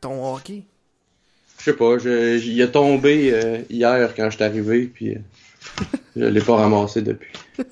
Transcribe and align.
ton 0.00 0.34
hockey? 0.34 0.64
Je 1.58 1.64
sais 1.64 1.72
pas, 1.72 1.98
je, 1.98 2.38
il 2.38 2.62
a 2.62 2.68
tombé 2.68 3.30
euh, 3.32 3.58
hier 3.70 4.14
quand 4.14 4.30
je 4.30 4.36
suis 4.36 4.44
arrivé, 4.44 4.86
puis 4.86 5.14
euh, 5.14 5.18
je 6.16 6.24
l'ai 6.24 6.40
pas 6.40 6.56
ramassé 6.56 7.02
depuis. 7.02 7.32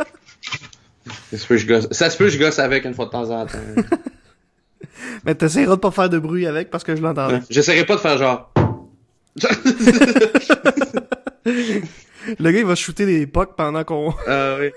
Ça 1.30 1.38
se, 1.38 1.46
peut, 1.46 1.56
je 1.56 1.66
gosse, 1.66 1.88
ça 1.90 2.08
se 2.08 2.16
peut 2.16 2.28
je 2.28 2.38
gosse 2.38 2.58
avec 2.58 2.84
une 2.84 2.94
fois 2.94 3.06
de 3.06 3.10
temps 3.10 3.28
en 3.30 3.44
temps. 3.44 3.58
Mais 5.24 5.34
t'essaieras 5.34 5.74
de 5.74 5.80
pas 5.80 5.90
faire 5.90 6.08
de 6.08 6.18
bruit 6.18 6.46
avec 6.46 6.70
parce 6.70 6.84
que 6.84 6.96
je 6.96 7.02
l'entendais. 7.02 7.40
J'essaierai 7.50 7.84
pas 7.84 7.96
de 7.96 8.00
faire 8.00 8.16
genre. 8.16 8.52
Le 12.38 12.50
gars, 12.50 12.58
il 12.58 12.64
va 12.64 12.74
shooter 12.74 13.04
des 13.04 13.26
pucks 13.26 13.54
pendant 13.56 13.84
qu'on... 13.84 14.14
Ah 14.26 14.56
oui. 14.58 14.70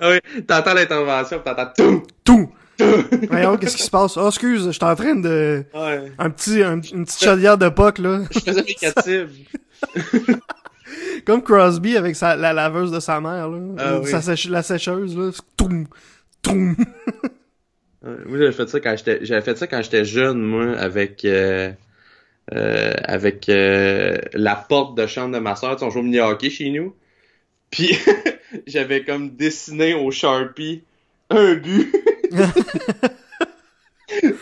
ah 0.00 0.10
oui, 0.10 0.42
t'entends 0.46 0.72
l'intervention, 0.72 1.40
t'entends 1.44 1.70
tout. 1.76 2.02
Tout! 2.24 2.50
Voyons, 3.30 3.56
qu'est-ce 3.56 3.76
qui 3.76 3.82
se 3.82 3.90
passe? 3.90 4.16
Oh, 4.16 4.28
excuse, 4.28 4.66
je 4.66 4.70
suis 4.70 4.84
en 4.84 4.94
train 4.94 5.14
de... 5.16 5.64
Ouais. 5.74 6.12
Un 6.18 6.30
petit, 6.30 6.62
un- 6.62 6.80
une 6.80 7.04
petite 7.04 7.24
chaudière 7.24 7.56
de 7.58 7.68
puck, 7.68 7.98
là. 7.98 8.22
Je 8.30 8.40
faisais 8.40 8.62
mes 8.62 8.74
captives. 8.80 9.30
Comme 11.24 11.42
Crosby 11.42 11.96
avec 11.96 12.14
sa, 12.16 12.36
la 12.36 12.52
laveuse 12.52 12.92
de 12.92 13.00
sa 13.00 13.20
mère, 13.20 13.48
là. 13.48 13.58
Ah 13.78 14.00
oui. 14.00 14.10
sa 14.10 14.34
la 14.50 14.62
sécheuse, 14.62 15.16
là. 15.16 15.30
Toum! 15.56 15.86
Toum! 16.42 16.76
Moi, 18.02 18.38
j'avais 18.38 18.52
fait 18.52 18.68
ça 18.68 18.78
quand 18.80 18.94
j'étais, 18.96 19.18
j'avais 19.22 19.42
fait 19.42 19.56
ça 19.58 19.66
quand 19.66 19.82
j'étais 19.82 20.04
jeune, 20.04 20.40
moi, 20.40 20.76
avec, 20.78 21.24
euh, 21.24 21.72
euh, 22.54 22.92
avec 23.02 23.48
euh, 23.48 24.18
la 24.32 24.54
porte 24.54 24.96
de 24.96 25.06
chambre 25.08 25.34
de 25.34 25.40
ma 25.40 25.56
soeur. 25.56 25.72
Tu 25.74 25.80
sais, 25.80 25.84
on 25.86 25.90
joue 25.90 26.00
au 26.00 26.02
mini 26.02 26.20
hockey 26.20 26.50
chez 26.50 26.70
nous. 26.70 26.94
Puis 27.70 27.98
j'avais 28.66 29.02
comme 29.02 29.30
dessiné 29.34 29.94
au 29.94 30.10
Sharpie 30.12 30.84
un 31.30 31.54
but. 31.54 31.92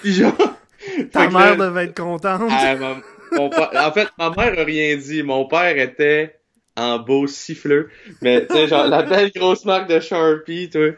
Puis 0.02 0.12
genre. 0.12 0.34
Ta 1.12 1.26
que 1.26 1.32
mère 1.32 1.56
devait 1.56 1.84
être 1.84 1.96
contente. 1.98 2.42
Ah, 2.50 2.76
ma- 2.76 2.96
mon 3.32 3.48
père- 3.48 3.70
en 3.74 3.90
fait, 3.92 4.08
ma 4.18 4.30
mère 4.30 4.58
a 4.58 4.64
rien 4.64 4.96
dit. 4.96 5.22
Mon 5.22 5.46
père 5.46 5.76
était 5.78 6.38
en 6.76 6.98
beau 6.98 7.26
siffleux. 7.26 7.88
Mais, 8.20 8.46
tu 8.46 8.52
sais, 8.54 8.66
genre, 8.68 8.86
la 8.86 9.02
belle 9.02 9.30
grosse 9.34 9.64
marque 9.64 9.88
de 9.88 9.98
Sharpie, 10.00 10.68
toi. 10.68 10.90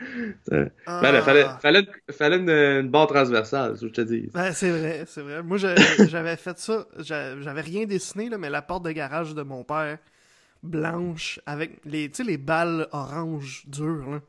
Ben, 0.50 0.70
là, 0.86 1.22
fallait, 1.22 1.44
Ah. 1.46 1.58
fallait, 1.62 1.86
fallait 2.10 2.38
une, 2.38 2.50
une 2.50 2.88
barre 2.88 3.06
transversale, 3.06 3.72
c'est 3.74 3.80
ce 3.82 3.86
que 3.86 3.88
je 3.88 3.92
te 3.94 4.00
dis. 4.00 4.28
Ben, 4.34 4.52
c'est 4.52 4.70
vrai, 4.70 5.04
c'est 5.06 5.20
vrai. 5.20 5.42
Moi, 5.42 5.56
j'avais 5.58 6.36
fait 6.36 6.58
ça. 6.58 6.86
j'a- 6.98 7.40
J'avais 7.40 7.60
rien 7.60 7.84
dessiné, 7.84 8.28
là, 8.28 8.38
mais 8.38 8.50
la 8.50 8.62
porte 8.62 8.84
de 8.84 8.90
garage 8.90 9.34
de 9.34 9.42
mon 9.42 9.62
père, 9.64 9.98
blanche, 10.64 11.38
avec 11.46 11.78
les, 11.84 12.08
tu 12.08 12.16
sais, 12.16 12.24
les 12.24 12.38
balles 12.38 12.88
orange 12.92 13.62
dures, 13.68 14.10
là. 14.10 14.20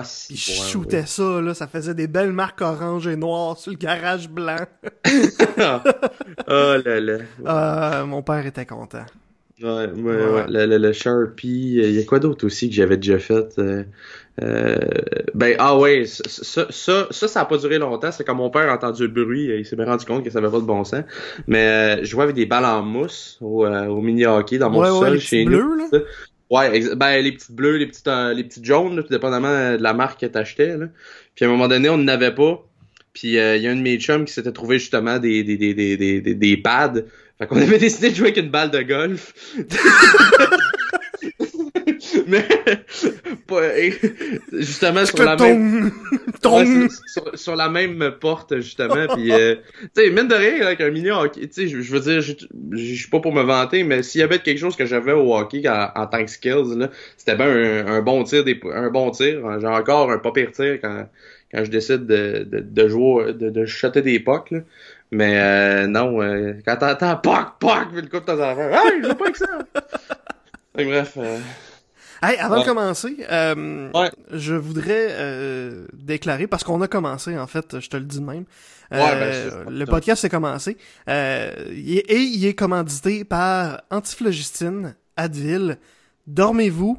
Ah. 0.00 0.02
Puis 0.28 0.36
je 0.36 0.50
ouais, 0.62 0.68
shootais 0.68 1.06
ça, 1.06 1.40
là. 1.40 1.54
Ça 1.54 1.66
faisait 1.66 1.94
des 1.94 2.06
belles 2.06 2.32
marques 2.32 2.60
orange 2.60 3.06
et 3.06 3.16
noires 3.16 3.56
sur 3.58 3.72
le 3.72 3.76
garage 3.78 4.28
blanc. 4.28 4.56
oh 6.48 6.74
là 6.84 7.00
là. 7.00 7.18
Euh, 7.46 8.06
mon 8.06 8.22
père 8.22 8.44
était 8.46 8.66
content. 8.66 9.04
Ouais, 9.60 9.68
ouais, 9.68 9.86
Ouais. 9.96 10.14
ouais. 10.14 10.44
Le, 10.48 10.66
le, 10.66 10.78
le 10.78 10.92
Sharpie, 10.92 11.74
il 11.82 11.92
y 11.94 11.98
a 12.00 12.04
quoi 12.04 12.20
d'autre 12.20 12.46
aussi 12.46 12.68
que 12.68 12.76
j'avais 12.76 12.96
déjà 12.96 13.18
fait? 13.18 13.58
euh, 13.58 13.82
euh, 14.40 14.78
ben, 15.34 15.56
ah 15.58 15.76
ouais, 15.76 16.04
ça, 16.06 16.22
ça, 16.70 17.06
ça, 17.10 17.26
ça, 17.28 17.40
a 17.40 17.44
pas 17.44 17.58
duré 17.58 17.78
longtemps. 17.78 18.12
C'est 18.12 18.22
quand 18.22 18.36
mon 18.36 18.50
père 18.50 18.70
a 18.70 18.74
entendu 18.76 19.02
le 19.02 19.08
bruit, 19.24 19.46
il 19.58 19.66
s'est 19.66 19.74
bien 19.74 19.86
rendu 19.86 20.04
compte 20.04 20.22
que 20.24 20.30
ça 20.30 20.38
avait 20.38 20.48
pas 20.50 20.60
de 20.60 20.64
bon 20.64 20.84
sens. 20.84 21.02
Mais 21.48 21.66
euh, 21.66 21.98
je 22.02 22.04
jouais 22.04 22.22
avec 22.22 22.36
des 22.36 22.46
balles 22.46 22.64
en 22.66 22.82
mousse 22.84 23.36
au, 23.40 23.66
au 23.66 24.00
mini-hockey 24.00 24.58
dans 24.58 24.70
mon 24.70 24.80
Ouais, 24.80 24.88
sol 24.90 25.18
chez 25.18 25.44
nous. 25.44 25.74
là. 25.74 25.86
Ouais, 26.50 26.94
ben 26.94 27.22
les 27.22 27.32
petites 27.32 27.52
bleues, 27.52 27.76
les 27.76 27.86
petites 27.86 28.08
euh, 28.08 28.32
les 28.32 28.42
petites 28.42 28.64
jaunes, 28.64 28.96
là, 28.96 29.02
tout 29.02 29.10
dépendamment 29.10 29.48
euh, 29.48 29.76
de 29.76 29.82
la 29.82 29.92
marque 29.92 30.20
que 30.20 30.26
t'achetais. 30.26 30.74
Puis 31.34 31.44
à 31.44 31.48
un 31.48 31.50
moment 31.50 31.68
donné, 31.68 31.90
on 31.90 31.98
n'en 31.98 32.08
avait 32.08 32.34
pas. 32.34 32.64
Puis 33.12 33.38
euh, 33.38 33.56
il 33.56 33.62
y 33.62 33.68
a 33.68 33.70
un 33.70 33.76
de 33.76 33.82
mes 33.82 33.98
chums 33.98 34.24
qui 34.24 34.32
s'était 34.32 34.52
trouvé 34.52 34.78
justement 34.78 35.18
des 35.18 35.44
des 35.44 35.56
des 35.56 35.74
des, 35.74 35.96
des, 35.96 36.34
des 36.34 36.56
pads. 36.56 37.02
Fait 37.38 37.46
qu'on 37.46 37.56
avait 37.60 37.78
décidé 37.78 38.10
de 38.10 38.14
jouer 38.14 38.28
avec 38.28 38.38
une 38.38 38.50
balle 38.50 38.70
de 38.70 38.80
golf. 38.80 39.34
Mais 42.28 42.46
justement 44.52 45.04
sur 45.06 45.24
la 45.24 45.36
même! 45.36 45.90
Ouais, 46.44 46.86
sur, 47.34 47.56
la 47.56 47.68
même 47.68 48.12
porte 48.20 48.60
justement 48.60 49.06
puis 49.14 49.32
euh, 49.32 49.56
tu 49.94 50.02
sais 50.02 50.10
mine 50.10 50.28
de 50.28 50.34
rien 50.34 50.64
avec 50.64 50.80
un 50.80 50.90
mini 50.90 51.10
hockey 51.10 51.48
tu 51.48 51.52
sais 51.52 51.68
je 51.68 51.92
veux 51.92 52.00
dire 52.00 52.22
je 52.22 52.94
suis 52.94 53.10
pas 53.10 53.20
pour 53.20 53.32
me 53.34 53.42
vanter 53.42 53.82
mais 53.82 54.02
s'il 54.02 54.20
y 54.20 54.24
avait 54.24 54.38
quelque 54.38 54.58
chose 54.58 54.76
que 54.76 54.86
j'avais 54.86 55.12
au 55.12 55.36
hockey 55.36 55.68
en, 55.68 55.90
en 55.94 56.06
tant 56.06 56.24
que 56.24 56.30
skills 56.30 56.76
là 56.76 56.90
c'était 57.16 57.36
bien 57.36 57.48
un, 57.48 57.86
un 57.86 58.02
bon 58.02 58.24
tir 58.24 58.44
des, 58.44 58.58
un 58.72 58.90
bon 58.90 59.10
tir. 59.10 59.42
J'ai 59.60 59.66
encore 59.66 60.10
un 60.10 60.18
pas 60.18 60.32
pire 60.32 60.52
tir 60.52 60.78
quand 60.80 61.06
quand 61.52 61.64
je 61.64 61.70
décide 61.70 62.06
de 62.06 62.44
de, 62.44 62.60
de 62.60 62.88
jouer 62.88 63.32
de, 63.32 63.50
de 63.50 63.66
shotter 63.66 64.02
des 64.02 64.20
pucks 64.20 64.50
là. 64.50 64.60
Mais 65.10 65.38
euh, 65.38 65.86
non 65.86 66.22
euh, 66.22 66.54
quand 66.64 66.76
t'entends 66.76 67.16
puck 67.16 67.58
puck 67.58 67.88
puis 67.92 68.02
le 68.02 68.08
coup 68.08 68.20
de 68.20 68.24
temps 68.24 68.34
en 68.34 68.54
temps 68.54 68.70
hey 68.70 69.02
je 69.02 69.08
veux 69.08 69.14
pas 69.14 69.24
avec 69.24 69.36
ça 69.36 69.46
que 70.76 70.84
bref 70.84 71.14
euh, 71.16 71.38
Hey, 72.22 72.36
avant 72.38 72.56
Ouais. 72.56 72.62
de 72.62 72.68
commencer, 72.68 73.16
euh, 73.30 73.90
Ouais. 73.92 74.10
je 74.32 74.54
voudrais 74.54 75.08
euh, 75.10 75.86
déclarer, 75.92 76.46
parce 76.46 76.64
qu'on 76.64 76.80
a 76.82 76.88
commencé, 76.88 77.38
en 77.38 77.46
fait, 77.46 77.78
je 77.80 77.88
te 77.88 77.96
le 77.96 78.04
dis 78.04 78.18
de 78.20 78.24
même. 78.24 78.44
Ouais, 78.90 78.98
Euh, 79.12 79.50
ben, 79.50 79.50
ça. 79.64 79.70
le 79.70 79.84
podcast 79.86 80.24
est 80.24 80.28
commencé. 80.30 80.76
Euh, 81.08 81.52
il 81.70 81.98
est- 81.98 82.10
et 82.10 82.20
il 82.20 82.44
est 82.46 82.54
commandité 82.54 83.24
par 83.24 83.82
Antiflogistine, 83.90 84.96
Advil, 85.16 85.78
Dormez-vous 86.26 86.98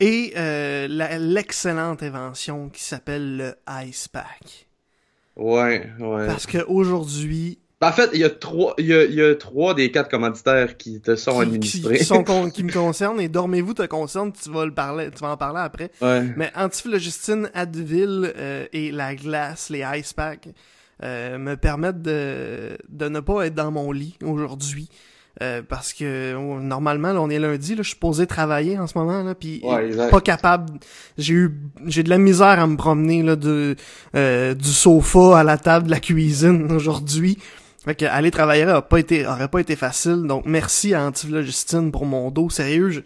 et 0.00 0.32
euh, 0.36 0.86
l'excellente 1.18 2.02
invention 2.02 2.68
qui 2.68 2.82
s'appelle 2.82 3.36
le 3.36 3.54
Ice 3.86 4.08
Pack. 4.08 4.66
ouais 5.36 5.88
ouais 5.98 6.26
Parce 6.26 6.46
que 6.46 6.58
aujourd'hui, 6.66 7.58
Ben, 7.82 7.88
en 7.88 7.92
fait, 7.92 8.10
il 8.12 8.20
y 8.20 8.24
a 8.24 8.30
trois, 8.30 8.74
il 8.78 8.86
y 8.86 8.94
a, 8.94 9.04
il 9.04 9.14
y 9.14 9.20
a 9.20 9.34
trois 9.34 9.74
des 9.74 9.90
quatre 9.90 10.08
commanditaires 10.08 10.76
qui 10.76 11.00
te 11.00 11.16
sont 11.16 11.32
qui, 11.34 11.40
administrés. 11.42 11.98
qui 11.98 12.04
sont 12.04 12.22
con- 12.24 12.48
qui 12.48 12.62
me 12.62 12.70
concernent 12.72 13.20
et 13.20 13.26
Dormez-vous 13.28 13.74
te 13.74 13.84
concerne, 13.86 14.32
tu 14.32 14.50
vas 14.50 14.64
le 14.64 14.72
parler, 14.72 15.10
tu 15.10 15.18
vas 15.18 15.30
en 15.32 15.36
parler 15.36 15.58
après. 15.58 15.90
Ouais. 16.00 16.22
Mais 16.36 16.52
Antiflogistine, 16.54 17.50
Advil 17.54 18.32
euh, 18.36 18.66
et 18.72 18.92
la 18.92 19.16
glace, 19.16 19.68
les 19.68 19.84
ice 19.96 20.12
packs, 20.12 20.48
euh, 21.02 21.38
me 21.38 21.56
permettent 21.56 22.02
de, 22.02 22.78
de 22.88 23.08
ne 23.08 23.18
pas 23.18 23.46
être 23.46 23.54
dans 23.56 23.72
mon 23.72 23.90
lit 23.90 24.16
aujourd'hui. 24.24 24.88
Euh, 25.42 25.62
parce 25.66 25.92
que 25.92 26.36
oh, 26.36 26.60
normalement, 26.60 27.12
là, 27.12 27.20
on 27.20 27.30
est 27.30 27.38
lundi, 27.40 27.74
là, 27.74 27.82
je 27.82 27.88
suis 27.88 27.98
posé 27.98 28.28
travailler 28.28 28.78
en 28.78 28.86
ce 28.86 28.96
moment, 28.96 29.24
là, 29.24 29.34
puis 29.34 29.60
Ouais, 29.64 29.90
pas 30.08 30.20
capable. 30.20 30.78
J'ai 31.18 31.34
eu, 31.34 31.58
j'ai 31.86 32.04
de 32.04 32.10
la 32.10 32.18
misère 32.18 32.60
à 32.60 32.66
me 32.68 32.76
promener 32.76 33.24
là, 33.24 33.34
de, 33.34 33.74
euh, 34.14 34.54
du 34.54 34.68
sofa 34.68 35.38
à 35.40 35.42
la 35.42 35.56
table 35.58 35.86
de 35.86 35.90
la 35.90 36.00
cuisine 36.00 36.70
aujourd'hui. 36.70 37.38
Fait 37.84 37.94
que 37.94 38.04
aller 38.04 38.30
travailler 38.30 38.64
aurait 38.66 38.82
pas 38.88 38.98
été, 38.98 39.26
aurait 39.26 39.48
pas 39.48 39.60
été 39.60 39.74
facile. 39.76 40.22
Donc 40.26 40.44
merci 40.46 40.94
à 40.94 41.04
Antiflogistine 41.04 41.90
pour 41.90 42.06
mon 42.06 42.30
dos. 42.30 42.48
Sérieux, 42.48 42.90
je- 42.90 43.00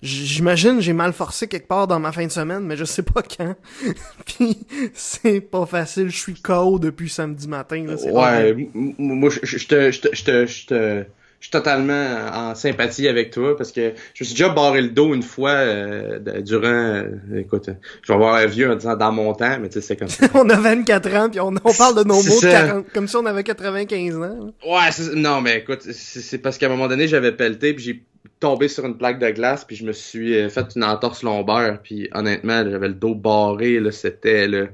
j'imagine 0.00 0.80
j'ai 0.80 0.92
mal 0.92 1.12
forcé 1.12 1.48
quelque 1.48 1.66
part 1.66 1.86
dans 1.88 1.98
ma 1.98 2.12
fin 2.12 2.24
de 2.26 2.30
semaine, 2.30 2.64
mais 2.64 2.76
je 2.76 2.84
sais 2.84 3.02
pas 3.02 3.22
quand. 3.22 3.54
Puis 4.26 4.58
c'est 4.94 5.40
pas 5.40 5.66
facile. 5.66 6.08
Je 6.10 6.16
suis 6.18 6.34
KO 6.34 6.78
depuis 6.78 7.08
samedi 7.08 7.48
matin. 7.48 7.84
Là, 7.86 7.94
Ouais, 8.12 8.68
moi, 8.98 9.30
je 9.30 9.40
je- 9.42 9.58
je 9.58 9.66
te, 9.66 9.90
je 9.90 10.00
te, 10.00 10.46
je 10.46 10.66
te, 10.66 11.04
je 11.42 11.48
suis 11.48 11.50
totalement 11.50 12.30
en 12.32 12.54
sympathie 12.54 13.08
avec 13.08 13.32
toi 13.32 13.56
parce 13.56 13.72
que 13.72 13.94
je 14.14 14.22
me 14.22 14.24
suis 14.24 14.34
déjà 14.34 14.48
barré 14.50 14.80
le 14.80 14.90
dos 14.90 15.12
une 15.12 15.24
fois 15.24 15.50
euh, 15.50 16.20
durant, 16.40 16.68
euh, 16.68 17.04
écoute, 17.36 17.68
je 18.00 18.06
vais 18.06 18.14
avoir 18.14 18.36
un 18.36 18.46
vieux 18.46 18.70
en 18.70 18.76
disant 18.76 18.94
dans 18.94 19.10
mon 19.10 19.34
temps, 19.34 19.58
mais 19.60 19.68
tu 19.68 19.74
sais, 19.74 19.80
c'est 19.80 19.96
comme 19.96 20.06
ça. 20.06 20.28
on 20.34 20.48
a 20.48 20.56
24 20.56 21.16
ans 21.16 21.28
puis 21.28 21.40
on, 21.40 21.48
on 21.48 21.72
parle 21.74 21.98
de 21.98 22.04
nos 22.04 22.14
mots 22.14 22.22
de 22.22 22.28
ça. 22.28 22.66
40 22.66 22.92
comme 22.94 23.08
si 23.08 23.16
on 23.16 23.26
avait 23.26 23.42
95 23.42 24.16
ans. 24.18 24.20
là. 24.20 24.28
Ouais, 24.64 25.14
non, 25.16 25.40
mais 25.40 25.58
écoute, 25.58 25.82
c'est 25.82 26.38
parce 26.38 26.58
qu'à 26.58 26.66
un 26.66 26.68
moment 26.68 26.86
donné, 26.86 27.08
j'avais 27.08 27.32
pelleté, 27.32 27.74
puis 27.74 27.82
j'ai 27.82 28.04
tombé 28.38 28.68
sur 28.68 28.86
une 28.86 28.96
plaque 28.96 29.18
de 29.18 29.30
glace, 29.30 29.64
puis 29.64 29.74
je 29.74 29.84
me 29.84 29.92
suis 29.92 30.36
euh, 30.36 30.48
fait 30.48 30.66
une 30.76 30.84
entorse 30.84 31.24
lombaire, 31.24 31.80
puis 31.82 32.08
honnêtement, 32.14 32.62
j'avais 32.70 32.86
le 32.86 32.94
dos 32.94 33.16
barré, 33.16 33.80
là, 33.80 33.90
c'était, 33.90 34.46
là... 34.46 34.66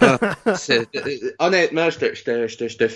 Ah, 0.00 0.18
euh, 0.70 0.84
honnêtement, 1.38 1.88
je 1.90 1.98
te- 1.98 2.14
je 2.14 2.22
te- 2.24 2.68
je 2.68 2.76
te- 2.76 2.88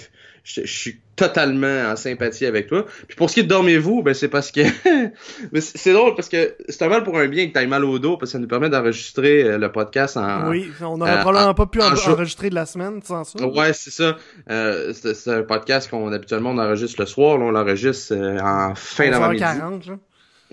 je 0.45 0.67
suis 0.67 1.01
totalement 1.17 1.91
en 1.91 1.97
sympathie 1.97 2.47
avec 2.47 2.67
toi. 2.69 2.85
Puis 3.09 3.17
pour 3.17 3.29
ce 3.31 3.35
qui 3.35 3.41
est 3.41 3.43
de 3.45 3.49
dormez-vous, 3.49 4.03
ben 4.03 4.15
c'est 4.15 4.29
parce 4.29 4.53
que 4.53 4.61
c'est 5.61 5.93
drôle 5.93 6.15
parce 6.15 6.29
que 6.29 6.55
c'est 6.69 6.83
un 6.83 6.89
mal 6.89 7.03
pour 7.03 7.19
un 7.19 7.27
bien 7.27 7.49
que 7.49 7.53
t'ailles 7.53 7.67
mal 7.67 7.85
au 7.85 7.99
dos 7.99 8.17
parce 8.17 8.31
que 8.31 8.33
ça 8.35 8.39
nous 8.39 8.47
permet 8.47 8.69
d'enregistrer 8.69 9.43
euh, 9.43 9.59
le 9.59 9.73
podcast 9.73 10.17
en, 10.17 10.49
oui, 10.51 10.71
on 10.83 10.99
n'aurait 10.99 11.17
euh, 11.19 11.21
probablement 11.23 11.55
pas 11.55 11.67
pu 11.67 11.81
en 11.83 11.93
en- 11.93 11.95
jour- 11.97 12.15
enregistrer 12.15 12.51
de 12.51 12.55
la 12.55 12.67
semaine 12.67 13.01
sans 13.03 13.25
ça. 13.25 13.45
Ouais, 13.45 13.73
c'est 13.73 13.91
ça. 13.91 14.17
Euh, 14.51 14.93
c'est 14.93 15.31
un 15.31 15.43
podcast 15.43 15.91
qu'on 15.91 16.13
habituellement 16.13 16.51
on 16.51 16.59
enregistre 16.59 17.01
le 17.01 17.07
soir. 17.07 17.39
Là, 17.39 17.47
on 17.47 17.51
l'enregistre 17.51 18.15
euh, 18.15 18.39
en 18.39 18.75
fin 18.75 19.05
d'avant-midi. 19.11 19.43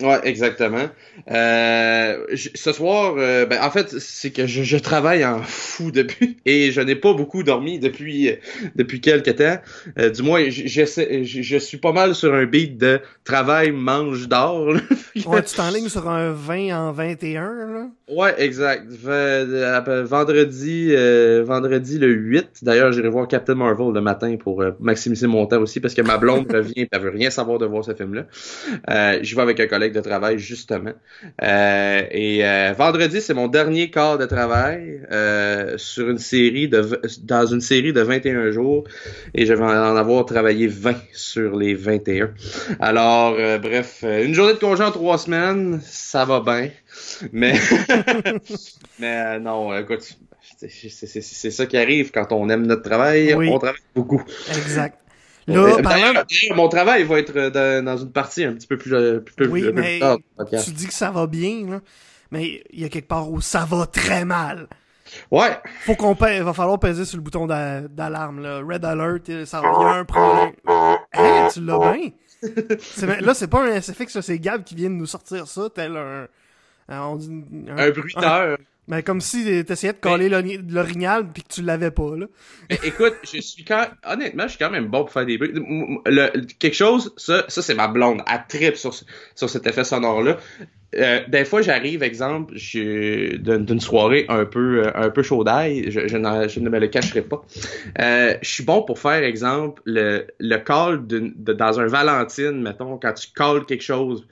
là. 0.00 0.08
Ouais, 0.08 0.20
exactement. 0.24 0.88
Euh, 1.30 2.26
ce 2.34 2.72
soir, 2.72 3.14
euh, 3.16 3.46
ben, 3.46 3.62
en 3.62 3.70
fait, 3.70 3.98
c'est 3.98 4.30
que 4.30 4.46
je, 4.46 4.62
je, 4.62 4.76
travaille 4.76 5.24
en 5.24 5.40
fou 5.42 5.90
depuis 5.90 6.36
et 6.46 6.72
je 6.72 6.80
n'ai 6.80 6.96
pas 6.96 7.12
beaucoup 7.14 7.42
dormi 7.42 7.78
depuis 7.78 8.30
depuis 8.74 9.00
quelques 9.00 9.36
temps. 9.36 9.58
Euh, 9.98 10.10
du 10.10 10.22
moins, 10.22 10.44
j'essaie, 10.48 11.24
je, 11.24 11.42
je, 11.42 11.56
suis 11.56 11.78
pas 11.78 11.92
mal 11.92 12.14
sur 12.14 12.34
un 12.34 12.44
beat 12.44 12.76
de 12.76 13.00
travail, 13.24 13.70
mange, 13.70 14.28
dors. 14.28 14.66
ouais, 15.26 15.42
tu 15.42 15.54
t'enlignes 15.54 15.88
sur 15.88 16.08
un 16.08 16.32
20 16.32 16.76
en 16.76 16.92
21, 16.92 17.42
là? 17.42 17.86
Ouais, 18.08 18.34
exact. 18.38 18.86
vendredi, 18.90 20.88
euh, 20.90 21.44
vendredi 21.46 21.98
le 21.98 22.08
8. 22.08 22.48
D'ailleurs, 22.62 22.92
j'irai 22.92 23.08
voir 23.08 23.28
Captain 23.28 23.54
Marvel 23.54 23.92
le 23.94 24.00
matin 24.00 24.36
pour 24.36 24.62
maximiser 24.80 25.26
mon 25.26 25.46
temps 25.46 25.60
aussi 25.60 25.80
parce 25.80 25.94
que 25.94 26.02
ma 26.02 26.18
blonde 26.18 26.50
revient 26.52 26.72
et 26.76 26.88
elle 26.90 27.00
veut 27.00 27.10
rien 27.10 27.30
savoir 27.30 27.58
de 27.58 27.66
voir 27.66 27.84
ce 27.84 27.94
film-là. 27.94 28.26
Euh, 28.90 29.18
J'y 29.22 29.34
vais 29.34 29.42
avec 29.42 29.60
un 29.60 29.66
collègue 29.66 29.83
de 29.92 30.00
travail, 30.00 30.38
justement. 30.38 30.92
Euh, 31.42 32.02
et 32.10 32.44
euh, 32.44 32.72
vendredi, 32.76 33.20
c'est 33.20 33.34
mon 33.34 33.48
dernier 33.48 33.90
quart 33.90 34.18
de 34.18 34.26
travail 34.26 35.02
euh, 35.10 35.76
sur 35.78 36.08
une 36.08 36.18
série 36.18 36.68
de 36.68 37.00
dans 37.22 37.46
une 37.46 37.60
série 37.60 37.92
de 37.92 38.00
21 38.00 38.50
jours. 38.50 38.84
Et 39.34 39.46
je 39.46 39.54
vais 39.54 39.62
en 39.62 39.96
avoir 39.96 40.24
travaillé 40.26 40.66
20 40.66 40.94
sur 41.12 41.56
les 41.56 41.74
21. 41.74 42.30
Alors, 42.80 43.36
bref, 43.60 44.02
une 44.02 44.34
journée 44.34 44.54
de 44.54 44.58
congé 44.58 44.82
en 44.82 44.90
trois 44.90 45.18
semaines, 45.18 45.80
ça 45.84 46.24
va 46.24 46.40
bien. 46.40 46.70
Mais, 47.32 47.54
mais 48.98 49.38
non, 49.40 49.76
écoute, 49.76 50.16
c'est 50.58 51.50
ça 51.50 51.66
qui 51.66 51.76
arrive 51.76 52.10
quand 52.10 52.32
on 52.32 52.48
aime 52.48 52.66
notre 52.66 52.82
travail, 52.82 53.34
on 53.34 53.58
travaille 53.58 53.80
beaucoup. 53.94 54.22
Exact. 54.56 55.03
Là, 55.46 56.24
mon 56.54 56.68
travail 56.68 57.04
va 57.04 57.18
être 57.18 57.32
euh, 57.36 57.82
dans 57.82 57.96
une 57.96 58.12
partie 58.12 58.44
un 58.44 58.54
petit 58.54 58.66
peu 58.66 58.78
plus, 58.78 58.94
euh, 58.94 59.20
plus, 59.20 59.46
oui, 59.48 59.70
mais 59.74 60.00
Tu 60.64 60.70
dis 60.72 60.86
que 60.86 60.94
ça 60.94 61.10
va 61.10 61.26
bien, 61.26 61.66
là, 61.68 61.80
mais 62.30 62.64
il 62.70 62.80
y 62.80 62.84
a 62.84 62.88
quelque 62.88 63.08
part 63.08 63.30
où 63.30 63.40
ça 63.40 63.64
va 63.64 63.86
très 63.86 64.24
mal. 64.24 64.68
Ouais. 65.30 65.58
Faut 65.84 65.94
qu'on 65.94 66.14
il 66.14 66.42
va 66.42 66.52
falloir 66.54 66.78
peser 66.78 67.04
sur 67.04 67.18
le 67.18 67.22
bouton 67.22 67.46
d'alarme, 67.46 68.40
là. 68.40 68.60
Red 68.66 68.84
alert, 68.84 69.28
il 69.28 69.34
y 69.34 69.54
a 69.54 69.58
un 69.98 70.04
problème. 70.04 70.52
Hey, 71.12 71.50
tu 71.52 71.60
l'as 71.60 71.78
bien? 71.92 73.20
là, 73.20 73.34
c'est 73.34 73.48
pas 73.48 73.64
un 73.64 73.80
SFX, 73.80 74.20
c'est 74.20 74.38
Gab 74.38 74.64
qui 74.64 74.74
vient 74.74 74.90
de 74.90 74.94
nous 74.94 75.06
sortir 75.06 75.46
ça, 75.46 75.68
tel 75.74 75.96
un. 75.96 76.26
Dit, 77.16 77.44
un, 77.68 77.78
un 77.78 77.90
bruiteur. 77.90 78.58
Mais 78.86 79.02
comme 79.02 79.20
si 79.20 79.64
t'essayais 79.64 79.94
de 79.94 79.98
coller 79.98 80.28
l'orignal 80.28 81.26
puis 81.32 81.42
que 81.42 81.54
tu 81.54 81.62
l'avais 81.62 81.90
pas, 81.90 82.16
là. 82.16 82.26
écoute, 82.84 83.14
je 83.22 83.40
suis 83.40 83.64
quand 83.64 83.86
honnêtement, 84.06 84.44
je 84.44 84.50
suis 84.50 84.58
quand 84.58 84.70
même 84.70 84.88
bon 84.88 85.00
pour 85.00 85.12
faire 85.12 85.24
des 85.24 85.38
bruits. 85.38 85.52
Le, 85.54 86.44
quelque 86.58 86.74
chose, 86.74 87.14
ça, 87.16 87.44
ça 87.48 87.62
c'est 87.62 87.74
ma 87.74 87.88
blonde. 87.88 88.22
Elle 88.30 88.44
tripe 88.48 88.76
sur, 88.76 88.94
sur 89.34 89.48
cet 89.48 89.66
effet 89.66 89.84
sonore-là. 89.84 90.36
Euh, 90.96 91.20
des 91.28 91.44
fois, 91.44 91.62
j'arrive, 91.62 92.02
exemple, 92.02 92.54
d'une 92.54 93.80
soirée 93.80 94.26
un 94.28 94.44
peu, 94.44 94.84
un 94.94 95.10
peu 95.10 95.22
chaudaille, 95.22 95.90
je, 95.90 96.06
je, 96.06 96.16
ne 96.16 96.68
me 96.68 96.78
le 96.78 96.86
cacherai 96.86 97.22
pas. 97.22 97.44
Euh, 98.00 98.36
je 98.42 98.48
suis 98.48 98.64
bon 98.64 98.82
pour 98.82 98.98
faire, 98.98 99.22
exemple, 99.24 99.82
le, 99.86 100.26
le 100.38 100.56
call 100.58 101.06
de, 101.06 101.32
dans 101.52 101.80
un 101.80 101.86
Valentine, 101.86 102.62
mettons, 102.62 102.96
quand 102.98 103.12
tu 103.14 103.28
calls 103.34 103.64
quelque 103.66 103.82
chose. 103.82 104.26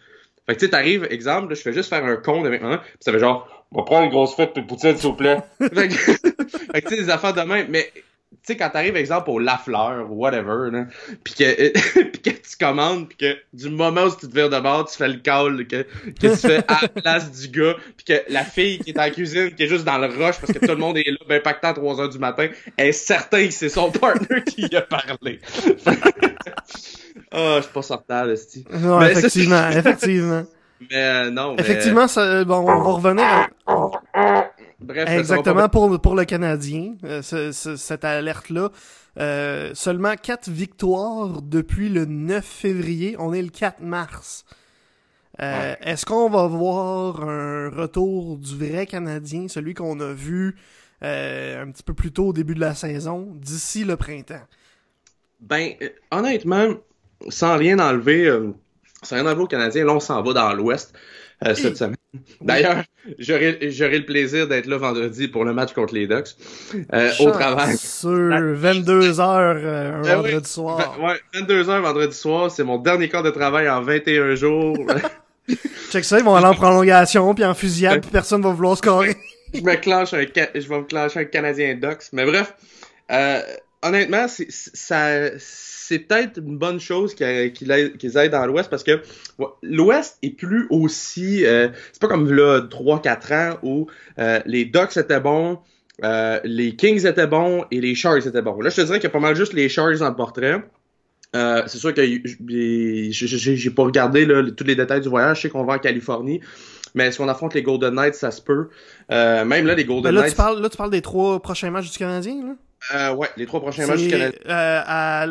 Fait 0.47 0.55
que 0.55 0.61
tu 0.61 0.67
sais, 0.67 0.71
t'arrives, 0.71 1.07
exemple, 1.11 1.55
je 1.55 1.61
fais 1.61 1.73
juste 1.73 1.89
faire 1.89 2.05
un 2.05 2.17
con 2.17 2.45
avec 2.45 2.63
moi, 2.63 2.79
puis 2.79 2.97
ça 3.01 3.13
fait 3.13 3.19
genre 3.19 3.62
on 3.75 3.79
va 3.79 3.85
prendre 3.85 4.05
une 4.05 4.11
grosse 4.11 4.35
fête 4.35 4.53
puis 4.53 4.63
poutine, 4.63 4.97
s'il 4.97 5.09
vous 5.09 5.15
plaît. 5.15 5.39
fait 5.59 5.71
que, 5.71 6.89
tu 6.89 6.97
sais, 6.97 7.03
des 7.03 7.11
affaires 7.11 7.33
de 7.33 7.43
même. 7.43 7.67
Mais, 7.71 7.91
tu 7.95 8.39
sais, 8.45 8.57
quand 8.57 8.71
t'arrives, 8.71 8.97
exemple, 8.97 9.31
au 9.31 9.39
Lafleur 9.39 10.11
ou 10.11 10.17
whatever, 10.17 10.71
là, 10.71 10.87
pis 11.23 11.35
que, 11.35 12.01
pis 12.11 12.21
que 12.21 12.31
tu 12.31 12.57
commandes, 12.59 13.09
pis 13.09 13.17
que 13.17 13.37
du 13.53 13.71
moment 13.71 14.05
où 14.05 14.11
tu 14.11 14.29
te 14.29 14.35
vires 14.35 14.51
de 14.51 14.59
bord, 14.59 14.91
tu 14.91 14.97
fais 14.97 15.09
le 15.09 15.19
call 15.19 15.67
que, 15.67 15.83
que 16.21 16.27
tu 16.33 16.37
fais 16.37 16.65
à 16.69 16.83
la 16.83 16.89
place 16.89 17.31
du 17.31 17.49
gars, 17.49 17.77
pis 17.97 18.05
que 18.05 18.23
la 18.29 18.45
fille 18.45 18.79
qui 18.81 18.91
est 18.91 18.99
en 18.99 19.11
cuisine, 19.11 19.55
qui 19.55 19.63
est 19.63 19.69
juste 19.69 19.85
dans 19.85 19.99
le 19.99 20.07
rush 20.07 20.39
parce 20.39 20.53
que 20.53 20.59
tout 20.59 20.73
le 20.73 20.77
monde 20.77 20.99
est 20.99 21.11
là, 21.11 21.19
ben 21.29 21.41
pactant 21.41 21.69
à 21.69 21.75
3 21.75 22.01
heures 22.01 22.09
du 22.09 22.19
matin, 22.19 22.49
est 22.77 22.93
certain 22.93 23.47
que 23.47 23.53
c'est 23.53 23.69
son 23.69 23.91
partner 23.91 24.43
qui 24.45 24.63
y 24.63 24.77
a 24.77 24.83
parlé. 24.83 25.41
Ah, 27.35 27.39
oh, 27.39 27.57
je 27.57 27.63
suis 27.63 27.73
pas 27.73 27.83
sortable, 27.83 28.37
Steve. 28.37 28.65
Non, 28.71 29.01
effectivement, 29.01 29.71
effectivement. 29.71 30.45
Mais 30.91 31.05
euh, 31.27 31.31
non. 31.31 31.57
Effectivement, 31.57 32.09
ça, 32.09 32.45
bon, 32.45 32.59
on 32.59 32.65
va 32.65 32.93
revenir. 32.93 33.49
Bref, 34.81 35.09
Exactement 35.09 35.69
pour, 35.69 36.01
pour 36.01 36.17
le 36.17 36.25
Canadien, 36.25 36.95
euh, 37.05 37.23
cette 37.23 38.05
alerte-là. 38.05 38.71
Euh, 39.19 39.71
seulement 39.75 40.15
quatre 40.17 40.49
victoires 40.49 41.43
depuis 41.43 41.89
le 41.89 42.07
9 42.07 42.45
février. 42.45 43.17
On 43.19 43.33
est 43.33 43.43
le 43.43 43.51
4 43.51 43.81
mars. 43.81 44.45
Est-ce 45.39 46.07
qu'on 46.07 46.31
va 46.31 46.47
voir 46.47 47.29
un 47.29 47.69
retour 47.69 48.39
du 48.39 48.57
vrai 48.57 48.87
Canadien, 48.87 49.49
celui 49.49 49.75
qu'on 49.75 49.99
a 49.99 50.13
vu 50.13 50.57
un 51.01 51.71
petit 51.71 51.83
peu 51.83 51.95
plus 51.95 52.13
tôt 52.13 52.29
au 52.29 52.33
début 52.33 52.55
de 52.55 52.61
la 52.61 52.75
saison, 52.75 53.29
d'ici 53.35 53.85
le 53.85 53.97
printemps? 53.97 54.47
Ben, 55.41 55.73
honnêtement, 56.13 56.69
sans 57.29 57.57
rien 57.57 57.81
enlever 57.81 58.31
c'est 59.03 59.17
rien 59.17 59.27
à 59.27 59.35
voir 59.35 59.45
au 59.45 59.49
Canadien. 59.49 59.85
Là, 59.85 59.95
on 59.95 60.01
s'en 60.01 60.23
va 60.23 60.33
dans 60.33 60.53
l'Ouest 60.53 60.95
euh, 61.47 61.55
cette 61.55 61.77
semaine. 61.77 61.97
D'ailleurs, 62.41 62.85
j'aurai 63.19 63.59
le 63.61 64.05
plaisir 64.05 64.47
d'être 64.47 64.67
là 64.67 64.77
vendredi 64.77 65.29
pour 65.29 65.45
le 65.45 65.55
match 65.55 65.73
contre 65.73 65.95
les 65.95 66.07
Ducks 66.07 66.37
euh, 66.93 67.11
au 67.21 67.31
travail. 67.31 67.77
Sur 67.77 68.11
22 68.11 69.21
heures 69.21 69.57
euh, 69.59 69.95
un 69.95 70.03
ben 70.03 70.17
vendredi 70.17 70.51
soir. 70.51 70.99
Ouais, 71.01 71.19
22 71.35 71.71
heures 71.71 71.83
vendredi 71.83 72.17
soir. 72.17 72.51
C'est 72.51 72.65
mon 72.65 72.79
dernier 72.79 73.09
quart 73.09 73.23
de 73.23 73.31
travail 73.31 73.69
en 73.69 73.81
21 73.81 74.35
jours. 74.35 74.77
Check 75.91 76.05
ça, 76.05 76.19
ils 76.19 76.25
vont 76.25 76.37
aller 76.37 76.47
en 76.47 76.55
prolongation 76.55 77.35
puis 77.35 77.45
en 77.45 77.55
fusillade 77.55 78.03
puis 78.03 78.11
personne 78.11 78.43
va 78.43 78.51
vouloir 78.51 78.77
scorer. 78.77 79.17
je 79.55 79.61
me 79.61 79.75
clenche 79.77 80.15
un, 80.15 80.25
je 80.55 80.69
vais 80.69 80.79
me 80.79 80.85
clencher 80.85 81.21
un 81.21 81.25
Canadien 81.25 81.75
Ducks. 81.75 82.05
Mais 82.13 82.25
bref, 82.25 82.55
euh, 83.11 83.41
honnêtement, 83.83 84.29
c'est 84.29 84.51
ça 84.51 85.39
c'est 85.39 85.72
peut-être 85.99 86.39
une 86.39 86.59
bonne 86.59 86.81
chose 86.81 87.15
qu'ils 87.15 88.19
aillent 88.19 88.31
dans 88.31 88.47
l'Ouest 88.47 88.71
parce 88.71 88.83
que 88.83 89.01
l'Ouest 89.63 90.19
est 90.23 90.37
plus 90.37 90.67
aussi. 90.71 91.45
Euh, 91.45 91.69
c'est 91.93 92.01
pas 92.01 92.09
comme 92.09 92.33
là 92.33 92.61
3-4 92.61 93.35
ans 93.35 93.59
où 93.63 93.87
euh, 94.19 94.41
les 94.47 94.65
Ducks 94.65 94.97
étaient 94.97 95.21
bons, 95.21 95.59
euh, 96.05 96.41
les 96.45 96.77
Kings 96.77 97.07
étaient 97.07 97.27
bons 97.27 97.65
et 97.71 97.81
les 97.81 97.95
Sharks 97.95 98.27
étaient 98.27 98.43
bons. 98.43 98.61
Là, 98.61 98.71
je 98.71 98.77
te 98.77 98.81
dirais 98.83 98.99
qu'il 98.99 99.09
y 99.09 99.11
a 99.11 99.11
pas 99.11 99.21
mal 99.21 99.37
juste 99.37 99.53
les 99.53 99.69
Sharks 99.69 99.99
dans 99.99 100.09
le 100.09 100.17
portrait. 100.17 100.63
c'est 101.33 101.79
sûr 101.79 101.95
que 101.95 102.03
j'ai 102.05 103.71
pas 103.71 103.83
regardé 103.83 104.27
là, 104.27 104.43
tous 104.51 104.65
les 104.65 104.77
détails 104.77 105.01
du 105.01 105.09
voyage. 105.09 105.39
Je 105.39 105.43
sais 105.43 105.51
qu'on 105.51 105.65
va 105.65 105.75
en 105.75 105.79
Californie. 105.79 106.41
Mais 106.95 107.11
si 107.11 107.23
on 107.23 107.29
affronte 107.29 107.55
les 107.55 107.63
Golden 107.63 107.95
Knights, 107.95 108.17
ça 108.17 108.31
se 108.31 108.43
peut. 108.43 108.69
même 109.09 109.67
là, 109.67 109.75
les 109.75 109.85
Golden 109.85 110.15
là, 110.15 110.23
Knights. 110.23 110.33
Tu 110.33 110.37
parles, 110.37 110.61
là, 110.61 110.69
tu 110.69 110.77
parles 110.77 110.91
des 110.91 111.03
trois 111.03 111.41
prochains 111.41 111.71
matchs 111.71 111.91
du 111.91 111.99
Canadien, 111.99 112.47
là? 112.47 112.55
Euh, 112.95 113.15
ouais, 113.15 113.29
les 113.37 113.47
trois 113.47 113.61
prochains 113.61 113.87
matchs 113.87 114.01
du 114.01 114.09
Canada. 114.09 114.37
Euh, 114.47 114.83
à, 114.85 115.23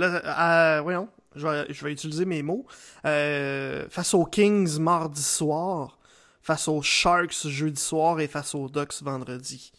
à, 0.78 0.82
voyons, 0.82 1.10
je 1.36 1.48
vais, 1.48 1.66
je 1.70 1.84
vais 1.84 1.92
utiliser 1.92 2.26
mes 2.26 2.42
mots. 2.44 2.66
Euh, 3.06 3.86
face 3.90 4.14
aux 4.14 4.26
Kings 4.26 4.80
mardi 4.80 5.22
soir, 5.22 5.98
face 6.42 6.68
aux 6.68 6.82
Sharks 6.82 7.48
jeudi 7.48 7.82
soir 7.82 8.20
et 8.20 8.28
face 8.28 8.56
aux 8.56 8.70
Ducks 8.70 9.02
vendredi. 9.02 9.72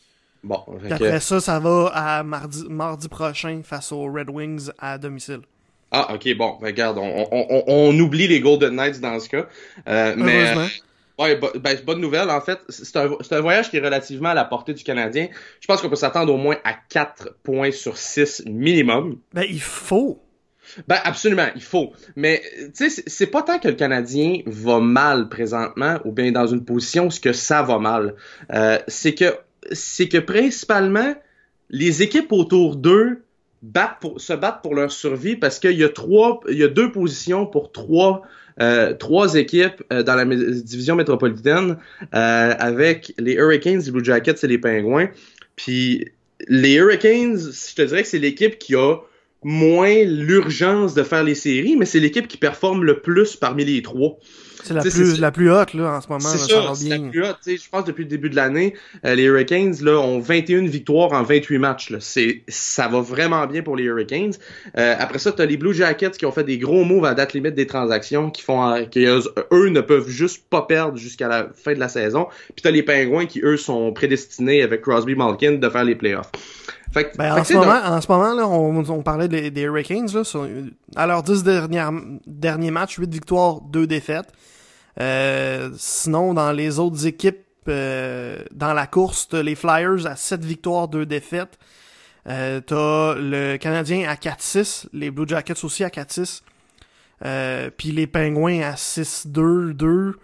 Bon, 0.44 0.60
après 0.90 1.20
ça, 1.20 1.40
ça 1.40 1.60
va 1.60 1.90
à 1.94 2.22
mardi, 2.22 2.64
mardi 2.69 3.08
prochain 3.08 3.62
face 3.64 3.92
aux 3.92 4.12
Red 4.12 4.28
Wings 4.28 4.70
à 4.78 4.98
domicile. 4.98 5.40
Ah, 5.92 6.14
ok, 6.14 6.34
bon, 6.36 6.56
regarde, 6.60 6.98
on, 6.98 7.28
on, 7.30 7.64
on, 7.66 7.98
oublie 8.00 8.26
les 8.26 8.41
Golden 8.41 8.74
Knights 8.74 9.00
dans 9.00 9.20
ce 9.20 9.29
cas. 9.29 9.46
Euh, 9.88 10.14
mais 10.17 10.55
Ouais, 11.22 11.36
ben, 11.36 11.79
bonne 11.84 12.00
nouvelle. 12.00 12.31
En 12.31 12.41
fait, 12.41 12.58
c'est 12.69 12.96
un, 12.96 13.10
un, 13.31 13.41
voyage 13.41 13.70
qui 13.70 13.76
est 13.76 13.81
relativement 13.81 14.31
à 14.31 14.34
la 14.34 14.44
portée 14.44 14.74
du 14.74 14.84
Canadien. 14.84 15.29
Je 15.60 15.67
pense 15.67 15.81
qu'on 15.81 15.88
peut 15.88 15.96
s'attendre 15.96 16.32
au 16.32 16.36
moins 16.36 16.56
à 16.64 16.74
4 16.74 17.36
points 17.43 17.70
sur 17.70 17.96
6 17.96 18.44
minimum. 18.46 19.19
Ben, 19.32 19.44
il 19.48 19.60
faut. 19.60 20.22
Ben, 20.88 20.98
absolument, 21.05 21.48
il 21.55 21.62
faut. 21.62 21.93
Mais, 22.17 22.43
tu 22.74 22.88
sais, 22.88 23.02
c'est 23.06 23.26
pas 23.26 23.43
tant 23.43 23.58
que 23.58 23.69
le 23.69 23.74
Canadien 23.74 24.41
va 24.46 24.81
mal 24.81 25.29
présentement, 25.29 25.98
ou 26.05 26.12
bien 26.12 26.32
dans 26.32 26.46
une 26.46 26.64
position 26.64 27.10
ce 27.10 27.20
que 27.20 27.32
ça 27.32 27.62
va 27.62 27.79
mal. 27.79 28.14
Euh, 28.52 28.79
c'est 28.88 29.14
que, 29.14 29.36
c'est 29.72 30.08
que 30.08 30.19
principalement, 30.19 31.14
les 31.70 32.02
équipes 32.02 32.32
autour 32.32 32.76
d'eux 32.76 33.22
battent 33.62 34.00
pour, 34.00 34.20
se 34.20 34.32
battent 34.32 34.62
pour 34.62 34.74
leur 34.74 34.91
survie 34.91 35.36
parce 35.36 35.58
qu'il 35.58 35.79
y 35.79 35.84
a 35.84 35.88
trois, 35.88 36.41
il 36.48 36.58
y 36.58 36.64
a 36.64 36.69
deux 36.69 36.91
positions 36.91 37.46
pour 37.46 37.72
trois 37.72 38.22
euh, 38.61 38.94
trois 38.94 39.35
équipes 39.35 39.82
euh, 39.93 40.03
dans 40.03 40.15
la 40.15 40.25
division 40.25 40.94
métropolitaine 40.94 41.79
euh, 42.15 42.55
avec 42.59 43.15
les 43.19 43.35
Hurricanes, 43.35 43.81
les 43.81 43.91
Blue 43.91 44.05
Jackets 44.05 44.37
et 44.43 44.47
les 44.47 44.59
Pingouins. 44.59 45.09
Puis 45.56 46.09
les 46.49 46.75
Hurricanes, 46.75 47.39
je 47.39 47.75
te 47.75 47.82
dirais 47.82 48.03
que 48.03 48.09
c'est 48.09 48.19
l'équipe 48.19 48.59
qui 48.59 48.75
a 48.75 48.97
moins 49.43 50.05
l'urgence 50.05 50.94
de 50.94 51.03
faire 51.03 51.25
les 51.25 51.35
séries, 51.35 51.77
mais 51.77 51.87
c'est 51.87 52.01
l'équipe 52.01 52.29
qui 52.29 52.37
performe 52.37 52.85
le 52.85 53.01
plus 53.01 53.37
parmi 53.37 53.65
les 53.65 53.82
trois. 53.82 54.19
C'est 54.62 54.74
la, 54.74 54.82
plus, 54.82 55.20
la 55.20 55.31
plus 55.31 55.50
haute 55.50 55.74
là, 55.74 55.96
en 55.96 56.00
ce 56.00 56.08
moment. 56.08 56.20
C'est 56.20 56.38
ça, 56.38 56.72
c'est 56.74 56.88
la 56.88 56.98
plus 56.98 57.24
haute. 57.24 57.38
Je 57.46 57.69
pense 57.70 57.84
depuis 57.84 58.04
le 58.04 58.08
début 58.08 58.31
de 58.31 58.36
l'année, 58.36 58.74
euh, 59.04 59.14
les 59.14 59.24
Hurricanes 59.24 59.74
là, 59.82 59.98
ont 59.98 60.20
21 60.20 60.66
victoires 60.66 61.12
en 61.12 61.22
28 61.22 61.58
matchs. 61.58 61.90
Là. 61.90 61.98
Ça 62.48 62.88
va 62.88 63.00
vraiment 63.00 63.46
bien 63.46 63.62
pour 63.62 63.76
les 63.76 63.84
Hurricanes. 63.84 64.34
Euh, 64.78 64.94
après 64.98 65.19
ça, 65.19 65.32
tu 65.32 65.42
as 65.42 65.46
les 65.46 65.56
Blue 65.56 65.74
Jackets 65.74 66.12
qui 66.12 66.26
ont 66.26 66.32
fait 66.32 66.44
des 66.44 66.58
gros 66.58 66.84
moves 66.84 67.04
à 67.04 67.14
date 67.14 67.32
limite 67.32 67.54
des 67.54 67.66
transactions, 67.66 68.31
qui 68.31 68.42
font 68.42 68.86
qui 68.90 69.04
eux, 69.06 69.69
ne 69.69 69.81
peuvent 69.81 70.08
juste 70.08 70.44
pas 70.48 70.62
perdre 70.62 70.96
jusqu'à 70.96 71.28
la 71.28 71.48
fin 71.54 71.74
de 71.74 71.81
la 71.81 71.88
saison. 71.88 72.28
Puis 72.54 72.62
tu 72.62 72.69
as 72.69 72.70
les 72.70 72.82
Pingouins 72.82 73.26
qui, 73.26 73.40
eux, 73.42 73.56
sont 73.56 73.92
prédestinés 73.92 74.62
avec 74.62 74.82
Crosby 74.82 75.14
Malkin 75.14 75.52
de 75.52 75.69
faire 75.69 75.84
les 75.84 75.94
playoffs. 75.94 76.31
Fait, 76.93 77.17
ben, 77.17 77.39
en, 77.39 77.44
ce 77.44 77.55
moment, 77.55 77.81
en 77.84 78.01
ce 78.01 78.11
moment, 78.11 78.34
là, 78.34 78.46
on, 78.46 78.84
on 78.89 79.03
parlait 79.03 79.29
des, 79.29 79.51
des 79.51 79.63
Hurricanes. 79.63 80.08
Là, 80.13 80.25
sur, 80.25 80.46
à 80.94 81.06
leurs 81.06 81.22
10 81.22 81.43
derniers, 81.43 81.87
derniers 82.27 82.70
matchs, 82.70 82.96
8 82.96 83.13
victoires, 83.13 83.61
2 83.63 83.87
défaites. 83.87 84.32
Euh, 85.01 85.70
sinon, 85.79 86.34
dans 86.34 86.53
les 86.53 86.79
autres 86.79 87.06
équipes 87.06 87.46
euh, 87.69 88.43
dans 88.53 88.75
la 88.75 88.87
course, 88.87 89.29
t'as 89.29 89.43
les 89.43 89.55
Flyers 89.55 90.06
à 90.06 90.17
7 90.17 90.44
victoires, 90.44 90.89
2 90.89 91.06
défaites. 91.06 91.58
Euh, 92.29 92.61
t'as 92.61 93.15
le 93.15 93.56
Canadien 93.56 94.08
à 94.08 94.15
4-6, 94.15 94.87
les 94.93 95.11
Blue 95.11 95.27
Jackets 95.27 95.65
aussi 95.65 95.84
à 95.84 95.89
4-6. 95.89 96.43
Euh, 97.25 97.70
puis 97.77 97.93
les 97.93 98.06
Pingouins 98.06 98.61
à 98.61 98.75
6-2-2. 98.75 100.15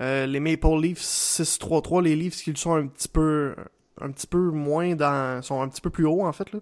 Euh, 0.00 0.26
les 0.26 0.40
Maple 0.40 0.80
Leafs 0.80 1.02
6-3-3. 1.02 2.02
Les 2.02 2.16
Leafs 2.16 2.42
qui 2.42 2.52
sont 2.56 2.74
un 2.74 2.86
petit 2.86 3.08
peu 3.08 3.54
un 4.00 4.10
petit 4.10 4.26
peu 4.26 4.50
moins 4.50 4.94
dans. 4.94 5.42
sont 5.42 5.62
un 5.62 5.68
petit 5.68 5.80
peu 5.80 5.90
plus 5.90 6.06
hauts 6.06 6.26
en 6.26 6.32
fait 6.32 6.52
là. 6.52 6.60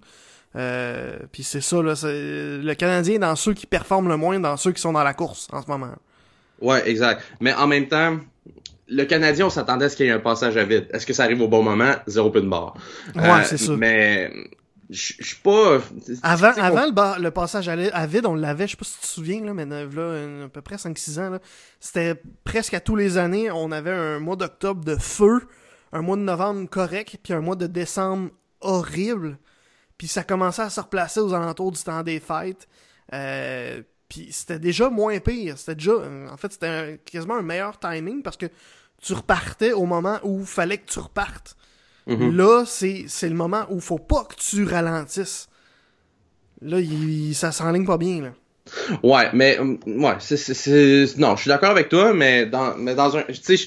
Euh, 0.55 1.19
puis 1.33 1.43
c'est 1.43 1.63
ça 1.63 1.83
là, 1.83 1.95
le 2.05 2.75
Canadien 2.75 3.15
est 3.15 3.19
dans 3.19 3.37
ceux 3.37 3.55
qui 3.55 3.67
performent 3.67 4.09
le 4.09 4.17
moins, 4.17 4.39
dans 4.39 4.57
ceux 4.57 4.73
qui 4.73 4.81
sont 4.81 4.93
dans 4.93 5.05
la 5.05 5.15
course 5.15 5.49
en 5.53 5.63
ce 5.63 5.67
moment. 5.67 5.93
Ouais, 6.61 6.89
exact. 6.89 7.23
Mais 7.41 7.55
en 7.55 7.67
même 7.67 7.89
temps, 7.89 8.19
le 8.89 9.05
Canadien, 9.05 9.47
on 9.47 9.51
s'attendait 9.51 9.87
à 9.87 9.89
ce 9.89 9.97
qu'il 9.97 10.07
y 10.07 10.09
ait 10.11 10.13
un 10.13 10.21
passage 10.21 10.57
à 10.57 10.65
vide. 10.65 10.89
Est-ce 10.93 11.07
que 11.07 11.13
ça 11.13 11.25
arrive 11.25 11.41
au 11.41 11.49
bon 11.49 11.63
moment? 11.63 11.95
Zéro 12.07 12.31
peu 12.31 12.41
de 12.41 12.49
barre. 12.49 12.75
Ouais, 13.17 13.23
euh, 13.23 13.43
c'est 13.45 13.57
ça. 13.57 13.73
Mais 13.77 14.31
je 14.91 15.15
suis 15.21 15.37
pas. 15.43 15.81
Avant, 16.23 16.53
avant 16.57 16.87
le, 16.87 17.23
le, 17.23 17.31
passage 17.31 17.69
à, 17.69 18.07
vide, 18.07 18.27
on 18.27 18.35
l'avait, 18.35 18.67
je 18.67 18.73
sais 18.73 18.77
pas 18.77 18.85
si 18.85 18.95
tu 18.95 19.01
te 19.01 19.07
souviens, 19.07 19.45
là, 19.45 19.55
mais 19.55 19.65
là, 19.65 19.85
à 20.45 20.49
peu 20.49 20.61
près 20.61 20.77
5-6 20.77 21.21
ans, 21.21 21.39
c'était 21.81 22.21
presque 22.45 22.75
à 22.75 22.81
tous 22.81 22.97
les 22.97 23.17
années, 23.17 23.51
on 23.51 23.73
avait 23.73 23.91
un 23.91 24.19
mois 24.19 24.37
d'octobre 24.37 24.85
de 24.85 24.97
feu, 24.97 25.41
un 25.93 26.03
mois 26.03 26.17
de 26.17 26.23
novembre 26.23 26.69
correct, 26.69 27.19
puis 27.23 27.33
un 27.33 27.41
mois 27.41 27.57
de 27.57 27.67
décembre 27.67 28.31
horrible. 28.61 29.39
Puis 29.99 30.09
ça 30.09 30.25
commençait 30.25 30.63
à 30.63 30.71
se 30.71 30.81
replacer 30.81 31.21
aux 31.21 31.35
alentours 31.35 31.73
du 31.73 31.83
temps 31.83 32.03
des 32.03 32.19
fêtes. 32.19 32.67
Euh, 33.13 33.83
puis 34.09 34.29
c'était 34.31 34.59
déjà 34.59 34.91
moins 34.91 35.19
pire. 35.21 35.59
C'était 35.59 35.75
déjà. 35.75 35.93
En 36.31 36.37
fait, 36.37 36.53
c'était 36.53 37.01
quasiment 37.05 37.37
un 37.37 37.43
meilleur 37.43 37.79
timing 37.79 38.23
parce 38.23 38.37
que 38.37 38.47
tu 39.01 39.13
repartais 39.13 39.73
au 39.73 39.85
moment 39.85 40.19
où 40.23 40.41
il 40.41 40.47
fallait 40.47 40.79
que 40.79 40.91
tu 40.91 40.99
repartes. 40.99 41.57
Mm-hmm. 42.09 42.35
Là, 42.35 42.65
c'est 42.67 43.29
le 43.29 43.35
moment 43.35 43.65
où 43.71 43.77
il 43.77 43.81
faut 43.81 43.99
pas 43.99 44.25
que 44.25 44.35
tu 44.35 44.65
ralentisses. 44.65 45.49
Là, 46.61 46.81
il, 46.81 47.35
ça 47.35 47.53
s'enligne 47.53 47.87
pas 47.87 47.99
bien, 47.99 48.23
là. 48.23 48.33
Ouais, 49.03 49.29
mais 49.33 49.59
ouais, 49.59 50.17
c'est 50.21 51.19
non, 51.19 51.35
je 51.37 51.43
suis 51.43 51.49
d'accord 51.49 51.71
avec 51.71 51.89
toi, 51.89 52.15
mais 52.15 52.47
dans 52.47 52.77
mais 52.77 52.95
dans 52.95 53.17
un 53.17 53.23
tu 53.25 53.35
sais 53.57 53.67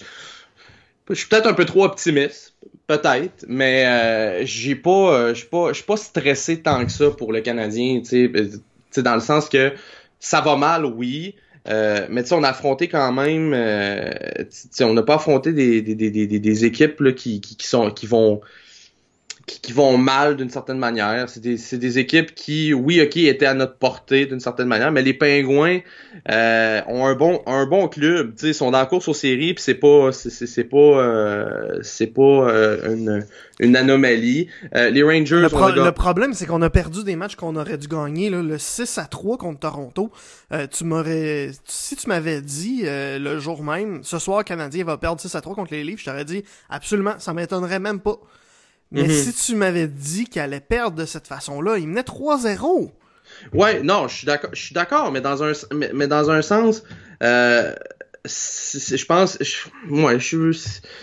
je 1.10 1.16
suis 1.16 1.28
peut-être 1.28 1.48
un 1.48 1.54
peu 1.54 1.66
trop 1.66 1.86
optimiste, 1.86 2.56
peut-être, 2.88 3.46
mais 3.48 3.86
euh, 3.86 4.46
j'ai 4.46 4.76
pas 4.76 5.14
euh, 5.14 5.30
je 5.30 5.40
suis 5.40 5.48
pas 5.48 5.70
je 5.70 5.76
suis 5.76 5.84
pas 5.84 5.98
stressé 5.98 6.62
tant 6.62 6.86
que 6.86 6.92
ça 6.92 7.12
pour 7.12 7.32
le 7.32 7.42
Canadien, 7.42 8.02
tu 8.02 8.32
sais 8.92 9.02
dans 9.02 9.16
le 9.16 9.22
sens 9.22 9.50
que 9.50 9.74
ça 10.20 10.42
va 10.42 10.56
mal, 10.56 10.86
oui. 10.86 11.36
Euh, 11.68 12.06
mais 12.10 12.22
tu 12.22 12.30
sais, 12.30 12.36
on 12.36 12.44
a 12.44 12.50
affronté 12.50 12.88
quand 12.88 13.12
même. 13.12 13.52
Euh, 13.54 14.12
on 14.82 14.94
n'a 14.94 15.04
pas 15.04 15.16
affronté 15.16 15.52
des, 15.52 15.82
des, 15.82 15.96
des, 15.96 16.12
des, 16.12 16.28
des 16.28 16.66
équipes 16.66 17.00
là, 17.00 17.12
qui, 17.12 17.42
qui, 17.42 17.58
qui, 17.58 17.68
sont 17.68 17.90
qui 17.90 18.06
vont 18.06 18.42
qui, 19.46 19.74
vont 19.74 19.98
mal 19.98 20.38
d'une 20.38 20.50
certaine 20.50 20.78
manière. 20.80 21.30
C'est 21.30 21.40
des, 21.40 21.58
des, 21.78 22.00
équipes 22.00 22.34
qui, 22.34 22.74
oui, 22.74 23.02
ok, 23.02 23.18
étaient 23.18 23.46
à 23.46 23.54
notre 23.54 23.78
portée 23.78 24.26
d'une 24.26 24.40
certaine 24.40 24.68
manière, 24.68 24.92
mais 24.92 25.04
les 25.04 25.14
Pingouins 25.14 25.80
euh, 26.32 26.82
ont 26.88 27.06
un 27.06 27.14
bon, 27.16 27.42
un 27.46 27.66
bon 27.66 27.88
club. 27.88 28.34
Ils 28.42 28.54
sont 28.54 28.72
dans 28.72 28.80
la 28.80 28.86
course 28.86 29.08
aux 29.08 29.14
séries, 29.14 29.54
puis 29.54 29.64
c'est 29.64 29.76
pas, 29.76 30.12
c'est 30.12 30.64
pas, 30.64 30.78
euh, 30.78 31.80
c'est 31.84 32.08
pas 32.08 32.22
euh, 32.22 32.94
une, 32.94 33.26
une 33.60 33.76
anomalie. 33.76 34.48
Euh, 34.76 34.90
les 34.90 35.04
Rangers. 35.04 35.36
Le, 35.36 35.84
le 35.84 35.92
problème, 35.92 36.34
c'est 36.34 36.48
qu'on 36.48 36.62
a 36.62 36.70
perdu 36.72 37.04
des 37.04 37.16
matchs 37.16 37.36
qu'on 37.36 37.56
aurait 37.56 37.78
dû 37.78 37.88
gagner. 37.88 38.32
Là. 38.32 38.42
Le 38.42 38.58
6 38.58 38.98
à 38.98 39.06
3 39.06 39.38
contre 39.38 39.60
Toronto. 39.60 40.12
tu 40.72 40.86
m'aurais, 40.86 41.52
si 41.66 41.96
tu 41.96 42.08
m'avais 42.08 42.42
dit 42.42 42.84
le 42.86 43.40
jour 43.40 43.64
même, 43.64 44.04
ce 44.04 44.18
soir, 44.18 44.44
Canadien 44.44 44.86
va 44.86 44.98
perdre 44.98 45.22
6 45.22 45.36
à 45.36 45.42
3 45.42 45.54
contre 45.56 45.74
les 45.74 45.84
Leafs, 45.84 46.00
je 46.00 46.06
t'aurais 46.06 46.26
dit 46.26 46.44
absolument, 46.70 47.14
ça 47.20 47.34
m'étonnerait 47.34 47.80
même 47.80 48.00
pas. 48.00 48.18
Mais 48.92 49.04
mhm. 49.04 49.12
si 49.12 49.34
tu 49.34 49.56
m'avais 49.56 49.88
dit 49.88 50.26
qu'elle 50.26 50.44
allait 50.44 50.60
perdre 50.60 50.98
de 50.98 51.06
cette 51.06 51.28
façon-là, 51.28 51.78
il 51.78 51.88
menait 51.88 52.02
3-0. 52.02 52.92
Ouais, 53.54 53.82
non, 53.82 54.08
je 54.08 54.18
suis 54.18 54.26
d'accord, 54.26 54.52
je 54.54 54.62
suis 54.62 54.74
d'accord, 54.74 55.12
mais 55.12 55.22
dans 55.22 55.44
un, 55.44 55.52
mais, 55.94 56.08
dans 56.08 56.30
un 56.30 56.42
sens, 56.42 56.84
euh, 57.24 57.74
je 58.26 59.06
pense, 59.06 59.38
moi, 59.86 60.18
je, 60.18 60.52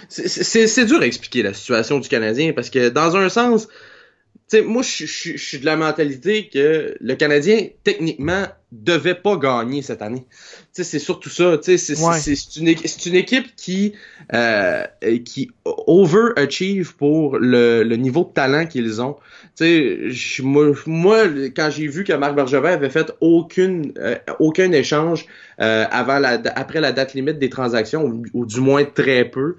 c'est 0.08 0.84
dur 0.84 1.00
à 1.00 1.06
expliquer 1.06 1.42
la 1.42 1.54
situation 1.54 1.98
du 1.98 2.08
Canadien 2.08 2.52
parce 2.52 2.70
que 2.70 2.88
dans 2.88 3.16
un 3.16 3.28
sens, 3.28 3.68
sais, 4.56 4.62
moi, 4.62 4.82
je, 4.82 5.06
suis 5.06 5.58
de 5.58 5.64
la 5.64 5.76
mentalité 5.76 6.48
que 6.52 6.94
le 7.00 7.14
Canadien, 7.14 7.66
techniquement, 7.84 8.46
devait 8.70 9.14
pas 9.14 9.36
gagner 9.36 9.82
cette 9.82 10.00
année. 10.02 10.24
C'est 10.72 10.98
surtout 10.98 11.28
ça. 11.28 11.58
C'est 11.62 11.76
une, 12.56 12.68
une, 12.68 13.14
équipe 13.14 13.54
qui, 13.56 13.94
euh, 14.32 14.84
qui 15.24 15.50
overachieve 15.64 16.96
pour 16.96 17.38
le, 17.38 17.82
le 17.82 17.96
niveau 17.96 18.24
de 18.24 18.32
talent 18.32 18.66
qu'ils 18.66 19.02
ont. 19.02 19.16
moi, 20.42 20.72
moi, 20.86 21.24
quand 21.54 21.68
j'ai 21.70 21.86
vu 21.86 22.04
que 22.04 22.12
Marc 22.14 22.34
Bergevin 22.34 22.72
avait 22.72 22.90
fait 22.90 23.12
aucune, 23.20 23.92
euh, 23.98 24.16
aucun 24.38 24.72
échange 24.72 25.26
euh, 25.60 25.84
avant 25.90 26.18
la, 26.18 26.40
après 26.56 26.80
la 26.80 26.92
date 26.92 27.12
limite 27.12 27.38
des 27.38 27.50
transactions, 27.50 28.04
ou, 28.04 28.22
ou 28.32 28.46
du 28.46 28.60
moins 28.60 28.84
très 28.84 29.26
peu, 29.26 29.56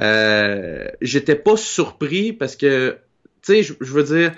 euh, 0.00 0.86
j'étais 1.02 1.36
pas 1.36 1.58
surpris 1.58 2.32
parce 2.32 2.56
que 2.56 2.96
tu 3.44 3.52
sais, 3.52 3.62
je, 3.62 3.92
veux 3.92 4.02
dire, 4.02 4.32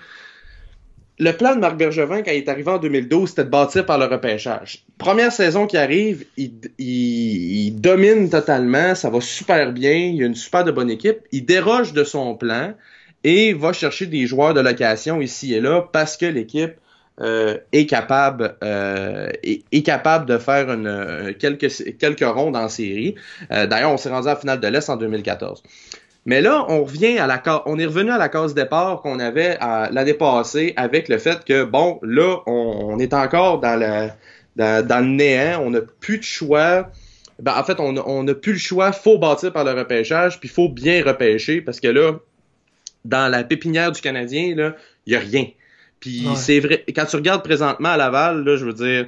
le 1.18 1.32
plan 1.32 1.54
de 1.54 1.60
Marc 1.60 1.76
Bergevin, 1.76 2.22
quand 2.22 2.30
il 2.30 2.38
est 2.38 2.48
arrivé 2.48 2.70
en 2.70 2.78
2012, 2.78 3.30
c'était 3.30 3.44
de 3.44 3.50
bâtir 3.50 3.86
par 3.86 3.98
le 3.98 4.06
repêchage. 4.06 4.84
Première 4.98 5.32
saison 5.32 5.66
qui 5.66 5.76
arrive, 5.76 6.24
il, 6.36 6.52
il, 6.78 7.72
domine 7.80 8.28
totalement, 8.28 8.94
ça 8.94 9.10
va 9.10 9.20
super 9.20 9.72
bien, 9.72 9.92
il 9.92 10.16
y 10.16 10.22
a 10.22 10.26
une 10.26 10.34
super 10.34 10.64
de 10.64 10.72
bonne 10.72 10.90
équipe. 10.90 11.18
Il 11.32 11.44
déroge 11.44 11.92
de 11.92 12.04
son 12.04 12.34
plan 12.34 12.74
et 13.24 13.54
va 13.54 13.72
chercher 13.72 14.06
des 14.06 14.26
joueurs 14.26 14.54
de 14.54 14.60
location 14.60 15.20
ici 15.20 15.54
et 15.54 15.60
là 15.60 15.82
parce 15.92 16.16
que 16.16 16.26
l'équipe 16.26 16.74
euh, 17.18 17.56
est 17.72 17.86
capable 17.86 18.56
euh, 18.62 19.30
est, 19.42 19.82
capable 19.82 20.26
de 20.26 20.36
faire 20.36 20.70
une, 20.70 20.86
euh, 20.86 21.32
quelques, 21.32 21.96
quelques 21.96 22.24
rondes 22.24 22.56
en 22.56 22.68
série. 22.68 23.14
D'ailleurs, 23.50 23.90
on 23.90 23.96
s'est 23.96 24.10
rendu 24.10 24.28
à 24.28 24.34
la 24.34 24.36
finale 24.36 24.60
de 24.60 24.68
l'Est 24.68 24.90
en 24.90 24.96
2014. 24.96 25.62
Mais 26.26 26.40
là, 26.40 26.66
on 26.68 26.84
revient 26.84 27.18
à 27.18 27.28
la 27.28 27.40
on 27.66 27.78
est 27.78 27.86
revenu 27.86 28.10
à 28.10 28.18
la 28.18 28.28
case 28.28 28.52
départ 28.52 29.00
qu'on 29.00 29.20
avait 29.20 29.56
l'année 29.92 30.12
passée 30.12 30.74
avec 30.76 31.08
le 31.08 31.18
fait 31.18 31.44
que 31.44 31.62
bon, 31.62 32.00
là, 32.02 32.38
on, 32.46 32.98
est 32.98 33.14
encore 33.14 33.60
dans 33.60 33.78
le 33.78 34.08
dans, 34.56 35.04
le 35.04 35.10
néant, 35.10 35.62
on 35.64 35.70
n'a 35.70 35.80
plus 35.82 36.18
de 36.18 36.24
choix. 36.24 36.90
Ben, 37.38 37.54
en 37.56 37.62
fait, 37.62 37.78
on 37.78 38.22
n'a 38.24 38.34
plus 38.34 38.54
le 38.54 38.58
choix, 38.58 38.90
faut 38.90 39.18
bâtir 39.18 39.52
par 39.52 39.62
le 39.62 39.72
repêchage, 39.72 40.40
puis 40.40 40.48
faut 40.48 40.68
bien 40.68 41.04
repêcher 41.04 41.60
parce 41.60 41.78
que 41.78 41.88
là, 41.88 42.14
dans 43.04 43.30
la 43.30 43.44
pépinière 43.44 43.92
du 43.92 44.00
Canadien, 44.00 44.56
là, 44.56 44.74
il 45.06 45.12
y 45.12 45.16
a 45.16 45.20
rien. 45.20 45.46
Puis 46.00 46.26
c'est 46.34 46.58
vrai, 46.58 46.84
quand 46.94 47.06
tu 47.06 47.16
regardes 47.16 47.44
présentement 47.44 47.90
à 47.90 47.96
Laval, 47.96 48.42
là, 48.42 48.56
je 48.56 48.64
veux 48.64 48.72
dire, 48.72 49.06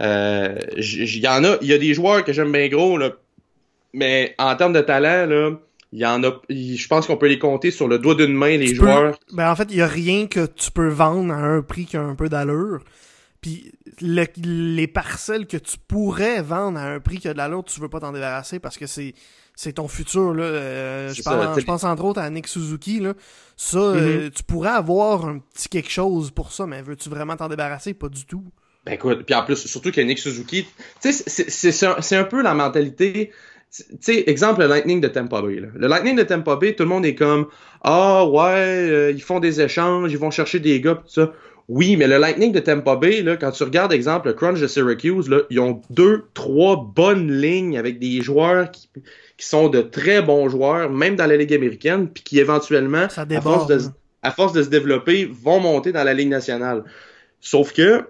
euh, 0.00 0.56
il 0.76 1.18
y 1.18 1.26
en 1.26 1.42
a, 1.42 1.56
il 1.62 1.68
y 1.68 1.72
a 1.72 1.78
des 1.78 1.94
joueurs 1.94 2.22
que 2.24 2.32
j'aime 2.32 2.52
bien 2.52 2.68
gros 2.68 2.96
là, 2.96 3.10
mais 3.92 4.36
en 4.38 4.54
termes 4.54 4.72
de 4.72 4.80
talent 4.80 5.26
là 5.26 5.50
il 5.92 5.98
y 5.98 6.06
en 6.06 6.22
a, 6.22 6.40
je 6.48 6.86
pense 6.86 7.06
qu'on 7.06 7.16
peut 7.16 7.26
les 7.26 7.38
compter 7.38 7.70
sur 7.70 7.88
le 7.88 7.98
doigt 7.98 8.14
d'une 8.14 8.34
main, 8.34 8.56
les 8.56 8.74
joueurs. 8.74 9.18
ben 9.32 9.50
en 9.50 9.56
fait, 9.56 9.68
il 9.70 9.76
y 9.76 9.82
a 9.82 9.88
rien 9.88 10.26
que 10.26 10.46
tu 10.46 10.70
peux 10.70 10.88
vendre 10.88 11.32
à 11.32 11.38
un 11.38 11.62
prix 11.62 11.86
qui 11.86 11.96
a 11.96 12.02
un 12.02 12.14
peu 12.14 12.28
d'allure. 12.28 12.84
Puis 13.40 13.72
les 14.00 14.86
parcelles 14.86 15.46
que 15.46 15.56
tu 15.56 15.78
pourrais 15.88 16.42
vendre 16.42 16.78
à 16.78 16.84
un 16.84 17.00
prix 17.00 17.18
qui 17.18 17.28
a 17.28 17.32
de 17.32 17.38
l'allure, 17.38 17.64
tu 17.64 17.80
veux 17.80 17.88
pas 17.88 18.00
t'en 18.00 18.12
débarrasser 18.12 18.60
parce 18.60 18.76
que 18.76 18.86
c'est 18.86 19.14
c'est 19.56 19.74
ton 19.74 19.88
futur 19.88 20.32
là. 20.32 20.44
Euh, 20.44 21.12
je, 21.12 21.22
pense, 21.22 21.58
je 21.58 21.64
pense 21.64 21.84
entre 21.84 22.04
autres 22.04 22.20
à 22.20 22.30
Nick 22.30 22.46
Suzuki 22.46 23.00
là. 23.00 23.14
Ça, 23.56 23.78
euh, 23.78 24.28
mm-hmm. 24.28 24.30
tu 24.30 24.42
pourrais 24.44 24.70
avoir 24.70 25.26
un 25.26 25.38
petit 25.38 25.68
quelque 25.68 25.90
chose 25.90 26.30
pour 26.30 26.52
ça, 26.52 26.66
mais 26.66 26.82
veux-tu 26.82 27.08
vraiment 27.08 27.36
t'en 27.36 27.48
débarrasser? 27.48 27.94
Pas 27.94 28.08
du 28.08 28.24
tout. 28.26 28.44
Ben 28.86 28.92
écoute, 28.92 29.24
puis 29.26 29.34
en 29.34 29.44
plus, 29.44 29.56
surtout 29.56 29.90
que 29.90 30.00
Nick 30.00 30.18
Suzuki, 30.18 30.66
tu 31.02 31.12
sais, 31.12 31.48
c'est 31.50 31.86
un, 31.86 32.20
un 32.20 32.24
peu 32.24 32.40
la 32.40 32.54
mentalité 32.54 33.30
tu 33.70 33.84
sais, 34.00 34.24
exemple, 34.26 34.60
le 34.60 34.66
Lightning 34.66 35.00
de 35.00 35.08
Tampa 35.08 35.42
Bay. 35.42 35.60
Là. 35.60 35.68
Le 35.74 35.86
Lightning 35.86 36.16
de 36.16 36.22
Tampa 36.22 36.56
Bay, 36.56 36.74
tout 36.74 36.82
le 36.82 36.88
monde 36.88 37.06
est 37.06 37.14
comme 37.14 37.46
Ah 37.82 38.26
ouais, 38.26 38.90
euh, 38.90 39.12
ils 39.12 39.22
font 39.22 39.38
des 39.38 39.60
échanges, 39.60 40.10
ils 40.10 40.18
vont 40.18 40.30
chercher 40.30 40.58
des 40.58 40.80
gars, 40.80 40.96
tout 40.96 41.12
ça. 41.12 41.32
Oui, 41.68 41.96
mais 41.96 42.08
le 42.08 42.18
Lightning 42.18 42.50
de 42.50 42.58
Tampa 42.58 42.96
Bay, 42.96 43.22
là, 43.22 43.36
quand 43.36 43.52
tu 43.52 43.62
regardes, 43.62 43.92
exemple, 43.92 44.26
le 44.26 44.34
Crunch 44.34 44.60
de 44.60 44.66
Syracuse, 44.66 45.28
là, 45.28 45.42
ils 45.50 45.60
ont 45.60 45.80
deux, 45.88 46.24
trois 46.34 46.76
bonnes 46.76 47.30
lignes 47.30 47.78
avec 47.78 48.00
des 48.00 48.22
joueurs 48.22 48.72
qui, 48.72 48.88
qui 49.38 49.46
sont 49.46 49.68
de 49.68 49.80
très 49.80 50.20
bons 50.20 50.48
joueurs, 50.48 50.90
même 50.90 51.14
dans 51.14 51.26
la 51.26 51.36
Ligue 51.36 51.54
américaine, 51.54 52.08
puis 52.08 52.24
qui 52.24 52.40
éventuellement, 52.40 53.06
à, 53.16 53.40
force 53.40 53.68
de, 53.68 53.78
à 54.22 54.32
force 54.32 54.52
de 54.52 54.64
se 54.64 54.68
développer, 54.68 55.30
vont 55.30 55.60
monter 55.60 55.92
dans 55.92 56.02
la 56.02 56.12
Ligue 56.12 56.28
nationale. 56.28 56.82
Sauf 57.40 57.72
que 57.72 58.04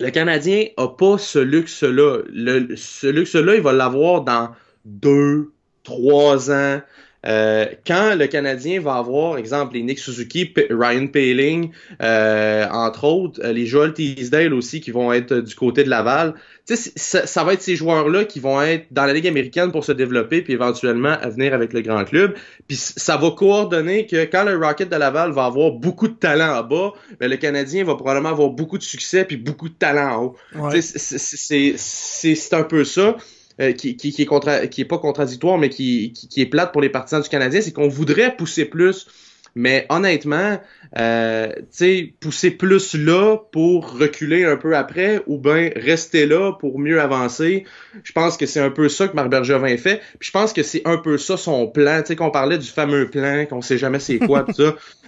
le 0.00 0.10
Canadien 0.10 0.66
a 0.76 0.88
pas 0.88 1.18
ce 1.18 1.38
luxe-là. 1.38 2.22
Ce 2.74 3.06
luxe-là, 3.06 3.54
il 3.54 3.62
va 3.62 3.72
l'avoir 3.72 4.22
dans 4.22 4.50
deux, 4.84 5.52
trois 5.84 6.50
ans. 6.50 6.80
Euh, 7.24 7.66
quand 7.86 8.16
le 8.16 8.26
Canadien 8.26 8.80
va 8.80 8.94
avoir, 8.94 9.38
exemple, 9.38 9.74
les 9.74 9.82
Nick 9.82 9.98
Suzuki, 9.98 10.52
Ryan 10.70 11.06
Paling, 11.06 11.70
euh, 12.02 12.66
entre 12.68 13.04
autres, 13.04 13.40
euh, 13.44 13.52
les 13.52 13.64
Joel 13.64 13.92
Teasdale 13.92 14.52
aussi 14.52 14.80
qui 14.80 14.90
vont 14.90 15.12
être 15.12 15.36
du 15.36 15.54
côté 15.54 15.84
de 15.84 15.90
Laval, 15.90 16.34
ça, 16.64 17.26
ça 17.26 17.44
va 17.44 17.52
être 17.52 17.62
ces 17.62 17.76
joueurs-là 17.76 18.24
qui 18.24 18.40
vont 18.40 18.60
être 18.60 18.86
dans 18.90 19.04
la 19.04 19.12
Ligue 19.12 19.28
américaine 19.28 19.70
pour 19.70 19.84
se 19.84 19.92
développer 19.92 20.42
puis 20.42 20.52
éventuellement 20.52 21.16
à 21.20 21.28
venir 21.28 21.54
avec 21.54 21.72
le 21.72 21.80
grand 21.80 22.04
club. 22.04 22.34
Puis 22.66 22.76
ça 22.76 23.16
va 23.16 23.30
coordonner 23.30 24.06
que 24.06 24.24
quand 24.24 24.44
le 24.44 24.56
Rocket 24.56 24.88
de 24.88 24.96
Laval 24.96 25.32
va 25.32 25.44
avoir 25.44 25.72
beaucoup 25.72 26.08
de 26.08 26.14
talent 26.14 26.58
en 26.58 26.62
bas, 26.64 26.92
ben 27.20 27.30
le 27.30 27.36
Canadien 27.36 27.84
va 27.84 27.94
probablement 27.94 28.30
avoir 28.30 28.50
beaucoup 28.50 28.78
de 28.78 28.82
succès 28.82 29.24
puis 29.24 29.36
beaucoup 29.36 29.68
de 29.68 29.74
talent 29.74 30.16
en 30.16 30.24
haut. 30.24 30.36
C'est 31.76 32.54
un 32.54 32.64
peu 32.64 32.84
ça. 32.84 33.16
Euh, 33.62 33.72
qui, 33.72 33.96
qui, 33.96 34.12
qui, 34.12 34.22
est 34.22 34.26
contra 34.26 34.66
qui 34.66 34.80
est 34.80 34.86
pas 34.86 34.98
contradictoire, 34.98 35.56
mais 35.56 35.68
qui, 35.68 36.12
qui, 36.12 36.40
est 36.40 36.46
plate 36.46 36.72
pour 36.72 36.80
les 36.80 36.88
partisans 36.88 37.22
du 37.22 37.28
Canadien, 37.28 37.60
c'est 37.60 37.72
qu'on 37.72 37.86
voudrait 37.88 38.34
pousser 38.34 38.64
plus. 38.64 39.06
Mais 39.54 39.86
honnêtement, 39.90 40.58
euh, 40.98 41.52
pousser 42.20 42.50
plus 42.50 42.94
là 42.94 43.36
pour 43.52 43.98
reculer 43.98 44.44
un 44.46 44.56
peu 44.56 44.74
après 44.74 45.22
ou 45.26 45.38
bien 45.38 45.70
rester 45.76 46.26
là 46.26 46.52
pour 46.58 46.78
mieux 46.78 47.00
avancer. 47.00 47.64
Je 48.02 48.12
pense 48.12 48.36
que 48.38 48.46
c'est 48.46 48.60
un 48.60 48.70
peu 48.70 48.88
ça 48.88 49.06
que 49.08 49.14
Marc 49.14 49.28
Bergevin 49.28 49.76
fait. 49.76 50.00
Puis 50.18 50.28
je 50.28 50.30
pense 50.32 50.54
que 50.54 50.62
c'est 50.62 50.82
un 50.86 50.96
peu 50.96 51.18
ça 51.18 51.36
son 51.36 51.68
plan. 51.68 52.00
Tu 52.00 52.08
sais, 52.08 52.16
qu'on 52.16 52.30
parlait 52.30 52.58
du 52.58 52.68
fameux 52.68 53.10
plan, 53.10 53.44
qu'on 53.44 53.60
sait 53.60 53.78
jamais 53.78 54.00
c'est 54.00 54.18
quoi, 54.18 54.42
tout 54.48 54.54
ça 54.54 54.74
sais, 54.74 55.01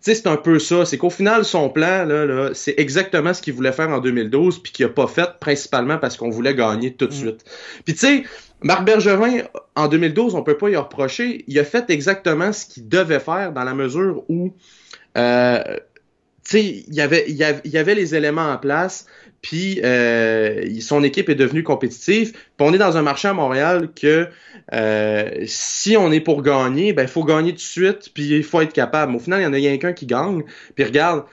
c'est 0.00 0.26
un 0.26 0.36
peu 0.36 0.58
ça. 0.58 0.84
C'est 0.84 0.98
qu'au 0.98 1.10
final, 1.10 1.44
son 1.44 1.68
plan, 1.68 2.04
là, 2.04 2.24
là 2.24 2.50
c'est 2.54 2.74
exactement 2.78 3.34
ce 3.34 3.42
qu'il 3.42 3.54
voulait 3.54 3.72
faire 3.72 3.90
en 3.90 3.98
2012, 3.98 4.62
puis 4.62 4.72
qu'il 4.72 4.86
a 4.86 4.88
pas 4.88 5.06
fait, 5.06 5.30
principalement 5.40 5.98
parce 5.98 6.16
qu'on 6.16 6.30
voulait 6.30 6.54
gagner 6.54 6.94
tout 6.94 7.06
de 7.06 7.12
mm. 7.12 7.16
suite. 7.16 7.44
Puis 7.84 7.94
tu 7.94 8.00
sais, 8.00 8.24
Marc 8.62 8.84
Bergevin, 8.84 9.42
en 9.76 9.88
2012, 9.88 10.34
on 10.34 10.42
peut 10.42 10.56
pas 10.56 10.70
y 10.70 10.76
reprocher. 10.76 11.44
Il 11.46 11.58
a 11.58 11.64
fait 11.64 11.90
exactement 11.90 12.52
ce 12.52 12.66
qu'il 12.66 12.88
devait 12.88 13.20
faire 13.20 13.52
dans 13.52 13.64
la 13.64 13.74
mesure 13.74 14.24
où, 14.28 14.52
euh, 15.16 15.62
tu 16.44 16.50
sais, 16.50 16.64
il 16.64 16.94
y 16.94 17.00
avait, 17.00 17.24
il 17.28 17.36
y 17.36 17.78
avait 17.78 17.94
les 17.94 18.14
éléments 18.14 18.50
en 18.50 18.58
place. 18.58 19.06
Puis 19.42 19.80
euh, 19.84 20.80
son 20.80 21.02
équipe 21.04 21.28
est 21.28 21.34
devenue 21.34 21.62
compétitive. 21.62 22.32
Puis 22.32 22.42
on 22.60 22.72
est 22.72 22.78
dans 22.78 22.96
un 22.96 23.02
marché 23.02 23.28
à 23.28 23.32
Montréal 23.32 23.88
que 23.94 24.28
euh, 24.72 25.30
si 25.46 25.96
on 25.96 26.10
est 26.10 26.20
pour 26.20 26.42
gagner, 26.42 26.92
ben 26.92 27.02
il 27.02 27.08
faut 27.08 27.24
gagner 27.24 27.52
tout 27.52 27.56
de 27.56 27.60
suite, 27.60 28.10
puis 28.12 28.36
il 28.36 28.42
faut 28.42 28.60
être 28.60 28.72
capable. 28.72 29.14
Au 29.14 29.18
final, 29.18 29.40
il 29.40 29.44
y 29.44 29.46
en 29.46 29.52
a 29.52 29.60
quelqu'un 29.60 29.92
qui 29.92 30.06
gagne. 30.06 30.42
Puis 30.74 30.84
regarde, 30.84 31.24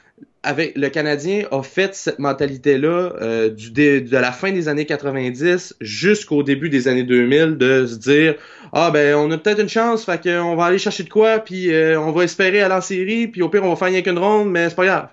avec 0.44 0.78
le 0.78 0.90
Canadien 0.90 1.46
a 1.50 1.64
fait 1.64 1.96
cette 1.96 2.20
mentalité-là 2.20 3.14
euh, 3.20 3.50
du 3.50 3.72
de 3.72 4.18
la 4.18 4.32
fin 4.32 4.52
des 4.52 4.68
années 4.68 4.86
90 4.86 5.78
jusqu'au 5.82 6.44
début 6.44 6.70
des 6.70 6.88
années 6.88 7.04
2000 7.04 7.58
de 7.58 7.88
se 7.88 7.96
dire 7.96 8.36
ah 8.72 8.92
ben 8.92 9.16
on 9.16 9.32
a 9.32 9.40
peut-être 9.40 9.60
une 9.60 9.70
chance, 9.70 10.06
fait 10.06 10.22
qu'on 10.22 10.56
va 10.56 10.66
aller 10.66 10.78
chercher 10.78 11.04
de 11.04 11.10
quoi, 11.10 11.40
puis 11.40 11.72
on 11.98 12.12
va 12.12 12.24
espérer 12.24 12.62
aller 12.62 12.76
en 12.76 12.82
série, 12.82 13.28
puis 13.28 13.42
au 13.42 13.50
pire 13.50 13.64
on 13.64 13.70
va 13.70 13.76
faire 13.76 13.88
rien 13.88 14.04
qu'une 14.04 14.20
ronde, 14.20 14.52
mais 14.52 14.70
c'est 14.70 14.76
pas 14.76 14.86
grave 14.86 15.08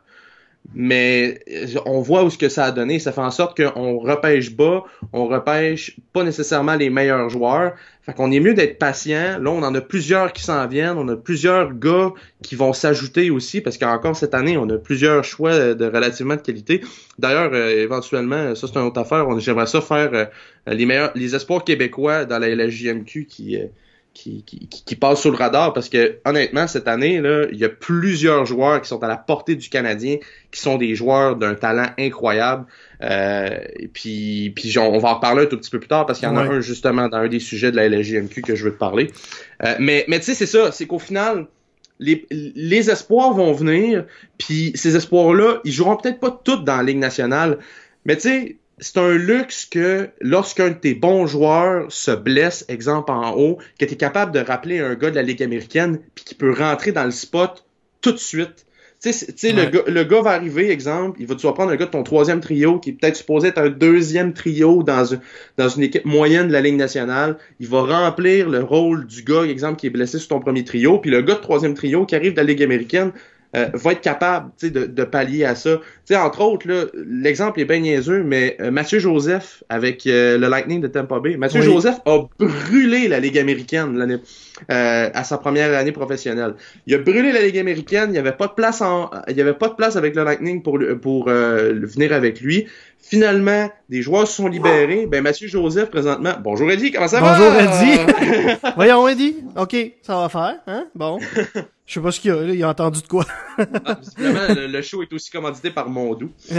mais 0.74 1.40
on 1.84 2.00
voit 2.00 2.24
où 2.24 2.30
ce 2.30 2.38
que 2.38 2.48
ça 2.48 2.64
a 2.64 2.70
donné. 2.72 2.98
Ça 2.98 3.12
fait 3.12 3.20
en 3.20 3.30
sorte 3.30 3.60
qu'on 3.60 3.98
repêche 3.98 4.54
bas, 4.54 4.84
on 5.12 5.26
repêche 5.26 5.98
pas 6.12 6.24
nécessairement 6.24 6.76
les 6.76 6.88
meilleurs 6.88 7.28
joueurs. 7.28 7.74
Fait 8.02 8.14
qu'on 8.14 8.32
est 8.32 8.40
mieux 8.40 8.54
d'être 8.54 8.78
patient. 8.78 9.38
Là, 9.40 9.50
on 9.50 9.62
en 9.62 9.74
a 9.74 9.80
plusieurs 9.80 10.32
qui 10.32 10.42
s'en 10.42 10.66
viennent. 10.66 10.96
On 10.96 11.06
a 11.08 11.16
plusieurs 11.16 11.72
gars 11.72 12.12
qui 12.42 12.56
vont 12.56 12.72
s'ajouter 12.72 13.30
aussi 13.30 13.60
parce 13.60 13.78
qu'encore 13.78 14.16
cette 14.16 14.34
année, 14.34 14.56
on 14.56 14.68
a 14.70 14.78
plusieurs 14.78 15.24
choix 15.24 15.74
de 15.74 15.84
relativement 15.84 16.36
de 16.36 16.40
qualité. 16.40 16.80
D'ailleurs, 17.18 17.50
euh, 17.52 17.82
éventuellement, 17.82 18.54
ça 18.54 18.66
c'est 18.66 18.76
une 18.76 18.86
autre 18.86 19.00
affaire. 19.00 19.26
J'aimerais 19.38 19.66
ça 19.66 19.80
faire 19.80 20.10
euh, 20.14 20.24
les 20.66 20.86
meilleurs, 20.86 21.12
les 21.14 21.34
espoirs 21.34 21.64
québécois 21.64 22.24
dans 22.24 22.38
la 22.38 22.48
LGMQ 22.48 23.26
qui, 23.26 23.56
euh, 23.56 23.66
qui, 24.14 24.42
qui, 24.44 24.68
qui, 24.68 24.96
passe 24.96 25.22
sous 25.22 25.30
le 25.30 25.36
radar 25.36 25.72
parce 25.72 25.88
que 25.88 26.18
honnêtement 26.24 26.66
cette 26.66 26.86
année 26.86 27.20
là 27.20 27.46
il 27.50 27.58
y 27.58 27.64
a 27.64 27.68
plusieurs 27.68 28.44
joueurs 28.44 28.80
qui 28.82 28.88
sont 28.88 29.02
à 29.02 29.08
la 29.08 29.16
portée 29.16 29.56
du 29.56 29.68
Canadien 29.68 30.18
qui 30.50 30.60
sont 30.60 30.76
des 30.76 30.94
joueurs 30.94 31.36
d'un 31.36 31.54
talent 31.54 31.86
incroyable. 31.98 32.66
Euh, 33.02 33.58
et 33.76 33.88
puis 33.88 34.52
puis 34.54 34.76
on 34.78 34.98
va 34.98 35.10
en 35.10 35.14
reparler 35.14 35.44
un 35.44 35.46
tout 35.46 35.56
petit 35.56 35.70
peu 35.70 35.78
plus 35.78 35.88
tard 35.88 36.06
parce 36.06 36.18
qu'il 36.18 36.28
y 36.28 36.30
en 36.30 36.36
a 36.36 36.42
un 36.42 36.60
justement 36.60 37.08
dans 37.08 37.18
un 37.18 37.28
des 37.28 37.40
sujets 37.40 37.72
de 37.72 37.76
la 37.76 37.88
LGMQ 37.88 38.42
que 38.42 38.54
je 38.54 38.64
veux 38.64 38.72
te 38.72 38.78
parler. 38.78 39.10
Euh, 39.64 39.74
mais 39.78 40.04
mais 40.08 40.18
tu 40.18 40.26
sais 40.26 40.34
c'est 40.34 40.46
ça 40.46 40.72
c'est 40.72 40.86
qu'au 40.86 40.98
final 40.98 41.46
les, 41.98 42.26
les 42.30 42.90
espoirs 42.90 43.32
vont 43.32 43.52
venir 43.52 44.04
puis 44.36 44.72
ces 44.74 44.96
espoirs 44.96 45.32
là 45.32 45.60
ils 45.64 45.72
joueront 45.72 45.96
peut-être 45.96 46.20
pas 46.20 46.40
tous 46.44 46.56
dans 46.56 46.76
la 46.76 46.82
Ligue 46.82 46.98
nationale. 46.98 47.58
Mais 48.04 48.16
tu 48.16 48.22
sais 48.22 48.56
c'est 48.82 48.98
un 48.98 49.12
luxe 49.12 49.64
que 49.64 50.10
lorsqu'un 50.20 50.70
de 50.70 50.74
tes 50.74 50.94
bons 50.94 51.26
joueurs 51.26 51.90
se 51.90 52.10
blesse, 52.10 52.64
exemple 52.68 53.12
en 53.12 53.32
haut, 53.36 53.58
que 53.78 53.84
tu 53.84 53.94
es 53.94 53.96
capable 53.96 54.32
de 54.32 54.40
rappeler 54.40 54.80
un 54.80 54.94
gars 54.96 55.10
de 55.10 55.14
la 55.14 55.22
Ligue 55.22 55.42
américaine 55.42 56.00
puis 56.16 56.24
qui 56.24 56.34
peut 56.34 56.52
rentrer 56.52 56.90
dans 56.90 57.04
le 57.04 57.12
spot 57.12 57.64
tout 58.00 58.10
de 58.10 58.18
suite. 58.18 58.66
Tu 59.00 59.12
sais, 59.12 59.52
le, 59.52 59.66
gars, 59.66 59.82
le 59.86 60.04
gars 60.04 60.20
va 60.20 60.30
arriver, 60.30 60.70
exemple, 60.70 61.20
il 61.20 61.26
va 61.26 61.34
tu 61.34 61.46
vas 61.46 61.52
prendre 61.52 61.72
un 61.72 61.76
gars 61.76 61.86
de 61.86 61.90
ton 61.90 62.04
troisième 62.04 62.40
trio 62.40 62.78
qui 62.78 62.90
est 62.90 62.92
peut-être 62.92 63.16
supposé 63.16 63.48
être 63.48 63.58
un 63.58 63.68
deuxième 63.68 64.32
trio 64.32 64.82
dans, 64.84 65.04
dans 65.58 65.68
une 65.68 65.82
équipe 65.82 66.04
moyenne 66.04 66.48
de 66.48 66.52
la 66.52 66.60
Ligue 66.60 66.76
nationale. 66.76 67.36
Il 67.58 67.68
va 67.68 67.82
remplir 67.82 68.48
le 68.48 68.62
rôle 68.62 69.06
du 69.06 69.22
gars, 69.22 69.42
exemple, 69.42 69.76
qui 69.76 69.88
est 69.88 69.90
blessé 69.90 70.18
sur 70.18 70.28
ton 70.28 70.40
premier 70.40 70.64
trio. 70.64 70.98
Puis 70.98 71.10
le 71.10 71.22
gars 71.22 71.34
de 71.34 71.40
troisième 71.40 71.74
trio 71.74 72.06
qui 72.06 72.14
arrive 72.14 72.32
de 72.32 72.36
la 72.36 72.44
Ligue 72.44 72.62
américaine, 72.62 73.12
euh, 73.54 73.68
va 73.74 73.92
être 73.92 74.00
capable 74.00 74.50
de, 74.62 74.86
de 74.86 75.04
pallier 75.04 75.44
à 75.44 75.54
ça. 75.54 75.78
sais 76.06 76.16
entre 76.16 76.40
autres, 76.40 76.66
l'exemple 77.06 77.60
est 77.60 77.66
bien 77.66 77.80
niaiseux, 77.80 78.22
mais 78.22 78.56
euh, 78.60 78.70
Mathieu 78.70 78.98
Joseph 78.98 79.62
avec 79.68 80.06
euh, 80.06 80.38
le 80.38 80.48
Lightning 80.48 80.80
de 80.80 80.86
Tampa 80.86 81.20
Bay, 81.20 81.36
Mathieu 81.36 81.60
Joseph 81.60 82.00
a 82.06 82.20
brûlé 82.38 83.08
la 83.08 83.20
Ligue 83.20 83.38
américaine 83.38 83.98
l'année 83.98 84.16
à 84.68 85.24
sa 85.24 85.38
première 85.38 85.76
année 85.76 85.92
professionnelle. 85.92 86.54
Il 86.86 86.94
a 86.94 86.98
brûlé 86.98 87.32
la 87.32 87.42
Ligue 87.42 87.58
américaine, 87.58 88.06
il 88.08 88.12
n'y 88.12 88.18
avait 88.18 88.32
pas 88.32 88.46
de 88.46 88.52
place 88.52 88.80
en, 88.80 89.10
il 89.28 89.36
y 89.36 89.40
avait 89.40 89.54
pas 89.54 89.68
de 89.68 89.74
place 89.74 89.96
avec 89.96 90.14
le 90.14 90.24
Lightning 90.24 90.62
pour 90.62 90.78
pour 91.00 91.28
venir 91.28 92.12
avec 92.12 92.40
lui. 92.40 92.66
Finalement, 93.02 93.68
des 93.88 94.00
joueurs 94.00 94.28
se 94.28 94.36
sont 94.36 94.48
libérés. 94.48 95.06
Ben 95.06 95.22
Mathieu 95.22 95.48
Joseph 95.48 95.90
présentement. 95.90 96.34
Bonjour 96.42 96.70
Eddie, 96.70 96.92
comment 96.92 97.08
ça 97.08 97.20
va? 97.20 97.36
Bonjour 97.36 97.52
Eddie. 97.52 98.56
Voyons 98.76 99.08
Eddie. 99.08 99.36
OK, 99.56 99.76
ça 100.02 100.16
va 100.16 100.28
faire, 100.28 100.60
hein? 100.68 100.86
Bon. 100.94 101.18
Je 101.84 101.94
sais 101.94 102.00
pas 102.00 102.12
ce 102.12 102.20
qu'il 102.20 102.30
y 102.30 102.34
a, 102.34 102.42
il 102.44 102.62
a 102.62 102.68
entendu 102.68 103.02
de 103.02 103.06
quoi? 103.08 103.26
ah, 103.58 103.98
le, 104.16 104.82
show 104.82 105.02
est 105.02 105.12
aussi 105.12 105.30
commandité 105.30 105.70
par 105.70 105.88
Mondou. 105.90 106.30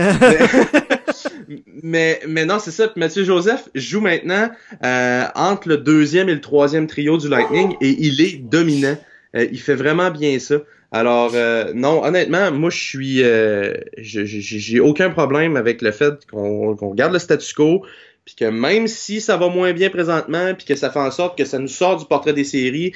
mais, 1.82 2.20
mais 2.28 2.46
non, 2.46 2.60
c'est 2.60 2.72
ça. 2.72 2.92
Mathieu 2.98 3.24
Joseph 3.24 3.70
joue 3.74 4.02
maintenant 4.02 4.50
euh, 4.84 5.24
entre 5.36 5.70
le 5.70 5.78
deuxième 5.78 6.28
et 6.28 6.34
le 6.36 6.42
troisième 6.42 6.88
trio 6.88 7.18
du 7.18 7.30
Lightning 7.30 7.76
et 7.80 7.96
il 8.00 8.22
est 8.22 8.38
dominant. 8.38 8.98
Euh, 9.36 9.48
il 9.52 9.60
fait 9.60 9.76
vraiment 9.76 10.12
bien 10.12 10.38
ça. 10.40 10.58
Alors 10.94 11.32
euh, 11.34 11.74
non, 11.74 12.04
honnêtement, 12.04 12.52
moi 12.52 12.70
je 12.70 12.78
suis, 12.78 13.24
j'ai 13.98 14.80
aucun 14.80 15.10
problème 15.10 15.58
avec 15.58 15.82
le 15.82 15.92
fait 15.92 16.26
qu'on 16.28 16.94
garde 16.94 17.14
le 17.14 17.20
statu 17.20 17.54
quo, 17.54 17.84
puis 18.26 18.36
que 18.36 18.46
même 18.46 18.88
si 18.88 19.20
ça 19.20 19.36
va 19.36 19.50
moins 19.50 19.74
bien 19.74 19.90
présentement, 19.90 20.54
puis 20.54 20.66
que 20.66 20.76
ça 20.76 20.90
fait 20.90 21.00
en 21.00 21.12
sorte 21.12 21.38
que 21.38 21.46
ça 21.46 21.60
nous 21.60 21.68
sort 21.68 21.98
du 21.98 22.06
portrait 22.06 22.34
des 22.34 22.44
séries, 22.44 22.94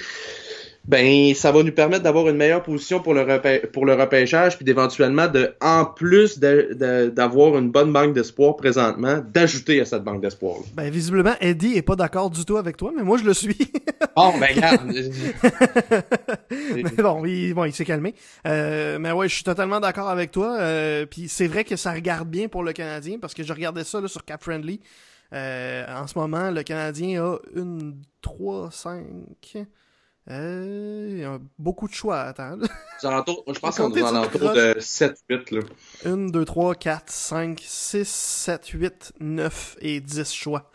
ben 0.88 1.34
ça 1.34 1.52
va 1.52 1.64
nous 1.64 1.72
permettre 1.72 2.04
d'avoir 2.04 2.30
une 2.30 2.38
meilleure 2.38 2.64
position 2.64 3.02
pour 3.02 3.14
le, 3.14 3.68
pour 3.68 3.86
le 3.86 3.94
repêchage, 3.94 4.56
puis 4.56 4.66
d'éventuellement, 4.66 5.28
de, 5.28 5.54
en 5.62 5.86
plus 5.86 6.40
d'avoir 6.40 7.58
une 7.58 7.70
bonne 7.70 7.92
banque 7.92 8.14
d'espoir 8.14 8.56
présentement, 8.56 9.22
d'ajouter 9.34 9.82
à 9.82 9.86
cette 9.86 10.04
banque 10.04 10.22
d'espoir. 10.22 10.58
Ben 10.74 10.90
visiblement, 10.90 11.34
Eddie 11.42 11.76
est 11.76 11.82
pas 11.82 11.96
d'accord 11.96 12.30
du 12.30 12.46
tout 12.46 12.58
avec 12.58 12.78
toi, 12.78 12.92
mais 12.96 13.04
moi 13.04 13.18
je 13.18 13.26
le 13.26 13.34
suis. 13.34 13.58
bon, 14.16 14.38
ben 14.40 14.48
regarde. 14.56 14.82
mais 16.52 16.84
bon, 16.98 17.26
il, 17.26 17.54
bon, 17.54 17.66
il 17.66 17.74
s'est 17.74 17.86
calmé. 17.86 18.16
Euh, 18.46 18.98
mais 19.00 19.12
ouais, 19.12 19.28
je 19.28 19.36
suis 19.36 19.44
totalement 19.44 19.80
d'accord 19.80 20.10
avec 20.10 20.32
toi. 20.32 20.58
Euh, 20.60 21.06
puis 21.06 21.28
c'est 21.28 21.48
vrai 21.48 21.64
que 21.64 21.76
ça 21.76 21.92
regarde 21.92 22.30
bien 22.30 22.48
pour 22.48 22.64
le 22.64 22.72
Canadien, 22.74 23.18
parce 23.20 23.34
que 23.34 23.44
je 23.44 23.52
regardais 23.52 23.84
ça 23.84 24.00
là, 24.00 24.08
sur 24.08 24.24
Cap 24.24 24.42
Friendly. 24.42 24.80
Euh, 25.34 25.86
en 25.94 26.08
ce 26.08 26.18
moment, 26.18 26.52
le 26.52 26.64
Canadien 26.64 27.22
a 27.22 27.38
une 27.56 27.96
3, 28.22 28.70
5... 28.72 29.04
Euh, 30.30 31.08
il 31.10 31.20
y 31.20 31.24
a 31.24 31.40
beaucoup 31.58 31.88
de 31.88 31.94
choix 31.94 32.20
à 32.20 32.28
attendre. 32.30 32.66
je 33.54 33.60
pense 33.60 33.78
qu'on 33.78 33.90
est 33.96 34.02
dans 34.02 34.12
l'entour 34.12 34.42
de 34.54 34.74
7-8. 34.80 35.56
Là. 35.56 35.62
1, 36.06 36.18
2, 36.32 36.46
3, 36.46 36.76
4, 36.76 37.04
5, 37.10 37.64
6, 37.66 38.08
7, 38.08 38.68
8, 38.68 39.14
9 39.22 39.78
et 39.82 40.02
10 40.02 40.34
choix. 40.34 40.70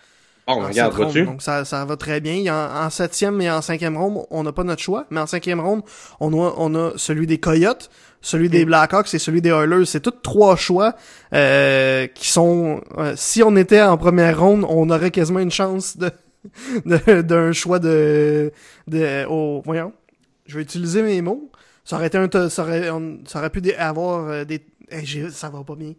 Bon, 0.55 0.55
en 0.65 0.69
regarde, 0.69 0.93
vois-tu? 1.05 1.25
Donc 1.27 1.43
ça, 1.43 1.65
ça 1.65 1.85
va 1.85 1.97
très 1.97 2.21
bien. 2.21 2.53
En, 2.53 2.87
en 2.87 2.91
septième 2.91 3.41
et 3.43 3.51
en 3.51 3.61
cinquième 3.63 3.97
ronde, 3.97 4.27
on 4.31 4.43
n'a 4.43 4.53
pas 4.53 4.65
notre 4.65 4.83
choix, 4.83 5.07
mais 5.11 5.21
en 5.21 5.27
cinquième 5.27 5.61
ronde, 5.61 5.83
on 6.19 6.33
a, 6.33 6.55
on 6.57 6.75
a 6.75 6.93
celui 6.97 7.27
des 7.27 7.39
Coyotes, 7.39 7.91
celui 8.23 8.49
des 8.49 8.65
Blackhawks 8.65 9.13
et 9.15 9.19
celui 9.19 9.41
des 9.43 9.51
Oilers. 9.51 9.85
C'est 9.87 10.01
tous 10.01 10.11
trois 10.23 10.57
choix 10.57 10.95
euh, 11.35 12.07
qui 12.09 12.29
sont. 12.31 12.81
euh, 12.99 13.13
si 13.17 13.43
on 13.43 13.55
était 13.57 13.83
en 13.83 13.97
première 13.99 14.41
ronde, 14.41 14.65
on 14.69 14.89
aurait 14.91 15.11
quasiment 15.13 15.39
une 15.41 15.51
chance 15.53 15.97
de- 15.97 16.11
d'un 16.87 17.53
choix 17.53 17.79
de 17.79 18.53
de. 18.89 19.25
Oh, 19.29 19.63
voyons, 19.65 19.93
je 20.47 20.57
vais 20.57 20.63
utiliser 20.63 21.03
mes 21.03 21.23
mots. 21.23 21.51
Ça 21.85 21.97
aurait 21.97 22.07
été 22.09 22.19
un, 22.19 22.29
ça 22.49 22.63
aurait, 22.63 22.91
on- 22.91 23.21
ça 23.27 23.41
aurait 23.41 23.51
pu 23.51 23.61
avoir 23.75 24.29
euh, 24.29 24.45
des. 24.45 24.65
Hey, 24.93 25.07
j'ai- 25.07 25.31
ça 25.31 25.49
va 25.49 25.65
pas 25.65 25.75
bien. 25.75 25.95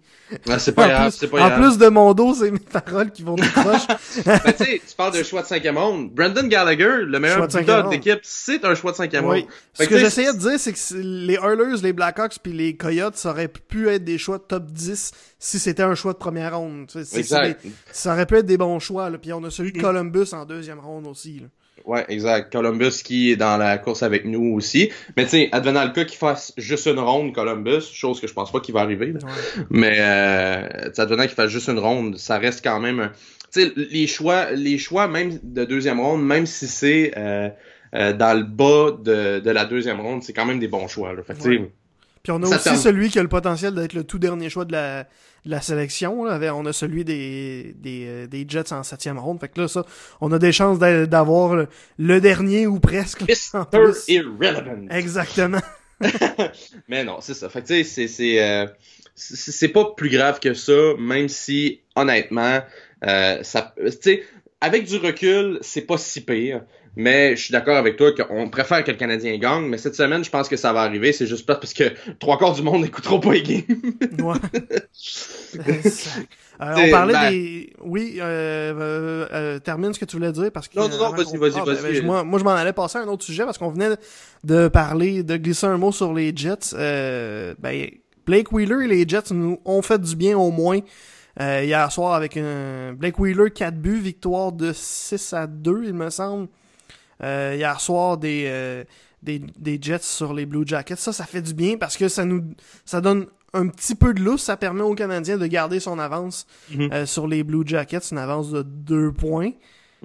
Ah, 0.48 0.60
c'est 0.60 0.72
pas 0.72 0.86
en 0.86 0.88
grave, 0.88 1.10
plus, 1.12 1.18
c'est 1.18 1.28
pas 1.28 1.42
en 1.44 1.48
grave. 1.50 1.60
plus 1.62 1.78
de 1.80 1.88
mon 1.88 2.14
dos, 2.14 2.36
c'est 2.36 2.52
mes 2.52 2.60
paroles 2.60 3.12
qui 3.12 3.24
vont 3.24 3.36
tout 3.36 3.50
croche. 3.52 3.88
Ben, 4.26 4.40
tu 4.56 4.64
sais, 4.66 4.82
tu 4.88 4.96
parles 4.96 5.14
d'un 5.14 5.24
choix 5.24 5.42
de 5.42 5.48
cinquième 5.48 5.78
ronde. 5.78 6.12
Brandon 6.12 6.46
Gallagher, 6.48 6.98
le 7.06 7.20
meilleur 7.20 7.48
buteur 7.48 7.90
d'équipe, 7.90 8.20
c'est 8.22 8.64
un 8.66 8.76
choix 8.76 8.92
de 8.92 8.98
cinquième 8.98 9.26
Oui. 9.26 9.42
ronde. 9.42 9.50
Ce 9.74 9.84
Fait 9.84 9.90
que 9.90 9.98
j'essayais 9.98 10.32
de 10.34 10.38
dire, 10.38 10.60
c'est 10.60 10.74
que 10.74 10.96
les 11.02 11.34
Oilers, 11.36 11.82
les 11.82 11.94
Blackhawks 11.94 12.38
puis 12.44 12.54
les 12.54 12.76
Coyotes, 12.78 13.16
ça 13.18 13.32
aurait 13.32 13.48
pu 13.48 13.90
être 13.90 14.04
des 14.04 14.18
choix 14.20 14.38
de 14.38 14.44
top 14.44 14.66
10 14.72 15.12
si 15.40 15.60
c'était 15.60 15.84
un 15.84 15.96
choix 15.96 16.14
de 16.14 16.20
première 16.20 16.58
ronde. 16.58 16.88
Exact. 16.96 17.64
des- 17.64 17.72
ça 17.92 18.14
aurait 18.14 18.26
pu 18.28 18.36
être 18.38 18.46
des 18.46 18.58
bons 18.58 18.80
choix. 18.80 19.10
Là. 19.10 19.18
Puis 19.18 19.34
on 19.34 19.44
a 19.44 19.50
celui 19.50 19.72
de 19.72 19.82
Columbus 19.82 20.34
en 20.34 20.46
deuxième 20.46 20.80
ronde 20.80 21.08
aussi. 21.08 21.40
Là. 21.40 21.48
Ouais, 21.86 22.06
exact. 22.10 22.52
Columbus 22.52 23.02
qui 23.04 23.32
est 23.32 23.36
dans 23.36 23.58
la 23.58 23.78
course 23.78 24.04
avec 24.04 24.26
nous 24.26 24.54
aussi. 24.56 24.90
Mais 25.18 25.24
tu 25.26 25.32
sais, 25.32 25.50
advenant 25.52 25.84
le 25.84 25.92
cas 25.92 26.06
qu'il 26.06 26.18
fasse 26.18 26.54
juste 26.58 26.88
une 26.88 27.00
ronde, 27.00 27.34
Columbus, 27.34 27.82
chose 27.94 28.22
que 28.22 28.28
je 28.28 28.34
pense 28.34 28.52
pas 28.52 28.60
qu'il 28.62 28.74
va 28.74 28.82
arriver. 28.82 29.08
là. 29.08 29.20
Ouais. 29.24 29.64
Mais 29.70 29.96
euh, 30.00 30.90
advenant 30.98 31.24
qu'il 31.24 31.32
fasse 31.36 31.50
juste 31.52 31.68
une 31.70 31.80
ronde, 31.80 32.18
ça 32.18 32.38
reste 32.38 32.64
quand 32.64 32.80
même. 32.80 33.00
un- 33.00 33.12
Tu 33.54 33.62
sais, 33.64 33.72
les 33.76 34.08
choix, 34.08 34.52
les 34.52 34.78
choix 34.78 35.08
même 35.08 35.40
de 35.44 35.66
deuxième 35.66 36.00
ronde, 36.00 36.26
même 36.26 36.46
si 36.46 36.68
c'est 36.68 37.12
euh, 37.18 37.50
euh, 37.96 38.14
dans 38.14 38.38
le 38.38 38.44
bas 38.44 38.92
de, 39.04 39.40
de 39.40 39.52
la 39.52 39.66
deuxième 39.66 40.00
ronde, 40.00 40.24
c'est 40.24 40.34
quand 40.34 40.46
même 40.46 40.60
des 40.60 40.68
bons 40.70 40.88
choix. 40.88 41.14
Là. 41.14 41.22
Fait 41.22 41.34
Ouais. 41.48 41.70
Puis 42.24 42.32
on 42.32 42.42
a 42.44 42.58
Ça 42.58 42.72
aussi 42.72 42.82
celui 42.82 43.10
qui 43.10 43.20
a 43.20 43.22
le 43.22 43.28
potentiel 43.28 43.76
d'être 43.76 43.94
le 43.94 44.06
tout 44.06 44.18
dernier 44.18 44.50
choix 44.50 44.64
de 44.64 44.72
la, 44.72 45.06
de 45.46 45.52
la 45.52 45.62
sélection. 45.62 46.24
Là. 46.26 46.34
Avec- 46.34 46.52
On 46.54 46.66
a 46.66 46.74
celui 46.74 47.04
des, 47.04 47.74
des, 47.78 48.06
euh, 48.08 48.28
des 48.28 48.46
Jets 48.48 48.72
en 48.74 48.84
septième 48.84 49.20
ronde. 49.20 49.40
Fait 49.40 49.50
que 49.50 49.62
là, 49.62 49.68
ça, 49.68 49.86
on 50.22 50.32
a 50.32 50.40
des 50.40 50.52
chances 50.52 50.80
d'a- 50.80 51.06
d'avoir 51.06 51.56
le, 51.56 51.68
le 51.98 52.22
dernier 52.22 52.68
ou 52.68 52.80
presque. 52.80 53.22
Mr. 53.22 53.64
Irrelevant. 54.08 54.88
Exactement. 54.90 55.62
Mais 56.88 57.04
non, 57.04 57.18
c'est 57.22 57.34
ça. 57.34 57.50
Fait 57.50 57.62
que 57.62 57.68
tu 57.68 57.74
sais, 57.76 57.84
c'est 57.84 58.08
c'est 58.08 58.42
euh, 58.44 58.66
c'est 59.16 59.52
c'est 59.52 59.68
pas 59.70 59.94
plus 59.96 60.10
grave 60.10 60.40
que 60.40 60.54
ça, 60.54 60.94
même 61.00 61.30
si 61.30 61.82
honnêtement, 61.96 62.60
euh, 63.06 63.44
ça, 63.44 63.74
tu 63.78 63.92
sais, 64.02 64.24
avec 64.60 64.86
du 64.86 64.98
recul, 64.98 65.60
c'est 65.62 65.82
pas 65.82 65.98
si 65.98 66.22
pire. 66.22 66.64
Mais 66.96 67.36
je 67.36 67.44
suis 67.44 67.52
d'accord 67.52 67.76
avec 67.76 67.98
toi 67.98 68.12
qu'on 68.14 68.50
préfère 68.50 68.84
que 68.84 68.92
le 68.92 68.98
Canadien 68.98 69.36
gagne, 69.38 69.66
mais 69.66 69.78
cette 69.78 69.96
semaine, 69.96 70.24
je 70.24 70.30
pense 70.30 70.48
que 70.48 70.58
ça 70.58 70.74
va 70.74 70.82
arriver. 70.82 71.12
C'est 71.12 71.26
juste 71.26 71.46
parce 71.46 71.74
que 71.74 71.86
trois 72.20 72.38
quarts 72.38 72.54
du 72.54 72.62
monde 72.62 72.82
n'écouteront 72.84 73.20
pas 73.20 73.34
les 73.34 73.42
games. 73.44 73.64
Ouais. 74.20 74.38
Euh, 76.62 76.74
T'sais, 76.76 76.88
on 76.88 76.92
parlait 76.92 77.14
ben- 77.14 77.32
des. 77.32 77.74
Oui, 77.82 78.18
euh, 78.20 78.74
euh, 78.80 79.28
euh, 79.34 79.60
termine 79.60 79.92
ce 79.92 80.00
que 80.00 80.06
tu 80.06 80.18
voulais 80.18 80.32
dire 80.32 80.52
parce 80.52 80.68
que. 80.68 80.78
Non, 80.78 80.88
non, 80.88 80.98
non, 80.98 81.10
vas-y, 81.12 81.36
vas-y, 81.36 81.54
Ah, 81.60 81.64
ben, 81.66 81.74
vas-y. 81.74 81.94
ben, 82.00 82.06
moi, 82.06 82.24
moi, 82.24 82.38
je 82.40 82.44
m'en 82.44 82.52
allais 82.52 82.74
passer 82.74 83.00
à 83.00 83.02
un 83.02 83.08
autre 83.08 83.24
sujet 83.24 83.44
parce 83.44 83.58
qu'on 83.58 83.70
venait 83.72 83.90
de 84.44 84.68
parler, 84.68 85.24
de 85.24 85.36
glisser 85.38 85.66
un 85.66 85.78
mot 85.78 85.92
sur 85.92 86.14
les 86.14 86.32
Jets. 86.36 86.76
Euh, 86.76 87.56
ben, 87.58 87.90
Blake 88.26 88.52
Wheeler 88.52 88.86
et 88.86 88.88
les 88.88 89.08
Jets 89.08 89.32
nous 89.34 89.60
ont 89.66 89.82
fait 89.82 90.00
du 90.00 90.16
bien 90.16 90.38
au 90.38 90.52
moins 90.52 90.80
euh, 91.42 91.64
hier 91.64 91.92
soir 91.92 92.14
avec 92.14 92.38
un 92.38 92.94
Blake 92.94 93.20
Wheeler 93.20 93.50
4 93.50 93.76
buts, 93.76 94.00
victoire 94.00 94.52
de 94.52 94.72
6 94.74 95.34
à 95.34 95.48
2, 95.48 95.86
il 95.86 95.94
me 95.94 96.10
semble. 96.12 96.48
Euh, 97.22 97.54
hier 97.56 97.80
soir 97.80 98.18
des, 98.18 98.46
euh, 98.48 98.84
des, 99.22 99.40
des 99.58 99.78
Jets 99.82 100.00
sur 100.04 100.34
les 100.34 100.46
Blue 100.46 100.64
Jackets. 100.66 100.96
Ça, 100.98 101.14
ça 101.14 101.26
fait 101.26 101.42
du 101.42 101.54
bien 101.54 101.78
parce 101.78 101.96
que 101.98 102.08
ça 102.08 102.26
nous 102.26 102.44
ça 102.86 103.02
donne 103.02 103.28
un 103.54 103.68
petit 103.68 103.96
peu 103.96 104.14
de 104.14 104.22
lousse. 104.22 104.44
Ça 104.44 104.58
permet 104.58 104.82
aux 104.82 104.96
Canadiens 104.96 105.38
de 105.38 105.46
garder 105.48 105.80
son 105.80 106.00
avance 106.00 106.48
Mhm. 106.72 106.90
euh, 106.92 107.06
sur 107.06 107.28
les 107.28 107.44
Blue 107.44 107.64
Jackets, 107.66 108.10
une 108.12 108.18
avance 108.18 108.50
de 108.52 108.62
2 108.64 109.12
points. 109.12 109.52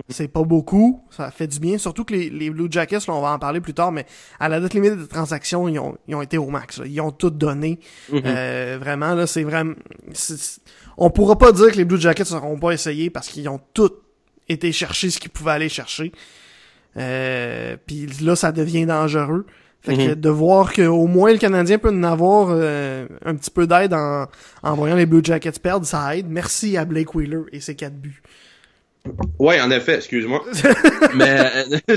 C'est 0.08 0.28
pas 0.28 0.44
beaucoup, 0.44 1.02
ça 1.10 1.32
fait 1.32 1.48
du 1.48 1.58
bien. 1.58 1.76
Surtout 1.76 2.04
que 2.04 2.14
les, 2.14 2.30
les 2.30 2.50
Blue 2.50 2.68
Jackets, 2.70 3.00
là, 3.08 3.14
on 3.14 3.20
va 3.20 3.32
en 3.32 3.38
parler 3.40 3.60
plus 3.60 3.74
tard, 3.74 3.90
mais 3.90 4.06
à 4.38 4.48
la 4.48 4.60
date 4.60 4.72
limite 4.74 4.94
des 4.96 5.08
transactions, 5.08 5.66
ils 5.66 5.76
ont, 5.80 5.98
ils 6.06 6.14
ont 6.14 6.22
été 6.22 6.38
au 6.38 6.46
max. 6.50 6.78
là. 6.78 6.86
Ils 6.86 7.00
ont 7.00 7.10
tout 7.10 7.30
donné. 7.30 7.80
Mhm. 8.12 8.22
Euh, 8.24 8.78
vraiment, 8.80 9.14
là, 9.14 9.26
c'est 9.26 9.42
vraiment. 9.42 9.74
c'est- 10.12 10.36
c'est- 10.38 10.60
On 10.98 11.10
pourra 11.10 11.36
pas 11.36 11.50
dire 11.50 11.72
que 11.72 11.76
les 11.76 11.84
Blue 11.84 12.00
Jackets 12.00 12.30
n'auront 12.30 12.60
pas 12.60 12.70
essayé 12.70 13.10
parce 13.10 13.26
qu'ils 13.26 13.48
ont 13.48 13.60
tout 13.74 13.90
été 14.48 14.70
chercher 14.70 15.10
ce 15.10 15.18
qu'ils 15.18 15.30
pouvaient 15.32 15.50
aller 15.52 15.68
chercher. 15.68 16.12
Euh, 16.96 17.76
Puis 17.86 18.06
là, 18.22 18.34
ça 18.36 18.52
devient 18.52 18.86
dangereux. 18.86 19.46
Fait 19.80 19.96
que 19.96 20.08
Mhm. 20.08 20.14
de 20.16 20.28
voir 20.28 20.72
qu'au 20.72 21.06
moins 21.06 21.30
le 21.32 21.38
Canadien 21.38 21.78
peut 21.78 21.90
en 21.90 22.02
avoir 22.02 22.48
euh, 22.50 23.06
un 23.24 23.36
petit 23.36 23.50
peu 23.50 23.66
d'aide 23.68 23.94
en, 23.94 24.26
en 24.64 24.74
voyant 24.74 24.96
les 24.96 25.06
Blue 25.06 25.20
Jackets 25.22 25.52
perdre, 25.62 25.86
ça 25.86 26.16
aide. 26.16 26.26
Merci 26.28 26.76
à 26.76 26.84
Blake 26.84 27.14
Wheeler 27.14 27.42
et 27.52 27.60
ses 27.60 27.76
quatre 27.76 27.94
buts. 27.94 28.20
Ouais, 29.38 29.60
en 29.60 29.70
effet, 29.70 29.94
excuse-moi. 29.94 30.44
mais 31.14 31.38
euh, 31.40 31.96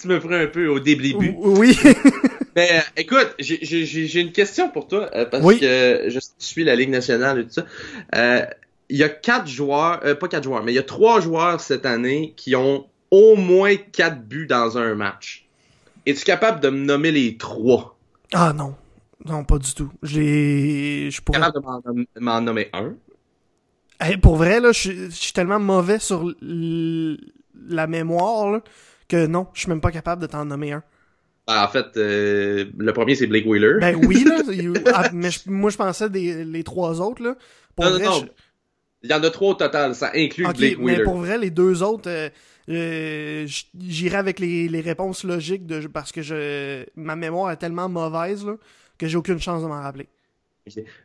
tu 0.00 0.08
me 0.08 0.18
ferais 0.18 0.44
un 0.44 0.46
peu 0.46 0.66
au 0.68 0.80
début. 0.80 1.14
Oui. 1.36 1.78
Mais 2.56 2.82
écoute, 2.96 3.34
j'ai- 3.38 3.58
j'ai 3.60 3.84
j'ai- 3.84 4.06
j'ai 4.06 4.20
une 4.22 4.32
question 4.32 4.70
pour 4.70 4.88
toi 4.88 5.10
euh, 5.14 5.26
parce 5.26 5.44
Oui. 5.44 5.60
que 5.60 6.04
je 6.08 6.18
suis 6.38 6.64
la 6.64 6.74
Ligue 6.74 6.88
nationale 6.88 7.40
et 7.40 7.44
tout 7.44 7.50
ça. 7.52 7.66
Euh, 8.14 8.40
Il 8.88 8.96
y 8.96 9.02
a 9.04 9.08
quatre 9.10 9.46
joueurs, 9.48 10.00
euh, 10.04 10.14
pas 10.14 10.28
quatre 10.28 10.44
joueurs, 10.44 10.62
mais 10.64 10.72
il 10.72 10.76
y 10.76 10.78
a 10.78 10.82
trois 10.84 11.20
joueurs 11.20 11.60
cette 11.60 11.84
année 11.84 12.32
qui 12.36 12.56
ont 12.56 12.86
au 13.10 13.36
moins 13.36 13.76
quatre 13.76 14.22
buts 14.22 14.46
dans 14.46 14.78
un 14.78 14.94
match. 14.94 15.46
Es-tu 16.06 16.24
capable 16.24 16.60
de 16.60 16.68
me 16.70 16.84
nommer 16.84 17.12
les 17.12 17.36
trois? 17.36 17.96
ah 18.32 18.52
non. 18.52 18.74
Non, 19.24 19.44
pas 19.44 19.58
du 19.58 19.72
tout. 19.74 19.90
Je 20.02 20.20
les... 20.20 21.10
Je 21.10 21.20
pourrais... 21.20 21.40
Capable 21.40 21.60
de 21.60 21.66
m'en 21.66 21.80
nom- 21.84 22.06
m'en 22.20 22.40
nommer 22.40 22.68
un? 22.72 22.94
Hey, 23.98 24.16
pour 24.18 24.36
vrai, 24.36 24.60
là, 24.60 24.72
je 24.72 25.08
suis- 25.10 25.32
tellement 25.32 25.58
mauvais 25.58 25.98
sur 25.98 26.22
l- 26.42 27.18
la 27.68 27.86
mémoire 27.86 28.52
là, 28.52 28.60
que 29.08 29.26
non, 29.26 29.46
je 29.54 29.60
suis 29.60 29.68
même 29.70 29.80
pas 29.80 29.90
capable 29.90 30.22
de 30.22 30.26
t'en 30.26 30.44
nommer 30.44 30.72
un. 30.72 30.82
Ben, 31.48 31.62
en 31.62 31.68
fait, 31.68 31.96
euh, 31.96 32.66
le 32.76 32.92
premier 32.92 33.14
c'est 33.14 33.26
Blake 33.26 33.46
Wheeler. 33.46 33.78
Ben 33.80 33.96
oui, 34.06 34.24
là. 34.24 34.42
il- 34.52 34.82
ah, 34.92 35.08
mais 35.12 35.30
moi, 35.46 35.70
je 35.70 35.76
pensais 35.76 36.10
des 36.10 36.44
les 36.44 36.64
trois 36.64 37.00
autres, 37.00 37.22
là. 37.22 37.36
Pour 37.74 37.84
non, 37.86 37.92
non, 37.92 37.96
vrai, 37.98 38.04
non. 38.04 38.28
Il 39.02 39.10
y 39.10 39.14
en 39.14 39.22
a 39.22 39.30
trois 39.30 39.50
au 39.50 39.54
total, 39.54 39.94
ça 39.94 40.10
inclut 40.14 40.46
Ok, 40.46 40.56
Blake 40.56 40.78
mais 40.78 40.84
Wheeler. 40.84 41.04
pour 41.04 41.16
vrai, 41.16 41.38
les 41.38 41.50
deux 41.50 41.82
autres, 41.82 42.08
euh, 42.10 42.28
euh, 42.68 43.46
j'irai 43.78 44.16
avec 44.16 44.38
les, 44.40 44.68
les 44.68 44.80
réponses 44.80 45.22
logiques 45.24 45.66
de, 45.66 45.86
parce 45.86 46.12
que 46.12 46.22
je 46.22 46.84
ma 46.96 47.14
mémoire 47.14 47.50
est 47.52 47.56
tellement 47.58 47.88
mauvaise 47.88 48.44
là, 48.44 48.54
que 48.98 49.06
j'ai 49.06 49.16
aucune 49.16 49.38
chance 49.40 49.62
de 49.62 49.68
m'en 49.68 49.80
rappeler. 49.82 50.08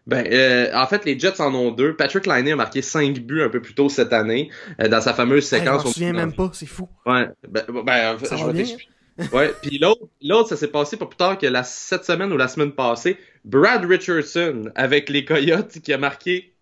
Ben, 0.08 0.26
euh, 0.26 0.72
en 0.74 0.88
fait, 0.88 1.06
les 1.06 1.20
Jets 1.20 1.40
en 1.40 1.54
ont 1.54 1.70
deux. 1.72 1.96
Patrick 1.96 2.26
Laine 2.26 2.48
a 2.48 2.56
marqué 2.56 2.82
cinq 2.82 3.20
buts 3.20 3.44
un 3.44 3.50
peu 3.50 3.62
plus 3.62 3.76
tôt 3.76 3.90
cette 3.90 4.12
année 4.12 4.50
dans 4.80 5.02
sa 5.02 5.14
fameuse 5.14 5.54
Hey, 5.54 5.60
je 5.60 5.66
séquence. 5.66 5.86
au- 5.86 5.90
souviens 5.90 6.14
même 6.14 6.34
pas, 6.34 6.50
c'est 6.54 6.66
fou. 6.66 6.90
Ouais, 7.06 7.28
ben, 7.48 7.64
ben, 7.86 8.16
en 8.16 8.18
fait, 8.18 8.26
Ça 8.26 8.38
je 8.38 8.46
va 8.46 8.52
vais 8.54 8.58
t'expliquer. 8.64 8.92
Ouais, 9.34 9.54
puis 9.62 9.78
l'autre, 9.78 10.02
l'autre, 10.24 10.50
ça 10.50 10.56
s'est 10.58 10.70
passé 10.70 10.98
pas 10.98 11.06
plus 11.06 11.18
tard 11.18 11.38
que 11.38 11.46
la 11.46 11.62
cette 11.64 12.06
semaine 12.06 12.34
ou 12.34 12.38
la 12.38 12.48
semaine 12.48 12.72
passée. 12.72 13.18
Brad 13.46 13.86
Richardson 13.86 14.72
avec 14.74 15.10
les 15.10 15.26
Coyotes 15.26 15.80
qui 15.84 15.94
a 15.94 16.00
marqué, 16.00 16.54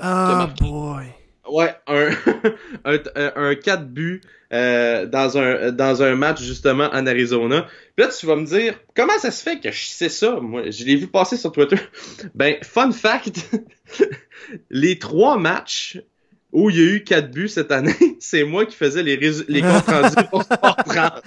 Ah 0.00 0.34
marqué. 0.38 0.64
boy. 0.64 1.06
ouais, 1.50 1.74
un 1.86 2.10
un, 2.84 2.98
un, 3.16 3.32
un 3.36 3.54
4 3.54 3.86
buts 3.86 4.20
euh, 4.52 5.06
dans 5.06 5.36
un 5.36 5.72
dans 5.72 6.02
un 6.02 6.14
match 6.14 6.40
justement 6.42 6.88
en 6.92 7.06
Arizona. 7.06 7.66
Puis 7.96 8.06
là, 8.06 8.12
tu 8.12 8.26
vas 8.26 8.36
me 8.36 8.46
dire 8.46 8.74
comment 8.96 9.18
ça 9.18 9.30
se 9.30 9.42
fait 9.42 9.60
que 9.60 9.70
je 9.70 9.84
sais 9.86 10.08
ça? 10.08 10.38
Moi, 10.40 10.70
je 10.70 10.84
l'ai 10.84 10.96
vu 10.96 11.06
passer 11.06 11.36
sur 11.36 11.52
Twitter. 11.52 11.76
Ben, 12.34 12.56
fun 12.62 12.92
fact, 12.92 13.40
les 14.70 14.98
trois 14.98 15.36
matchs 15.38 16.00
où 16.50 16.70
il 16.70 16.76
y 16.76 16.80
a 16.80 16.92
eu 16.94 17.04
quatre 17.04 17.30
buts 17.30 17.48
cette 17.50 17.70
année, 17.72 17.94
c'est 18.20 18.44
moi 18.44 18.64
qui 18.64 18.74
faisais 18.74 19.02
les, 19.02 19.16
les 19.16 19.60
comptes 19.60 19.84
rendus 19.86 20.28
pour 20.30 20.42
Sport 20.44 20.76
30. 20.76 21.22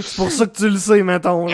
C'est 0.00 0.16
pour 0.16 0.30
ça 0.30 0.46
que 0.46 0.56
tu 0.56 0.68
le 0.68 0.76
sais, 0.76 1.02
mettons. 1.02 1.48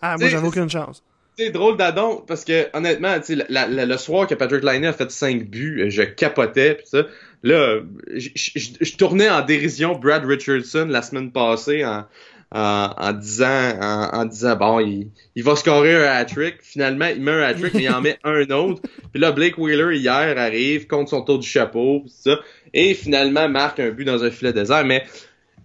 Ah, 0.00 0.16
moi, 0.18 0.28
j'avais 0.28 0.46
aucune 0.46 0.70
chance. 0.70 1.02
C'est 1.38 1.50
drôle 1.50 1.76
d'adon 1.78 2.22
parce 2.26 2.44
que 2.44 2.66
honnêtement, 2.76 3.18
tu 3.20 3.36
sais, 3.36 3.46
la- 3.48 3.66
la- 3.66 3.86
le 3.86 3.96
soir 3.96 4.26
que 4.26 4.34
Patrick 4.34 4.62
Laine 4.62 4.84
a 4.84 4.92
fait 4.92 5.10
5 5.10 5.44
buts, 5.48 5.86
je 5.88 6.02
capotais 6.02 6.74
pis 6.74 6.86
ça. 6.86 7.06
Là, 7.42 7.80
je 8.14 8.96
tournais 8.96 9.28
en 9.30 9.40
dérision 9.44 9.94
Brad 9.98 10.24
Richardson 10.24 10.86
la 10.88 11.02
semaine 11.02 11.32
passée 11.32 11.84
en, 11.84 12.04
en, 12.54 12.94
en 12.96 13.12
disant 13.12 13.78
en, 13.80 14.10
en 14.20 14.24
disant 14.26 14.56
bon, 14.56 14.78
il, 14.80 15.08
il 15.34 15.42
va 15.42 15.56
scorer 15.56 15.96
un 16.06 16.10
hat-trick. 16.12 16.56
Finalement, 16.62 17.06
il 17.06 17.22
met 17.22 17.32
un 17.32 17.42
hat-trick 17.42 17.74
mais 17.74 17.82
il 17.82 17.90
en 17.90 18.00
met 18.02 18.18
un 18.24 18.48
autre. 18.50 18.82
Puis 19.12 19.20
là, 19.20 19.32
Blake 19.32 19.56
Wheeler 19.58 19.96
hier 19.96 20.38
arrive 20.38 20.86
compte 20.86 21.08
son 21.08 21.22
tour 21.22 21.38
du 21.38 21.48
chapeau 21.48 22.00
pis 22.04 22.12
ça 22.24 22.38
et 22.74 22.94
finalement 22.94 23.48
marque 23.48 23.80
un 23.80 23.90
but 23.90 24.04
dans 24.04 24.22
un 24.22 24.30
filet 24.30 24.52
désert. 24.52 24.84
Mais 24.84 25.04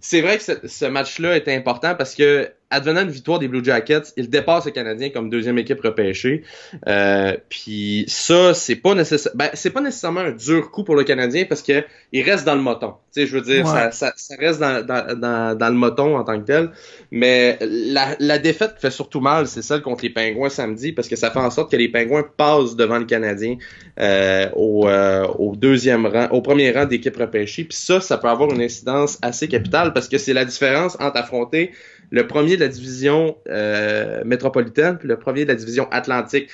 c'est 0.00 0.20
vrai 0.22 0.38
que 0.38 0.42
ce, 0.44 0.52
ce 0.66 0.86
match-là 0.86 1.36
est 1.36 1.48
important 1.48 1.94
parce 1.94 2.14
que 2.14 2.50
advenant 2.70 3.02
une 3.02 3.10
victoire 3.10 3.38
des 3.38 3.48
Blue 3.48 3.64
Jackets, 3.64 4.12
il 4.16 4.28
dépasse 4.28 4.66
le 4.66 4.72
Canadien 4.72 5.08
comme 5.10 5.30
deuxième 5.30 5.58
équipe 5.58 5.80
repêchée. 5.80 6.42
Euh, 6.86 7.34
puis 7.48 8.04
ça, 8.08 8.52
c'est 8.52 8.76
pas 8.76 8.94
nécessaire. 8.94 9.32
Ben, 9.34 9.48
c'est 9.54 9.70
pas 9.70 9.80
nécessairement 9.80 10.20
un 10.20 10.32
dur 10.32 10.70
coup 10.70 10.84
pour 10.84 10.94
le 10.94 11.04
Canadien 11.04 11.46
parce 11.48 11.62
que 11.62 11.84
il 12.12 12.22
reste 12.22 12.44
dans 12.44 12.54
le 12.54 12.60
moton. 12.60 12.94
Tu 13.12 13.22
sais, 13.22 13.26
je 13.26 13.34
veux 13.34 13.40
dire, 13.40 13.66
ça, 13.66 13.90
ça, 13.90 14.12
ça, 14.16 14.34
reste 14.38 14.60
dans, 14.60 14.84
dans, 14.84 15.18
dans, 15.18 15.56
dans, 15.56 15.68
le 15.68 15.74
moton 15.74 16.16
en 16.16 16.24
tant 16.24 16.38
que 16.38 16.44
tel. 16.44 16.70
Mais 17.10 17.58
la, 17.62 18.16
la 18.18 18.38
défaite 18.38 18.74
fait 18.78 18.90
surtout 18.90 19.20
mal, 19.20 19.46
c'est 19.46 19.62
celle 19.62 19.80
contre 19.80 20.04
les 20.04 20.10
Pingouins 20.10 20.50
samedi 20.50 20.92
parce 20.92 21.08
que 21.08 21.16
ça 21.16 21.30
fait 21.30 21.38
en 21.38 21.50
sorte 21.50 21.70
que 21.70 21.76
les 21.76 21.88
Pingouins 21.88 22.24
passent 22.36 22.76
devant 22.76 22.98
le 22.98 23.06
Canadien 23.06 23.56
euh, 23.98 24.48
au, 24.54 24.86
euh, 24.88 25.26
au 25.38 25.56
deuxième 25.56 26.04
rang, 26.06 26.28
au 26.32 26.42
premier 26.42 26.70
rang 26.70 26.84
d'équipe 26.84 27.16
repêchée. 27.16 27.64
Puis 27.64 27.78
ça, 27.78 28.02
ça 28.02 28.18
peut 28.18 28.28
avoir 28.28 28.52
une 28.52 28.60
incidence 28.60 29.18
assez 29.22 29.48
capitale 29.48 29.94
parce 29.94 30.08
que 30.08 30.18
c'est 30.18 30.34
la 30.34 30.44
différence 30.44 30.96
entre 31.00 31.16
affronter 31.16 31.72
le 32.10 32.26
premier 32.26 32.56
de 32.56 32.60
la 32.62 32.68
division 32.68 33.36
euh, 33.48 34.22
métropolitaine 34.24 34.98
puis 34.98 35.08
le 35.08 35.18
premier 35.18 35.44
de 35.44 35.48
la 35.48 35.54
division 35.54 35.88
atlantique. 35.90 36.48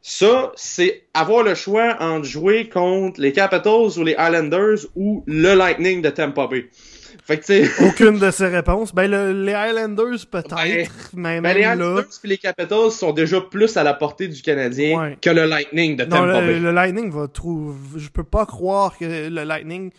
Ça, 0.00 0.52
c'est 0.54 1.02
avoir 1.12 1.42
le 1.42 1.54
choix 1.54 1.96
entre 2.00 2.24
jouer 2.24 2.68
contre 2.68 3.20
les 3.20 3.32
Capitals 3.32 3.98
ou 3.98 4.04
les 4.04 4.12
Islanders 4.12 4.86
ou 4.94 5.24
le 5.26 5.54
Lightning 5.54 6.02
de 6.02 6.08
Tampa 6.08 6.46
Bay. 6.46 6.68
Fait 7.24 7.38
que, 7.38 7.86
Aucune 7.88 8.18
de 8.18 8.30
ces 8.30 8.46
réponses. 8.46 8.94
Ben, 8.94 9.10
les 9.10 9.52
Islanders, 9.52 10.24
peut-être, 10.30 11.10
ben, 11.12 11.40
mais 11.40 11.40
ben, 11.40 11.54
les 11.54 11.60
Islanders 11.62 12.04
et 12.24 12.28
les 12.28 12.38
Capitals 12.38 12.90
sont 12.90 13.12
déjà 13.12 13.40
plus 13.40 13.76
à 13.76 13.82
la 13.82 13.92
portée 13.92 14.28
du 14.28 14.40
Canadien 14.40 15.16
que 15.20 15.30
le 15.30 15.44
Lightning 15.44 15.96
de 15.96 16.04
Tampa 16.04 16.40
non, 16.40 16.46
Bay. 16.46 16.58
Le 16.58 16.70
Lightning 16.70 17.10
va 17.10 17.28
trouver... 17.28 17.76
Je 17.96 18.08
peux 18.08 18.24
pas 18.24 18.46
croire 18.46 18.96
que 18.96 19.28
le 19.28 19.44
Lightning 19.44 19.90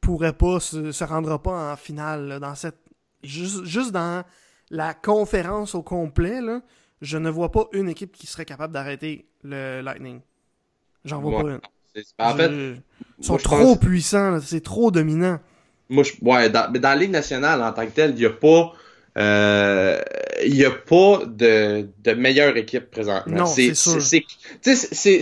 pourrait 0.00 0.32
pas, 0.32 0.58
se, 0.60 0.90
se 0.90 1.04
rendra 1.04 1.40
pas 1.40 1.72
en 1.72 1.76
finale, 1.76 2.38
dans 2.40 2.54
cette 2.54 2.89
juste, 3.22 3.64
juste 3.64 3.92
dans 3.92 4.24
la 4.70 4.94
conférence 4.94 5.74
au 5.74 5.82
complet, 5.82 6.40
là, 6.40 6.62
je 7.02 7.18
ne 7.18 7.30
vois 7.30 7.50
pas 7.50 7.66
une 7.72 7.88
équipe 7.88 8.12
qui 8.12 8.26
serait 8.26 8.44
capable 8.44 8.72
d'arrêter 8.72 9.26
le 9.42 9.80
Lightning. 9.80 10.20
J'en 11.04 11.20
vois 11.20 11.42
pas 11.42 11.48
une. 11.48 11.60
En 12.18 12.36
fait, 12.36 12.50
ils 13.18 13.24
sont 13.24 13.36
trop 13.36 13.76
puissants, 13.76 14.40
c'est 14.40 14.62
trop 14.62 14.90
dominant. 14.90 15.40
Moi, 15.88 16.04
je, 16.04 16.12
ouais, 16.22 16.48
dans, 16.50 16.70
dans 16.70 16.88
la 16.88 16.96
Ligue 16.96 17.10
nationale 17.10 17.62
en 17.62 17.72
tant 17.72 17.84
que 17.84 17.90
telle, 17.90 18.10
il 18.12 18.16
n'y 18.16 18.26
a 18.26 18.30
pas 18.30 18.72
il 19.16 20.54
n'y 20.54 20.64
a 20.64 20.70
pas 20.70 21.24
de, 21.26 21.88
de 22.02 22.12
meilleure 22.12 22.56
équipe 22.56 22.90
présentement. 22.90 23.38
Non, 23.38 23.46
c'est. 23.46 23.74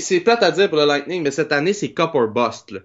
C'est 0.00 0.20
plate 0.20 0.42
à 0.42 0.50
dire 0.50 0.68
pour 0.68 0.78
le 0.78 0.86
Lightning, 0.86 1.22
mais 1.22 1.30
cette 1.30 1.52
année, 1.52 1.72
c'est 1.72 1.92
Cup 1.92 2.10
or 2.14 2.28
Bust. 2.28 2.70
Là. 2.70 2.80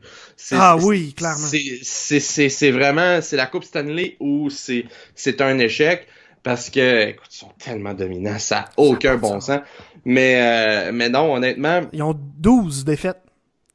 Ah 0.52 0.78
oui, 0.78 1.14
clairement. 1.14 1.48
C'est 1.48 2.72
vraiment, 2.72 3.22
c'est 3.22 3.38
la 3.38 3.46
Coupe 3.48 3.64
Stanley 3.64 4.18
où 4.20 4.50
c'est 4.50 5.42
un 5.42 5.60
échec 5.60 6.08
parce 6.44 6.70
que, 6.70 7.08
écoute, 7.08 7.30
ils 7.32 7.38
sont 7.38 7.54
tellement 7.58 7.94
dominants, 7.94 8.38
ça 8.38 8.56
n'a 8.56 8.70
aucun 8.76 9.16
bon 9.16 9.40
sens. 9.40 9.62
Mais, 10.04 10.42
euh, 10.42 10.92
mais 10.94 11.08
non, 11.08 11.34
honnêtement. 11.34 11.82
Ils 11.94 12.04
ont 12.04 12.16
12 12.38 12.84
défaites. 12.84 13.20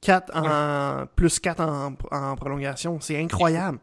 4 0.00 0.36
en, 0.36 1.06
plus 1.16 1.40
4 1.40 1.60
en, 1.60 1.96
en 2.12 2.36
prolongation. 2.36 3.00
C'est 3.00 3.18
incroyable. 3.18 3.78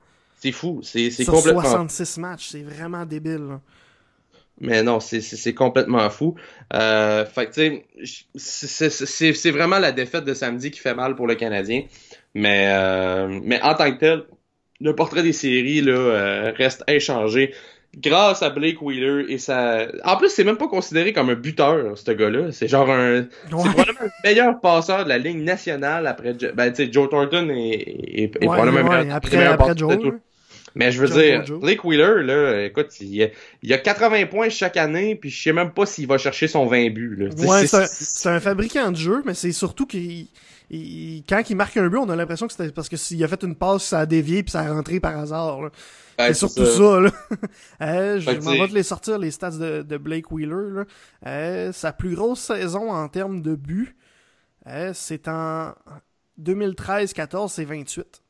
C'est 0.45 0.51
fou. 0.51 0.81
C'est 0.83 1.25
complètement. 1.25 1.61
66 1.61 2.17
matchs, 2.19 2.49
c'est 2.51 2.61
vraiment 2.61 3.05
débile. 3.05 3.59
Mais 4.61 4.83
non, 4.83 4.99
c'est 4.99 5.53
complètement 5.53 6.09
fou. 6.09 6.35
Euh, 6.73 7.25
fait 7.25 7.81
c'est 8.35 9.51
vraiment 9.51 9.79
la 9.79 9.91
défaite 9.91 10.23
de 10.23 10.33
samedi 10.33 10.71
qui 10.71 10.79
fait 10.79 10.93
mal 10.93 11.15
pour 11.15 11.27
le 11.27 11.35
Canadien. 11.35 11.83
Mais, 12.35 12.69
euh, 12.69 13.39
mais 13.43 13.61
en 13.63 13.73
tant 13.73 13.91
que 13.91 13.99
tel, 13.99 14.23
le 14.79 14.95
portrait 14.95 15.23
des 15.23 15.33
séries 15.33 15.81
là, 15.81 15.93
euh, 15.93 16.51
reste 16.55 16.83
inchangé. 16.87 17.53
Grâce 17.97 18.43
à 18.43 18.49
Blake 18.49 18.81
Wheeler 18.81 19.25
et 19.29 19.37
ça. 19.37 19.87
En 20.03 20.17
plus, 20.17 20.29
c'est 20.29 20.43
même 20.43 20.57
pas 20.57 20.67
considéré 20.67 21.13
comme 21.13 21.29
un 21.29 21.35
buteur, 21.35 21.97
ce 21.97 22.11
gars-là. 22.11 22.51
C'est 22.51 22.67
genre 22.67 22.89
un. 22.89 23.25
C'est 23.43 23.49
probablement 23.49 23.99
le 24.01 24.09
meilleur 24.29 24.59
passeur 24.59 25.05
de 25.05 25.09
la 25.09 25.17
ligne 25.17 25.43
nationale 25.43 26.05
après. 26.05 26.33
Ben, 26.33 26.71
tu 26.71 26.85
sais, 26.85 26.91
Joe 26.91 27.09
Thornton 27.09 27.49
est, 27.49 28.23
est, 28.23 28.45
probablement 28.45 28.89
ouais, 28.89 29.09
après, 29.09 29.45
après 29.45 29.77
Joe. 29.77 30.19
Mais 30.75 30.91
je 30.91 31.01
veux 31.01 31.07
dire, 31.07 31.43
Blake 31.59 31.83
Wheeler, 31.83 32.23
là, 32.23 32.65
écoute, 32.65 32.87
il, 32.99 33.31
il, 33.63 33.73
a 33.73 33.77
80 33.77 34.25
points 34.25 34.49
chaque 34.49 34.77
année, 34.77 35.15
puis 35.15 35.29
je 35.29 35.41
sais 35.41 35.53
même 35.53 35.71
pas 35.71 35.85
s'il 35.85 36.07
va 36.07 36.17
chercher 36.17 36.47
son 36.47 36.65
20 36.65 36.89
buts. 36.89 37.15
Là. 37.17 37.47
Ouais, 37.47 37.65
c'est 37.65 38.29
un, 38.29 38.35
un, 38.35 38.39
fabricant 38.39 38.91
de 38.91 38.97
jeu, 38.97 39.23
mais 39.25 39.33
c'est 39.33 39.53
surtout 39.53 39.85
qu'il 39.85 40.27
quand 40.71 41.43
il 41.49 41.55
marque 41.55 41.77
un 41.77 41.87
but, 41.87 41.97
on 41.97 42.09
a 42.09 42.15
l'impression 42.15 42.47
que 42.47 42.53
c'était 42.53 42.71
parce 42.71 42.89
que 42.89 42.97
s'il 42.97 43.23
a 43.23 43.27
fait 43.27 43.43
une 43.43 43.55
passe, 43.55 43.83
ça 43.83 43.99
a 43.99 44.05
dévié 44.05 44.43
puis 44.43 44.51
ça 44.51 44.61
a 44.61 44.73
rentré 44.73 44.99
par 44.99 45.17
hasard. 45.17 45.69
c'est 46.17 46.33
surtout 46.33 46.65
ça. 46.65 46.99
là. 46.99 47.11
euh, 47.81 48.19
je 48.19 48.31
m'en 48.31 48.51
vais 48.51 48.67
te 48.67 48.73
les 48.73 48.83
sortir 48.83 49.19
les 49.19 49.31
stats 49.31 49.51
de, 49.51 49.83
de 49.83 49.97
Blake 49.97 50.31
Wheeler. 50.31 50.71
Là. 50.71 50.85
Euh, 51.27 51.71
sa 51.71 51.93
plus 51.93 52.15
grosse 52.15 52.39
saison 52.39 52.91
en 52.91 53.07
termes 53.09 53.41
de 53.41 53.55
buts, 53.55 53.95
euh, 54.67 54.91
c'est 54.93 55.27
en 55.27 55.73
2013-14, 56.41 57.49
c'est 57.49 57.65
28. 57.65 58.23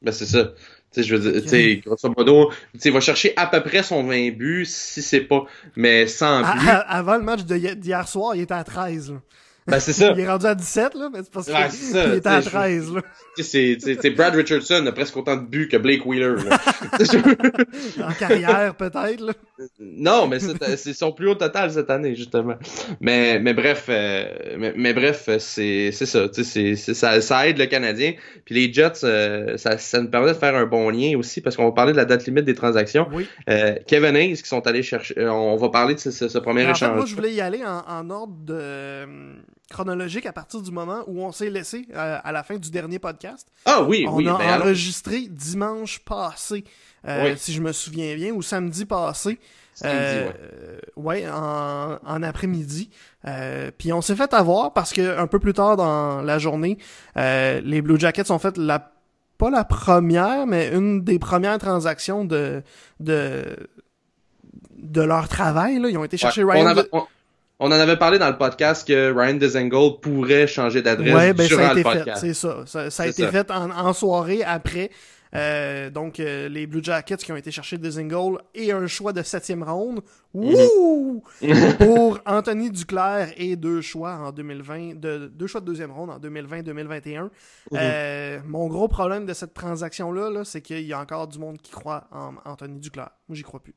Ben 0.00 0.12
c'est 0.12 0.26
ça. 0.26 0.52
Tu 0.92 1.02
sais, 1.02 1.08
je 1.08 1.16
veux 1.16 1.32
dire, 1.32 1.42
tu 1.42 1.48
sais, 1.48 1.76
grosso 1.84 2.12
modo, 2.16 2.50
tu 2.72 2.80
sais, 2.80 2.88
il 2.90 2.92
va 2.92 3.00
chercher 3.00 3.32
à 3.36 3.46
peu 3.46 3.62
près 3.62 3.82
son 3.82 4.04
20 4.04 4.32
buts, 4.32 4.66
si 4.66 5.02
c'est 5.02 5.20
pas, 5.20 5.44
mais 5.74 6.06
sans 6.06 6.42
but. 6.42 6.68
avant 6.86 7.16
le 7.16 7.22
match 7.22 7.42
d'hier 7.42 8.06
soir, 8.08 8.34
il 8.34 8.42
était 8.42 8.54
à 8.54 8.64
13. 8.64 9.12
Là. 9.12 9.18
Ben, 9.66 9.78
c'est 9.78 9.92
ça. 9.92 10.12
il 10.14 10.20
est 10.20 10.28
rendu 10.28 10.46
à 10.46 10.54
17, 10.54 10.94
là, 10.94 11.08
mais 11.12 11.20
c'est 11.22 11.32
parce 11.32 11.46
qu'il 11.46 12.16
était 12.16 12.28
à 12.28 12.42
13, 12.42 12.94
là. 12.94 13.02
C'est 13.40 14.10
Brad 14.10 14.34
Richardson 14.34 14.84
a 14.86 14.92
presque 14.92 15.16
autant 15.16 15.36
de 15.36 15.46
buts 15.46 15.68
que 15.68 15.76
Blake 15.76 16.04
Wheeler, 16.04 16.34
là. 16.44 16.58
en 18.08 18.12
carrière, 18.12 18.74
peut-être, 18.74 19.20
là. 19.20 19.32
Non, 19.78 20.26
mais 20.26 20.38
c'est 20.40 20.92
son 20.92 21.12
plus 21.12 21.28
haut 21.28 21.34
total 21.34 21.70
cette 21.70 21.90
année, 21.90 22.16
justement. 22.16 22.56
Mais, 23.00 23.38
mais 23.38 23.54
bref, 23.54 23.86
euh, 23.88 24.56
mais, 24.58 24.74
mais, 24.76 24.92
bref, 24.92 25.28
c'est 25.38 25.92
ça, 25.92 26.28
sais, 26.32 26.76
ça, 26.76 27.20
ça 27.20 27.48
aide 27.48 27.58
le 27.58 27.66
Canadien. 27.66 28.14
Puis 28.44 28.54
les 28.54 28.72
Jets, 28.72 29.04
euh, 29.04 29.56
ça, 29.56 29.78
ça 29.78 30.00
nous 30.00 30.10
permet 30.10 30.28
de 30.28 30.36
faire 30.36 30.56
un 30.56 30.66
bon 30.66 30.90
lien 30.90 31.16
aussi, 31.16 31.40
parce 31.40 31.56
qu'on 31.56 31.64
va 31.64 31.72
parler 31.72 31.92
de 31.92 31.98
la 31.98 32.04
date 32.04 32.26
limite 32.26 32.44
des 32.44 32.54
transactions. 32.54 33.06
Oui. 33.12 33.28
Euh, 33.48 33.76
Kevin 33.86 34.16
Hayes, 34.16 34.42
qui 34.42 34.48
sont 34.48 34.66
allés 34.66 34.82
chercher, 34.82 35.18
euh, 35.18 35.30
on 35.30 35.56
va 35.56 35.68
parler 35.68 35.94
de 35.94 36.00
ce, 36.00 36.10
ce, 36.10 36.38
premier 36.38 36.62
échange. 36.62 36.82
En 36.82 36.86
fait, 36.88 36.96
moi, 36.96 37.06
je 37.06 37.14
voulais 37.14 37.32
y 37.32 37.40
aller 37.40 37.62
en, 37.64 37.84
en 37.86 38.10
ordre 38.10 38.34
de 38.44 39.06
chronologique 39.72 40.26
à 40.26 40.32
partir 40.32 40.62
du 40.62 40.70
moment 40.70 41.02
où 41.08 41.22
on 41.22 41.32
s'est 41.32 41.50
laissé 41.50 41.88
euh, 41.94 42.18
à 42.22 42.30
la 42.30 42.44
fin 42.44 42.56
du 42.56 42.70
dernier 42.70 43.00
podcast. 43.00 43.48
Ah 43.64 43.82
oui, 43.82 44.04
on 44.08 44.14
oui. 44.14 44.28
On 44.28 44.36
a 44.36 44.38
ben 44.38 44.60
enregistré 44.60 45.26
dimanche 45.28 45.98
passé, 46.00 46.62
euh, 47.08 47.34
si 47.36 47.52
je 47.52 47.60
me 47.60 47.72
souviens 47.72 48.14
bien, 48.14 48.32
ou 48.32 48.42
samedi 48.42 48.84
passé. 48.84 49.40
Samedi, 49.74 49.96
euh, 49.96 50.78
ouais. 50.96 51.24
ouais. 51.24 51.28
en, 51.28 51.98
en 52.04 52.22
après-midi. 52.22 52.90
Euh, 53.26 53.70
puis 53.76 53.92
on 53.92 54.02
s'est 54.02 54.14
fait 54.14 54.32
avoir 54.34 54.72
parce 54.74 54.92
que 54.92 55.18
un 55.18 55.26
peu 55.26 55.38
plus 55.40 55.54
tard 55.54 55.76
dans 55.76 56.22
la 56.22 56.38
journée, 56.38 56.78
les 57.16 57.82
Blue 57.82 57.98
Jackets 57.98 58.30
ont 58.30 58.38
fait 58.38 58.56
la 58.56 58.92
pas 59.38 59.50
la 59.50 59.64
première, 59.64 60.46
mais 60.46 60.68
une 60.72 61.02
des 61.02 61.18
premières 61.18 61.58
transactions 61.58 62.24
de 62.24 62.62
de 63.00 63.56
de 64.76 65.00
leur 65.02 65.28
travail. 65.28 65.80
Là. 65.80 65.88
Ils 65.88 65.98
ont 65.98 66.04
été 66.04 66.16
chercher 66.16 66.44
Ryan. 66.44 66.74
On 66.92 67.06
en 67.66 67.72
avait 67.72 67.96
parlé 67.96 68.18
dans 68.18 68.28
le 68.28 68.36
podcast 68.36 68.86
que 68.86 69.12
Ryan 69.12 69.34
Dezengold 69.34 70.00
pourrait 70.00 70.46
changer 70.46 70.82
d'adresse 70.82 71.14
ouais, 71.14 71.32
ben, 71.32 71.46
durant 71.46 71.62
ça 71.62 71.68
a 71.68 71.72
été 71.72 71.82
le 71.82 71.84
podcast. 71.84 72.20
C'est 72.20 72.34
ça. 72.34 72.90
Ça, 72.90 73.02
a 73.02 73.06
été 73.06 73.26
fait 73.28 73.50
en, 73.50 73.92
soirée 73.92 74.42
après. 74.42 74.90
Euh, 75.34 75.88
donc, 75.88 76.20
euh, 76.20 76.48
les 76.48 76.66
Blue 76.66 76.82
Jackets 76.82 77.16
qui 77.16 77.32
ont 77.32 77.36
été 77.36 77.50
chercher 77.50 77.78
Dezengold 77.78 78.38
et 78.54 78.70
un 78.70 78.86
choix 78.86 79.12
de 79.14 79.22
septième 79.22 79.62
ronde. 79.62 80.00
Mhm. 80.34 80.54
Wouh! 80.54 81.22
pour 81.78 82.18
Anthony 82.26 82.70
Duclair 82.70 83.32
et 83.36 83.56
deux 83.56 83.80
choix 83.80 84.14
en 84.14 84.32
2020, 84.32 85.00
de, 85.00 85.30
deux 85.32 85.46
choix 85.46 85.60
de 85.62 85.66
deuxième 85.66 85.90
ronde 85.90 86.10
en 86.10 86.18
2020-2021. 86.18 87.22
Mhm. 87.22 87.30
Euh, 87.74 88.40
mon 88.44 88.66
gros 88.66 88.88
problème 88.88 89.24
de 89.24 89.32
cette 89.32 89.54
transaction-là, 89.54 90.30
-là, 90.30 90.44
c'est 90.44 90.60
qu'il 90.60 90.82
y 90.82 90.92
a 90.92 91.00
encore 91.00 91.26
du 91.28 91.38
monde 91.38 91.58
qui 91.62 91.70
croit 91.70 92.08
en 92.10 92.34
Anthony 92.44 92.78
Duclair. 92.78 93.10
Moi, 93.28 93.36
j'y 93.36 93.42
crois 93.42 93.60
plus. 93.60 93.74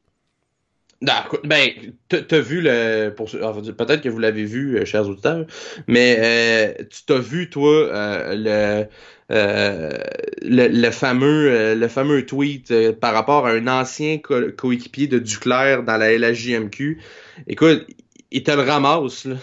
Ben, 1.02 1.72
t'as 2.08 2.40
vu 2.40 2.62
le. 2.62 3.10
Peut-être 3.10 4.02
que 4.02 4.10
vous 4.10 4.20
l'avez 4.20 4.46
vu, 4.46 4.78
euh, 4.78 4.86
chers 4.86 5.08
auditeurs, 5.08 5.46
mais 5.88 6.18
euh, 6.20 6.84
tu 6.90 7.04
t'as 7.06 7.20
vu, 7.20 7.50
toi, 7.50 7.70
euh, 7.70 8.86
le, 9.30 10.68
le, 10.68 10.92
fameux, 10.92 11.76
le 11.76 11.88
fameux 11.90 12.26
tweet 12.26 12.92
par 12.94 13.14
rapport 13.14 13.46
à 13.46 13.52
un 13.52 13.68
ancien 13.68 14.20
coéquipier 14.20 15.08
de 15.08 15.20
Duclair 15.20 15.84
dans 15.84 15.98
la 15.98 16.18
LHJMQ. 16.18 17.00
Écoute, 17.48 17.86
il 18.32 18.44
te 18.44 18.52
le 18.52 18.62
ramasse. 18.62 19.26
Là. 19.26 19.36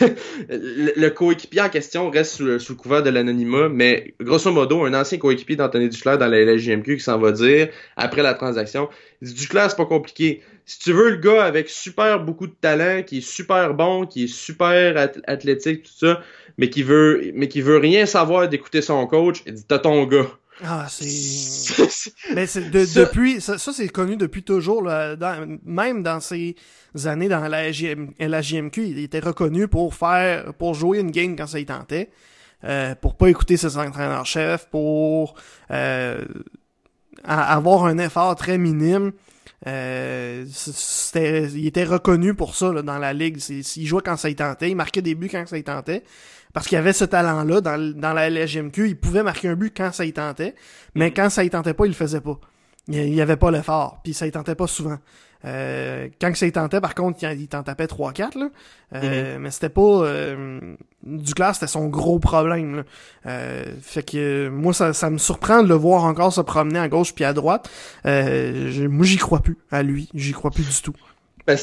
le, 0.48 1.08
coéquipier 1.10 1.62
en 1.62 1.68
question 1.68 2.10
reste 2.10 2.36
sous 2.36 2.44
le, 2.44 2.58
sous 2.58 2.76
couvert 2.76 3.02
de 3.02 3.10
l'anonymat, 3.10 3.68
mais 3.68 4.14
grosso 4.20 4.50
modo, 4.52 4.84
un 4.84 4.94
ancien 4.94 5.18
coéquipier 5.18 5.56
d'Anthony 5.56 5.88
Duclair 5.88 6.18
dans 6.18 6.28
la 6.28 6.44
LHJMQ 6.44 6.96
qui 6.96 7.02
s'en 7.02 7.18
va 7.18 7.32
dire, 7.32 7.68
après 7.96 8.22
la 8.22 8.34
transaction, 8.34 8.88
Duclair, 9.22 9.70
c'est 9.70 9.76
pas 9.76 9.86
compliqué 9.86 10.42
si 10.66 10.78
tu 10.78 10.92
veux 10.92 11.10
le 11.10 11.16
gars 11.16 11.44
avec 11.44 11.68
super 11.68 12.20
beaucoup 12.24 12.46
de 12.46 12.54
talent, 12.60 13.02
qui 13.02 13.18
est 13.18 13.26
super 13.26 13.74
bon, 13.74 14.06
qui 14.06 14.24
est 14.24 14.28
super 14.32 15.10
athlétique, 15.26 15.82
tout 15.84 15.92
ça, 16.06 16.20
mais 16.58 16.70
qui 16.70 16.82
veut, 16.82 17.30
mais 17.34 17.48
qui 17.48 17.60
veut 17.60 17.76
rien 17.78 18.06
savoir 18.06 18.48
d'écouter 18.48 18.80
son 18.82 19.06
coach, 19.06 19.42
il 19.46 19.54
dit 19.54 19.64
t'as 19.66 19.78
ton 19.78 20.04
gars. 20.06 20.26
Ah, 20.64 20.86
c'est. 20.90 22.12
Mais 22.34 22.46
c'est 22.46 22.70
de, 22.70 22.84
Ça- 22.84 23.00
depuis. 23.00 23.40
Ça, 23.40 23.58
ça, 23.58 23.72
c'est 23.72 23.88
connu 23.88 24.16
depuis 24.16 24.44
toujours. 24.44 24.82
Là, 24.82 25.16
dans- 25.16 25.58
même 25.64 26.02
dans 26.04 26.20
ces 26.20 26.54
années 27.06 27.28
dans 27.28 27.46
la, 27.48 27.72
JM, 27.72 28.12
la 28.20 28.40
JMQ, 28.40 28.86
il 28.86 28.98
était 29.00 29.18
reconnu 29.18 29.66
pour 29.68 29.94
faire. 29.94 30.54
pour 30.54 30.74
jouer 30.74 31.00
une 31.00 31.10
game 31.10 31.34
quand 31.36 31.48
ça 31.48 31.58
y 31.58 31.66
tentait. 31.66 32.08
Euh, 32.62 32.94
pour 32.94 33.16
pas 33.16 33.28
écouter 33.28 33.56
ses 33.58 33.76
entraîneurs-chefs, 33.76 34.70
pour 34.70 35.34
euh, 35.72 36.24
a- 37.24 37.54
avoir 37.56 37.84
un 37.86 37.98
effort 37.98 38.34
très 38.36 38.56
minime. 38.58 39.12
Euh, 39.66 40.44
il 41.14 41.66
était 41.66 41.84
reconnu 41.84 42.34
pour 42.34 42.54
ça 42.54 42.72
là, 42.72 42.82
dans 42.82 42.98
la 42.98 43.12
ligue. 43.12 43.38
Il 43.48 43.86
jouait 43.86 44.02
quand 44.04 44.16
ça 44.16 44.28
y 44.30 44.34
tentait, 44.34 44.70
il 44.70 44.76
marquait 44.76 45.02
des 45.02 45.14
buts 45.14 45.28
quand 45.30 45.46
ça 45.46 45.58
y 45.58 45.64
tentait. 45.64 46.04
Parce 46.52 46.68
qu'il 46.68 46.78
avait 46.78 46.92
ce 46.92 47.04
talent-là 47.04 47.60
dans, 47.60 48.12
la 48.12 48.30
LGMQ, 48.30 48.88
il 48.88 48.96
pouvait 48.96 49.24
marquer 49.24 49.48
un 49.48 49.56
but 49.56 49.76
quand 49.76 49.92
ça 49.92 50.04
y 50.04 50.12
tentait, 50.12 50.54
mais 50.94 51.12
quand 51.12 51.28
ça 51.28 51.42
y 51.42 51.50
tentait 51.50 51.74
pas, 51.74 51.86
il 51.86 51.88
le 51.88 51.94
faisait 51.94 52.20
pas. 52.20 52.38
Il 52.86 52.94
il 52.94 53.14
y 53.14 53.20
avait 53.20 53.36
pas 53.36 53.50
l'effort, 53.50 54.00
puis 54.04 54.14
ça 54.14 54.26
y 54.26 54.30
tentait 54.30 54.54
pas 54.54 54.68
souvent. 54.68 54.98
Euh, 55.44 56.08
quand 56.20 56.34
ça 56.34 56.46
y 56.46 56.52
tentait, 56.52 56.80
par 56.80 56.94
contre, 56.94 57.22
il, 57.22 57.48
t'en 57.48 57.62
tapait 57.62 57.86
3-4, 57.86 58.38
là. 58.38 58.48
Euh, 58.94 59.38
mais 59.38 59.50
c'était 59.50 59.68
pas... 59.68 59.80
Euh, 59.82 60.76
Duclair, 61.02 61.54
c'était 61.54 61.66
son 61.66 61.88
gros 61.88 62.18
problème, 62.18 62.76
là. 62.76 62.82
Euh, 63.26 63.64
fait 63.82 64.02
que 64.02 64.48
moi, 64.48 64.72
ça, 64.72 64.92
ça 64.92 65.10
me 65.10 65.18
surprend 65.18 65.62
de 65.62 65.68
le 65.68 65.74
voir 65.74 66.04
encore 66.04 66.32
se 66.32 66.40
promener 66.40 66.78
à 66.78 66.88
gauche 66.88 67.14
puis 67.14 67.24
à 67.24 67.32
droite. 67.32 67.70
Euh, 68.06 68.88
moi, 68.88 69.04
j'y 69.04 69.18
crois 69.18 69.40
plus 69.40 69.58
à 69.70 69.82
lui. 69.82 70.08
J'y 70.14 70.32
crois 70.32 70.50
plus 70.50 70.64
du 70.64 70.82
tout. 70.82 70.94
Ben, 71.46 71.58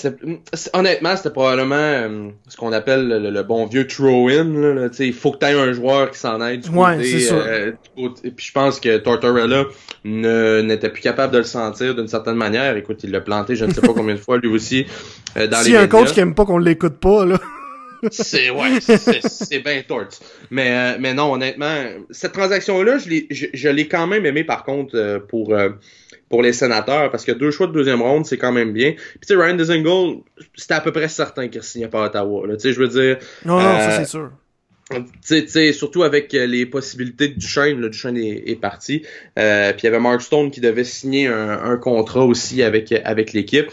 honnêtement, 0.73 1.15
c'était 1.15 1.31
probablement 1.31 1.73
euh, 1.75 2.29
ce 2.47 2.55
qu'on 2.55 2.71
appelle 2.71 3.07
le, 3.07 3.31
le 3.31 3.43
bon 3.43 3.65
vieux 3.65 3.87
throw-in. 3.87 4.43
là, 4.43 4.73
là, 4.75 4.89
tu 4.89 4.97
sais, 4.97 5.07
Il 5.07 5.13
faut 5.13 5.31
que 5.31 5.39
tu 5.39 5.45
aies 5.47 5.59
un 5.59 5.73
joueur 5.73 6.11
qui 6.11 6.19
s'en 6.19 6.39
aide 6.45 6.61
du 6.61 6.69
Ouais, 6.69 6.97
côté. 6.97 7.27
euh, 7.31 7.71
du 7.71 8.03
côté- 8.09 8.29
Puis 8.31 8.45
je 8.45 8.51
pense 8.51 8.79
que 8.79 8.97
Tortorella 8.97 9.63
n'était 10.05 10.89
plus 10.89 11.01
capable 11.01 11.33
de 11.33 11.39
le 11.39 11.43
sentir 11.43 11.95
d'une 11.95 12.07
certaine 12.07 12.35
manière. 12.35 12.77
Écoute, 12.77 12.99
il 13.03 13.11
l'a 13.11 13.21
planté 13.21 13.55
je 13.55 13.65
ne 13.65 13.73
sais 13.73 13.81
pas 13.81 13.87
combien 13.95 14.13
de 14.15 14.19
fois 14.19 14.37
lui 14.37 14.49
aussi 14.49 14.85
euh, 15.37 15.47
dans 15.47 15.57
S'il 15.57 15.71
les 15.71 15.73
y 15.73 15.77
a 15.77 15.81
un 15.81 15.87
coach 15.87 16.11
qui 16.13 16.19
aime 16.19 16.35
pas 16.35 16.45
qu'on 16.45 16.59
l'écoute 16.59 16.97
pas, 16.99 17.25
là. 17.25 17.39
C'est 18.09 18.49
ouais, 18.49 18.79
c'est 18.81 19.59
bien 19.59 19.81
torts. 19.87 20.07
Mais 20.49 20.71
euh, 20.71 20.97
mais 20.99 21.13
non, 21.13 21.33
honnêtement, 21.33 21.75
cette 22.09 22.31
transaction 22.33 22.81
là, 22.83 22.97
je 22.97 23.09
l'ai 23.09 23.27
je, 23.29 23.47
je 23.53 23.69
l'ai 23.69 23.87
quand 23.87 24.07
même 24.07 24.25
aimé 24.25 24.43
par 24.43 24.63
contre 24.63 24.95
euh, 24.95 25.19
pour 25.19 25.53
euh, 25.53 25.69
pour 26.29 26.41
les 26.41 26.53
sénateurs 26.53 27.11
parce 27.11 27.25
que 27.25 27.31
deux 27.31 27.51
choix 27.51 27.67
de 27.67 27.73
deuxième 27.73 28.01
ronde, 28.01 28.25
c'est 28.25 28.37
quand 28.37 28.51
même 28.51 28.73
bien. 28.73 28.93
Puis 28.93 29.19
tu 29.21 29.27
sais 29.27 29.35
Ryan 29.35 29.55
Dezingle, 29.55 30.21
c'était 30.55 30.73
à 30.73 30.81
peu 30.81 30.91
près 30.91 31.07
certain 31.09 31.47
qu'il 31.47 31.61
signait 31.63 31.89
pas 31.89 32.03
à 32.03 32.07
Ottawa 32.07 32.47
là, 32.47 32.55
tu 32.55 32.61
sais 32.61 32.73
je 32.73 32.79
veux 32.79 32.87
dire 32.87 33.17
Non, 33.45 33.57
non, 33.57 33.61
ça 33.61 33.91
Euh, 33.91 33.97
c'est 33.99 34.09
sûr. 34.09 34.31
tu 34.89 34.97
sais, 35.21 35.41
tu 35.43 35.49
sais, 35.49 35.73
surtout 35.73 36.03
avec 36.03 36.33
les 36.33 36.65
possibilités 36.65 37.29
de 37.29 37.35
Duchesne, 37.39 37.79
là, 37.79 37.87
Duchesne 37.89 38.17
est, 38.17 38.43
est 38.49 38.55
parti. 38.55 39.03
Euh, 39.39 39.71
puis 39.71 39.81
il 39.83 39.85
y 39.85 39.87
avait 39.87 39.99
Mark 39.99 40.21
Stone 40.21 40.51
qui 40.51 40.59
devait 40.59 40.83
signer 40.83 41.27
un, 41.27 41.63
un 41.63 41.77
contrat 41.77 42.25
aussi 42.25 42.61
avec 42.63 42.91
avec 42.91 43.31
l'équipe. 43.33 43.67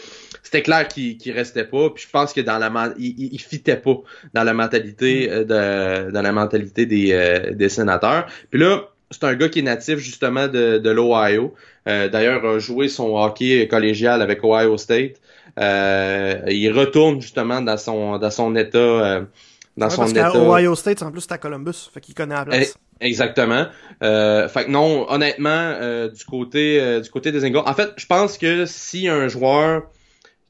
C'était 0.51 0.63
clair 0.63 0.87
qu'il 0.87 1.15
qu'il 1.19 1.31
restait 1.33 1.63
pas. 1.63 1.91
Puis 1.91 2.05
je 2.05 2.09
pense 2.09 2.33
que 2.33 2.41
dans 2.41 2.57
la 2.57 2.71
il, 2.97 3.13
il, 3.19 3.33
il 3.33 3.39
fitait 3.39 3.75
pas 3.75 3.97
dans 4.33 4.43
la 4.43 4.55
mentalité 4.55 5.29
euh, 5.29 5.43
de 5.43 6.09
dans 6.11 6.23
la 6.23 6.31
mentalité 6.31 6.87
des 6.87 7.11
euh, 7.11 7.51
des 7.53 7.69
sénateurs. 7.69 8.25
Puis 8.49 8.59
là, 8.59 8.87
c'est 9.11 9.23
un 9.25 9.35
gars 9.35 9.47
qui 9.47 9.59
est 9.59 9.61
natif 9.61 9.99
justement 9.99 10.47
de, 10.47 10.79
de 10.79 10.89
l'Ohio. 10.89 11.53
Euh, 11.87 12.09
D'ailleurs, 12.09 12.43
a 12.43 12.57
joué 12.57 12.87
son 12.87 13.15
hockey 13.15 13.67
collégial 13.67 14.23
avec 14.23 14.43
Ohio 14.43 14.75
State. 14.79 15.17
Euh, 15.59 16.41
il 16.47 16.71
retourne 16.71 17.21
justement 17.21 17.61
dans 17.61 17.77
son 17.77 18.17
dans 18.17 18.31
son 18.31 18.55
état 18.55 18.79
euh, 18.79 19.21
dans 19.77 19.85
Ouais, 19.85 19.91
son 19.91 19.97
parce 20.01 20.11
état. 20.11 20.35
Ohio 20.35 20.73
State, 20.73 21.03
en 21.03 21.11
plus, 21.11 21.21
c'est 21.21 21.31
à 21.33 21.37
Columbus. 21.37 21.91
Fait 21.93 22.01
qu'il 22.01 22.15
connaît 22.15 22.33
la 22.33 22.45
place. 22.45 22.75
Exactement. 23.01 23.67
Euh, 24.01 24.47
fait 24.47 24.65
que 24.65 24.71
non, 24.71 25.05
honnêtement, 25.11 25.49
euh, 25.51 26.09
du 26.09 26.25
côté 26.25 26.81
euh, 26.81 27.01
du 27.01 27.09
côté 27.11 27.31
des 27.31 27.45
Ingles, 27.45 27.61
en 27.63 27.73
fait, 27.75 27.91
je 27.97 28.07
pense 28.07 28.39
que 28.39 28.65
si 28.65 29.07
un 29.07 29.27
joueur 29.27 29.83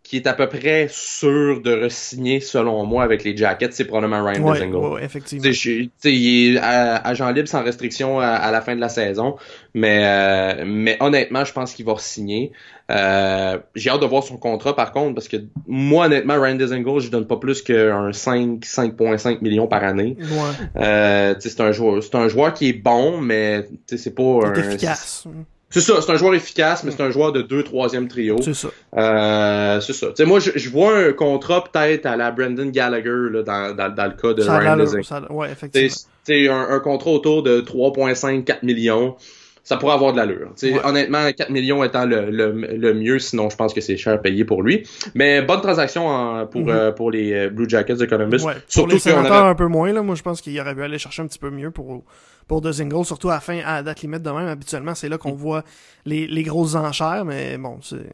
qui 0.10 0.16
est 0.18 0.26
à 0.26 0.34
peu 0.34 0.50
près 0.50 0.88
sûr 0.90 1.62
de 1.62 1.86
re-signer, 1.86 2.40
selon 2.40 2.84
moi, 2.84 3.04
avec 3.04 3.24
les 3.24 3.38
Jackets, 3.38 3.70
c'est 3.74 3.86
probablement 3.86 4.26
Ryan 4.26 4.42
ouais, 4.42 4.54
Dezingle. 4.54 4.78
ouais, 4.94 5.04
effectivement. 5.06 5.44
Tu 5.44 5.54
sais, 5.54 5.70
je- 5.72 5.84
tu 5.84 5.92
sais, 6.00 6.14
il 6.14 6.56
est 6.56 6.60
agent 6.60 7.30
libre 7.30 7.48
sans 7.48 7.64
restriction 7.64 8.20
à, 8.20 8.30
à 8.30 8.52
la 8.52 8.62
fin 8.62 8.76
de 8.76 8.82
la 8.82 8.90
saison, 8.90 9.36
mais 9.76 10.00
euh, 10.04 10.64
mais 10.66 10.98
honnêtement, 11.00 11.46
je 11.46 11.54
pense 11.54 11.74
qu'il 11.74 11.86
va 11.86 11.94
signer. 12.00 12.52
Euh, 12.90 13.60
j'ai 13.76 13.92
hâte 13.92 14.02
de 14.02 14.08
voir 14.08 14.24
son 14.24 14.38
contrat 14.38 14.76
par 14.76 14.92
contre 14.92 15.14
parce 15.14 15.28
que 15.28 15.38
moi 15.68 16.08
honnêtement 16.08 16.42
Ryan 16.42 16.56
Dezingle, 16.56 17.02
je 17.02 17.12
donne 17.12 17.28
pas 17.28 17.38
plus 17.38 17.62
qu'un 17.62 18.12
5 18.12 18.62
5.5 18.66 19.42
millions 19.44 19.68
par 19.68 19.84
année. 19.84 20.18
Ouais, 20.20 20.82
Euh, 20.84 21.36
c'est 21.38 21.60
un 21.62 21.72
joueur 21.72 22.02
un 22.14 22.28
joueur 22.30 22.52
qui 22.56 22.70
est 22.70 22.74
bon 22.74 23.22
mais 23.22 23.68
c'est 23.86 24.16
pas 24.16 24.24
un 24.24 24.54
efficace. 24.56 25.28
C'est 25.72 25.82
ça, 25.82 26.02
c'est 26.02 26.12
un 26.12 26.16
joueur 26.18 26.34
efficace 26.34 26.84
mais 26.84 26.92
c'est 26.92 27.04
un 27.04 27.12
joueur 27.12 27.32
de 27.32 27.42
2 27.44 27.62
3e 27.62 28.08
trio. 28.08 28.38
C'est 28.42 28.56
ça. 28.56 28.70
Euh, 28.98 29.80
c'est 29.82 29.94
ça. 29.94 30.08
Tu 30.08 30.14
sais 30.18 30.26
moi 30.26 30.40
je, 30.40 30.52
je 30.56 30.70
vois 30.70 30.98
un 30.98 31.14
contrat 31.14 31.64
peut-être 31.64 32.06
à 32.06 32.16
la 32.18 32.32
Brendan 32.32 32.72
Gallagher 32.72 33.30
là, 33.32 33.44
dans, 33.44 33.76
dans, 33.76 33.94
dans 33.94 34.06
le 34.06 34.12
cas 34.20 34.34
de 34.34 34.42
Ça 34.42 34.56
a 34.56 34.60
Ryan 34.60 35.04
ça 35.04 35.32
Ouais, 35.32 35.52
effectivement. 35.52 35.96
sais, 36.24 36.48
un, 36.50 36.68
un 36.72 36.80
contrat 36.80 37.12
autour 37.12 37.44
de 37.44 37.62
3.5, 37.62 38.44
4 38.46 38.64
millions, 38.64 39.16
ça 39.64 39.78
pourrait 39.78 39.94
avoir 39.94 40.14
de 40.14 40.18
l'allure. 40.18 40.50
Tu 40.58 40.70
sais, 40.70 40.74
Ouais. 40.74 40.80
Honnêtement, 40.84 41.32
4 41.32 41.52
millions 41.52 41.84
étant 41.84 42.06
le, 42.06 42.32
le, 42.32 42.52
le 42.52 42.94
mieux, 42.96 43.20
sinon 43.20 43.50
je 43.52 43.56
pense 43.56 43.74
que 43.74 43.82
c'est 43.82 43.98
cher 43.98 44.20
payé 44.22 44.46
pour 44.46 44.64
lui. 44.64 44.88
Mais 45.14 45.44
bonne 45.44 45.62
transaction 45.62 46.08
en- 46.08 46.48
pour, 46.48 46.62
Mhm. 46.62 46.70
euh, 46.70 46.92
pour 46.92 47.12
les 47.12 47.32
euh, 47.34 47.50
Blue 47.50 47.70
Jackets 47.70 47.96
de 47.96 48.06
Columbus. 48.06 48.38
Ouais, 48.38 48.54
pour 48.54 48.62
Surtout 48.68 48.88
les 48.90 48.94
qu'on 48.96 49.00
sénateurs 49.02 49.34
avait... 49.34 49.50
un 49.50 49.56
peu 49.56 49.68
moins, 49.68 49.92
là, 49.94 50.02
moi 50.02 50.16
je 50.16 50.24
pense 50.24 50.42
qu'il 50.42 50.60
aurait 50.60 50.74
pu 50.74 50.82
aller 50.82 50.98
chercher 50.98 51.22
un 51.22 51.28
petit 51.28 51.38
peu 51.40 51.52
mieux 51.52 51.70
pour, 51.70 52.04
pour 52.50 52.62
De 52.62 52.74
Zingle, 52.74 53.06
surtout 53.06 53.30
à 53.30 53.36
la 53.36 53.42
fin, 53.42 53.60
à 53.60 53.76
la 53.78 53.84
date 53.84 54.02
limite 54.02 54.24
de 54.24 54.32
même. 54.32 54.48
Habituellement, 54.50 54.96
c'est 54.96 55.10
là 55.10 55.18
Mm. 55.26 55.32
qu'on 55.32 55.36
voit 55.36 55.64
les, 56.06 56.28
les 56.28 56.44
grosses 56.44 56.76
enchères, 56.76 57.26
mais 57.26 57.58
bon, 57.58 57.80
c'est... 57.82 58.12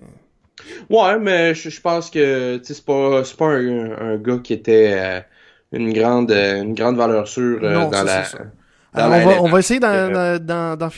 Ouais, 0.90 1.20
mais 1.20 1.54
je, 1.56 1.70
je 1.70 1.82
pense 1.82 2.10
que 2.10 2.60
c'est 2.64 2.86
pas, 2.86 3.24
c'est 3.24 3.38
pas 3.38 3.48
un, 3.56 3.92
un 4.14 4.18
gars 4.18 4.40
qui 4.40 4.54
était 4.54 4.94
euh, 4.94 5.22
une, 5.72 5.94
grande, 5.94 6.32
euh, 6.32 6.62
une 6.64 6.74
grande 6.74 6.98
valeur 6.98 7.28
sûre 7.28 7.60
euh, 7.64 7.74
Non, 7.74 7.90
dans 7.90 8.04
ça, 8.04 8.04
la... 8.04 8.24
Alors, 8.94 9.12
on, 9.14 9.22
va, 9.22 9.42
on 9.42 9.50
va 9.50 9.60
essayer 9.60 9.80
d'en, 9.80 9.88
Euh, 9.90 10.38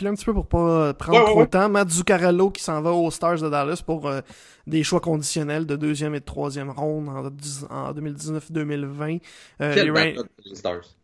un 0.10 0.15
petit 0.15 0.26
peu 0.26 0.34
pour 0.34 0.47
pas 0.47 0.93
prendre 0.93 1.17
Ouais, 1.17 1.23
ouais, 1.23 1.32
trop 1.32 1.39
ouais. 1.39 1.45
de 1.45 1.50
temps. 1.50 1.69
Matt 1.69 1.89
Zuccarello 1.89 2.52
qui 2.52 2.62
s'en 2.63 2.82
va 2.82 2.91
aux 2.91 3.10
Stars 3.12 3.39
de 3.41 3.50
Dallas 3.50 3.82
pour 3.86 4.08
euh, 4.08 4.21
des 4.67 4.84
choix 4.84 5.00
conditionnels 5.00 5.65
de 5.65 5.76
deuxième 5.76 6.13
et 6.15 6.19
de 6.19 6.26
troisième 6.26 6.69
ronde 6.69 7.10
en, 7.10 7.26
en 7.76 7.93
2019-2020. 7.93 9.21
Euh, 9.62 9.80
les 9.80 9.89
Ra- 9.91 10.23
Stars? 10.54 10.95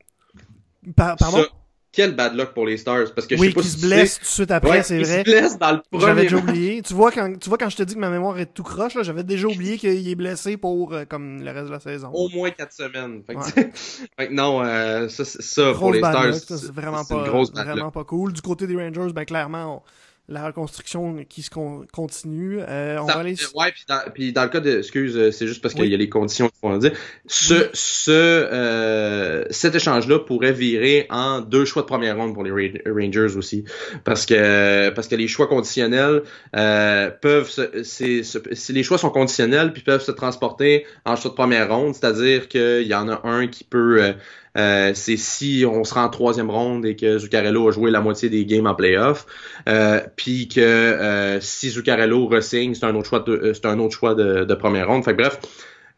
Par- 0.95 1.17
pardon? 1.17 1.37
Ça, 1.37 1.47
quel 1.93 2.15
bad 2.15 2.35
luck 2.35 2.53
pour 2.53 2.65
les 2.65 2.75
Stars. 2.77 3.13
Parce 3.15 3.27
que 3.27 3.35
je 3.37 3.41
oui, 3.41 3.47
sais 3.49 3.53
pas 3.53 3.61
qui 3.61 3.67
si 3.69 3.79
se 3.79 3.85
blesse 3.85 4.15
tout 4.15 4.21
de 4.25 4.27
suite 4.29 4.51
après, 4.51 4.69
Ouais, 4.71 4.83
c'est 4.83 4.97
il 4.99 5.05
vrai. 5.05 5.19
se 5.19 5.23
blesse 5.23 5.57
dans 5.57 5.71
le 5.71 5.81
J'avais 5.93 6.05
premier 6.05 6.21
déjà 6.23 6.35
match. 6.37 6.43
oublié. 6.49 6.81
Tu 6.81 6.93
vois 6.93 7.11
quand 7.11 7.39
tu 7.39 7.47
vois 7.49 7.57
quand 7.57 7.69
je 7.69 7.77
te 7.77 7.83
dis 7.83 7.93
que 7.95 7.99
ma 7.99 8.09
mémoire 8.09 8.37
est 8.39 8.47
tout 8.53 8.63
croche 8.63 8.95
là, 8.95 9.03
j'avais 9.03 9.23
déjà 9.23 9.47
oublié 9.47 9.77
qu'il 9.77 10.09
est 10.09 10.15
blessé 10.15 10.57
pour 10.57 10.93
euh, 10.93 11.05
comme 11.05 11.41
le 11.43 11.51
reste 11.51 11.67
de 11.67 11.71
la 11.71 11.79
saison. 11.79 12.09
au 12.11 12.27
moins 12.29 12.49
4 12.49 12.73
semaines. 12.73 13.21
Fait 13.25 13.35
que, 13.35 13.39
Ouais. 13.39 13.71
fait 14.19 14.27
que 14.27 14.33
non, 14.33 14.61
euh, 14.63 15.07
ça, 15.07 15.23
ça 15.23 15.73
pour 15.73 15.93
les 15.93 15.99
Stars, 15.99 16.33
c'est 16.33 16.71
vraiment 16.73 17.05
pas 17.05 17.23
vraiment 17.23 17.85
luck. 17.85 17.93
pas 17.93 18.03
cool. 18.03 18.33
Du 18.33 18.41
côté 18.41 18.67
des 18.67 18.75
Rangers, 18.75 19.13
ben 19.13 19.23
clairement 19.25 19.77
on- 19.77 19.81
la 20.29 20.47
reconstruction 20.47 21.25
qui 21.27 21.41
se 21.41 21.49
con- 21.49 21.85
continue. 21.91 22.59
Euh, 22.61 22.97
on 23.01 23.05
va 23.05 23.17
aller 23.19 23.35
ouais, 23.55 23.71
puis 23.73 23.83
dans, 23.87 23.99
puis 24.13 24.31
dans 24.33 24.43
le 24.43 24.49
cas 24.49 24.61
de, 24.61 24.77
excuse, 24.79 25.17
euh, 25.17 25.31
c'est 25.31 25.47
juste 25.47 25.61
parce 25.61 25.73
qu'il 25.73 25.85
y 25.85 25.93
a 25.93 25.97
les 25.97 26.09
conditions 26.09 26.49
faut 26.61 26.69
en 26.69 26.77
dire. 26.77 26.93
Ce, 27.27 27.69
ce, 27.73 28.11
euh, 28.11 29.43
cet 29.49 29.75
échange-là 29.75 30.19
pourrait 30.19 30.53
virer 30.53 31.07
en 31.09 31.41
deux 31.41 31.65
choix 31.65 31.81
de 31.81 31.87
première 31.87 32.15
ronde 32.17 32.33
pour 32.33 32.43
les 32.43 32.51
Ra- 32.51 32.91
Rangers 32.91 33.35
aussi, 33.35 33.65
parce 34.05 34.25
que 34.25 34.89
parce 34.91 35.07
que 35.07 35.15
les 35.15 35.27
choix 35.27 35.47
conditionnels 35.47 36.23
euh, 36.55 37.09
peuvent, 37.09 37.49
se, 37.49 37.83
c'est, 37.83 38.23
se- 38.23 38.39
si 38.53 38.71
les 38.73 38.83
choix 38.83 38.97
sont 38.97 39.09
conditionnels, 39.09 39.73
puis 39.73 39.83
peuvent 39.83 40.03
se 40.03 40.11
transporter 40.11 40.85
en 41.05 41.15
choix 41.15 41.31
de 41.31 41.35
première 41.35 41.69
ronde, 41.73 41.95
c'est-à-dire 41.95 42.47
qu'il 42.47 42.87
y 42.87 42.95
en 42.95 43.09
a 43.09 43.21
un 43.27 43.47
qui 43.47 43.63
peut 43.65 44.13
euh, 44.57 44.93
c'est 44.93 45.17
si 45.17 45.65
on 45.67 45.83
se 45.83 45.93
rend 45.93 46.03
en 46.03 46.09
troisième 46.09 46.49
ronde 46.51 46.85
et 46.85 46.95
que 46.95 47.17
Zuccarello 47.17 47.69
a 47.69 47.71
joué 47.71 47.89
la 47.91 48.01
moitié 48.01 48.29
des 48.29 48.45
games 48.45 48.67
en 48.67 48.75
playoff, 48.75 49.25
euh, 49.67 49.99
puis 50.15 50.47
que 50.47 50.59
euh, 50.61 51.39
si 51.41 51.69
Zuccarello 51.71 52.27
resigne, 52.27 52.73
c'est 52.75 52.85
un 52.85 52.95
autre 52.95 53.09
choix 53.09 53.19
de, 53.21 53.31
euh, 53.33 53.53
c'est 53.53 53.65
un 53.65 53.79
autre 53.79 53.95
choix 53.97 54.15
de, 54.15 54.43
de 54.43 54.53
première 54.55 54.87
ronde. 54.87 55.03
Fait 55.03 55.13
que 55.15 55.21
bref, 55.21 55.39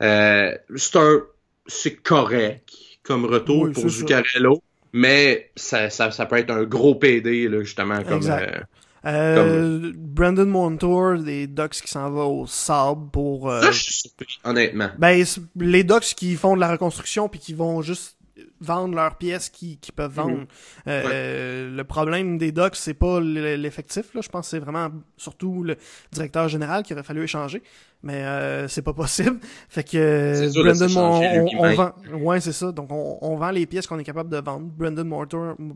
euh, 0.02 0.52
c'est 0.76 0.96
un 0.98 1.22
c'est 1.68 1.96
correct 1.96 2.70
comme 3.04 3.26
retour 3.26 3.64
Oui, 3.64 3.72
pour 3.74 3.84
ça. 3.84 3.90
Zuccarello, 3.90 4.62
mais 4.94 5.52
ça, 5.56 5.90
ça, 5.90 6.12
ça 6.12 6.26
peut 6.26 6.38
être 6.38 6.52
un 6.52 6.64
gros 6.64 6.96
PD 6.96 7.48
là, 7.50 7.62
justement 7.62 8.04
comme 8.04 8.18
Exact. 8.18 8.50
euh, 8.58 8.62
Euh, 9.08 9.92
Brandon 9.96 10.46
Montour 10.48 11.20
des 11.20 11.46
Ducks 11.46 11.82
qui 11.84 11.88
s'en 11.88 12.10
va 12.10 12.24
au 12.24 12.48
sable 12.48 13.12
pour 13.12 13.52
euh, 13.52 13.62
ça, 13.62 13.72
je 13.72 13.84
suis 13.84 13.94
surpris, 13.94 14.40
honnêtement. 14.44 14.90
ben 14.98 15.24
les 15.58 15.84
Ducks 15.84 16.16
qui 16.16 16.36
font 16.36 16.56
de 16.56 16.60
la 16.62 16.72
reconstruction 16.72 17.30
puis 17.30 17.40
qui 17.40 17.54
vont 17.54 17.84
juste 17.84 18.15
vendent 18.60 18.96
leurs 18.96 19.18
pièces 19.18 19.50
qu'ils 19.50 19.78
peuvent 19.96 20.12
vendre. 20.14 20.46
Euh, 20.88 21.70
Le 21.76 21.84
problème 21.84 22.38
des 22.38 22.52
Ducks, 22.52 22.76
c'est 22.76 22.94
pas 22.94 23.20
l'effectif. 23.20 24.14
Là. 24.14 24.22
Je 24.22 24.30
pense 24.30 24.48
que 24.48 24.50
c'est 24.52 24.60
vraiment 24.60 24.90
surtout 25.18 25.64
le 25.64 25.78
directeur 26.12 26.48
général 26.48 26.84
qui 26.84 26.94
aurait 26.94 27.04
fallu 27.04 27.24
échanger. 27.24 27.64
Mais 28.04 28.24
euh, 28.24 28.68
c'est 28.68 28.82
pas 28.82 28.94
possible. 28.94 29.40
Fait 29.70 29.84
que 29.84 30.52
Brandon, 30.62 31.48
on, 31.58 31.66
on, 31.66 31.74
vend. 31.74 31.92
Ouais, 32.14 32.40
c'est 32.40 32.52
ça. 32.52 32.72
Donc 32.72 32.92
on, 32.92 33.18
on, 33.22 33.36
vend 33.36 33.50
les 33.52 33.66
pièces 33.66 33.88
qu'on 33.88 33.98
est 33.98 34.04
capable 34.04 34.30
de 34.30 34.38
vendre. 34.38 34.68
Brandon 34.68 35.06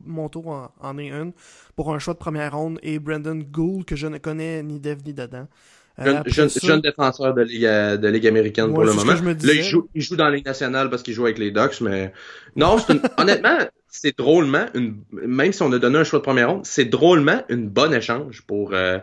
Montour, 0.06 0.48
en, 0.48 0.72
en 0.80 0.98
est 0.98 1.10
une 1.10 1.32
pour 1.76 1.94
un 1.94 2.00
choix 2.00 2.14
de 2.14 2.20
première 2.20 2.56
ronde 2.56 2.80
et 2.84 3.00
Brandon 3.00 3.36
Gould 3.36 3.86
que 3.86 3.96
je 3.96 4.08
ne 4.08 4.18
connais 4.18 4.62
ni 4.64 4.80
Dev 4.80 5.00
ni 5.06 5.14
Dadan. 5.14 5.48
Euh, 6.02 6.24
jeune, 6.28 6.50
jeune, 6.50 6.82
défenseur 6.82 7.34
de 7.34 7.42
Ligue, 7.42 7.64
de 7.64 8.08
Ligue 8.08 8.28
américaine 8.28 8.74
pour 8.74 8.84
le 8.84 8.94
moment. 8.94 9.14
Là, 9.14 9.54
il 9.54 9.64
joue, 9.64 9.90
il 9.94 10.02
joue 10.02 10.16
dans 10.16 10.26
la 10.26 10.36
Ligue 10.36 10.46
nationale 10.46 10.90
parce 10.90 11.04
qu'il 11.04 11.14
joue 11.14 11.26
avec 11.26 11.38
les 11.38 11.52
Ducks, 11.52 11.82
mais 11.82 12.14
non, 12.56 12.78
une... 12.90 13.02
honnêtement, 13.18 13.58
c'est 13.88 14.18
drôlement, 14.18 14.66
une... 14.76 14.98
même 15.12 15.52
si 15.52 15.62
on 15.64 15.72
a 15.72 15.80
donné 15.80 16.00
un 16.00 16.04
choix 16.04 16.20
de 16.20 16.24
première 16.24 16.52
ronde, 16.52 16.66
c'est 16.66 16.86
drôlement 16.86 17.42
une 17.50 17.68
bonne 17.68 17.94
échange 17.94 18.44
pour. 18.48 18.72
Euh, 18.74 19.00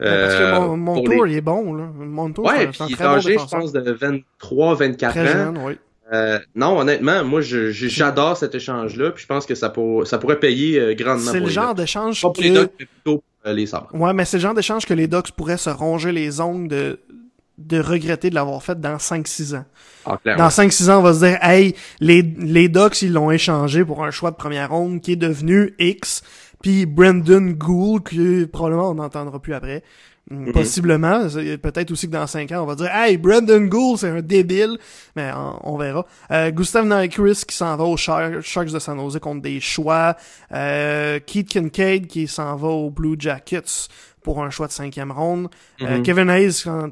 parce 0.00 0.34
que 0.36 0.58
mon, 0.60 0.76
mon 0.76 1.02
tour, 1.02 1.26
il 1.26 1.36
est 1.36 1.40
bon, 1.40 1.74
là. 1.74 1.90
Mon 1.92 2.32
tour, 2.32 2.46
ouais, 2.46 2.68
puis 2.68 2.80
il 2.88 2.92
est 2.92 3.02
âgé, 3.02 3.36
je 3.38 3.50
pense, 3.50 3.72
de 3.72 3.90
23, 3.90 4.74
24 4.76 5.18
ans. 5.18 5.24
Jeune, 5.24 5.58
oui. 5.64 5.78
Euh, 6.12 6.38
non, 6.54 6.78
honnêtement, 6.78 7.22
moi, 7.24 7.40
j'adore 7.42 8.36
cet 8.36 8.54
échange-là, 8.54 9.10
puis 9.10 9.22
je 9.22 9.26
pense 9.26 9.44
que 9.46 9.54
ça, 9.54 9.68
pour, 9.68 10.06
ça 10.06 10.18
pourrait 10.18 10.40
payer 10.40 10.80
euh, 10.80 10.94
grandement. 10.94 11.30
C'est 11.30 11.40
le 11.40 11.48
genre 11.48 11.74
d'échange 11.74 12.22
que... 12.22 12.40
les 12.40 12.50
Ducks, 12.50 12.72
mais 12.78 12.86
plutôt 12.86 13.22
euh, 13.46 13.52
les 13.52 13.66
sabres. 13.66 13.88
Ouais, 13.92 14.12
mais 14.14 14.24
c'est 14.24 14.38
le 14.38 14.42
genre 14.42 14.54
d'échange 14.54 14.86
que 14.86 14.94
les 14.94 15.06
Ducks 15.06 15.32
pourraient 15.32 15.58
se 15.58 15.70
ronger 15.70 16.12
les 16.12 16.40
ongles 16.40 16.68
de, 16.68 17.00
de 17.58 17.80
regretter 17.80 18.30
de 18.30 18.34
l'avoir 18.34 18.62
fait 18.62 18.80
dans 18.80 18.96
5-6 18.96 19.56
ans. 19.56 19.64
Ah, 20.06 20.18
dans 20.24 20.48
5-6 20.48 20.90
ans, 20.90 20.98
on 21.00 21.02
va 21.02 21.12
se 21.12 21.24
dire, 21.26 21.38
hey, 21.42 21.74
les, 22.00 22.22
les 22.22 22.68
Ducks, 22.68 23.02
ils 23.02 23.12
l'ont 23.12 23.30
échangé 23.30 23.84
pour 23.84 24.02
un 24.02 24.10
choix 24.10 24.30
de 24.30 24.36
première 24.36 24.70
ronde 24.70 25.02
qui 25.02 25.12
est 25.12 25.16
devenu 25.16 25.74
X, 25.78 26.22
puis 26.62 26.86
Brendan 26.86 27.52
Gould, 27.52 28.04
que 28.04 28.46
probablement 28.46 28.90
on 28.90 28.94
n'entendra 28.94 29.40
plus 29.40 29.52
après. 29.52 29.82
Mm-hmm. 30.30 30.52
Possiblement. 30.52 31.28
Peut-être 31.62 31.90
aussi 31.90 32.06
que 32.06 32.12
dans 32.12 32.26
5 32.26 32.52
ans, 32.52 32.62
on 32.62 32.66
va 32.66 32.74
dire 32.74 32.90
Hey, 32.92 33.16
Brandon 33.16 33.60
Gould, 33.62 33.98
c'est 33.98 34.08
un 34.08 34.20
débile. 34.20 34.78
Mais 35.16 35.30
on, 35.62 35.76
verra. 35.78 36.04
Euh, 36.30 36.50
Gustav 36.50 36.86
Nyquist 36.86 37.46
qui 37.46 37.56
s'en 37.56 37.76
va 37.76 37.84
aux 37.84 37.96
Sharks 37.96 38.70
de 38.70 38.78
San 38.78 38.98
Jose 38.98 39.18
contre 39.20 39.42
des 39.42 39.60
choix. 39.60 40.16
Euh, 40.52 41.18
Keith 41.24 41.48
Kincaid 41.48 42.06
qui 42.06 42.28
s'en 42.28 42.56
va 42.56 42.68
aux 42.68 42.90
Blue 42.90 43.16
Jackets 43.18 43.88
pour 44.28 44.42
un 44.42 44.50
choix 44.50 44.66
de 44.66 44.72
cinquième 44.72 45.10
ronde. 45.10 45.48
Euh, 45.80 45.96
mhm. 45.96 46.02
Kevin 46.02 46.28
Hayes, 46.28 46.62
quand 46.62 46.90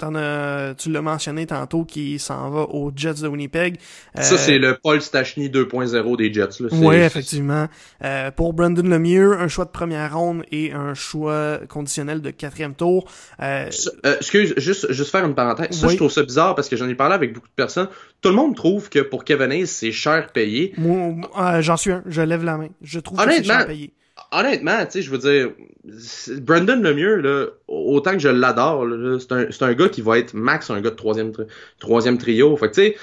tu 0.78 0.91
l'as 0.91 1.03
mentionné 1.03 1.45
tantôt, 1.45 1.84
qui 1.84 2.18
s'en 2.18 2.49
va 2.49 2.62
aux 2.62 2.91
Jets 2.97 3.20
de 3.20 3.28
Winnipeg. 3.28 3.76
Ça, 4.14 4.37
euh, 4.37 4.39
c'est 4.39 4.57
le 4.57 4.78
Paul 4.82 5.03
Stachny 5.03 5.51
2.0 5.51 6.16
des 6.16 6.32
Jets. 6.32 6.64
Oui, 6.72 6.97
effectivement. 6.97 7.68
Euh, 8.03 8.30
pour 8.30 8.55
Brandon 8.55 8.82
Lemieux, 8.82 9.39
un 9.39 9.49
choix 9.49 9.66
de 9.66 9.70
première 9.70 10.16
ronde 10.16 10.45
et 10.51 10.72
un 10.72 10.95
choix 10.95 11.59
conditionnel 11.68 12.22
de 12.22 12.30
quatrième 12.30 12.74
tour. 12.74 13.07
excuse, 13.39 14.55
juste, 14.57 14.91
juste 14.91 15.11
faire 15.11 15.26
une 15.26 15.34
parenthèse. 15.34 15.78
Ça, 15.78 15.89
je 15.89 15.97
trouve 15.97 16.11
ça 16.11 16.22
bizarre 16.22 16.55
parce 16.55 16.70
que 16.70 16.76
j'en 16.76 16.89
ai 16.89 16.95
parlé 16.95 17.16
avec 17.16 17.34
beaucoup 17.34 17.49
de 17.49 17.55
personnes. 17.55 17.89
Tout 18.22 18.30
le 18.30 18.34
monde 18.34 18.57
trouve 18.57 18.89
que 18.89 19.01
pour 19.01 19.24
Kevin 19.24 19.53
Hayes, 19.53 19.66
c'est 19.66 19.93
cher 19.93 20.28
payé. 20.32 20.72
Moi, 20.78 21.61
j'en 21.61 21.76
suis 21.76 21.93
un. 21.93 22.03
Je 22.07 22.22
lève 22.22 22.45
la 22.45 22.57
main. 22.57 22.68
Je 22.80 22.99
trouve 22.99 23.18
que 23.18 23.30
c'est 23.30 23.45
cher 23.45 23.66
payé 23.66 23.93
honnêtement, 24.33 24.85
tu 24.85 24.93
sais, 24.93 25.03
je 25.03 25.11
veux 25.11 25.18
dire, 25.18 25.51
Brandon 26.43 26.81
Lemieux, 26.81 27.16
là, 27.16 27.47
autant 27.68 28.12
que 28.12 28.18
je 28.18 28.29
l'adore, 28.29 28.87
c'est 29.20 29.33
un, 29.33 29.68
un, 29.68 29.74
gars 29.74 29.89
qui 29.89 30.03
va 30.03 30.18
être 30.18 30.35
max 30.35 30.70
un 30.70 30.81
gars 30.81 30.91
de 30.91 30.97
troisième, 30.97 31.33
troisième 31.79 32.18
trio. 32.18 32.57
Fait 32.57 32.70
que, 32.70 32.74
tu 32.74 32.81
sais, 32.83 32.97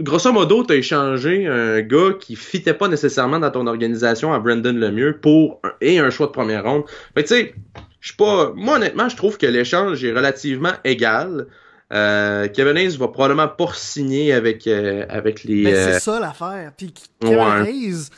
grosso 0.00 0.32
modo, 0.32 0.64
t'as 0.64 0.74
échangé 0.74 1.46
un 1.46 1.80
gars 1.82 2.12
qui 2.18 2.36
fitait 2.36 2.74
pas 2.74 2.88
nécessairement 2.88 3.38
dans 3.38 3.50
ton 3.50 3.66
organisation 3.66 4.32
à 4.32 4.38
Brandon 4.38 4.72
Lemieux 4.72 5.18
pour 5.20 5.60
un, 5.64 5.72
et 5.80 5.98
un 5.98 6.10
choix 6.10 6.26
de 6.26 6.32
première 6.32 6.64
ronde. 6.64 6.84
Fait 7.14 7.24
que, 7.24 7.28
tu 7.28 7.34
sais, 7.34 7.54
je 8.00 8.14
pas, 8.14 8.52
moi, 8.54 8.76
honnêtement, 8.76 9.08
je 9.08 9.16
trouve 9.16 9.38
que 9.38 9.46
l'échange 9.46 10.04
est 10.04 10.12
relativement 10.12 10.72
égal. 10.84 11.46
Euh, 11.92 12.48
Kevin 12.48 12.76
Hayes 12.76 12.96
va 12.96 13.08
probablement 13.08 13.48
pas 13.48 13.70
signer 13.74 14.32
avec, 14.32 14.66
euh, 14.66 15.06
avec 15.08 15.44
les. 15.44 15.62
Mais 15.62 15.74
c'est 15.74 15.94
euh, 15.94 15.98
ça 15.98 16.20
l'affaire. 16.20 16.72
Puis 16.76 16.92
Kevin 17.20 17.64
Hayes, 17.66 18.10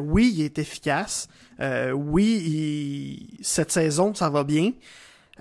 oui, 0.00 0.32
il 0.36 0.44
est 0.44 0.58
efficace. 0.58 1.28
Euh, 1.60 1.92
oui, 1.92 3.36
cette 3.42 3.70
saison, 3.70 4.14
ça 4.14 4.30
va 4.30 4.44
bien. 4.44 4.72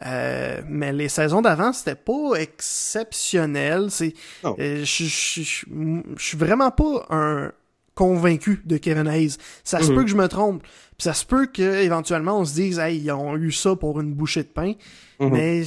Euh, 0.06 0.62
mais 0.68 0.92
les 0.92 1.10
saisons 1.10 1.42
d'avant, 1.42 1.72
c'était 1.72 1.96
pas 1.96 2.34
exceptionnel. 2.36 3.88
C'est, 3.90 4.14
euh, 4.46 4.84
je 4.84 5.06
suis 5.06 6.38
vraiment 6.38 6.72
pas 6.72 7.06
un 7.10 7.52
convaincu 7.96 8.62
de 8.66 8.78
Kevin 8.78 9.08
Hayes. 9.08 9.38
Ça 9.64 9.82
se 9.82 9.90
mhm. 9.90 9.96
peut 9.96 10.04
que 10.04 10.10
je 10.10 10.16
me 10.16 10.28
trompe. 10.28 10.64
Puis 10.64 11.06
ça 11.06 11.14
se 11.14 11.26
peut 11.26 11.48
qu'éventuellement 11.48 12.40
on 12.40 12.46
se 12.46 12.54
dise, 12.54 12.80
hey, 12.80 13.00
ils 13.00 13.12
ont 13.12 13.36
eu 13.38 13.52
ça 13.52 13.76
pour 13.76 14.00
une 14.02 14.14
bouchée 14.14 14.44
de 14.44 14.48
pain. 14.48 14.74
Mhm. 15.20 15.30
Mais 15.32 15.64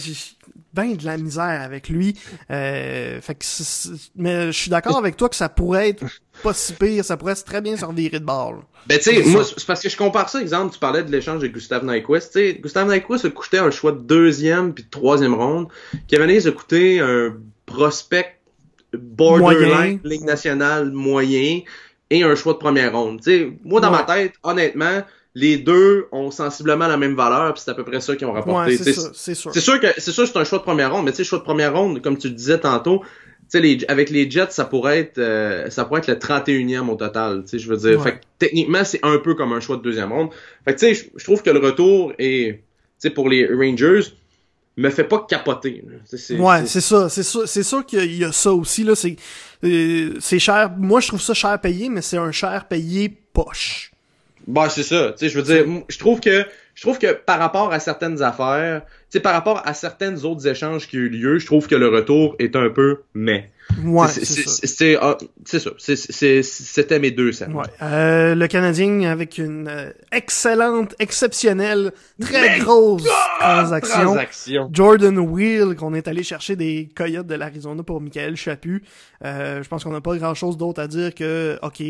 ben 0.73 0.95
de 0.95 1.05
la 1.07 1.17
misère 1.17 1.63
avec 1.63 1.89
lui. 1.89 2.19
Euh, 2.51 3.21
fait 3.21 3.35
que 3.35 3.45
mais 4.17 4.47
je 4.47 4.59
suis 4.59 4.71
d'accord 4.71 4.99
avec 4.99 5.17
toi 5.17 5.29
que 5.29 5.37
ça 5.37 5.49
pourrait 5.49 5.91
être 5.91 6.05
pas 6.43 6.55
si 6.55 6.73
pire, 6.73 7.05
ça 7.05 7.17
pourrait 7.17 7.35
très 7.35 7.61
bien 7.61 7.77
servir 7.77 8.11
de 8.11 8.19
bord. 8.19 8.63
Ben 8.87 8.99
tu 8.99 9.05
sais, 9.05 9.23
moi 9.25 9.43
c'est 9.45 9.67
parce 9.67 9.83
que 9.83 9.89
je 9.89 9.97
compare 9.97 10.29
ça, 10.29 10.41
exemple, 10.41 10.73
tu 10.73 10.79
parlais 10.79 11.03
de 11.03 11.11
l'échange 11.11 11.41
de 11.41 11.49
Gustave 11.49 11.85
Nyquist. 11.85 12.33
Tu 12.33 12.39
sais, 12.39 12.55
Gustave 12.55 12.89
Nyquist 12.89 13.25
a 13.25 13.31
coûté 13.31 13.59
un 13.59 13.71
choix 13.71 13.93
de 13.93 14.01
deuxième 14.01 14.73
puis 14.73 14.85
de 14.85 14.91
troisième 14.91 15.35
ronde. 15.35 15.69
Kevin 16.09 16.31
Hayes 16.31 16.47
a 16.47 16.53
coûté 16.53 17.01
un 17.01 17.35
prospect 17.67 18.39
borderline, 18.93 20.01
Ligue 20.05 20.25
nationale 20.25 20.91
moyen 20.93 21.61
et 22.11 22.23
un 22.23 22.35
choix 22.35 22.53
de 22.53 22.59
première 22.59 22.93
ronde. 22.93 23.21
Tu 23.21 23.25
sais, 23.25 23.53
moi 23.65 23.81
dans 23.81 23.91
ma 23.91 24.05
tête, 24.05 24.35
honnêtement, 24.43 25.03
les 25.35 25.59
deux 25.59 26.07
ont 26.13 26.31
sensiblement 26.31 26.87
la 26.87 26.97
même 26.97 27.15
valeur, 27.15 27.53
puis 27.53 27.63
c'est 27.63 27.71
à 27.71 27.75
peu 27.75 27.85
près 27.85 28.01
ça 28.01 28.17
qu'ils 28.17 28.27
ont 28.27 28.33
rapporté. 28.33 28.77
c'est 28.79 28.95
c'est 29.13 29.35
sûr. 29.35 29.53
C'est 29.53 29.61
sûr 29.61 29.79
que 29.81 29.89
c'est 29.99 30.13
sûr 30.13 30.27
c'est 30.27 30.39
un 30.39 30.45
choix 30.45 30.59
de 30.59 30.65
première 30.65 30.93
ronde, 30.93 31.05
mais 31.05 31.11
tu 31.11 31.19
sais 31.19 31.25
choix 31.25 31.39
de 31.39 31.45
première 31.45 31.77
ronde, 31.77 32.01
comme 32.01 32.17
tu 32.17 32.29
le 32.29 32.35
disais 32.35 32.59
tantôt, 32.59 33.03
sais 33.49 33.79
avec 33.89 34.11
les 34.11 34.31
Jets, 34.31 34.51
ça 34.51 34.65
pourrait 34.65 34.99
être 34.99 35.19
euh, 35.19 35.71
ça 35.71 35.85
pourrait 35.85 36.01
être 36.01 36.09
le 36.09 36.15
31e 36.15 36.89
au 36.89 36.97
total, 36.97 37.43
tu 37.43 37.51
sais 37.51 37.59
je 37.59 37.69
veux 37.69 37.77
dire. 37.77 38.03
Fait 38.03 38.13
que, 38.13 38.25
techniquement, 38.39 38.85
c'est 38.85 39.01
un 39.03 39.19
peu 39.19 39.35
comme 39.35 39.53
un 39.53 39.61
choix 39.61 39.77
de 39.77 39.83
deuxième 39.83 40.13
ronde. 40.13 40.31
Fait 40.65 40.75
que 40.75 40.81
tu 40.81 40.95
sais 40.95 41.11
je 41.15 41.25
trouve 41.25 41.43
que 41.43 41.51
le 41.51 41.61
retour 41.61 42.13
est 42.19 42.61
tu 43.01 43.09
sais 43.09 43.11
pour 43.11 43.29
les 43.29 43.47
Rangers 43.47 44.03
me 44.77 44.91
fait 44.91 45.05
pas 45.05 45.25
capoter. 45.29 45.83
ouais, 46.31 46.67
c'est 46.67 46.81
ça, 46.81 47.09
c'est 47.09 47.23
sûr, 47.23 47.49
c'est 47.49 47.63
sûr 47.63 47.85
qu'il 47.87 48.15
y 48.15 48.25
a 48.25 48.33
ça 48.33 48.53
aussi 48.53 48.85
là, 48.85 48.95
c'est 48.95 49.17
euh, 49.65 50.15
c'est 50.21 50.39
cher. 50.39 50.71
Moi, 50.77 51.01
je 51.01 51.09
trouve 51.09 51.21
ça 51.21 51.35
cher 51.35 51.59
payé, 51.61 51.89
mais 51.89 52.03
c'est 52.03 52.19
un 52.19 52.33
cher 52.33 52.67
payé 52.69 53.09
poche. 53.33 53.93
Bah, 54.47 54.69
c'est 54.69 54.83
ça. 54.83 55.13
Tu 55.13 55.19
sais, 55.19 55.29
je 55.29 55.41
veux 55.41 55.43
dire, 55.43 55.65
je 55.89 55.99
trouve 55.99 56.21
que 56.21 56.45
je 56.77 56.83
trouve 56.83 56.99
que 56.99 57.15
par 57.15 57.39
rapport 57.39 57.73
à 57.73 57.81
certaines 57.81 58.23
affaires, 58.23 58.83
tu 58.85 58.93
sais, 59.09 59.21
par 59.21 59.33
rapport 59.33 59.63
à 59.65 59.73
certaines 59.73 60.27
autres 60.27 60.47
échanges 60.47 60.87
qui 60.87 60.99
ont 60.99 61.01
eu 61.01 61.09
lieu, 61.09 61.39
je 61.39 61.47
trouve 61.47 61.67
que 61.67 61.75
le 61.75 61.89
retour 61.89 62.37
est 62.39 62.55
un 62.55 62.69
peu 62.69 63.01
mais. 63.15 63.51
Ouais, 63.83 64.07
c'est 64.09 64.25
ça. 64.25 64.85
Ah, 65.01 65.17
c'est 65.45 65.59
ça. 65.59 65.71
C'était 66.43 66.99
mes 67.01 67.11
deux 67.11 67.33
scènes. 67.33 67.53
Ouais. 67.53 67.65
Euh, 67.83 68.35
le 68.35 68.47
Canadien 68.47 69.03
avec 69.11 69.39
une 69.39 69.67
euh, 69.69 69.91
excellente, 70.13 70.95
exceptionnelle, 71.01 71.93
très 72.21 72.61
grosse 72.61 73.09
transaction. 73.41 74.17
Jordan 74.71 75.19
Wheel, 75.19 75.75
qu'on 75.75 75.95
est 75.95 76.07
allé 76.07 76.23
chercher 76.23 76.55
des 76.55 76.89
Coyotes 76.95 77.27
de 77.27 77.35
l'Arizona 77.35 77.83
pour 77.83 78.01
Michael 78.01 78.37
Chaput. 78.37 78.85
Euh, 79.25 79.63
je 79.63 79.69
pense 79.69 79.83
qu'on 79.83 79.93
n'a 79.93 80.01
pas 80.01 80.17
grand 80.17 80.35
chose 80.35 80.57
d'autre 80.57 80.81
à 80.81 80.87
dire 80.87 81.15
que 81.15 81.59
OK. 81.63 81.83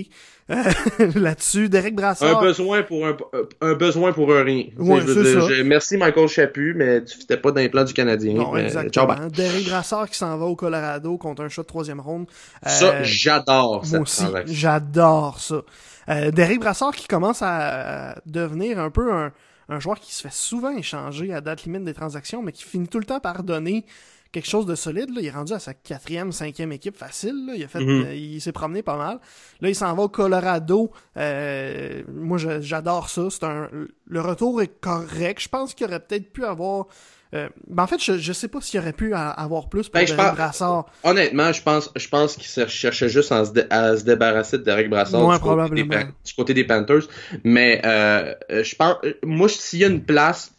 Là-dessus, 1.17 1.69
Derek 1.69 1.95
Brassard. 1.95 2.39
Un 2.39 2.41
besoin 2.41 2.83
pour 2.85 3.07
un, 3.07 3.17
un 3.61 3.75
besoin 3.75 4.13
pour 4.13 4.35
un 4.35 4.45
rien. 4.45 4.65
Ouais, 4.79 5.01
je 5.01 5.63
merci 5.63 5.97
Michael 5.97 6.29
Chaput, 6.29 6.75
mais 6.75 7.03
tu 7.05 7.19
fitais 7.19 7.37
pas 7.37 7.51
dans 7.51 7.61
les 7.61 7.69
plans 7.69 7.85
du 7.85 7.95
Canadien. 7.95 8.35
Non, 8.35 8.57
exactement. 8.57 9.15
Derek 9.35 9.67
Brassard 9.69 10.09
qui 10.11 10.17
s'en 10.19 10.37
va 10.37 10.45
au 10.47 10.57
Colorado 10.57 11.17
contre 11.17 11.43
un 11.43 11.49
shot 11.49 11.63
de 11.63 11.67
troisième 11.67 12.01
ronde. 12.01 12.27
Ça, 12.65 12.87
euh, 12.87 13.01
j'adore 13.03 13.87
ça. 13.87 13.97
Moi 13.97 14.03
aussi, 14.03 14.25
j'adore 14.47 15.41
ça. 15.41 15.63
Euh, 16.09 16.31
Derek 16.31 16.61
Brassard 16.61 16.95
qui 16.95 17.07
commence 17.07 17.41
à 17.43 18.21
devenir 18.27 18.79
un 18.79 18.91
peu 18.91 19.13
un, 19.13 19.33
un 19.69 19.81
joueur 19.81 19.99
qui 19.99 20.15
se 20.15 20.23
fait 20.23 20.33
souvent 20.33 20.77
échanger 20.77 21.33
à 21.33 21.41
date 21.41 21.65
limite 21.65 21.85
des 21.85 21.95
transactions, 21.95 22.43
mais 22.43 22.53
qui 22.53 22.65
finit 22.65 22.89
tout 22.89 22.99
le 22.99 23.05
temps 23.05 23.21
par 23.21 23.43
donner 23.43 23.85
quelque 24.33 24.49
chose 24.49 24.67
de 24.67 24.75
solide. 24.75 25.11
Là. 25.15 25.21
Il 25.21 25.27
est 25.27 25.31
rendu 25.31 25.53
à 25.53 25.59
sa 25.59 25.75
quatrième, 25.75 26.33
cinquième 26.33 26.73
équipe 26.73 26.97
facile. 26.97 27.47
Là. 27.47 27.55
Il 27.57 27.65
a 27.65 27.69
fait, 27.69 27.81
mhm. 27.81 28.05
euh, 28.07 28.15
il 28.15 28.41
s'est 28.41 28.53
promené 28.53 28.83
pas 28.83 28.97
mal. 28.97 29.19
Là, 29.61 29.69
il 29.69 29.75
s'en 29.75 29.95
va 29.95 30.05
au 30.05 30.09
Colorado. 30.09 30.91
Euh, 31.17 32.03
moi, 32.13 32.39
j'adore 32.61 33.09
ça. 33.09 33.29
C'est 33.31 33.45
un, 33.45 33.69
le 34.07 34.21
retour 34.21 34.63
est 34.63 34.81
correct. 34.81 35.41
Je 35.41 35.49
pense 35.49 35.75
qu'il 35.75 35.87
aurait 35.87 36.01
peut-être 36.01 36.33
pu 36.33 36.45
avoir. 36.45 36.87
Euh, 37.35 37.49
ben 37.67 37.83
en 37.83 37.87
fait, 37.89 38.03
je, 38.03 38.19
je 38.19 38.33
sais 38.33 38.47
pas 38.47 38.61
s'il 38.61 38.79
aurait 38.79 38.93
pu 38.93 39.13
avoir 39.13 39.69
plus 39.69 39.89
pour 39.89 40.01
ben, 40.01 40.33
Brassard. 40.33 40.87
Honnêtement, 41.03 41.53
je 41.53 41.61
pense, 41.61 41.91
je 41.97 42.09
pense 42.09 42.37
qu'il 42.37 42.69
cherchait 42.69 43.09
juste 43.09 43.33
à 43.33 43.45
se, 43.45 44.05
débarrasser 44.05 44.59
de 44.59 44.63
Derek 44.63 44.89
Brassard 44.89 45.33
du, 45.33 45.41
côté 45.41 45.75
des, 45.75 45.83
du, 45.83 46.35
côté 46.37 46.55
des, 46.55 46.65
Panthers. 46.65 47.09
Mais 47.43 47.83
euh, 47.85 48.33
je 48.51 48.77
pense, 48.77 48.97
moi, 49.25 49.49
s'il 49.49 49.81
y 49.81 49.85
a 49.85 49.89
une 49.89 50.05
place 50.05 50.53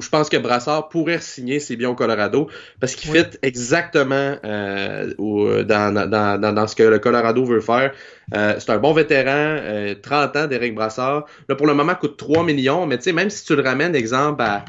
je 0.00 0.08
pense 0.08 0.28
que 0.28 0.36
Brassard 0.36 0.88
pourrait 0.88 1.20
signer 1.20 1.60
ses 1.60 1.76
biens 1.76 1.90
au 1.90 1.94
Colorado 1.94 2.48
parce 2.80 2.94
qu'il 2.94 3.10
fit 3.10 3.38
exactement 3.42 4.36
euh, 4.44 5.14
dans, 5.64 5.94
dans, 5.94 6.08
dans, 6.10 6.54
dans, 6.54 6.66
ce 6.66 6.74
que 6.76 6.82
le 6.82 6.98
Colorado 6.98 7.44
veut 7.44 7.60
faire. 7.60 7.92
Euh, 8.34 8.54
c'est 8.58 8.70
un 8.70 8.78
bon 8.78 8.92
vétéran, 8.92 9.58
30 10.02 10.36
ans 10.36 10.46
d'Éric 10.46 10.74
Brassard. 10.74 11.26
Là, 11.48 11.54
pour 11.54 11.66
le 11.66 11.74
moment, 11.74 11.94
coûte 11.94 12.16
3 12.16 12.44
millions, 12.44 12.86
mais 12.86 12.96
tu 12.98 13.04
sais, 13.04 13.12
même 13.12 13.30
si 13.30 13.44
tu 13.44 13.54
le 13.54 13.62
ramènes, 13.62 13.94
exemple, 13.94 14.42
à... 14.42 14.64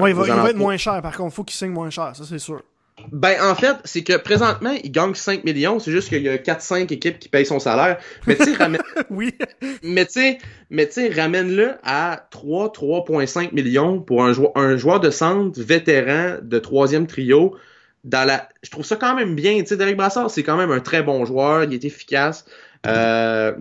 ouais, 0.00 0.10
il 0.10 0.16
va, 0.16 0.26
il 0.26 0.32
va 0.32 0.50
être 0.50 0.56
moins 0.56 0.76
cher, 0.76 1.00
par 1.02 1.16
contre. 1.16 1.34
faut 1.34 1.44
qu'il 1.44 1.56
signe 1.56 1.70
moins 1.70 1.90
cher, 1.90 2.12
ça 2.14 2.24
c'est 2.24 2.38
sûr. 2.38 2.62
Ben, 3.10 3.36
en 3.42 3.54
fait, 3.54 3.76
c'est 3.84 4.02
que 4.02 4.16
présentement, 4.16 4.74
il 4.82 4.92
gagne 4.92 5.14
5 5.14 5.44
millions. 5.44 5.78
C'est 5.78 5.90
juste 5.90 6.08
qu'il 6.08 6.22
y 6.22 6.28
a 6.28 6.36
4-5 6.36 6.92
équipes 6.92 7.18
qui 7.18 7.28
payent 7.28 7.46
son 7.46 7.58
salaire. 7.58 7.98
Mais 8.26 8.36
tu 8.36 8.44
sais, 8.44 8.54
ramène... 8.54 8.80
oui. 9.10 9.34
Mais 9.82 10.06
tu 10.06 10.12
sais, 10.12 10.38
mais 10.70 10.86
tu 10.86 10.94
sais, 10.94 11.08
ramène-le 11.08 11.74
à 11.82 12.28
3, 12.30 12.72
3,5 12.72 13.52
millions 13.52 14.00
pour 14.00 14.24
un 14.24 14.32
joueur, 14.32 14.52
un 14.56 14.76
joueur 14.76 15.00
de 15.00 15.10
centre 15.10 15.60
vétéran 15.60 16.36
de 16.42 16.58
troisième 16.58 17.06
trio. 17.06 17.56
Dans 18.04 18.26
la... 18.26 18.48
Je 18.62 18.70
trouve 18.70 18.84
ça 18.84 18.96
quand 18.96 19.14
même 19.14 19.34
bien. 19.34 19.60
Tu 19.60 19.66
sais, 19.66 19.76
Derek 19.76 19.96
Brassard, 19.96 20.30
c'est 20.30 20.42
quand 20.42 20.56
même 20.56 20.70
un 20.70 20.80
très 20.80 21.02
bon 21.02 21.24
joueur. 21.24 21.64
Il 21.64 21.74
est 21.74 21.84
efficace. 21.84 22.44
Euh, 22.86 23.52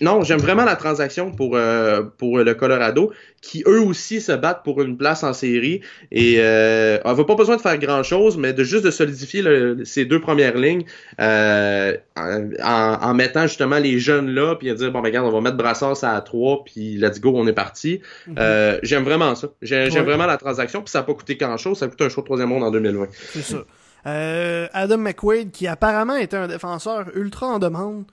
non, 0.00 0.22
j'aime 0.22 0.38
vraiment 0.38 0.64
la 0.64 0.76
transaction 0.76 1.30
pour, 1.30 1.56
euh, 1.56 2.02
pour 2.02 2.38
le 2.38 2.54
Colorado, 2.54 3.12
qui 3.42 3.62
eux 3.66 3.80
aussi 3.80 4.22
se 4.22 4.32
battent 4.32 4.62
pour 4.64 4.80
une 4.80 4.96
place 4.96 5.22
en 5.22 5.34
série. 5.34 5.82
Et 6.10 6.36
euh, 6.38 6.98
on 7.04 7.14
n'a 7.14 7.24
pas 7.24 7.34
besoin 7.34 7.56
de 7.56 7.60
faire 7.60 7.76
grand-chose, 7.78 8.38
mais 8.38 8.54
de 8.54 8.64
juste 8.64 8.84
de 8.84 8.90
solidifier 8.90 9.42
le, 9.42 9.84
ces 9.84 10.06
deux 10.06 10.20
premières 10.20 10.56
lignes 10.56 10.84
euh, 11.20 11.94
en, 12.16 12.98
en, 13.02 13.14
mettant 13.14 13.46
justement 13.46 13.78
les 13.78 13.98
jeunes 13.98 14.30
là, 14.30 14.54
puis 14.54 14.70
à 14.70 14.74
dire, 14.74 14.90
bon, 14.90 15.00
ben, 15.00 15.08
regarde, 15.08 15.26
on 15.26 15.32
va 15.32 15.40
mettre 15.42 15.58
Brassard 15.58 16.02
à 16.02 16.20
3, 16.22 16.64
puis 16.64 16.96
let's 16.96 17.20
go, 17.20 17.32
on 17.34 17.46
est 17.46 17.52
parti. 17.52 18.00
Mhm. 18.26 18.36
euh, 18.38 18.78
j'aime 18.82 19.04
vraiment 19.04 19.34
ça. 19.34 19.48
J'aime 19.60 19.90
vraiment 20.04 20.26
la 20.26 20.38
transaction, 20.38 20.80
puis 20.80 20.90
ça 20.90 21.00
n'a 21.00 21.04
pas 21.04 21.14
coûté 21.14 21.36
grand-chose, 21.36 21.78
ça 21.78 21.84
a 21.84 21.88
coûté 21.88 22.04
un 22.04 22.08
choix 22.08 22.22
de 22.22 22.26
troisième 22.26 22.48
monde 22.48 22.64
en 22.64 22.70
2020. 22.70 23.08
C'est 23.12 23.42
ça. 23.42 23.58
Euh, 24.06 24.68
Adam 24.72 24.98
McQuaid, 24.98 25.50
qui 25.50 25.66
apparemment 25.66 26.16
était 26.16 26.36
un 26.36 26.48
défenseur 26.48 27.06
ultra 27.14 27.46
en 27.46 27.58
demande, 27.58 28.04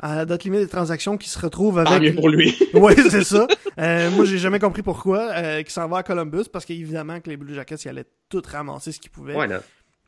à 0.00 0.16
la 0.16 0.24
date 0.24 0.44
limite 0.44 0.60
des 0.60 0.68
transactions 0.68 1.16
qui 1.16 1.28
se 1.28 1.38
retrouvent 1.38 1.78
avec. 1.78 2.02
mieux 2.02 2.14
pour 2.14 2.28
lui. 2.28 2.56
oui, 2.74 2.94
c'est 3.10 3.24
ça. 3.24 3.46
Euh, 3.78 4.10
moi, 4.10 4.24
j'ai 4.24 4.38
jamais 4.38 4.58
compris 4.58 4.82
pourquoi. 4.82 5.30
Euh, 5.30 5.62
qui 5.62 5.72
s'en 5.72 5.88
va 5.88 5.98
à 5.98 6.02
Columbus 6.02 6.44
parce 6.50 6.64
qu'évidemment 6.64 7.20
que 7.20 7.28
les 7.28 7.36
Blue 7.36 7.54
Jackets, 7.54 7.76
ils 7.84 7.88
allaient 7.88 8.06
tout 8.28 8.42
ramasser 8.46 8.92
ce 8.92 9.00
qu'ils 9.00 9.10
pouvaient. 9.10 9.36
Ouais, 9.36 9.48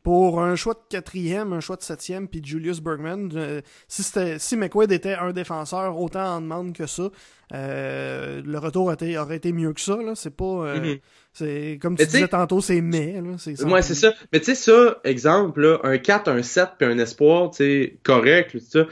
Pour 0.01 0.41
un 0.41 0.55
choix 0.55 0.73
de 0.73 0.79
quatrième, 0.89 1.53
un 1.53 1.59
choix 1.59 1.75
de 1.75 1.83
septième, 1.83 2.27
puis 2.27 2.41
Julius 2.43 2.81
Bergman, 2.81 3.29
euh, 3.35 3.61
si, 3.87 4.01
c'était, 4.01 4.39
si 4.39 4.57
McQuaid 4.57 4.91
était 4.91 5.13
un 5.13 5.31
défenseur 5.31 5.99
autant 5.99 6.25
en 6.25 6.41
demande 6.41 6.73
que 6.73 6.87
ça, 6.87 7.09
euh, 7.53 8.41
le 8.43 8.57
retour 8.57 8.87
aurait, 8.87 9.17
aurait 9.17 9.35
été 9.35 9.51
mieux 9.51 9.73
que 9.73 9.81
ça. 9.81 9.97
Là. 9.97 10.13
C'est 10.15 10.35
pas. 10.35 10.75
Mm-hmm. 10.75 10.99
C'est 11.33 11.79
comme 11.81 11.95
tu 11.97 12.05
disais 12.05 12.27
tantôt, 12.27 12.61
c'est 12.61 12.81
mais. 12.81 13.21
Là, 13.21 13.37
c'est 13.37 13.61
ouais, 13.63 13.81
c'est 13.83 13.95
ça. 13.95 14.11
Mais 14.31 14.39
tu 14.39 14.45
sais, 14.45 14.55
ça, 14.55 14.97
exemple, 15.03 15.61
là, 15.61 15.79
un 15.83 15.99
4, 15.99 16.29
un 16.29 16.41
7 16.41 16.69
puis 16.79 16.87
un 16.87 16.97
espoir, 16.97 17.51
tu 17.51 17.57
sais, 17.57 17.99
correct, 18.03 18.57
ça 18.59 18.87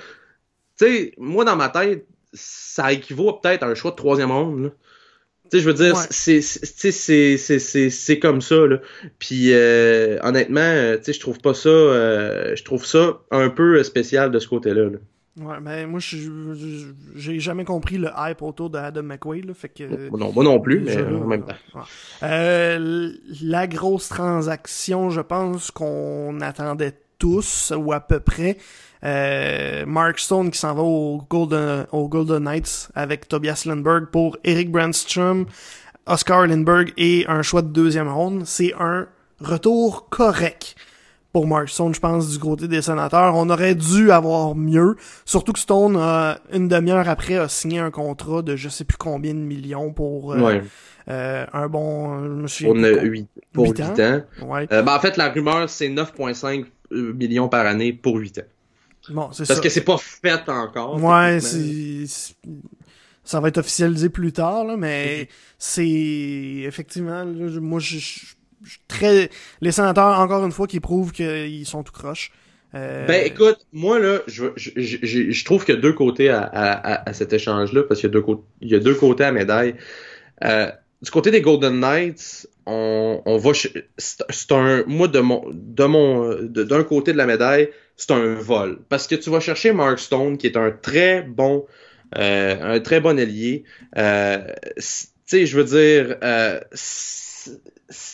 sais, 0.85 1.13
moi, 1.17 1.45
dans 1.45 1.55
ma 1.55 1.69
tête, 1.69 2.05
ça 2.33 2.91
équivaut 2.91 3.33
peut-être 3.33 3.63
à 3.63 3.67
un 3.67 3.75
choix 3.75 3.91
de 3.91 3.95
troisième 3.95 4.31
ronde. 4.31 4.73
Tu 5.49 5.57
sais, 5.57 5.63
je 5.63 5.69
veux 5.69 5.73
dire, 5.73 5.95
c'est 5.97 6.41
c'est 6.41 8.19
comme 8.19 8.41
ça, 8.41 8.67
là. 8.67 8.77
Puis, 9.19 9.53
euh, 9.53 10.17
honnêtement, 10.23 10.61
euh, 10.61 10.97
tu 10.97 11.05
sais, 11.05 11.13
je 11.13 11.19
trouve 11.19 11.39
pas 11.39 11.53
ça... 11.53 11.69
Euh, 11.69 12.55
je 12.55 12.63
trouve 12.63 12.85
ça 12.85 13.19
un 13.31 13.49
peu 13.49 13.83
spécial 13.83 14.31
de 14.31 14.39
ce 14.39 14.47
côté-là, 14.47 14.89
là. 14.89 14.97
Ouais, 15.39 15.61
ben 15.61 15.87
moi, 15.87 16.01
j'ai 16.01 17.39
jamais 17.39 17.63
compris 17.63 17.97
le 17.97 18.09
hype 18.17 18.41
autour 18.41 18.69
de 18.69 18.77
Adam 18.77 19.01
là, 19.01 19.53
fait 19.53 19.69
que... 19.69 20.09
Non, 20.09 20.33
moi 20.33 20.43
non 20.43 20.59
plus, 20.59 20.81
mais 20.81 20.97
en 20.97 21.25
même 21.25 21.45
temps. 21.45 21.55
Euh, 22.23 23.13
la 23.41 23.65
grosse 23.65 24.09
transaction, 24.09 25.09
je 25.09 25.21
pense 25.21 25.71
qu'on 25.71 26.41
attendait 26.41 26.97
tous, 27.17 27.71
ou 27.75 27.93
à 27.93 28.01
peu 28.01 28.19
près, 28.19 28.57
euh, 29.03 29.85
Mark 29.85 30.19
Stone 30.19 30.51
qui 30.51 30.59
s'en 30.59 30.73
va 30.73 30.83
au 30.83 31.23
Golden, 31.29 31.85
au 31.91 32.07
Golden 32.07 32.43
Knights 32.43 32.89
avec 32.95 33.27
Tobias 33.27 33.63
Lindbergh 33.65 34.07
pour 34.11 34.37
Eric 34.43 34.71
Brandstrom, 34.71 35.45
Oscar 36.05 36.47
Lindbergh 36.47 36.93
et 36.97 37.25
un 37.27 37.41
choix 37.41 37.61
de 37.61 37.69
deuxième 37.69 38.07
ronde. 38.07 38.43
C'est 38.45 38.73
un 38.79 39.07
retour 39.39 40.09
correct 40.09 40.75
pour 41.33 41.47
Mark 41.47 41.69
Stone, 41.69 41.93
je 41.95 41.99
pense, 41.99 42.29
du 42.29 42.39
côté 42.39 42.67
des 42.67 42.81
sénateurs. 42.81 43.35
On 43.35 43.49
aurait 43.49 43.75
dû 43.75 44.11
avoir 44.11 44.55
mieux. 44.55 44.97
Surtout 45.25 45.53
que 45.53 45.59
Stone, 45.59 45.95
une 46.51 46.67
demi-heure 46.67 47.07
après, 47.07 47.37
a 47.37 47.47
signé 47.47 47.79
un 47.79 47.91
contrat 47.91 48.41
de 48.41 48.55
je 48.55 48.69
sais 48.69 48.83
plus 48.83 48.97
combien 48.97 49.33
de 49.33 49.39
millions 49.39 49.93
pour 49.93 50.33
euh, 50.33 50.59
euh, 51.09 51.45
un 51.53 51.67
bon... 51.67 52.17
Monsieur, 52.19 52.67
pour, 52.67 52.75
8, 52.75 53.27
pour 53.53 53.65
8 53.67 53.81
ans. 53.81 54.21
Ouais. 54.45 54.67
Ben, 54.67 54.87
en 54.87 54.99
fait, 54.99 55.17
la 55.17 55.29
rumeur, 55.29 55.69
c'est 55.69 55.89
9,5 55.89 56.65
millions 56.91 57.47
par 57.47 57.65
année 57.65 57.93
pour 57.93 58.17
8 58.17 58.39
ans. 58.39 58.41
Parce 59.13 59.59
que 59.59 59.69
c'est 59.69 59.83
pas 59.83 59.97
fait 59.97 60.47
encore. 60.47 61.01
Ouais, 61.01 61.39
c'est 61.39 62.05
ça 63.23 63.39
va 63.39 63.49
être 63.49 63.59
officialisé 63.59 64.09
plus 64.09 64.33
tard, 64.33 64.65
là, 64.65 64.75
mais 64.77 65.29
c'est 65.57 65.85
effectivement, 66.65 67.23
moi, 67.25 67.79
je, 67.79 67.99
très 68.87 69.29
les 69.61 69.71
sénateurs 69.71 70.19
encore 70.19 70.43
une 70.45 70.51
fois 70.51 70.67
qui 70.67 70.79
prouvent 70.79 71.11
qu'ils 71.11 71.65
sont 71.65 71.83
tout 71.83 71.93
croches. 71.93 72.31
Euh... 72.73 73.05
Ben 73.05 73.25
écoute, 73.25 73.59
moi 73.73 73.99
là, 73.99 74.19
je, 74.27 74.45
je, 74.55 74.71
je, 74.75 75.31
je 75.31 75.45
trouve 75.45 75.65
qu'il 75.65 75.75
y 75.75 75.77
a 75.77 75.81
deux 75.81 75.93
côtés 75.93 76.29
à, 76.29 76.41
à, 76.41 77.09
à 77.09 77.13
cet 77.13 77.33
échange-là, 77.33 77.83
parce 77.83 77.99
qu'il 77.99 78.09
y 78.09 78.11
a 78.11 78.13
deux 78.13 78.21
côtés, 78.21 78.43
il 78.61 78.69
y 78.69 78.75
a 78.75 78.79
deux 78.79 78.95
côtés 78.95 79.25
à 79.25 79.31
médaille. 79.31 79.75
Euh, 80.43 80.71
du 81.01 81.11
côté 81.11 81.31
des 81.31 81.41
Golden 81.41 81.79
Knights, 81.79 82.47
on, 82.65 83.21
on 83.25 83.37
va, 83.37 83.51
c'est 83.97 84.51
un, 84.51 84.83
moi 84.87 85.07
de 85.07 85.19
mon, 85.19 85.43
de 85.51 85.85
mon, 85.85 86.35
d'un 86.43 86.83
côté 86.83 87.11
de 87.11 87.17
la 87.17 87.25
médaille, 87.25 87.69
c'est 88.01 88.11
un 88.13 88.33
vol. 88.33 88.79
Parce 88.89 89.05
que 89.07 89.15
tu 89.15 89.29
vas 89.29 89.39
chercher 89.39 89.73
Mark 89.73 89.99
Stone, 89.99 90.37
qui 90.37 90.47
est 90.47 90.57
un 90.57 90.71
très 90.71 91.21
bon, 91.21 91.67
euh, 92.17 92.75
un 92.75 92.79
très 92.79 92.99
bon 92.99 93.19
allié. 93.19 93.63
Euh, 93.95 94.39
tu 94.75 94.81
sais, 95.25 95.45
je 95.45 95.55
veux 95.55 95.63
dire, 95.63 96.17
euh, 96.23 96.59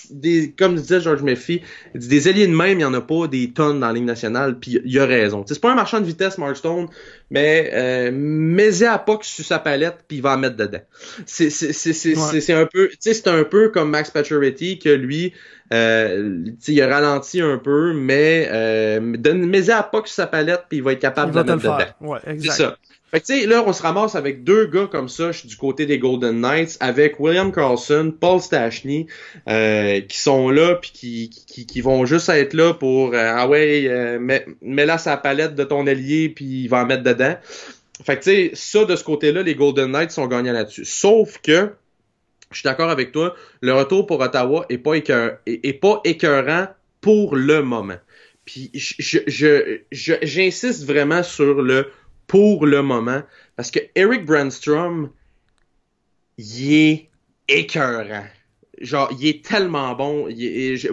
des, 0.09 0.51
comme 0.51 0.75
disait 0.75 1.01
George 1.01 1.21
Murphy, 1.21 1.61
des 1.93 2.27
alliés 2.27 2.47
de 2.47 2.55
même, 2.55 2.71
il 2.71 2.77
n'y 2.77 2.85
en 2.85 2.93
a 2.93 3.01
pas 3.01 3.27
des 3.27 3.51
tonnes 3.51 3.79
dans 3.79 3.87
la 3.87 3.93
Ligue 3.93 4.05
nationale, 4.05 4.59
puis 4.59 4.79
il 4.83 4.99
a 4.99 5.05
raison. 5.05 5.43
C'est 5.47 5.59
pas 5.59 5.71
un 5.71 5.75
marchand 5.75 5.99
de 5.99 6.05
vitesse, 6.05 6.37
Mark 6.37 6.55
Stone, 6.57 6.87
mais 7.29 7.69
euh, 7.73 8.87
à 8.87 8.99
pas 8.99 9.19
sur 9.21 9.45
sa 9.45 9.59
palette, 9.59 9.97
puis 10.07 10.17
il 10.17 10.23
va 10.23 10.33
en 10.33 10.37
mettre 10.37 10.55
dedans. 10.55 10.81
C'est 11.25 11.49
c'est 11.49 12.53
un 12.53 12.65
peu, 12.65 12.89
c'est 12.99 13.27
un 13.27 13.43
peu 13.43 13.69
comme 13.69 13.89
Max 13.89 14.11
Pacioretty, 14.11 14.79
que 14.79 14.89
lui, 14.89 15.33
euh, 15.73 16.45
il 16.67 16.81
a 16.81 16.87
ralenti 16.87 17.41
un 17.41 17.57
peu, 17.57 17.93
mais 17.93 18.47
euh, 18.51 18.99
mets 19.01 19.69
à 19.69 19.83
pas 19.83 19.99
sur 19.99 20.09
sa 20.09 20.27
palette, 20.27 20.63
puis 20.69 20.77
il 20.77 20.83
va 20.83 20.93
être 20.93 20.99
capable 20.99 21.31
de 21.31 21.39
mettre 21.39 21.57
dedans. 21.57 21.77
Ouais. 22.01 22.19
C'est 22.39 22.51
ça. 22.51 22.77
Fait 23.09 23.21
que 23.21 23.25
tu 23.25 23.39
sais, 23.39 23.45
là, 23.45 23.63
on 23.65 23.71
se 23.71 23.81
ramasse 23.81 24.15
avec 24.15 24.43
deux 24.43 24.65
gars 24.65 24.87
comme 24.91 25.07
ça, 25.07 25.31
je 25.31 25.39
suis 25.39 25.47
du 25.47 25.55
côté 25.55 25.85
des 25.85 25.97
Golden 25.97 26.41
Knights, 26.41 26.75
avec 26.81 27.21
William 27.21 27.53
Carlson, 27.53 28.13
Paul 28.19 28.41
Stachny, 28.41 29.07
euh, 29.47 30.01
qui 30.01 30.17
sont 30.17 30.49
là, 30.49 30.75
puis 30.75 30.91
qui, 30.93 31.29
qui, 31.29 31.65
qui, 31.65 31.79
vont 31.79 32.05
juste 32.05 32.27
être 32.27 32.53
là 32.53 32.73
pour, 32.73 33.13
euh, 33.13 33.33
ah 33.33 33.47
ouais, 33.47 33.85
euh, 33.87 34.19
mets, 34.19 34.45
mets 34.61 34.85
là 34.85 34.97
sa 34.97 35.15
palette 35.15 35.55
de 35.55 35.63
ton 35.63 35.87
allié, 35.87 36.27
puis 36.27 36.63
il 36.63 36.67
va 36.67 36.81
en 36.81 36.85
mettre 36.85 37.03
dedans. 37.03 37.37
Fait 38.03 38.17
que 38.17 38.23
tu 38.23 38.29
sais, 38.29 38.51
ça, 38.55 38.83
de 38.83 38.95
ce 38.97 39.05
côté-là, 39.05 39.41
les 39.41 39.55
Golden 39.55 39.89
Knights 39.89 40.11
sont 40.11 40.27
gagnants 40.27 40.51
là-dessus. 40.51 40.83
Sauf 40.83 41.37
que, 41.41 41.71
je 42.51 42.59
suis 42.59 42.65
d'accord 42.65 42.89
avec 42.89 43.13
toi, 43.13 43.35
le 43.61 43.73
retour 43.73 44.05
pour 44.05 44.19
Ottawa 44.19 44.65
est 44.67 44.77
pas, 44.79 44.95
écœur, 44.95 45.37
est, 45.45 45.79
pas 45.79 46.01
écœurant 46.03 46.67
pour 46.99 47.37
le 47.37 47.61
moment. 47.63 47.97
Puis 48.43 48.69
je, 48.73 49.19
je, 49.27 49.79
je, 49.91 50.13
j'insiste 50.21 50.85
vraiment 50.85 51.23
sur 51.23 51.61
le 51.61 51.89
pour 52.27 52.65
le 52.65 52.81
moment. 52.81 53.21
Parce 53.55 53.71
que 53.71 53.79
Eric 53.95 54.25
Brandstrom, 54.25 55.09
il 56.37 56.73
est 56.73 57.09
écœurant 57.47 58.27
genre, 58.81 59.09
il 59.19 59.27
est 59.27 59.45
tellement 59.45 59.93
bon. 59.93 60.27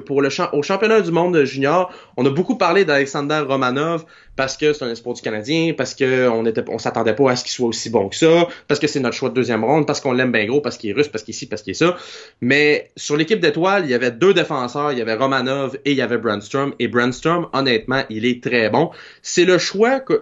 pour 0.07 0.23
le 0.23 0.29
au 0.53 0.63
championnat 0.63 1.01
du 1.01 1.11
monde 1.11 1.45
junior, 1.45 1.93
on 2.17 2.25
a 2.27 2.31
beaucoup 2.31 2.57
parlé 2.57 2.85
d'Alexander 2.85 3.45
Romanov 3.47 4.05
parce 4.37 4.57
que 4.57 4.73
c'est 4.73 4.85
un 4.85 4.91
espoir 4.91 5.15
du 5.15 5.23
Canadien, 5.23 5.75
parce 5.77 5.95
que 5.95 6.29
on 6.29 6.45
était, 6.47 6.65
on 6.69 6.79
s'attendait 6.79 7.15
pas 7.15 7.31
à 7.31 7.37
ce 7.37 7.45
qu'il 7.45 7.53
soit 7.53 7.69
aussi 7.69 7.91
bon 7.91 8.09
que 8.09 8.17
ça, 8.17 8.49
parce 8.69 8.81
que 8.81 8.87
c'est 8.87 9.01
notre 9.01 9.17
choix 9.17 9.29
de 9.29 9.35
deuxième 9.35 9.65
ronde, 9.65 9.87
parce 9.87 10.01
qu'on 10.01 10.13
l'aime 10.13 10.33
bien 10.33 10.45
gros, 10.47 10.61
parce 10.61 10.77
qu'il 10.77 10.91
est 10.91 10.93
russe, 10.93 11.09
parce 11.09 11.25
qu'il 11.25 11.35
est 11.35 11.39
ci, 11.39 11.47
parce 11.47 11.63
qu'il 11.63 11.73
est 11.73 11.75
ça. 11.75 11.97
Mais 12.41 12.91
sur 12.97 13.17
l'équipe 13.17 13.41
d'étoiles, 13.41 13.85
il 13.85 13.91
y 13.91 13.95
avait 13.95 14.11
deux 14.11 14.35
défenseurs, 14.35 14.93
il 14.93 14.99
y 14.99 15.03
avait 15.03 15.15
Romanov 15.15 15.79
et 15.85 15.93
il 15.93 15.97
y 15.97 16.03
avait 16.03 16.19
Brandstrom. 16.19 16.75
Et 16.79 16.89
Brandstrom, 16.89 17.49
honnêtement, 17.53 18.03
il 18.11 18.27
est 18.27 18.43
très 18.43 18.71
bon. 18.71 18.91
C'est 19.23 19.45
le 19.45 19.59
choix 19.59 20.01
que, 20.01 20.21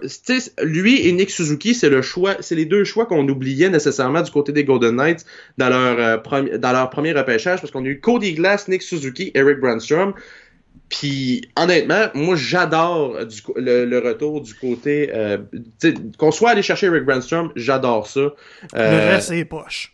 lui 0.61 1.07
et 1.07 1.11
Nick 1.11 1.31
Suzuki, 1.31 1.73
c'est 1.73 1.89
le 1.89 2.01
choix, 2.01 2.35
c'est 2.39 2.55
les 2.55 2.65
deux 2.65 2.83
choix 2.83 3.05
qu'on 3.05 3.27
oubliait 3.27 3.69
nécessairement 3.69 4.21
du 4.21 4.31
côté 4.31 4.51
des 4.51 4.63
Golden 4.63 4.95
Knights 4.95 5.25
dans 5.57 5.69
leur, 5.69 5.99
euh, 5.99 6.57
dans 6.57 6.71
leur 6.71 6.89
premier 6.89 7.13
repêchage, 7.13 7.61
parce 7.61 7.71
qu'on 7.71 7.83
a 7.83 7.87
eu 7.87 7.99
Cody 7.99 8.33
Glass, 8.33 8.67
Nick 8.67 8.81
Suzuki, 8.81 9.31
Eric 9.33 9.59
Brandstrom. 9.59 10.13
Puis 10.89 11.49
honnêtement, 11.57 12.07
moi 12.13 12.35
j'adore 12.35 13.17
le, 13.55 13.99
retour 13.99 14.41
du 14.41 14.53
côté 14.53 15.09
euh, 15.13 15.37
qu'on 16.17 16.31
soit 16.31 16.51
allé 16.51 16.61
chercher 16.61 16.89
Rick 16.89 17.05
Brandstrom, 17.05 17.51
j'adore 17.55 18.07
ça. 18.07 18.19
Euh, 18.19 18.31
le 18.73 19.11
reste 19.15 19.29
c'est 19.29 19.45
poche. 19.45 19.93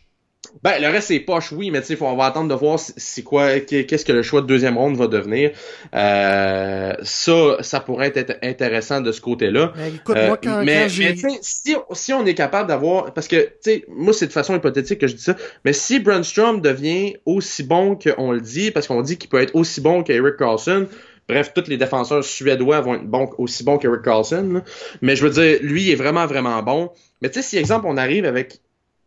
Ben, 0.62 0.80
le 0.80 0.88
reste, 0.88 1.08
c'est 1.08 1.20
poche, 1.20 1.52
oui, 1.52 1.70
mais 1.70 1.80
tu 1.80 1.96
sais, 1.96 2.02
on 2.02 2.16
va 2.16 2.26
attendre 2.26 2.48
de 2.48 2.54
voir 2.54 2.78
c'est 2.78 3.22
quoi, 3.22 3.60
qu'est-ce 3.60 4.04
que 4.04 4.12
le 4.12 4.22
choix 4.22 4.42
de 4.42 4.46
deuxième 4.46 4.76
ronde 4.76 4.96
va 4.96 5.06
devenir. 5.06 5.52
Euh, 5.94 6.92
ça, 7.02 7.56
ça 7.60 7.80
pourrait 7.80 8.12
être 8.14 8.36
intéressant 8.42 9.00
de 9.00 9.12
ce 9.12 9.20
côté-là. 9.20 9.72
Ben, 9.76 9.94
écoute, 9.94 10.16
moi, 10.16 10.36
quand, 10.36 10.58
euh, 10.58 10.64
mais, 10.64 10.88
j'ai... 10.88 11.14
si, 11.40 11.76
si 11.92 12.12
on 12.12 12.26
est 12.26 12.34
capable 12.34 12.68
d'avoir, 12.68 13.14
parce 13.14 13.28
que, 13.28 13.36
tu 13.36 13.50
sais, 13.62 13.84
moi, 13.88 14.12
c'est 14.12 14.26
de 14.26 14.32
façon 14.32 14.56
hypothétique 14.56 14.98
que 14.98 15.06
je 15.06 15.14
dis 15.14 15.22
ça, 15.22 15.36
mais 15.64 15.72
si 15.72 16.00
Brunstrom 16.00 16.60
devient 16.60 17.16
aussi 17.26 17.62
bon 17.62 17.96
qu'on 17.96 18.32
le 18.32 18.40
dit, 18.40 18.70
parce 18.70 18.86
qu'on 18.86 19.02
dit 19.02 19.18
qu'il 19.18 19.30
peut 19.30 19.40
être 19.40 19.54
aussi 19.54 19.80
bon 19.80 20.02
qu'Eric 20.02 20.36
Carlson, 20.36 20.86
Bref, 21.28 21.52
tous 21.54 21.68
les 21.68 21.76
défenseurs 21.76 22.24
suédois 22.24 22.80
vont 22.80 22.96
être 22.96 23.38
aussi 23.38 23.62
bons 23.62 23.78
qu'Eric 23.78 24.02
Carlson. 24.02 24.62
Mais 25.00 25.14
je 25.14 25.24
veux 25.24 25.30
dire, 25.30 25.60
lui, 25.62 25.84
il 25.84 25.90
est 25.90 25.94
vraiment, 25.94 26.26
vraiment 26.26 26.60
bon. 26.60 26.90
Mais 27.22 27.30
tu 27.30 27.40
sais, 27.40 27.48
si, 27.50 27.56
exemple, 27.56 27.86
on 27.86 27.96
arrive 27.96 28.24
avec 28.24 28.60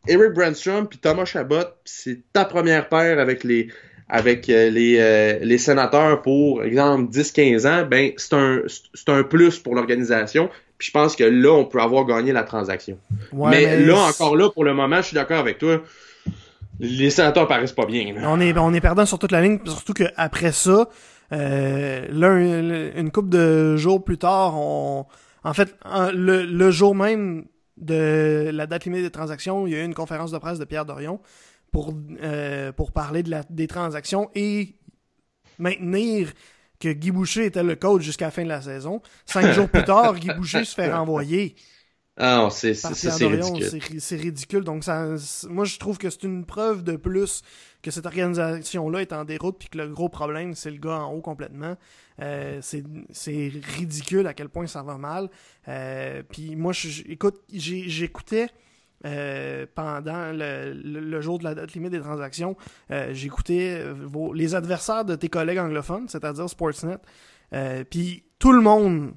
Eric 0.07 0.33
Brandstrom 0.33 0.87
puis 0.87 0.99
Thomas 0.99 1.25
Chabot, 1.25 1.63
c'est 1.85 2.19
ta 2.33 2.45
première 2.45 2.89
paire 2.89 3.19
avec 3.19 3.43
les 3.43 3.69
avec 4.09 4.49
euh, 4.49 4.69
les, 4.69 4.97
euh, 4.99 5.39
les 5.41 5.57
sénateurs 5.57 6.21
pour 6.21 6.63
exemple 6.63 7.11
10-15 7.11 7.67
ans, 7.67 7.87
ben 7.89 8.11
c'est 8.17 8.33
un 8.33 8.61
c'est 8.93 9.09
un 9.09 9.23
plus 9.23 9.59
pour 9.59 9.75
l'organisation. 9.75 10.49
Puis 10.77 10.87
je 10.87 10.91
pense 10.91 11.15
que 11.15 11.23
là 11.23 11.51
on 11.51 11.65
peut 11.65 11.81
avoir 11.81 12.05
gagné 12.05 12.33
la 12.33 12.43
transaction. 12.43 12.97
mais, 13.31 13.79
là 13.79 13.97
encore 13.97 14.35
là 14.35 14.49
pour 14.49 14.65
le 14.65 14.73
moment, 14.73 14.97
je 14.97 15.07
suis 15.07 15.15
d'accord 15.15 15.39
avec 15.39 15.57
toi. 15.57 15.81
Les 16.79 17.09
sénateurs 17.11 17.47
paraissent 17.47 17.71
pas 17.71 17.85
bien. 17.85 18.13
On 18.23 18.41
est 18.41 18.57
on 18.57 18.73
est 18.73 18.81
perdant 18.81 19.05
sur 19.05 19.19
toute 19.19 19.31
la 19.31 19.41
ligne, 19.41 19.59
surtout 19.65 19.93
qu'après 19.93 20.51
ça, 20.51 20.89
euh, 21.31 22.05
là 22.09 22.91
une 22.99 23.09
couple 23.09 23.29
de 23.29 23.77
jours 23.77 24.03
plus 24.03 24.17
tard, 24.17 24.55
on 24.57 25.05
en 25.45 25.53
fait 25.53 25.73
le, 26.13 26.43
le 26.43 26.71
jour 26.71 26.93
même 26.93 27.45
de 27.78 28.49
la 28.53 28.67
date 28.67 28.86
limite 28.86 29.01
des 29.01 29.11
transactions, 29.11 29.67
il 29.67 29.74
y 29.74 29.76
a 29.76 29.82
eu 29.82 29.86
une 29.86 29.93
conférence 29.93 30.32
de 30.32 30.38
presse 30.38 30.59
de 30.59 30.65
Pierre 30.65 30.86
Dorion 30.86 31.19
pour, 31.71 31.93
euh, 32.21 32.71
pour 32.71 32.91
parler 32.91 33.24
de 33.24 33.32
la, 33.32 33.43
des 33.49 33.67
transactions 33.67 34.30
et 34.36 34.76
maintenir 35.57 36.34
que 36.80 36.89
Guy 36.89 37.11
Boucher 37.11 37.45
était 37.45 37.63
le 37.63 37.76
coach 37.76 38.01
jusqu'à 38.03 38.26
la 38.26 38.32
fin 38.32 38.43
de 38.43 38.49
la 38.49 38.61
saison. 38.61 39.01
Cinq 39.26 39.51
jours 39.53 39.69
plus 39.69 39.84
tard, 39.84 40.15
Guy 40.15 40.30
Boucher 40.34 40.65
se 40.65 40.76
fait 40.76 40.93
renvoyer. 40.93 41.55
Ah, 42.18 42.47
c'est 42.51 42.74
ridicule. 43.26 43.99
C'est 43.99 44.16
ridicule. 44.16 44.64
Donc, 44.64 44.84
ça, 44.84 45.07
moi, 45.49 45.66
je 45.66 45.80
trouve 45.80 45.97
que 45.97 46.09
c'est 46.09 46.24
une 46.24 46.45
preuve 46.45 46.84
de 46.84 46.95
plus 46.95 47.41
que 47.82 47.89
cette 47.89 48.05
organisation-là 48.05 49.01
est 49.01 49.14
en 49.14 49.26
déroute, 49.26 49.57
puis 49.57 49.70
que 49.70 49.78
le 49.80 49.88
gros 49.89 50.09
problème, 50.09 50.53
c'est 50.53 50.70
le 50.70 50.78
gars 50.78 50.99
en 50.99 51.14
haut 51.14 51.22
complètement. 51.22 51.76
Euh, 52.22 52.59
c'est 52.61 53.51
ridicule 53.78 54.28
à 54.28 54.34
quel 54.34 54.49
point 54.49 54.68
ça 54.68 54.84
va 54.84 54.97
mal. 54.97 55.30
Euh, 55.68 56.22
puis 56.30 56.55
moi, 56.55 56.74
écoute, 57.07 57.41
j'écoutais 57.51 58.47
euh, 59.05 59.66
pendant 59.74 60.32
le, 60.32 61.22
jour 61.22 61.39
de 61.39 61.43
la 61.45 61.55
date 61.55 61.74
limite 61.74 61.91
des 61.91 61.99
transactions, 61.99 62.55
j'écoutais 63.11 63.84
les 64.36 64.55
adversaires 64.55 65.03
de 65.03 65.16
tes 65.16 65.30
collègues 65.30 65.59
anglophones, 65.59 66.07
c'est-à-dire 66.09 66.47
Sportsnet. 66.47 66.97
puis 67.89 68.24
tout 68.38 68.51
le 68.51 68.61
monde 68.61 69.14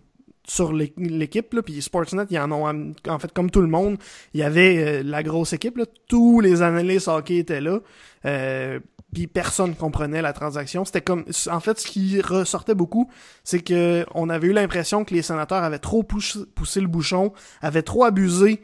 sur 0.47 0.73
l'équipe, 0.73 1.61
puis 1.65 1.83
Sportsnet, 1.83 2.25
ils 2.31 2.39
en 2.39 2.53
ont, 2.53 2.95
en 3.09 3.19
fait, 3.19 3.33
comme 3.33 3.51
tout 3.51 3.61
le 3.61 3.67
monde, 3.67 3.99
il 4.33 4.41
y 4.41 4.43
avait 4.43 5.03
la 5.03 5.23
grosse 5.23 5.53
équipe, 5.53 5.81
tous 6.09 6.41
les 6.41 6.63
analystes 6.63 7.09
hockey 7.09 7.39
étaient 7.39 7.61
là, 7.61 7.81
euh, 8.25 8.81
puis 9.13 9.27
personne 9.27 9.75
comprenait 9.75 10.23
la 10.23 10.33
transaction. 10.33 10.85
C'était 10.85 11.01
comme, 11.01 11.25
en 11.51 11.61
fait, 11.61 11.81
ce 11.81 11.87
qui 11.87 12.21
ressortait 12.21 12.75
beaucoup, 12.75 13.11
c'est 13.45 13.61
que 13.61 14.05
on 14.15 14.29
avait 14.29 14.49
eu 14.49 14.53
l'impression 14.53 15.05
que 15.05 15.15
les 15.15 15.23
sénateurs 15.23 15.63
avaient 15.63 15.79
trop 15.79 16.03
poussé, 16.03 16.81
le 16.81 16.87
bouchon, 16.87 17.33
avaient 17.61 17.83
trop 17.83 18.05
abusé 18.05 18.63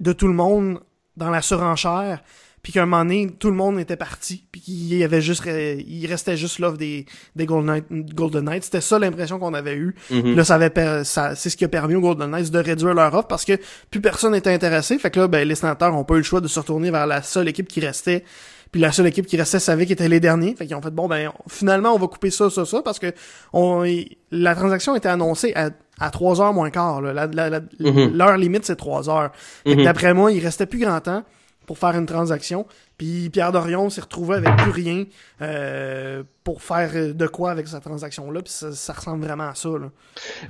de 0.00 0.12
tout 0.12 0.28
le 0.28 0.34
monde 0.34 0.80
dans 1.16 1.30
la 1.30 1.42
surenchère, 1.42 2.22
puis 2.62 2.72
qu'à 2.72 2.82
un 2.82 2.86
moment 2.86 3.04
donné, 3.04 3.30
tout 3.38 3.48
le 3.48 3.56
monde 3.56 3.78
était 3.78 3.96
parti, 3.96 4.44
puis 4.50 4.60
qu'il 4.60 4.96
y 4.96 5.04
avait 5.04 5.20
juste, 5.20 5.44
il 5.46 6.06
restait 6.06 6.36
juste 6.36 6.58
l'offre 6.58 6.76
des, 6.76 7.06
des 7.36 7.46
Golden, 7.46 8.44
Knights. 8.44 8.64
C'était 8.64 8.80
ça 8.80 8.98
l'impression 8.98 9.38
qu'on 9.38 9.54
avait 9.54 9.76
eu. 9.76 9.94
Mm-hmm. 10.10 10.34
Là, 10.34 10.44
ça 10.44 10.54
avait, 10.56 11.04
ça, 11.04 11.34
c'est 11.34 11.50
ce 11.50 11.56
qui 11.56 11.64
a 11.64 11.68
permis 11.68 11.94
aux 11.94 12.00
Golden 12.00 12.30
Knights 12.30 12.50
de 12.50 12.58
réduire 12.58 12.94
leur 12.94 13.14
offre 13.14 13.28
parce 13.28 13.44
que 13.44 13.58
plus 13.90 14.00
personne 14.00 14.32
n'était 14.32 14.52
intéressé. 14.52 14.98
Fait 14.98 15.10
que 15.10 15.20
là, 15.20 15.28
ben, 15.28 15.46
les 15.46 15.54
sénateurs 15.54 15.94
ont 15.94 16.04
pas 16.04 16.14
eu 16.14 16.18
le 16.18 16.22
choix 16.24 16.40
de 16.40 16.48
se 16.48 16.58
retourner 16.58 16.90
vers 16.90 17.06
la 17.06 17.22
seule 17.22 17.48
équipe 17.48 17.68
qui 17.68 17.80
restait 17.80 18.24
puis 18.70 18.80
la 18.80 18.92
seule 18.92 19.06
équipe 19.06 19.26
qui 19.26 19.36
restait 19.36 19.60
savait 19.60 19.86
qu'ils 19.86 19.94
étaient 19.94 20.08
les 20.08 20.20
derniers. 20.20 20.54
Fait 20.54 20.66
qu'ils 20.66 20.76
ont 20.76 20.82
fait 20.82 20.90
bon 20.90 21.08
ben 21.08 21.32
finalement 21.46 21.94
on 21.94 21.98
va 21.98 22.06
couper 22.06 22.30
ça, 22.30 22.50
ça, 22.50 22.64
ça 22.64 22.82
parce 22.82 22.98
que 22.98 23.12
on, 23.52 23.84
la 24.30 24.54
transaction 24.54 24.94
était 24.94 25.08
annoncée 25.08 25.52
à, 25.54 25.70
à 25.98 26.10
3 26.10 26.42
heures 26.42 26.52
moins 26.52 26.70
quart. 26.70 27.00
Là. 27.00 27.26
Mm-hmm. 27.26 28.12
L'heure 28.12 28.36
limite 28.36 28.66
c'est 28.66 28.76
3 28.76 29.08
heures. 29.08 29.30
Mm-hmm. 29.64 29.84
D'après 29.84 30.14
moi, 30.14 30.32
il 30.32 30.44
restait 30.44 30.66
plus 30.66 30.80
grand 30.80 31.00
temps 31.00 31.24
pour 31.68 31.78
faire 31.78 31.94
une 31.96 32.06
transaction. 32.06 32.66
Puis 32.96 33.28
Pierre 33.28 33.52
Dorion 33.52 33.90
s'est 33.90 34.00
retrouvé 34.00 34.36
avec 34.36 34.56
plus 34.56 34.70
rien 34.70 35.04
euh, 35.42 36.22
pour 36.42 36.62
faire 36.62 37.14
de 37.14 37.26
quoi 37.26 37.50
avec 37.50 37.68
sa 37.68 37.78
transaction-là. 37.78 38.40
Puis 38.40 38.54
ça, 38.72 38.92
ressemble 38.94 39.22
vraiment 39.26 39.50
à 39.50 39.54
ça. 39.54 39.68
Là. 39.68 39.90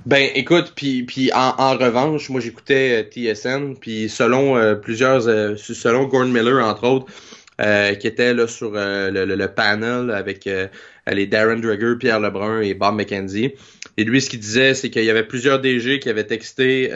Ben 0.06 0.30
écoute, 0.36 0.74
puis, 0.76 1.30
en, 1.34 1.76
revanche, 1.76 2.30
moi 2.30 2.40
j'écoutais 2.40 3.02
euh, 3.02 3.34
TSN, 3.34 3.74
puis 3.80 4.08
selon 4.08 4.56
euh, 4.56 4.76
plusieurs, 4.76 5.22
selon 5.58 6.04
Gordon 6.04 6.30
Miller 6.30 6.64
entre 6.64 6.86
autres, 6.86 7.12
euh, 7.60 7.96
qui 7.96 8.06
était 8.06 8.34
là 8.34 8.46
sur 8.46 8.70
euh, 8.76 9.10
le, 9.10 9.24
le, 9.24 9.48
panel 9.48 10.12
avec 10.12 10.46
euh, 10.46 10.68
les 11.08 11.26
Darren 11.26 11.56
Dreger, 11.56 11.96
Pierre 11.98 12.20
Lebrun 12.20 12.60
et 12.60 12.72
Bob 12.72 12.94
McKenzie. 12.94 13.52
Et 13.99 14.05
lui, 14.05 14.22
ce 14.22 14.30
qu'il 14.30 14.38
disait, 14.40 14.72
c'est 14.72 14.88
qu'il 14.88 15.05
y 15.05 15.11
avait 15.11 15.26
plusieurs 15.26 15.61
DG 15.61 15.99
qui 15.99 16.09
avaient 16.09 16.26
texté 16.26 16.88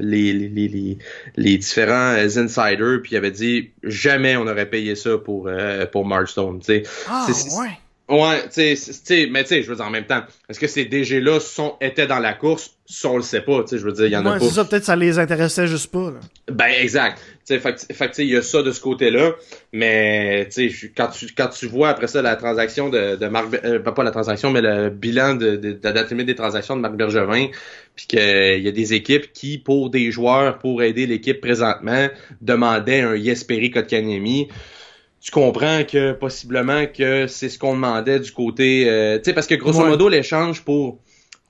les, 0.00 0.32
les, 0.32 0.48
les, 0.48 0.98
les, 1.36 1.58
différents 1.58 2.14
insiders, 2.14 3.00
puis 3.02 3.12
il 3.12 3.16
avait 3.16 3.30
dit 3.32 3.70
jamais 3.82 4.36
on 4.36 4.46
aurait 4.46 4.68
payé 4.68 4.94
ça 4.94 5.18
pour 5.18 5.50
pour 5.92 6.06
Mark 6.06 6.28
Stone. 6.28 6.60
Ah, 7.08 7.26
ouais. 7.58 7.78
Ouais, 8.08 8.48
tu 8.54 8.76
sais, 8.76 9.26
mais 9.30 9.42
tu 9.42 9.48
sais, 9.48 9.62
je 9.64 9.68
veux 9.68 9.74
dire 9.74 9.84
en 9.84 9.90
même 9.90 10.06
temps, 10.06 10.22
est-ce 10.48 10.60
que 10.60 10.68
ces 10.68 10.84
DG-là 10.84 11.40
sont 11.40 11.74
étaient 11.80 12.06
dans 12.06 12.20
la 12.20 12.34
course? 12.34 12.76
Ça, 12.88 13.08
on 13.08 13.16
le 13.16 13.22
sait 13.24 13.40
pas, 13.40 13.64
tu 13.64 13.70
sais, 13.70 13.78
je 13.78 13.84
veux 13.84 13.90
dire, 13.90 14.06
il 14.06 14.12
y 14.12 14.16
en 14.16 14.24
a 14.26 14.38
pas. 14.38 14.40
c'est 14.40 14.54
ça, 14.54 14.64
peut-être 14.64 14.84
ça 14.84 14.94
les 14.94 15.18
intéressait 15.18 15.66
juste 15.66 15.90
pas, 15.90 16.12
là. 16.12 16.20
Ben, 16.48 16.70
exact. 16.80 17.18
Tu 17.44 17.54
sais, 17.54 17.58
fait, 17.58 17.92
fait 17.92 18.18
il 18.18 18.28
y 18.28 18.36
a 18.36 18.42
ça 18.42 18.62
de 18.62 18.70
ce 18.70 18.80
côté-là, 18.80 19.32
mais 19.72 20.48
tu 20.52 20.70
sais, 20.70 20.92
quand 20.96 21.08
tu, 21.08 21.26
quand 21.36 21.48
tu 21.48 21.66
vois 21.66 21.88
après 21.88 22.06
ça 22.06 22.22
la 22.22 22.36
transaction 22.36 22.90
de, 22.90 23.16
de 23.16 23.26
Marc, 23.26 23.48
euh, 23.64 23.80
pas 23.80 24.04
la 24.04 24.12
transaction, 24.12 24.52
mais 24.52 24.60
le 24.60 24.88
bilan 24.90 25.34
de, 25.34 25.56
de, 25.56 25.72
de 25.72 25.80
la 25.82 25.90
date 25.90 26.10
limite 26.10 26.26
des 26.26 26.36
transactions 26.36 26.76
de 26.76 26.82
Marc 26.82 26.94
Bergevin, 26.94 27.48
puis 27.96 28.06
qu'il 28.06 28.60
y 28.60 28.68
a 28.68 28.72
des 28.72 28.94
équipes 28.94 29.32
qui, 29.32 29.58
pour 29.58 29.90
des 29.90 30.12
joueurs, 30.12 30.58
pour 30.58 30.80
aider 30.80 31.06
l'équipe 31.06 31.40
présentement, 31.40 32.08
demandaient 32.40 33.00
un 33.00 33.16
Yesperi 33.16 33.72
Kotkaniemi, 33.72 34.46
tu 35.26 35.32
comprends 35.32 35.82
que 35.82 36.12
possiblement 36.12 36.86
que 36.86 37.26
c'est 37.26 37.48
ce 37.48 37.58
qu'on 37.58 37.74
demandait 37.74 38.20
du 38.20 38.30
côté 38.30 38.88
euh, 38.88 39.18
tu 39.18 39.24
sais 39.24 39.32
parce 39.32 39.48
que 39.48 39.56
grosso 39.56 39.84
modo 39.84 40.08
l'échange 40.08 40.62
pour 40.62 41.00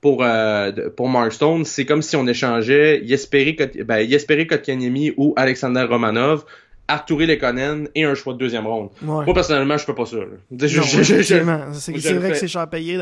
pour 0.01 0.23
euh, 0.23 0.71
pour 0.95 1.09
Marstone, 1.09 1.63
c'est 1.63 1.85
comme 1.85 2.01
si 2.01 2.15
on 2.15 2.25
échangeait 2.25 3.01
Yesperi 3.03 3.55
ben, 3.85 4.47
Kotkaniemi 4.47 5.13
ou 5.15 5.33
Alexander 5.35 5.83
Romanov 5.83 6.43
Arturi 6.87 7.27
Lekonen 7.27 7.87
et 7.93 8.05
un 8.05 8.15
choix 8.15 8.33
de 8.33 8.39
deuxième 8.39 8.65
ronde. 8.65 8.89
Moi, 9.01 9.25
personnellement, 9.33 9.77
je 9.77 9.85
peux 9.85 9.93
pas 9.93 10.05
ça. 10.05 10.17
C'est 10.57 12.13
vrai 12.13 12.31
que 12.31 12.37
c'est 12.37 12.47
cher 12.47 12.69
payé 12.69 12.99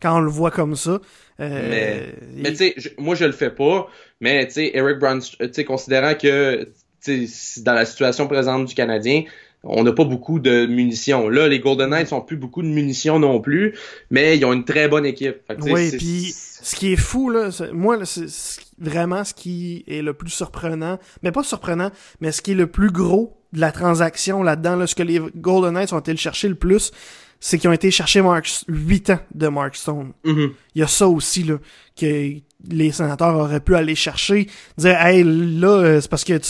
quand 0.00 0.18
on 0.18 0.20
le 0.20 0.30
voit 0.30 0.50
comme 0.50 0.76
ça. 0.76 1.00
Euh, 1.40 1.68
mais, 1.70 2.14
mais 2.36 2.50
tu 2.50 2.56
sais, 2.56 2.74
moi, 2.98 3.14
je 3.14 3.24
le 3.24 3.32
fais 3.32 3.50
pas. 3.50 3.88
Mais, 4.20 4.46
tu 4.46 4.52
sais, 4.52 4.70
Eric 4.74 4.98
Brown, 4.98 5.20
tu 5.20 5.48
sais, 5.50 5.64
considérant 5.64 6.14
que, 6.14 6.68
dans 7.62 7.72
la 7.72 7.86
situation 7.86 8.28
présente 8.28 8.66
du 8.66 8.74
Canadien, 8.74 9.22
on 9.64 9.84
n'a 9.84 9.92
pas 9.92 10.04
beaucoup 10.04 10.38
de 10.38 10.66
munitions. 10.66 11.28
Là, 11.28 11.48
les 11.48 11.60
Golden 11.60 11.90
Knights 11.90 12.12
ont 12.12 12.20
plus 12.20 12.36
beaucoup 12.36 12.62
de 12.62 12.68
munitions 12.68 13.18
non 13.18 13.40
plus, 13.40 13.74
mais 14.10 14.36
ils 14.36 14.44
ont 14.44 14.52
une 14.52 14.64
très 14.64 14.88
bonne 14.88 15.06
équipe. 15.06 15.36
oui, 15.60 15.90
puis 15.96 16.32
ce 16.34 16.76
qui 16.76 16.92
est 16.92 16.96
fou, 16.96 17.30
là, 17.30 17.50
moi, 17.72 17.98
c'est 18.04 18.26
vraiment 18.78 19.24
ce 19.24 19.34
qui 19.34 19.84
est 19.86 20.02
le 20.02 20.14
plus 20.14 20.30
surprenant, 20.30 20.98
mais 21.22 21.32
pas 21.32 21.42
surprenant, 21.42 21.90
mais 22.20 22.32
ce 22.32 22.42
qui 22.42 22.52
est 22.52 22.56
le 22.56 22.66
plus 22.66 22.90
gros 22.90 23.36
de 23.52 23.60
la 23.60 23.70
transaction 23.72 24.42
là-dedans, 24.42 24.76
là, 24.76 24.86
ce 24.86 24.94
que 24.94 25.02
les 25.02 25.20
Golden 25.36 25.74
Knights 25.74 25.92
ont 25.92 26.00
été 26.00 26.12
le 26.12 26.18
chercher 26.18 26.48
le 26.48 26.54
plus, 26.54 26.90
c'est 27.38 27.58
qu'ils 27.58 27.68
ont 27.68 27.72
été 27.72 27.90
chercher 27.90 28.22
Mark, 28.22 28.48
8 28.68 29.10
ans 29.10 29.18
de 29.34 29.48
Mark 29.48 29.74
Stone. 29.74 30.12
Mm-hmm. 30.24 30.50
Il 30.76 30.78
y 30.78 30.82
a 30.82 30.86
ça 30.86 31.08
aussi, 31.08 31.42
là, 31.42 31.58
que 31.96 32.34
les 32.68 32.92
sénateurs 32.92 33.34
auraient 33.34 33.60
pu 33.60 33.74
aller 33.74 33.96
chercher, 33.96 34.46
dire, 34.78 34.96
hey, 35.04 35.24
là, 35.24 35.68
euh, 35.68 36.00
c'est 36.00 36.08
parce 36.08 36.22
que 36.22 36.40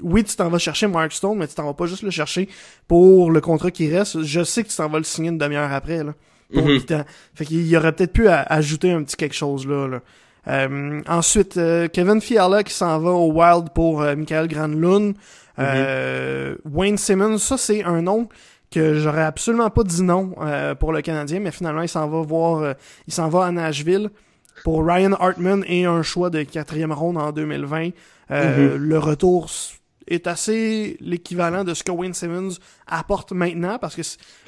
oui, 0.00 0.24
tu 0.24 0.36
t'en 0.36 0.48
vas 0.48 0.58
chercher 0.58 0.86
Mark 0.86 1.12
Stone, 1.12 1.38
mais 1.38 1.46
tu 1.46 1.54
t'en 1.54 1.64
vas 1.64 1.74
pas 1.74 1.86
juste 1.86 2.02
le 2.02 2.10
chercher 2.10 2.48
pour 2.88 3.30
le 3.30 3.40
contrat 3.40 3.70
qui 3.70 3.90
reste. 3.90 4.22
Je 4.22 4.42
sais 4.44 4.62
que 4.64 4.68
tu 4.68 4.76
t'en 4.76 4.88
vas 4.88 4.98
le 4.98 5.04
signer 5.04 5.30
une 5.30 5.38
demi-heure 5.38 5.72
après, 5.72 6.02
là. 6.02 6.14
Pour 6.52 6.66
mm 6.66 6.80
Fait 7.34 7.44
qu'il 7.46 7.66
y 7.66 7.76
aurait 7.76 7.92
peut-être 7.92 8.12
pu 8.12 8.28
ajouter 8.28 8.92
un 8.92 9.02
petit 9.02 9.16
quelque 9.16 9.34
chose 9.34 9.66
là. 9.66 9.88
là. 9.88 10.00
Euh, 10.48 11.00
ensuite, 11.06 11.56
euh, 11.56 11.88
Kevin 11.88 12.20
Fiala 12.20 12.62
qui 12.62 12.74
s'en 12.74 12.98
va 12.98 13.10
au 13.10 13.32
Wild 13.32 13.70
pour 13.70 14.02
euh, 14.02 14.16
Michael 14.16 14.48
Granlund. 14.48 15.14
Mm-hmm. 15.58 16.56
Wayne 16.64 16.96
Simmons, 16.96 17.38
ça 17.38 17.58
c'est 17.58 17.84
un 17.84 18.00
nom 18.00 18.26
que 18.70 18.94
j'aurais 18.94 19.22
absolument 19.22 19.68
pas 19.68 19.84
dit 19.84 20.02
non 20.02 20.34
pour 20.80 20.94
le 20.94 21.02
Canadien, 21.02 21.40
mais 21.40 21.50
finalement 21.50 21.82
il 21.82 21.90
s'en 21.90 22.08
va 22.08 22.22
voir, 22.22 22.74
il 23.06 23.12
s'en 23.12 23.28
va 23.28 23.44
à 23.44 23.52
Nashville 23.52 24.08
pour 24.64 24.82
Ryan 24.84 25.12
Hartman 25.12 25.62
et 25.68 25.84
un 25.84 26.02
choix 26.02 26.30
de 26.30 26.42
quatrième 26.42 26.90
ronde 26.90 27.18
en 27.18 27.32
2020. 27.32 27.90
Mm-hmm. 28.30 28.76
Le 28.76 28.98
retour 28.98 29.50
est 30.08 30.26
assez 30.26 30.96
l'équivalent 31.00 31.64
de 31.64 31.74
ce 31.74 31.82
que 31.84 31.90
Wayne 31.92 32.14
Simmons 32.14 32.50
apporte 32.86 33.32
maintenant 33.32 33.78
parce 33.78 33.94
que 33.96 34.02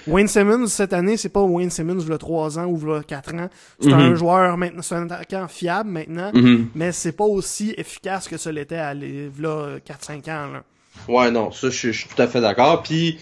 Wayne 0.07 0.28
Simmons 0.28 0.66
cette 0.66 0.92
année 0.92 1.16
c'est 1.16 1.28
pas 1.28 1.40
Wayne 1.42 1.70
Simmons 1.70 2.05
le 2.09 2.18
3 2.18 2.59
ans 2.59 2.66
ou 2.66 2.78
le 2.84 3.02
4 3.02 3.34
ans 3.34 3.48
c'est 3.80 3.92
un 3.92 4.11
Mhm. 4.11 4.14
joueur 4.16 4.57
maintenant 4.57 4.82
c'est 4.82 4.94
un 4.96 5.05
attaquant 5.11 5.46
fiable 5.48 5.90
maintenant 5.90 6.30
Mhm. 6.34 6.68
mais 6.74 6.92
c'est 6.92 7.12
pas 7.12 7.24
aussi 7.24 7.74
efficace 7.76 8.28
que 8.28 8.36
ce 8.36 8.48
l'était 8.48 8.76
à 8.76 8.94
les- 8.94 9.30
là 9.38 9.78
4-5 9.84 10.28
ans 10.28 10.48
là. 10.52 10.62
Ouais, 11.09 11.30
non, 11.30 11.50
ça, 11.50 11.70
je, 11.70 11.90
je 11.90 11.98
suis 12.00 12.09
tout 12.09 12.22
à 12.22 12.28
fait 12.28 12.40
d'accord. 12.40 12.82
Puis, 12.84 13.18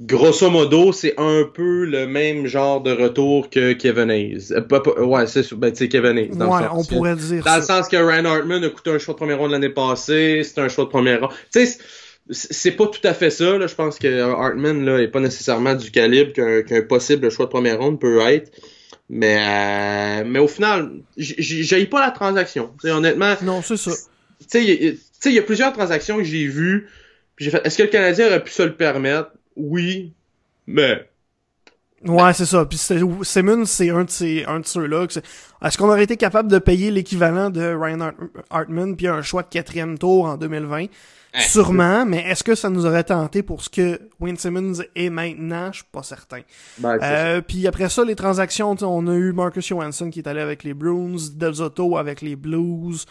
grosso 0.00 0.50
modo, 0.50 0.92
c'est 0.92 1.14
un 1.18 1.44
peu 1.52 1.84
le 1.84 2.06
même 2.06 2.46
genre 2.46 2.80
de 2.82 2.92
retour 2.92 3.50
que 3.50 3.72
Kevin 3.72 4.10
Hayes. 4.10 4.52
Euh, 4.52 5.04
ouais, 5.04 5.26
c'est 5.26 5.52
ben, 5.54 5.72
Kevin 5.72 6.18
Hayes. 6.18 6.28
Dans 6.30 6.54
ouais 6.54 6.62
le 6.62 6.68
sens 6.68 6.90
on 6.90 6.94
pourrait 6.94 7.16
dire 7.16 7.44
Dans 7.44 7.56
le 7.56 7.62
sens 7.62 7.88
que 7.88 7.96
Ryan 7.96 8.24
Hartman 8.24 8.62
a 8.64 8.68
coûté 8.68 8.90
un 8.90 8.98
choix 8.98 9.14
de 9.14 9.18
première 9.18 9.38
ronde 9.38 9.50
l'année 9.52 9.70
passée, 9.70 10.42
c'est 10.44 10.60
un 10.60 10.68
choix 10.68 10.84
de 10.84 10.90
première 10.90 11.20
ronde. 11.20 11.30
Tu 11.52 11.66
sais, 11.66 11.78
c'est- 12.30 12.72
pas 12.72 12.86
tout 12.86 13.00
à 13.04 13.14
fait 13.14 13.30
ça. 13.30 13.58
Là. 13.58 13.66
Je 13.66 13.74
pense 13.74 13.98
que 13.98 14.20
Hartman 14.20 14.84
là, 14.84 14.98
est 14.98 15.08
pas 15.08 15.20
nécessairement 15.20 15.74
du 15.74 15.90
calibre 15.90 16.32
qu'un 16.32 16.82
possible 16.82 17.30
choix 17.30 17.46
de 17.46 17.50
première 17.50 17.78
ronde 17.78 17.98
peut 18.00 18.20
être. 18.20 18.52
Mais, 19.10 19.38
euh, 19.38 20.24
mais 20.26 20.38
au 20.38 20.48
final, 20.48 20.90
j- 21.16 21.34
j- 21.38 21.64
j'aille 21.64 21.86
pas 21.86 22.00
la 22.00 22.10
transaction. 22.10 22.70
Tu 22.80 22.88
sais, 22.88 22.94
honnêtement, 22.94 23.34
non 23.42 23.62
c'est 23.62 23.78
ça 23.78 23.92
tu 24.40 24.46
sais, 24.60 24.64
il 25.30 25.32
y 25.32 25.38
a- 25.38 25.42
plusieurs 25.42 25.72
transactions 25.72 26.18
que 26.18 26.24
j'ai 26.24 26.46
vues. 26.46 26.88
J'ai 27.38 27.50
fait, 27.50 27.60
est-ce 27.64 27.78
que 27.78 27.82
le 27.84 27.88
Canadien 27.88 28.26
aurait 28.26 28.42
pu 28.44 28.52
se 28.52 28.62
le 28.62 28.74
permettre? 28.74 29.30
Oui, 29.58 30.14
mais 30.66 31.08
Ouais, 32.04 32.32
c'est 32.32 32.46
ça. 32.46 32.64
Puis 32.64 32.78
Simmons, 32.78 33.64
c'est 33.64 33.90
un 33.90 34.04
de 34.04 34.10
ces, 34.10 34.44
un 34.44 34.60
de 34.60 34.66
ceux-là. 34.66 35.06
Est-ce 35.64 35.76
qu'on 35.76 35.88
aurait 35.88 36.04
été 36.04 36.16
capable 36.16 36.48
de 36.48 36.58
payer 36.60 36.92
l'équivalent 36.92 37.50
de 37.50 37.74
Ryan 37.74 38.00
Hart- 38.00 38.16
Hartman 38.50 38.96
puis 38.96 39.08
un 39.08 39.20
choix 39.22 39.42
de 39.42 39.48
quatrième 39.48 39.98
tour 39.98 40.26
en 40.26 40.36
2020? 40.36 40.84
Hein. 40.84 41.40
Sûrement, 41.40 42.06
mais 42.06 42.18
est-ce 42.22 42.44
que 42.44 42.54
ça 42.54 42.70
nous 42.70 42.86
aurait 42.86 43.02
tenté 43.04 43.42
pour 43.42 43.62
ce 43.62 43.68
que 43.68 44.00
Wayne 44.20 44.36
Simmons 44.36 44.74
est 44.94 45.10
maintenant? 45.10 45.70
Je 45.72 45.78
suis 45.78 45.88
pas 45.90 46.04
certain. 46.04 46.40
ben. 46.78 46.98
Euh, 47.02 47.40
puis 47.42 47.66
après 47.66 47.88
ça, 47.88 48.04
les 48.04 48.14
transactions, 48.14 48.76
on 48.80 49.06
a 49.08 49.14
eu 49.14 49.32
Marcus 49.32 49.66
Johansson 49.66 50.08
qui 50.08 50.20
est 50.20 50.28
allé 50.28 50.40
avec 50.40 50.62
les 50.62 50.74
Bruins, 50.74 51.16
Del 51.34 51.54
Zotto 51.54 51.98
avec 51.98 52.22
les 52.22 52.36
Blues, 52.36 53.04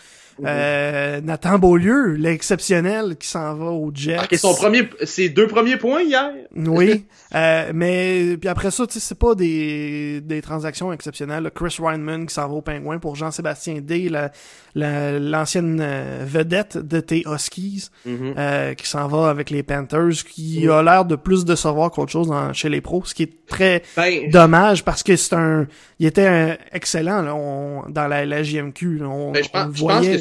Euh, 0.45 1.21
Nathan 1.21 1.57
Beaulieu, 1.59 2.13
l'exceptionnel 2.13 3.15
qui 3.17 3.27
s'en 3.27 3.55
va 3.55 3.65
aux 3.71 3.91
Jets. 3.93 4.37
son 4.37 4.53
premier, 4.53 4.87
ses 5.03 5.29
deux 5.29 5.47
premiers 5.47 5.77
points 5.77 6.01
hier? 6.03 6.31
Oui, 6.55 7.05
euh, 7.35 7.71
mais 7.73 8.37
puis 8.39 8.49
après 8.49 8.71
ça, 8.71 8.85
c'est 8.89 9.17
pas 9.17 9.35
des, 9.35 10.21
des 10.21 10.41
transactions 10.41 10.91
exceptionnelles. 10.93 11.43
là. 11.43 11.49
Chris 11.49 11.75
Reinman 11.79 12.25
qui 12.27 12.33
s'en 12.33 12.47
va 12.47 12.53
au 12.55 12.61
Pingouin 12.61 12.99
pour 12.99 13.15
Jean-Sébastien 13.15 13.79
D, 13.81 14.09
la- 14.09 14.31
la- 14.75 15.17
l'ancienne 15.19 15.79
euh, 15.81 16.23
vedette 16.25 16.77
de 16.77 16.99
tes 16.99 17.23
Huskies, 17.27 17.89
Mhm. 18.05 18.33
euh, 18.37 18.73
qui 18.75 18.87
s'en 18.87 19.07
va 19.07 19.29
avec 19.29 19.49
les 19.49 19.63
Panthers, 19.63 20.23
qui 20.29 20.67
a 20.69 20.83
l'air 20.83 21.05
de 21.05 21.15
plus 21.15 21.45
de 21.45 21.55
savoir 21.55 21.89
qu'autre 21.91 22.11
chose 22.11 22.27
dans- 22.27 22.53
chez 22.53 22.69
les 22.69 22.81
pros, 22.81 23.03
ce 23.05 23.13
qui 23.15 23.23
est 23.23 23.33
très 23.47 23.81
Ben, 23.95 24.29
dommage 24.29 24.83
parce 24.83 25.01
que 25.03 25.15
c'est 25.15 25.33
un, 25.35 25.67
il 25.99 26.05
était 26.05 26.27
euh, 26.27 26.55
excellent 26.73 27.21
là, 27.21 27.33
on- 27.35 27.89
dans 27.89 28.07
la, 28.07 28.25
la 28.25 28.43
JMQ. 28.43 28.99
là. 28.99 29.07
on, 29.07 29.31
ben, 29.31 29.43
je, 29.43 29.49
pense, 29.49 29.67
voyait. 29.79 30.17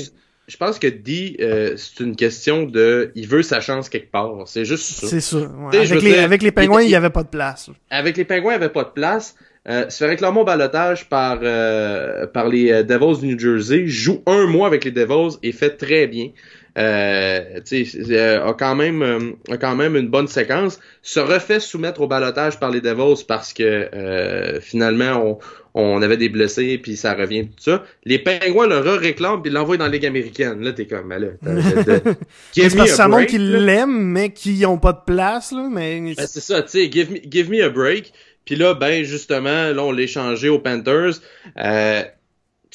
Je 0.48 0.56
pense 0.56 0.78
que 0.78 0.86
D, 0.86 1.36
euh, 1.40 1.74
c'est 1.76 2.02
une 2.04 2.14
question 2.16 2.64
de, 2.64 3.10
il 3.14 3.26
veut 3.26 3.42
sa 3.42 3.60
chance 3.60 3.88
quelque 3.88 4.10
part. 4.10 4.32
C'est 4.46 4.64
juste 4.64 4.84
ça. 5.00 5.06
C'est 5.08 5.20
ça. 5.20 5.38
ouais. 5.38 5.76
Avec, 5.76 6.02
les, 6.02 6.12
dire, 6.12 6.22
avec 6.24 6.42
les 6.42 6.52
Pingouins, 6.52 6.82
il- 6.82 6.86
il 6.86 6.90
y 6.90 6.94
avait 6.94 7.10
pas 7.10 7.22
de 7.24 7.28
place. 7.28 7.70
Avec 7.90 8.16
les 8.16 8.24
Pingouins, 8.24 8.54
il 8.54 8.58
n'y 8.58 8.64
avait 8.64 8.72
pas 8.72 8.84
de 8.84 8.90
place. 8.90 9.34
Euh, 9.68 9.90
se 9.90 9.98
fait 9.98 10.06
réclamer 10.06 10.38
au 10.38 10.44
balotage 10.44 11.08
par, 11.08 11.40
euh, 11.42 12.28
par 12.28 12.48
les 12.48 12.70
euh, 12.70 12.82
Devils 12.84 13.20
du 13.20 13.34
New 13.34 13.38
Jersey, 13.38 13.88
joue 13.88 14.22
un 14.26 14.46
mois 14.46 14.68
avec 14.68 14.84
les 14.84 14.92
Devils 14.92 15.38
et 15.42 15.50
fait 15.50 15.70
très 15.70 16.06
bien. 16.06 16.28
Euh, 16.76 17.60
euh, 17.72 18.44
a 18.46 18.52
quand 18.52 18.74
même 18.74 19.02
euh, 19.02 19.32
a 19.50 19.56
quand 19.56 19.74
même 19.76 19.96
une 19.96 20.08
bonne 20.08 20.28
séquence. 20.28 20.78
Se 21.02 21.20
refait 21.20 21.60
soumettre 21.60 22.00
au 22.02 22.06
balotage 22.06 22.60
par 22.60 22.70
les 22.70 22.80
Devils 22.80 23.24
parce 23.26 23.54
que 23.54 23.62
euh, 23.94 24.60
finalement 24.60 25.38
on, 25.74 25.82
on 25.96 26.02
avait 26.02 26.18
des 26.18 26.28
blessés 26.28 26.78
puis 26.78 26.96
ça 26.96 27.14
revient 27.14 27.46
tout 27.46 27.62
ça. 27.62 27.84
Les 28.04 28.18
Pingouins 28.18 28.66
le 28.66 28.78
réclament 28.78 29.40
puis 29.40 29.50
l'envoient 29.50 29.78
dans 29.78 29.86
la 29.86 29.90
Ligue 29.90 30.06
américaine. 30.06 30.62
Là 30.62 30.72
t'es 30.72 30.86
comme 30.86 31.08
ben 31.08 31.18
là, 31.18 31.28
t'as- 31.42 31.84
t'as- 31.84 32.00
t'as- 32.00 32.10
give 32.52 32.76
me 32.76 32.86
ça 32.86 33.08
montre 33.08 33.26
qu'ils 33.26 33.52
l'aiment, 33.52 34.12
mais 34.12 34.30
qu'ils 34.30 34.66
ont 34.66 34.78
pas 34.78 34.92
de 34.92 35.00
place, 35.06 35.52
là, 35.52 35.68
mais... 35.70 36.00
Ben, 36.14 36.26
c'est 36.26 36.40
ça, 36.40 36.62
tu 36.62 36.68
sais, 36.70 36.90
give 36.92 37.10
me, 37.10 37.18
give 37.30 37.50
me 37.50 37.62
a 37.64 37.68
break. 37.68 38.12
Puis 38.44 38.54
là, 38.54 38.74
ben 38.74 39.02
justement, 39.02 39.72
là, 39.72 39.82
on 39.82 39.92
l'a 39.92 40.02
échangé 40.02 40.48
aux 40.48 40.60
Panthers. 40.60 41.20
Euh, 41.58 42.02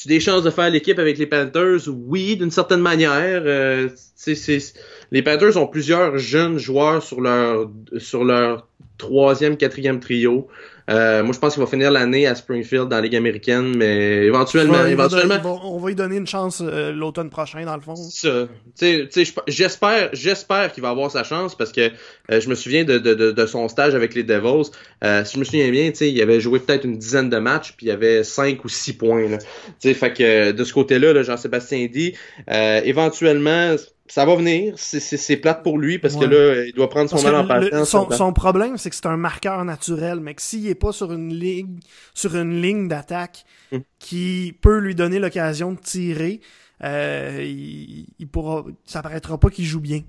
tu 0.02 0.08
des 0.08 0.18
chances 0.18 0.42
de 0.42 0.50
faire 0.50 0.68
l'équipe 0.68 0.98
avec 0.98 1.16
les 1.16 1.26
Panthers? 1.26 1.86
Oui, 1.86 2.36
d'une 2.36 2.50
certaine 2.50 2.80
manière. 2.80 3.42
Euh, 3.46 3.88
les 5.12 5.22
Panthers 5.22 5.56
ont 5.56 5.68
plusieurs 5.68 6.18
jeunes 6.18 6.58
joueurs 6.58 7.02
sur 7.02 7.20
leur 7.20 7.70
sur 7.98 8.24
leur 8.24 8.66
troisième, 8.98 9.56
quatrième 9.56 10.00
trio. 10.00 10.48
Euh, 10.90 11.22
moi, 11.22 11.32
je 11.32 11.38
pense 11.38 11.54
qu'il 11.54 11.62
va 11.62 11.68
finir 11.68 11.90
l'année 11.90 12.26
à 12.26 12.34
Springfield 12.34 12.88
dans 12.88 12.96
la 12.96 13.02
Ligue 13.02 13.16
américaine, 13.16 13.76
mais 13.76 14.24
éventuellement, 14.26 14.74
Ouais, 14.82 14.92
éventuellement, 14.92 15.38
donner- 15.38 15.58
on 15.64 15.78
va 15.78 15.88
lui 15.88 15.94
donner 15.94 16.16
une 16.16 16.26
chance 16.26 16.60
euh, 16.64 16.92
l'automne 16.92 17.30
prochain, 17.30 17.64
dans 17.64 17.76
le 17.76 17.82
fond. 17.82 17.94
j'espère, 19.46 20.10
j'espère 20.12 20.72
qu'il 20.72 20.82
va 20.82 20.90
avoir 20.90 21.10
sa 21.10 21.24
chance 21.24 21.54
parce 21.56 21.72
que 21.72 21.90
euh, 22.30 22.40
je 22.40 22.48
me 22.48 22.54
souviens 22.54 22.84
de, 22.84 22.98
de, 22.98 23.14
de, 23.14 23.30
de 23.30 23.46
son 23.46 23.68
stage 23.68 23.94
avec 23.94 24.14
les 24.14 24.22
Devils. 24.22 24.70
Euh, 25.04 25.24
si 25.24 25.34
je 25.34 25.38
me 25.38 25.44
souviens 25.44 25.70
bien, 25.70 25.90
il 26.00 26.22
avait 26.22 26.40
joué 26.40 26.58
peut-être 26.60 26.84
une 26.84 26.98
dizaine 26.98 27.30
de 27.30 27.38
matchs 27.38 27.74
puis 27.76 27.86
il 27.86 27.88
y 27.88 27.92
avait 27.92 28.24
cinq 28.24 28.64
ou 28.64 28.68
six 28.68 28.92
points. 28.92 29.28
Là. 29.28 29.38
Fait 29.80 30.12
que 30.12 30.52
de 30.52 30.64
ce 30.64 30.72
côté-là, 30.72 31.12
là, 31.12 31.22
Jean-Sébastien 31.22 31.86
dit, 31.92 32.14
euh, 32.50 32.80
éventuellement, 32.84 33.76
ça 34.08 34.24
va 34.26 34.34
venir. 34.36 34.74
C'est, 34.76 35.36
plate 35.38 35.62
pour 35.62 35.78
lui 35.78 35.98
parce 35.98 36.14
Ouais. 36.14 36.26
que 36.26 36.34
là, 36.34 36.64
il 36.66 36.72
doit 36.74 36.88
prendre 36.88 37.08
son 37.08 37.22
mal 37.22 37.34
en 37.36 37.46
patience. 37.46 37.88
son, 37.88 38.10
son 38.10 38.32
problème, 38.32 38.76
c'est 38.76 38.90
que 38.90 38.96
c'est 38.96 39.06
un 39.06 39.16
marqueur 39.16 39.64
naturel, 39.64 40.20
mais 40.20 40.34
que 40.34 40.42
s'il 40.42 40.66
est 40.68 40.74
pas 40.74 40.92
sur 40.92 41.12
une 41.12 41.32
ligne, 41.32 41.78
sur 42.14 42.36
une 42.36 42.60
ligne 42.60 42.88
d'attaque 42.88 43.44
Mm. 43.72 43.78
qui 43.98 44.54
peut 44.60 44.78
lui 44.78 44.94
donner 44.94 45.18
l'occasion 45.18 45.72
de 45.72 45.78
tirer, 45.78 46.40
euh, 46.84 47.38
il, 47.42 48.06
il 48.18 48.28
pourra, 48.28 48.64
ça 48.84 49.00
paraîtra 49.02 49.38
pas 49.38 49.48
qu'il 49.48 49.64
joue 49.64 49.80
bien. 49.80 50.02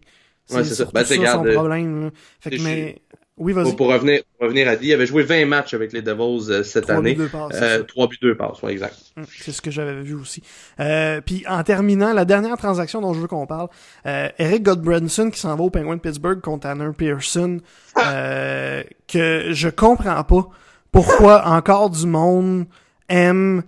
Ouais, 0.49 0.63
c'est 0.63 0.65
ça. 0.65 0.75
surtout 0.75 0.91
Ben, 0.93 1.05
ça 1.05 1.15
son 1.31 1.45
euh, 1.45 1.53
problème. 1.53 2.11
Fait 2.41 2.49
que, 2.49 2.61
mais, 2.61 3.01
oui, 3.37 3.51
vas-y. 3.53 3.75
pour 3.75 3.87
revenir, 3.87 4.21
pour 4.37 4.43
revenir 4.47 4.67
à 4.69 4.75
dit, 4.75 4.87
il 4.87 4.93
avait 4.93 5.05
joué 5.07 5.23
20 5.23 5.45
matchs 5.45 5.73
avec 5.73 5.91
les 5.93 6.01
Devils 6.01 6.51
euh, 6.51 6.63
cette 6.63 6.83
Trois 6.83 7.01
buts, 7.01 7.09
année. 7.09 7.15
deux 7.15 7.27
passes, 7.29 7.51
c'est 7.51 7.63
Euh, 7.63 7.77
ça. 7.79 7.83
3 7.85 8.07
buts, 8.07 8.17
2 8.21 8.35
passes, 8.35 8.61
ouais, 8.61 8.71
exact. 8.73 8.95
Hum, 9.17 9.25
C'est 9.27 9.51
ce 9.51 9.61
que 9.61 9.71
j'avais 9.71 10.01
vu 10.01 10.13
aussi. 10.13 10.43
Euh, 10.79 11.19
puis 11.21 11.43
en 11.47 11.63
terminant, 11.63 12.13
la 12.13 12.25
dernière 12.25 12.57
transaction 12.57 13.01
dont 13.01 13.13
je 13.13 13.19
veux 13.21 13.27
qu'on 13.27 13.47
parle, 13.47 13.69
euh, 14.05 14.29
Eric 14.37 14.63
Godbranson 14.63 15.29
qui 15.31 15.39
s'en 15.39 15.55
va 15.55 15.63
au 15.63 15.69
Penguin 15.69 15.95
de 15.95 16.01
Pittsburgh 16.01 16.41
contre 16.41 16.61
Tanner 16.67 16.89
Pearson, 16.97 17.59
euh, 18.05 18.83
que 19.07 19.47
je 19.51 19.69
comprends 19.69 20.23
pas 20.23 20.47
pourquoi 20.91 21.47
encore 21.47 21.89
du 21.89 22.05
monde 22.05 22.65
aime 23.09 23.63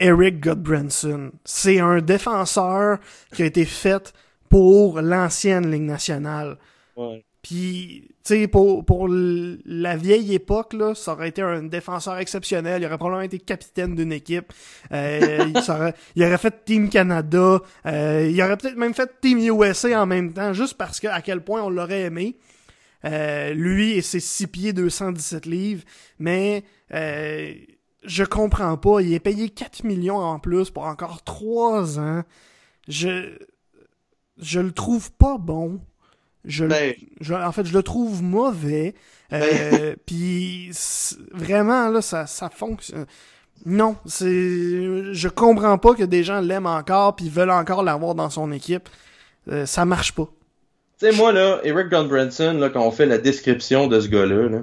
Eric 0.00 0.38
Godbranson. 0.40 1.32
C'est 1.44 1.80
un 1.80 2.00
défenseur 2.00 2.98
qui 3.34 3.42
a 3.42 3.46
été 3.46 3.64
fait 3.64 4.12
pour 4.48 5.00
l'ancienne 5.00 5.70
Ligue 5.70 5.82
nationale. 5.82 6.56
Ouais. 6.96 7.24
Puis, 7.48 8.02
tu 8.24 8.34
sais, 8.34 8.46
pour, 8.46 8.84
pour 8.84 9.08
la 9.08 9.96
vieille 9.96 10.34
époque, 10.34 10.74
là, 10.74 10.94
ça 10.94 11.12
aurait 11.14 11.30
été 11.30 11.40
un 11.40 11.62
défenseur 11.62 12.18
exceptionnel. 12.18 12.82
Il 12.82 12.84
aurait 12.84 12.98
probablement 12.98 13.22
été 13.24 13.38
capitaine 13.38 13.94
d'une 13.94 14.12
équipe. 14.12 14.52
Euh, 14.92 15.46
il, 15.54 15.62
s'aurait- 15.62 15.94
il 16.14 16.22
aurait 16.24 16.36
fait 16.36 16.62
Team 16.66 16.90
Canada. 16.90 17.60
Euh, 17.86 18.28
il 18.30 18.42
aurait 18.42 18.58
peut-être 18.58 18.76
même 18.76 18.92
fait 18.92 19.10
Team 19.22 19.38
USA 19.38 20.02
en 20.02 20.04
même 20.04 20.34
temps, 20.34 20.52
juste 20.52 20.74
parce 20.76 21.00
que 21.00 21.06
à 21.08 21.22
quel 21.22 21.40
point 21.42 21.62
on 21.62 21.70
l'aurait 21.70 22.02
aimé. 22.02 22.36
Euh, 23.06 23.54
lui 23.54 23.92
et 23.92 24.02
ses 24.02 24.20
6 24.20 24.46
pieds 24.48 24.72
217 24.74 25.46
livres. 25.46 25.84
Mais 26.18 26.64
euh, 26.92 27.54
je 28.04 28.24
comprends 28.24 28.76
pas. 28.76 29.00
Il 29.00 29.14
est 29.14 29.20
payé 29.20 29.48
4 29.48 29.84
millions 29.84 30.18
en 30.18 30.38
plus 30.38 30.68
pour 30.68 30.84
encore 30.84 31.22
3 31.24 31.98
ans. 31.98 32.24
Je 32.88 33.38
je 34.36 34.60
le 34.60 34.72
trouve 34.72 35.10
pas 35.12 35.38
bon. 35.38 35.80
Je, 36.44 36.64
le- 36.64 36.70
Ben, 36.70 36.94
je- 37.20 37.34
en 37.34 37.52
fait, 37.52 37.66
je 37.66 37.72
le 37.72 37.82
trouve 37.82 38.22
mauvais. 38.22 38.94
Euh, 39.32 39.94
Puis 40.06 40.70
c'est- 40.72 41.16
vraiment 41.32 41.88
là, 41.88 42.00
ça, 42.02 42.26
ça 42.26 42.48
fonctionne. 42.50 43.06
Non, 43.66 43.96
c'est, 44.06 44.26
je 45.12 45.28
comprends 45.28 45.78
pas 45.78 45.94
que 45.94 46.04
des 46.04 46.22
gens 46.22 46.40
l'aiment 46.40 46.66
encore 46.66 47.16
puis 47.16 47.28
veulent 47.28 47.50
encore 47.50 47.82
l'avoir 47.82 48.14
dans 48.14 48.30
son 48.30 48.52
équipe. 48.52 48.88
Euh, 49.50 49.66
ça 49.66 49.84
marche 49.84 50.12
pas. 50.12 50.28
Tu 51.00 51.10
sais, 51.10 51.16
moi, 51.16 51.32
là, 51.32 51.60
Eric 51.64 51.88
Gunbranson, 51.88 52.54
là, 52.54 52.70
quand 52.70 52.82
on 52.86 52.90
fait 52.90 53.06
la 53.06 53.18
description 53.18 53.86
de 53.88 54.00
ce 54.00 54.08
gars-là, 54.08 54.48
là, 54.48 54.58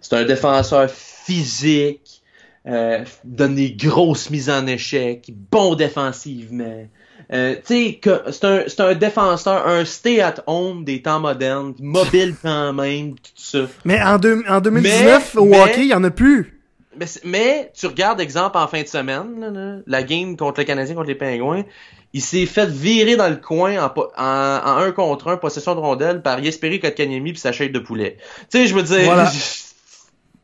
c'est 0.00 0.14
un 0.16 0.24
défenseur 0.24 0.90
physique, 0.90 2.22
euh, 2.66 3.04
donne 3.24 3.54
des 3.54 3.72
grosses 3.72 4.30
mises 4.30 4.50
en 4.50 4.66
échec, 4.66 5.30
bon 5.50 5.74
défensivement. 5.74 6.86
Euh, 7.32 7.54
tu 7.66 7.74
sais, 7.86 7.94
que 7.94 8.22
c'est 8.30 8.44
un, 8.44 8.62
c'est 8.66 8.80
un 8.80 8.94
défenseur, 8.94 9.66
un 9.66 9.84
stay-at-home 9.86 10.84
des 10.84 11.00
temps 11.00 11.18
modernes, 11.20 11.74
mobile 11.80 12.34
quand 12.42 12.72
même, 12.74 13.12
tout 13.14 13.30
ça. 13.36 13.60
Mais 13.84 14.02
en, 14.02 14.18
deux- 14.18 14.42
en 14.48 14.60
2019, 14.60 15.32
Mais- 15.34 15.40
au 15.40 15.44
mais- 15.46 15.60
hockey, 15.62 15.80
il 15.82 15.86
y 15.88 15.94
en 15.94 16.04
a 16.04 16.10
plus. 16.10 16.60
mais, 16.94 17.06
mais, 17.24 17.72
tu 17.74 17.86
regardes, 17.86 18.20
exemple, 18.20 18.58
en 18.58 18.68
fin 18.68 18.82
de 18.82 18.86
semaine, 18.86 19.82
la 19.86 20.02
game 20.02 20.36
contre 20.36 20.60
le 20.60 20.66
Canadien, 20.66 20.94
contre 20.94 21.08
les 21.08 21.14
Pingouins, 21.14 21.64
il 22.12 22.20
s'est 22.20 22.44
fait 22.44 22.68
virer 22.68 23.16
dans 23.16 23.30
le 23.30 23.36
coin 23.36 23.76
en, 23.82 23.90
en, 24.18 24.76
un 24.76 24.92
contre 24.92 25.28
un, 25.28 25.38
possession 25.38 25.74
de 25.74 25.80
rondelle, 25.80 26.20
par 26.20 26.38
Yesperi 26.38 26.80
Kotkaniemi 26.80 27.32
puis 27.32 27.40
sa 27.40 27.52
chaîne 27.52 27.72
de 27.72 27.78
poulet. 27.78 28.18
Tu 28.50 28.58
sais, 28.58 28.66
je 28.66 28.74
veux 28.74 28.82
dire, 28.82 28.98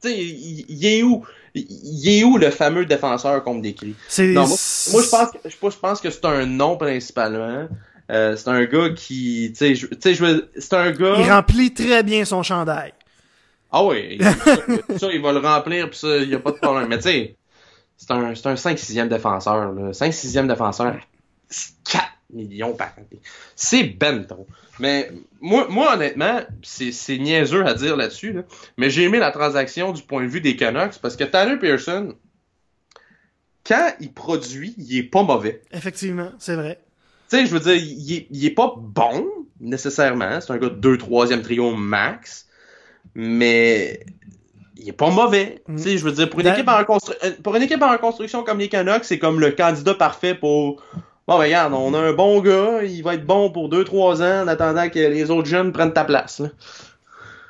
tu 0.00 0.08
sais, 0.08 0.16
il 0.16 0.86
est 0.86 1.02
où? 1.02 1.22
Il 1.68 2.18
est 2.18 2.24
où 2.24 2.38
le 2.38 2.50
fameux 2.50 2.86
défenseur 2.86 3.42
qu'on 3.42 3.54
me 3.54 3.62
décrit? 3.62 3.94
moi, 4.18 4.46
moi, 4.46 5.02
je 5.02 5.08
pense 5.08 5.30
que, 5.30 5.38
je, 5.48 5.78
pense 5.78 6.00
que 6.00 6.10
c'est 6.10 6.24
un 6.24 6.46
nom 6.46 6.76
principalement. 6.76 7.68
Euh, 8.10 8.36
c'est 8.36 8.48
un 8.48 8.64
gars 8.64 8.90
qui, 8.96 9.52
tu 9.56 9.74
sais, 9.74 9.74
je, 9.74 9.86
c'est 10.58 10.74
un 10.74 10.90
gars. 10.92 11.16
Il 11.18 11.30
remplit 11.30 11.74
très 11.74 12.02
bien 12.02 12.24
son 12.24 12.42
chandail. 12.42 12.92
Ah 13.70 13.84
oui, 13.84 14.18
ça, 14.96 15.08
il 15.12 15.20
va 15.20 15.32
le 15.32 15.40
remplir 15.40 15.90
pis 15.90 15.98
ça, 15.98 16.16
il 16.16 16.30
y 16.30 16.34
a 16.34 16.38
pas 16.38 16.52
de 16.52 16.56
problème. 16.56 16.88
Mais 16.88 16.96
tu 16.96 17.04
sais, 17.04 17.36
c'est 17.98 18.10
un, 18.10 18.34
c'est 18.34 18.46
un 18.46 18.54
5-6e 18.54 19.08
défenseur, 19.08 19.72
là. 19.72 19.90
5-6e 19.90 20.46
défenseur. 20.46 20.96
4 21.90 22.04
millions 22.32 22.74
par 22.74 22.92
année. 22.96 23.20
C'est 23.56 23.84
ben 23.84 24.24
trop. 24.26 24.46
Mais 24.78 25.10
moi, 25.40 25.66
moi 25.68 25.94
honnêtement, 25.94 26.40
c'est 26.62 27.18
niaiseux 27.18 27.66
à 27.66 27.74
dire 27.74 27.96
là-dessus, 27.96 28.36
mais 28.76 28.90
j'ai 28.90 29.04
aimé 29.04 29.18
la 29.18 29.30
transaction 29.30 29.92
du 29.92 30.02
point 30.02 30.22
de 30.22 30.28
vue 30.28 30.40
des 30.40 30.56
Canucks 30.56 30.98
parce 31.00 31.16
que 31.16 31.24
Tanner 31.24 31.56
Pearson, 31.56 32.14
quand 33.66 33.92
il 34.00 34.12
produit, 34.12 34.74
il 34.78 34.96
est 34.96 35.02
pas 35.02 35.22
mauvais. 35.22 35.62
Effectivement, 35.72 36.30
c'est 36.38 36.54
vrai. 36.54 36.80
Tu 37.28 37.36
sais, 37.36 37.46
je 37.46 37.52
veux 37.52 37.60
dire, 37.60 37.74
il 37.74 38.12
est, 38.14 38.26
il 38.30 38.46
est 38.46 38.50
pas 38.50 38.74
bon, 38.76 39.26
nécessairement. 39.60 40.40
C'est 40.40 40.52
un 40.52 40.58
gars 40.58 40.70
de 40.70 40.74
2 40.76 40.98
3 40.98 41.28
trio 41.42 41.74
max. 41.74 42.46
Mais 43.14 44.00
il 44.76 44.88
est 44.88 44.92
pas 44.92 45.10
mauvais. 45.10 45.62
Mm. 45.66 45.76
Tu 45.76 45.82
sais, 45.82 45.98
je 45.98 46.04
veux 46.04 46.12
dire, 46.12 46.30
pour 46.30 46.40
une, 46.40 46.46
équipe 46.46 46.68
en 46.68 46.80
euh, 46.80 47.30
pour 47.42 47.56
une 47.56 47.62
équipe 47.62 47.82
en 47.82 47.90
reconstruction 47.90 48.44
comme 48.44 48.58
les 48.58 48.68
Canucks, 48.68 49.04
c'est 49.04 49.18
comme 49.18 49.40
le 49.40 49.50
candidat 49.50 49.94
parfait 49.94 50.34
pour 50.34 50.82
Bon, 51.28 51.36
ben, 51.36 51.44
regarde, 51.44 51.74
on 51.74 51.92
a 51.92 51.98
un 51.98 52.14
bon 52.14 52.40
gars, 52.40 52.82
il 52.82 53.02
va 53.02 53.12
être 53.12 53.26
bon 53.26 53.50
pour 53.50 53.68
2-3 53.68 54.22
ans 54.22 54.44
en 54.44 54.48
attendant 54.48 54.88
que 54.88 54.98
les 54.98 55.30
autres 55.30 55.46
jeunes 55.46 55.72
prennent 55.72 55.92
ta 55.92 56.04
place. 56.04 56.40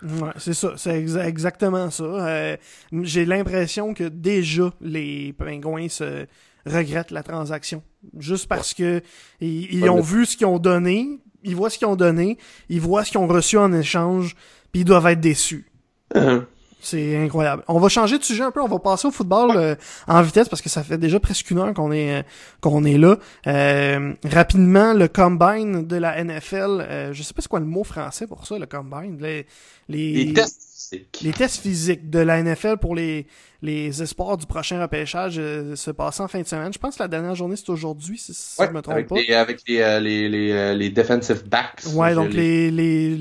Ouais, 0.03 0.33
c'est 0.37 0.53
ça, 0.53 0.73
c'est 0.77 1.01
exactement 1.01 1.89
ça. 1.89 2.03
Euh, 2.03 2.57
j'ai 3.03 3.25
l'impression 3.25 3.95
que 3.95 4.03
déjà 4.03 4.73
les 4.81 5.33
pingouins 5.33 5.89
se 5.89 6.27
regrettent 6.67 7.13
la 7.13 7.23
transaction. 7.23 7.85
Juste 8.19 8.49
parce 8.49 8.75
que 8.75 9.01
ils, 9.41 9.89
ont 9.89 10.01
vu 10.01 10.27
ce 10.27 10.37
qu'ils 10.37 10.49
ont 10.49 10.59
donné, 10.59 11.21
ils 11.45 11.55
voient 11.55 11.71
ce 11.71 11.79
qu'ils 11.79 11.87
ont 11.87 11.95
donné, 11.95 12.37
ils 12.69 12.81
voient 12.81 13.05
ce 13.05 13.13
qu'ils 13.13 13.21
ont 13.21 13.29
reçu 13.29 13.59
en 13.59 13.73
échange, 13.73 14.35
puis 14.73 14.81
ils 14.81 14.85
doivent 14.85 15.07
être 15.07 15.21
déçus. 15.21 15.71
Uh-huh. 16.17 16.45
C'est 16.81 17.17
incroyable. 17.17 17.65
On 17.67 17.81
va 17.81 17.89
changer 17.89 18.19
de 18.19 18.25
sujet 18.25 18.45
un 18.45 18.51
peu. 18.51 18.63
On 18.63 18.69
va 18.69 18.79
passer 18.79 19.09
au 19.09 19.11
football 19.11 19.57
euh, 19.57 19.75
en 20.07 20.23
vitesse 20.23 20.49
parce 20.49 20.63
que 20.63 20.69
ça 20.69 20.85
fait 20.85 20.99
déjà 20.99 21.19
presque 21.19 21.51
une 21.51 21.59
heure 21.59 21.75
qu'on 21.75 21.91
est 21.91 22.19
euh, 22.19 22.23
qu'on 22.61 22.85
est 22.85 22.99
là. 22.99 23.17
Euh, 23.47 24.13
rapidement, 24.25 24.93
le 24.93 25.09
combine 25.09 25.87
de 25.87 25.97
la 25.97 26.23
NFL. 26.23 26.85
Euh, 26.89 27.13
je 27.13 27.23
sais 27.23 27.35
pas 27.35 27.43
c'est 27.43 27.49
quoi 27.49 27.61
le 27.61 27.67
mot 27.67 27.83
français 27.83 28.27
pour 28.27 28.47
ça, 28.47 28.59
le 28.59 28.67
combine. 28.67 29.19
Les, 29.21 29.47
les, 29.89 30.33
tests 30.33 30.63
physiques. 30.63 31.19
Les 31.23 31.33
tests 31.33 31.63
physiques 31.63 32.11
de 32.11 32.21
la 32.21 32.43
NFL 32.43 32.77
pour 32.77 32.95
les 32.95 33.27
les 33.61 34.01
espoirs 34.01 34.37
du 34.37 34.47
prochain 34.47 34.81
repêchage 34.81 35.35
se 35.35 35.91
passent 35.91 36.21
en 36.21 36.29
fin 36.29 36.41
de 36.41 36.47
semaine. 36.47 36.73
Je 36.73 36.79
pense 36.79 36.97
que 36.97 37.03
la 37.03 37.09
dernière 37.09 37.35
journée 37.35 37.57
c'est 37.57 37.71
aujourd'hui, 37.71 38.19
si, 38.19 38.33
je 38.33 38.71
me 38.71 38.81
trompe 38.83 38.95
avec 38.95 39.09
pas. 39.09 39.17
Les, 39.17 39.35
avec 39.35 39.63
les, 39.67 40.01
les, 40.01 40.29
les, 40.29 40.75
les 40.77 40.91
defensive 40.91 41.43
backs. 41.49 41.83
Ouais, 41.93 42.15
donc 42.15 42.33
les 42.33 42.71
les 42.71 43.17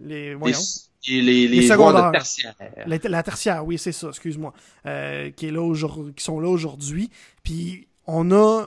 les, 0.00 0.34
voyons 0.34 0.58
les, 1.06 1.22
les, 1.22 1.48
les 1.48 1.68
secondaires. 1.68 2.10
tertiaire. 2.12 2.54
La, 2.86 3.22
tertiaire, 3.22 3.64
oui, 3.64 3.78
c'est 3.78 3.92
ça, 3.92 4.08
excuse-moi. 4.08 4.52
Euh, 4.86 5.30
qui, 5.30 5.46
est 5.46 5.50
là 5.50 5.72
qui 6.16 6.24
sont 6.24 6.40
là 6.40 6.48
aujourd'hui. 6.48 7.10
Puis 7.42 7.88
on 8.06 8.30
a, 8.32 8.66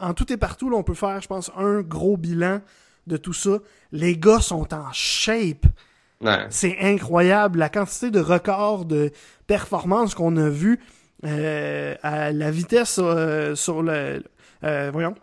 en 0.00 0.14
tout 0.14 0.32
et 0.32 0.36
partout, 0.36 0.70
là, 0.70 0.76
on 0.76 0.82
peut 0.82 0.94
faire, 0.94 1.20
je 1.20 1.28
pense, 1.28 1.50
un 1.56 1.80
gros 1.80 2.16
bilan 2.16 2.60
de 3.06 3.16
tout 3.16 3.32
ça. 3.32 3.58
Les 3.92 4.16
gars 4.16 4.40
sont 4.40 4.72
en 4.74 4.92
shape. 4.92 5.66
C'est 6.50 6.78
incroyable 6.80 7.58
la 7.58 7.68
quantité 7.68 8.10
de 8.10 8.20
records 8.20 8.84
de 8.84 9.12
performance 9.46 10.14
qu'on 10.14 10.36
a 10.36 10.48
vu 10.48 10.80
euh, 11.24 11.94
à 12.02 12.32
la 12.32 12.50
vitesse 12.50 12.98
euh, 13.02 13.54
sur 13.54 13.82
le 13.82 14.22
euh, 14.64 14.90
voyons 14.92 15.14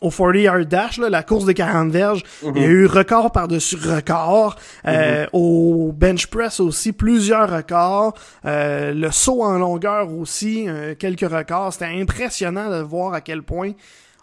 au 0.00 0.10
40 0.10 0.36
yard 0.36 0.64
dash, 0.64 0.98
la 0.98 1.22
course 1.22 1.44
de 1.44 1.52
40 1.52 1.90
verges, 1.90 2.22
il 2.42 2.60
y 2.60 2.64
a 2.64 2.68
mhm. 2.68 2.72
eu 2.72 2.86
record 2.86 3.32
par-dessus 3.32 3.76
record. 3.76 4.56
Euh, 4.86 5.22
mhm. 5.22 5.28
Au 5.32 5.92
bench 5.92 6.26
press 6.26 6.60
aussi, 6.60 6.92
plusieurs 6.92 7.50
records. 7.50 8.14
Euh, 8.44 8.92
le 8.92 9.10
saut 9.10 9.42
en 9.42 9.58
longueur 9.58 10.12
aussi, 10.12 10.68
euh, 10.68 10.94
quelques 10.94 11.28
records. 11.28 11.72
C'était 11.72 11.86
impressionnant 11.86 12.70
de 12.70 12.82
voir 12.82 13.14
à 13.14 13.20
quel 13.20 13.42
point 13.42 13.72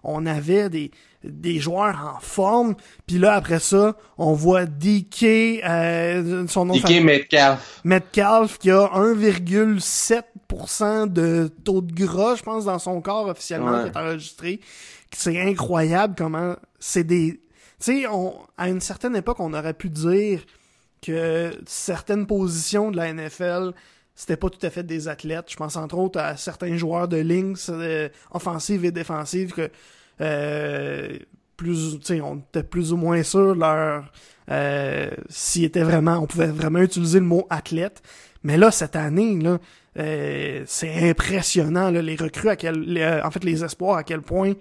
on 0.04 0.26
avait 0.26 0.70
des, 0.70 0.92
des 1.24 1.60
joueurs 1.60 2.16
en 2.16 2.20
forme. 2.20 2.76
Puis 3.08 3.18
là, 3.18 3.34
après 3.34 3.60
ça, 3.60 3.96
on 4.18 4.34
voit 4.34 4.66
DK, 4.66 5.62
son 6.48 6.66
nom 6.66 6.76
DK 6.76 7.04
Metcalf. 7.04 7.82
Metcalf 7.84 8.58
qui 8.58 8.72
a 8.72 8.90
1,7% 8.96 11.12
de 11.12 11.52
taux 11.64 11.82
de 11.82 11.94
gras, 11.94 12.36
je 12.36 12.44
pense, 12.44 12.66
dans 12.66 12.80
son 12.80 13.00
corps 13.02 13.28
officiellement 13.28 13.84
qui 13.84 13.90
est 13.90 13.98
enregistré 13.98 14.60
c'est 15.12 15.40
incroyable 15.40 16.16
comment 16.18 16.56
c'est 16.80 17.04
des 17.04 17.42
tu 17.80 18.04
sais 18.04 18.06
à 18.58 18.70
une 18.70 18.82
certaine 18.82 19.16
époque 19.16 19.40
on 19.40 19.54
aurait 19.54 19.74
pu 19.74 19.90
dire 19.90 20.46
que 21.02 21.52
certaines 21.66 22.28
positions 22.28 22.92
de 22.92 22.98
la 22.98 23.12
NFL 23.12 23.74
c'était 24.16 24.38
pas 24.38 24.50
tout 24.50 24.64
à 24.64 24.70
fait 24.70 24.84
des 24.84 25.08
athlètes. 25.08 25.46
Je 25.50 25.56
pense 25.56 25.76
entre 25.78 25.98
autres 25.98 26.20
à 26.20 26.38
certains 26.38 26.78
joueurs 26.78 27.08
de 27.08 27.18
ligne 27.18 27.56
euh, 27.70 28.10
offensive 28.32 28.86
et 28.86 28.92
défensive 28.92 29.54
que 29.54 29.70
euh, 30.22 31.18
plus 31.58 31.98
tu 32.00 32.06
sais 32.06 32.22
on 32.22 32.38
était 32.38 32.64
plus 32.64 32.94
ou 32.94 32.98
moins 32.98 33.24
sûr 33.24 33.56
leur 33.56 34.12
euh, 34.52 35.10
s'ils 35.30 35.72
vraiment 35.72 36.20
on 36.20 36.28
pouvait 36.28 36.48
vraiment 36.48 36.80
utiliser 36.80 37.20
le 37.20 37.26
mot 37.26 37.48
athlète. 37.50 38.04
Mais 38.44 38.58
là 38.58 38.70
cette 38.70 38.96
année 38.96 39.40
là 39.40 39.60
euh, 39.98 40.64
c'est 40.68 41.10
impressionnant 41.10 41.90
là, 41.90 42.02
les 42.02 42.16
recrues 42.16 42.50
à 42.50 42.56
quel 42.56 43.22
en 43.24 43.32
fait 43.32 43.44
les 43.44 43.64
espoirs 43.64 43.98
à 43.98 44.04
quel 44.04 44.22
point 44.22 44.54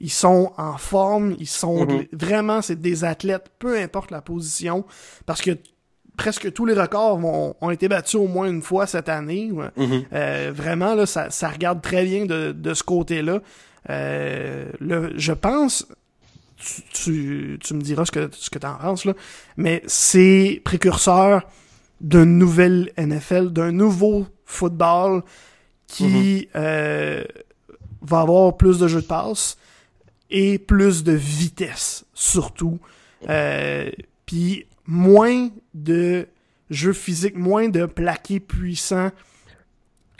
ils 0.00 0.10
sont 0.10 0.52
en 0.56 0.76
forme, 0.76 1.34
ils 1.38 1.48
sont 1.48 1.86
mhm. 1.86 2.06
vraiment 2.12 2.62
c'est 2.62 2.80
des 2.80 3.04
athlètes, 3.04 3.50
peu 3.58 3.78
importe 3.78 4.10
la 4.10 4.20
position, 4.20 4.84
parce 5.26 5.40
que 5.42 5.56
presque 6.16 6.52
tous 6.52 6.66
les 6.66 6.74
records 6.74 7.18
ont 7.60 7.70
été 7.70 7.88
battus 7.88 8.16
au 8.16 8.26
moins 8.26 8.48
une 8.48 8.62
fois 8.62 8.86
cette 8.86 9.08
année. 9.08 9.50
Mhm. 9.76 10.04
euh, 10.12 10.52
vraiment 10.54 10.94
là, 10.94 11.06
ça, 11.06 11.30
ça 11.30 11.48
regarde 11.48 11.80
très 11.80 12.04
bien 12.04 12.26
de, 12.26 12.52
de 12.52 12.74
ce 12.74 12.82
côté-là. 12.82 13.40
Euh, 13.88 14.70
je 15.16 15.32
pense, 15.32 15.86
tu, 16.92 17.58
tu, 17.62 17.74
me 17.74 17.80
diras 17.80 18.04
ce 18.04 18.10
que 18.10 18.28
ce 18.32 18.50
que 18.50 18.58
t'en 18.58 18.74
penses 18.74 19.04
là, 19.04 19.14
mais 19.56 19.82
c'est 19.86 20.60
précurseur 20.64 21.42
d'une 22.00 22.38
nouvelle 22.38 22.92
NFL, 22.98 23.50
d'un 23.50 23.72
nouveau 23.72 24.26
football 24.44 25.22
qui 25.86 26.48
mhm. 26.54 26.60
euh, 26.62 27.24
va 28.02 28.20
avoir 28.20 28.56
plus 28.56 28.78
de 28.78 28.88
jeux 28.88 29.00
de 29.00 29.06
passe, 29.06 29.56
et 30.30 30.58
plus 30.58 31.04
de 31.04 31.12
vitesse, 31.12 32.04
surtout. 32.14 32.78
Euh, 33.28 33.90
Puis 34.26 34.66
moins 34.86 35.48
de 35.74 36.26
jeux 36.70 36.92
physiques, 36.92 37.36
moins 37.36 37.68
de 37.68 37.86
plaqués 37.86 38.40
puissants 38.40 39.10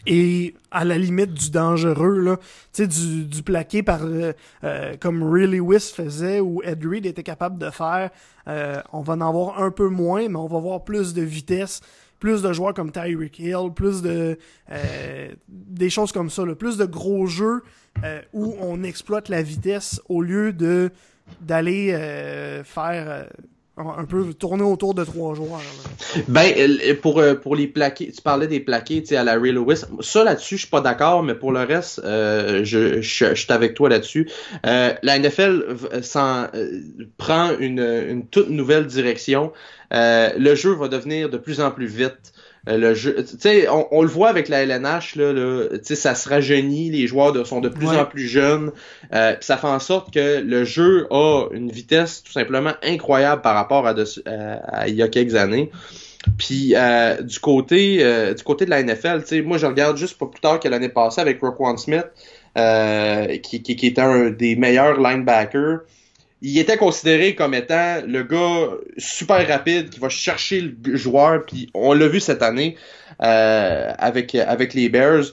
et 0.06 0.54
à 0.70 0.84
la 0.84 0.96
limite 0.96 1.34
du 1.34 1.50
dangereux 1.50 2.18
là 2.20 2.36
tu 2.72 2.84
sais 2.84 2.86
du, 2.86 3.24
du 3.24 3.42
plaqué 3.42 3.82
par 3.82 4.00
euh, 4.04 4.32
euh, 4.64 4.96
comme 4.98 5.22
Ray 5.22 5.46
Lewis 5.46 5.92
faisait 5.94 6.40
ou 6.40 6.62
Ed 6.62 6.84
Reed 6.84 7.04
était 7.04 7.22
capable 7.22 7.58
de 7.58 7.70
faire 7.70 8.10
euh, 8.48 8.80
on 8.92 9.02
va 9.02 9.14
en 9.14 9.20
avoir 9.20 9.62
un 9.62 9.70
peu 9.70 9.88
moins 9.88 10.28
mais 10.28 10.36
on 10.36 10.46
va 10.46 10.58
voir 10.58 10.84
plus 10.84 11.14
de 11.14 11.22
vitesse 11.22 11.80
plus 12.18 12.42
de 12.42 12.52
joueurs 12.52 12.74
comme 12.74 12.90
Tyreek 12.90 13.38
Hill 13.38 13.70
plus 13.74 14.02
de 14.02 14.38
des 15.48 15.90
choses 15.90 16.12
comme 16.12 16.30
ça 16.30 16.44
là, 16.44 16.54
plus 16.54 16.76
de 16.76 16.84
gros 16.84 17.26
jeux 17.26 17.62
euh, 18.04 18.20
où 18.32 18.54
on 18.60 18.84
exploite 18.84 19.28
la 19.28 19.42
vitesse 19.42 20.00
au 20.08 20.22
lieu 20.22 20.52
de 20.52 20.90
d'aller 21.40 21.92
euh, 21.92 22.62
faire 22.64 23.04
euh, 23.08 23.24
un 23.78 24.04
peu 24.04 24.32
tourner 24.34 24.62
autour 24.62 24.94
de 24.94 25.04
trois 25.04 25.34
joueurs. 25.34 25.60
Ben 26.28 26.52
pour 27.02 27.22
pour 27.42 27.56
les 27.56 27.66
plaqués, 27.66 28.12
tu 28.12 28.22
parlais 28.22 28.46
des 28.46 28.60
plaqués, 28.60 29.04
à 29.16 29.24
la 29.24 29.38
Ray 29.38 29.52
Lewis. 29.52 29.82
Ça 30.00 30.24
là-dessus, 30.24 30.56
je 30.56 30.62
suis 30.62 30.70
pas 30.70 30.80
d'accord, 30.80 31.22
mais 31.22 31.34
pour 31.34 31.52
le 31.52 31.60
reste, 31.60 32.00
je, 32.04 33.00
je, 33.00 33.34
suis 33.34 33.52
avec 33.52 33.74
toi 33.74 33.88
là-dessus. 33.88 34.28
la 34.64 35.18
NFL 35.18 35.76
prend 37.16 37.50
une, 37.58 37.80
une 37.80 38.26
toute 38.26 38.50
nouvelle 38.50 38.86
direction. 38.86 39.52
le 39.90 40.54
jeu 40.54 40.72
va 40.72 40.88
devenir 40.88 41.30
de 41.30 41.38
plus 41.38 41.60
en 41.60 41.70
plus 41.70 41.86
vite. 41.86 42.32
Euh, 42.68 42.76
le 42.76 42.94
jeu, 42.94 43.14
tu 43.24 43.36
sais, 43.38 43.66
on, 43.68 44.02
le 44.02 44.08
voit 44.08 44.28
avec 44.28 44.48
la 44.48 44.62
LNH 44.62 45.16
là, 45.16 45.32
là 45.32 45.68
tu 45.72 45.78
sais, 45.82 45.94
ça 45.94 46.14
se 46.14 46.28
rajeunit, 46.28 46.90
les 46.90 47.06
joueurs 47.06 47.46
sont 47.46 47.60
de 47.60 47.68
plus 47.68 47.88
en 47.88 48.04
plus 48.04 48.26
jeunes, 48.26 48.72
euh, 49.12 49.36
ça 49.40 49.56
fait 49.56 49.68
en 49.68 49.78
sorte 49.78 50.12
que 50.12 50.40
le 50.40 50.64
jeu 50.64 51.06
a 51.10 51.46
une 51.52 51.70
vitesse 51.70 52.22
tout 52.22 52.32
simplement 52.32 52.72
incroyable 52.82 53.42
par 53.42 53.54
rapport 53.54 53.86
à, 53.86 53.94
il 54.88 54.94
y 54.94 55.02
a 55.02 55.08
quelques 55.08 55.36
années. 55.36 55.70
Puis 56.36 56.74
euh, 56.74 57.22
du 57.22 57.38
côté 57.38 57.98
euh, 58.02 58.34
du 58.34 58.42
côté 58.42 58.64
de 58.64 58.70
la 58.70 58.82
NFL, 58.82 59.22
moi 59.44 59.56
je 59.58 59.66
regarde 59.66 59.96
juste 59.96 60.18
pas 60.18 60.26
plus 60.26 60.40
tard 60.40 60.60
que 60.60 60.68
l'année 60.68 60.88
passée 60.88 61.20
avec 61.20 61.40
Roquan 61.40 61.76
Smith, 61.76 62.06
euh, 62.56 63.38
qui, 63.38 63.62
qui, 63.62 63.76
qui, 63.76 63.86
était 63.86 64.00
un 64.00 64.30
des 64.30 64.56
meilleurs 64.56 65.00
linebackers. 65.00 65.80
Il 66.40 66.58
était 66.58 66.76
considéré 66.76 67.34
comme 67.34 67.54
étant 67.54 68.00
le 68.06 68.22
gars 68.22 68.76
super 68.96 69.46
rapide 69.48 69.90
qui 69.90 69.98
va 69.98 70.08
chercher 70.08 70.60
le 70.60 70.96
joueur. 70.96 71.44
Puis 71.46 71.68
on 71.74 71.92
l'a 71.92 72.06
vu 72.06 72.20
cette 72.20 72.42
année 72.42 72.76
avec 73.18 74.34
avec 74.34 74.74
les 74.74 74.88
Bears 74.88 75.24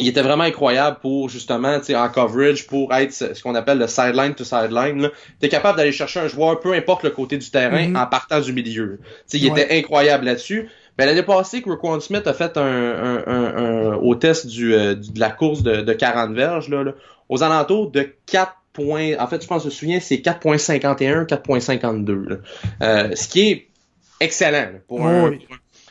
il 0.00 0.08
était 0.08 0.22
vraiment 0.22 0.44
incroyable 0.44 0.98
pour 1.00 1.28
justement, 1.28 1.78
tu 1.78 1.86
sais, 1.86 1.96
en 1.96 2.08
coverage, 2.08 2.66
pour 2.66 2.92
être 2.94 3.12
ce, 3.12 3.42
qu'on 3.42 3.54
appelle 3.54 3.78
le 3.78 3.86
sideline 3.86 4.34
to 4.34 4.44
sideline. 4.44 5.10
Tu 5.40 5.46
es 5.46 5.48
capable 5.48 5.78
d'aller 5.78 5.92
chercher 5.92 6.20
un 6.20 6.28
joueur, 6.28 6.60
peu 6.60 6.72
importe 6.72 7.04
le 7.04 7.10
côté 7.10 7.38
du 7.38 7.50
terrain, 7.50 7.88
mm-hmm. 7.88 8.02
en 8.02 8.06
partant 8.06 8.40
du 8.40 8.52
milieu. 8.52 8.98
Tu 9.28 9.38
sais, 9.38 9.38
il 9.38 9.46
était 9.46 9.78
incroyable 9.78 10.24
là-dessus. 10.24 10.68
Ben, 10.98 11.06
l'année 11.06 11.22
passée, 11.22 11.62
Raquan 11.64 12.00
Smith 12.00 12.26
a 12.26 12.34
fait 12.34 12.56
un, 12.56 12.62
un, 12.62 13.24
un, 13.26 13.94
au 13.94 14.14
test 14.14 14.46
du, 14.46 14.74
euh, 14.74 14.94
de 14.94 15.18
la 15.18 15.30
course 15.30 15.62
de, 15.62 15.82
de 15.82 15.92
40 15.92 16.32
verges, 16.32 16.68
là, 16.68 16.84
aux 17.28 17.42
alentours 17.42 17.90
de 17.90 18.12
4 18.26 18.52
points, 18.72 19.16
en 19.18 19.26
fait, 19.26 19.42
je 19.42 19.46
pense, 19.46 19.62
je 19.62 19.66
me 19.66 19.70
souviens, 19.70 20.00
c'est 20.00 20.16
4.51, 20.16 21.26
4.52. 21.26 22.40
Euh, 22.82 23.14
ce 23.14 23.28
qui 23.28 23.50
est 23.50 23.68
excellent 24.20 24.78
pour, 24.86 25.06
un, 25.06 25.32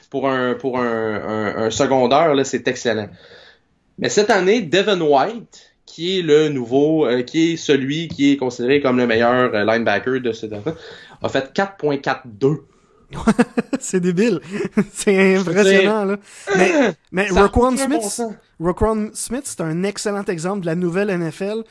pour 0.09 0.29
un 0.29 0.53
pour 0.55 0.79
un, 0.79 1.55
un, 1.57 1.69
secondaire, 1.69 2.33
c'est 2.45 2.67
excellent. 2.67 3.09
Mais 3.97 4.09
cette 4.09 4.29
année, 4.29 4.61
Devin 4.61 5.01
White, 5.01 5.73
qui 5.85 6.19
est 6.19 6.21
le 6.21 6.49
nouveau, 6.49 7.05
euh, 7.05 7.23
qui 7.23 7.53
est 7.53 7.57
celui 7.57 8.07
qui 8.07 8.31
est 8.31 8.37
considéré 8.37 8.79
comme 8.79 8.97
le 8.97 9.07
meilleur 9.07 9.53
euh, 9.53 9.65
linebacker 9.65 10.21
de 10.21 10.31
cette 10.31 10.53
année, 10.53 10.63
a 11.21 11.29
fait 11.29 11.51
4.42. 11.53 12.59
c'est 13.79 13.99
débile. 13.99 14.39
c'est 14.93 15.35
impressionnant, 15.35 16.05
là. 16.05 16.17
Mais, 16.55 16.93
mais 17.11 17.27
Roquan 17.29 17.75
Smith, 17.75 19.13
Smith, 19.13 19.43
c'est 19.45 19.61
un 19.61 19.83
excellent 19.83 20.23
exemple 20.25 20.61
de 20.61 20.67
la 20.67 20.75
nouvelle 20.75 21.09
NFL. 21.09 21.63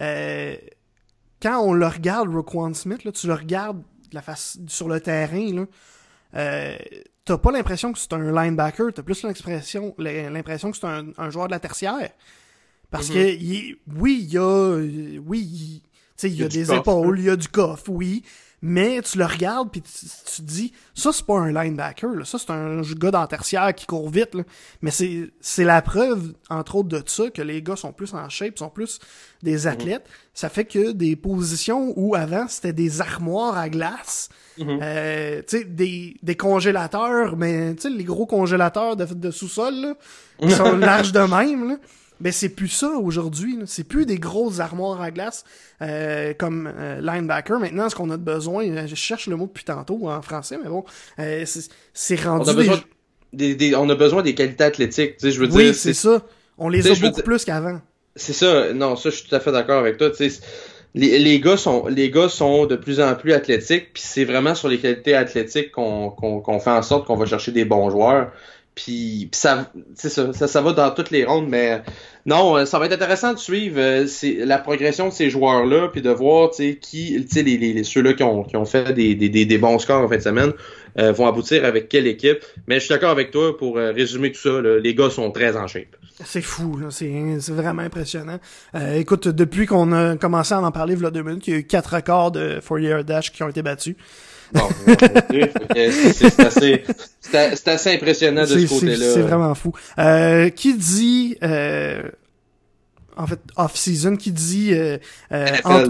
Euh, 0.00 0.56
quand 1.40 1.60
on 1.60 1.72
le 1.72 1.86
regarde, 1.86 2.28
Roquan 2.28 2.74
Smith, 2.74 3.04
là, 3.04 3.12
tu 3.12 3.26
le 3.26 3.34
regardes 3.34 3.82
la 4.12 4.22
face, 4.22 4.58
sur 4.66 4.88
le 4.88 5.00
terrain, 5.00 5.52
là, 5.52 5.66
euh, 6.34 6.76
t'as 7.24 7.38
pas 7.38 7.50
l'impression 7.50 7.92
que 7.92 7.98
c'est 7.98 8.12
un 8.12 8.32
linebacker, 8.32 8.92
t'as 8.94 9.02
plus 9.02 9.22
l'impression, 9.22 9.94
l'impression 9.98 10.70
que 10.70 10.76
c'est 10.76 10.86
un, 10.86 11.30
joueur 11.30 11.46
de 11.46 11.52
la 11.52 11.60
tertiaire. 11.60 12.10
Parce 12.90 13.08
que, 13.08 13.14
mm-hmm. 13.14 13.76
oui, 13.96 14.20
il 14.22 14.32
y 14.32 14.38
a, 14.38 14.76
oui, 15.24 15.40
il, 15.40 16.28
il 16.28 16.34
y 16.34 16.44
a, 16.44 16.48
des 16.48 16.72
épaules, 16.72 17.18
il 17.18 17.24
y 17.26 17.30
a 17.30 17.36
du 17.36 17.48
coffre, 17.48 17.88
oui, 17.88 18.22
mais 18.62 19.02
tu 19.02 19.18
le 19.18 19.26
regardes 19.26 19.70
puis 19.70 19.82
tu, 19.82 20.06
te 20.06 20.42
dis 20.42 20.72
ça 20.94 21.12
c'est 21.12 21.26
pas 21.26 21.38
un 21.38 21.52
linebacker 21.52 22.08
là. 22.08 22.24
ça 22.24 22.38
c'est 22.38 22.50
un 22.50 22.80
gars 22.80 23.10
dans 23.10 23.26
tertiaire 23.26 23.74
qui 23.74 23.86
court 23.86 24.08
vite 24.08 24.34
là. 24.34 24.42
mais 24.80 24.90
c'est 24.90 25.30
c'est 25.40 25.64
la 25.64 25.82
preuve 25.82 26.32
entre 26.48 26.76
autres 26.76 26.88
de 26.88 27.02
ça 27.06 27.30
que 27.30 27.42
les 27.42 27.62
gars 27.62 27.76
sont 27.76 27.92
plus 27.92 28.14
en 28.14 28.28
shape 28.28 28.58
sont 28.58 28.70
plus 28.70 28.98
des 29.42 29.60
mhm. 29.60 29.66
athlètes 29.66 30.08
ça 30.32 30.48
fait 30.48 30.64
que 30.64 30.92
des 30.92 31.16
positions 31.16 31.92
où 31.96 32.14
avant 32.14 32.48
c'était 32.48 32.72
des 32.72 33.00
armoires 33.02 33.58
à 33.58 33.68
glace 33.68 34.30
mhm. 34.58 34.78
euh, 34.82 35.42
tu 35.46 35.58
sais 35.58 35.64
des, 35.64 36.16
des 36.22 36.36
congélateurs 36.36 37.36
mais 37.36 37.74
tu 37.74 37.82
sais 37.82 37.90
les 37.90 38.04
gros 38.04 38.26
congélateurs 38.26 38.96
de, 38.96 39.04
de 39.04 39.30
sous-sol 39.30 39.74
là, 39.74 39.94
qui 40.40 40.50
sont 40.54 40.76
larges 40.76 41.12
de 41.12 41.20
même 41.20 41.68
là 41.68 41.76
ben 42.20 42.32
c'est 42.32 42.48
plus 42.48 42.68
ça 42.68 42.88
aujourd'hui. 42.88 43.58
C'est 43.66 43.84
plus 43.84 44.06
des 44.06 44.18
grosses 44.18 44.60
armoires 44.60 45.00
à 45.00 45.10
glace 45.10 45.44
euh, 45.82 46.32
comme 46.34 46.72
euh, 46.74 47.00
linebacker. 47.00 47.58
Maintenant, 47.60 47.88
ce 47.88 47.94
qu'on 47.94 48.10
a 48.10 48.16
besoin, 48.16 48.66
euh, 48.68 48.86
je 48.86 48.94
cherche 48.94 49.26
le 49.26 49.36
mot 49.36 49.46
depuis 49.46 49.64
tantôt 49.64 50.08
en 50.08 50.22
français, 50.22 50.58
mais 50.62 50.68
bon, 50.68 50.84
euh, 51.18 51.44
c'est 51.92 52.20
rendu. 52.22 52.48
On 52.48 52.52
a, 52.52 52.54
besoin 52.54 52.80
des... 53.32 53.74
on 53.76 53.88
a 53.88 53.94
besoin 53.94 54.22
des 54.22 54.34
qualités 54.34 54.64
athlétiques. 54.64 55.18
Tu 55.18 55.26
sais, 55.26 55.30
je 55.32 55.40
veux 55.40 55.52
oui, 55.52 55.74
c'est 55.74 55.94
ça. 55.94 56.22
On 56.58 56.68
les 56.68 56.90
a 56.90 56.94
beaucoup 56.94 57.22
plus 57.22 57.44
qu'avant. 57.44 57.80
C'est 58.14 58.32
ça. 58.32 58.72
Non, 58.72 58.96
ça, 58.96 59.10
je 59.10 59.16
suis 59.16 59.28
tout 59.28 59.34
à 59.34 59.40
fait 59.40 59.52
d'accord 59.52 59.78
avec 59.78 59.98
toi. 59.98 60.10
Tu 60.10 60.30
sais, 60.30 60.40
les, 60.94 61.18
les, 61.18 61.40
gars 61.40 61.58
sont 61.58 61.86
les 61.86 62.10
gars 62.10 62.30
sont 62.30 62.64
de 62.64 62.76
plus 62.76 63.00
en 63.00 63.14
plus 63.14 63.34
athlétiques, 63.34 63.92
puis 63.92 64.02
c'est 64.02 64.24
vraiment 64.24 64.54
sur 64.54 64.68
les 64.68 64.78
qualités 64.78 65.14
athlétiques 65.14 65.70
qu'on 65.70 66.10
qu'on 66.10 66.60
fait 66.60 66.70
en 66.70 66.80
sorte 66.80 67.06
qu'on 67.06 67.16
va 67.16 67.26
chercher 67.26 67.52
des 67.52 67.66
bons 67.66 67.90
joueurs. 67.90 68.32
Puis, 68.76 69.30
ça, 69.32 69.72
ça, 69.94 70.32
ça, 70.34 70.46
ça 70.46 70.60
va 70.60 70.72
dans 70.74 70.90
toutes 70.90 71.10
les 71.10 71.24
rondes, 71.24 71.48
mais 71.48 71.80
non, 72.26 72.58
euh, 72.58 72.66
ça 72.66 72.78
va 72.78 72.84
être 72.84 72.92
intéressant 72.92 73.32
de 73.32 73.38
suivre 73.38 73.78
euh, 73.78 74.06
la 74.44 74.58
progression 74.58 75.08
de 75.08 75.12
ces 75.14 75.30
joueurs-là, 75.30 75.88
puis 75.88 76.02
de 76.02 76.10
voir 76.10 76.50
qui, 76.50 77.26
les, 77.36 77.56
les, 77.56 77.84
ceux-là 77.84 78.12
qui 78.12 78.22
ont, 78.22 78.42
qui 78.42 78.54
ont 78.58 78.66
fait 78.66 78.92
des, 78.92 79.58
bons 79.58 79.78
scores 79.78 80.02
en 80.02 80.08
fin 80.08 80.18
de 80.18 80.22
semaine, 80.22 80.52
euh, 80.98 81.10
vont 81.10 81.26
aboutir 81.26 81.64
avec 81.64 81.88
quelle 81.88 82.06
équipe. 82.06 82.44
Mais 82.66 82.74
je 82.74 82.80
suis 82.80 82.90
d'accord 82.90 83.10
avec 83.10 83.30
toi 83.30 83.56
pour 83.56 83.76
résumer 83.76 84.30
tout 84.30 84.40
ça. 84.40 84.60
les 84.60 84.94
gars 84.94 85.08
sont 85.08 85.30
très 85.30 85.56
en 85.56 85.66
shape. 85.66 85.96
C'est 86.22 86.42
fou, 86.42 86.78
c'est 86.90 87.08
vraiment 87.48 87.82
impressionnant. 87.82 88.38
écoute, 88.94 89.28
depuis 89.28 89.64
qu'on 89.64 89.92
a 89.92 90.16
commencé 90.16 90.52
à 90.52 90.60
en 90.60 90.70
parler 90.70 90.94
il 90.94 91.02
y 91.02 91.06
a 91.06 91.10
deux 91.10 91.22
minutes, 91.22 91.46
il 91.46 91.50
y 91.54 91.56
a 91.56 91.60
eu 91.60 91.64
quatre 91.64 91.94
records 91.94 92.32
de 92.32 92.60
4 92.60 93.04
Dash 93.04 93.32
qui 93.32 93.42
ont 93.42 93.48
été 93.48 93.62
battus. 93.62 93.96
Bon, 94.52 94.68
c'est 96.12 96.40
assez, 96.40 96.84
assez, 97.66 97.94
impressionnant 97.94 98.42
de 98.42 98.46
ce 98.46 98.68
côté-là. 98.68 99.12
C'est 99.12 99.20
vraiment 99.20 99.54
fou. 99.54 99.72
Euh, 99.98 100.50
qui 100.50 100.74
dit 100.74 101.36
euh, 101.42 102.02
en 103.16 103.26
fait 103.26 103.40
off-season 103.56 104.16
qui 104.16 104.32
dit 104.32 104.74
euh, 104.74 104.98
euh 105.32 105.46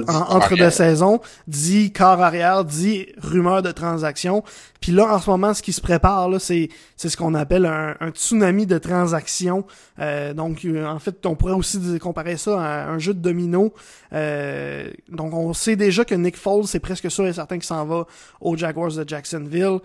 entre, 0.06 0.56
deux 0.56 0.70
saisons 0.70 1.20
dit 1.48 1.92
corps 1.92 2.20
arrière 2.20 2.64
dit 2.64 3.06
rumeur 3.18 3.62
de 3.62 3.72
transaction. 3.72 4.44
Puis 4.80 4.92
là 4.92 5.14
en 5.14 5.18
ce 5.18 5.28
moment 5.28 5.52
ce 5.52 5.62
qui 5.62 5.72
se 5.72 5.80
prépare 5.80 6.28
là 6.28 6.38
c'est 6.38 6.68
c'est 6.96 7.08
ce 7.08 7.16
qu'on 7.16 7.34
appelle 7.34 7.66
un, 7.66 7.96
un, 8.00 8.10
tsunami 8.10 8.66
de 8.66 8.78
transactions. 8.78 9.64
Euh, 9.98 10.34
donc 10.34 10.66
en 10.66 10.98
fait 10.98 11.24
on 11.26 11.34
pourrait 11.34 11.54
aussi 11.54 11.98
comparer 11.98 12.36
ça 12.36 12.60
à 12.60 12.88
un 12.88 12.98
jeu 12.98 13.14
de 13.14 13.20
domino. 13.20 13.74
Euh, 14.12 14.90
donc 15.08 15.34
on 15.34 15.52
sait 15.52 15.76
déjà 15.76 16.04
que 16.04 16.14
Nick 16.14 16.36
Foles 16.36 16.66
c'est 16.66 16.80
presque 16.80 17.10
sûr 17.10 17.26
et 17.26 17.32
certain 17.32 17.56
qu'il 17.56 17.66
s'en 17.66 17.84
va 17.84 18.06
aux 18.40 18.56
Jaguars 18.56 18.92
de 18.92 19.08
Jacksonville. 19.08 19.78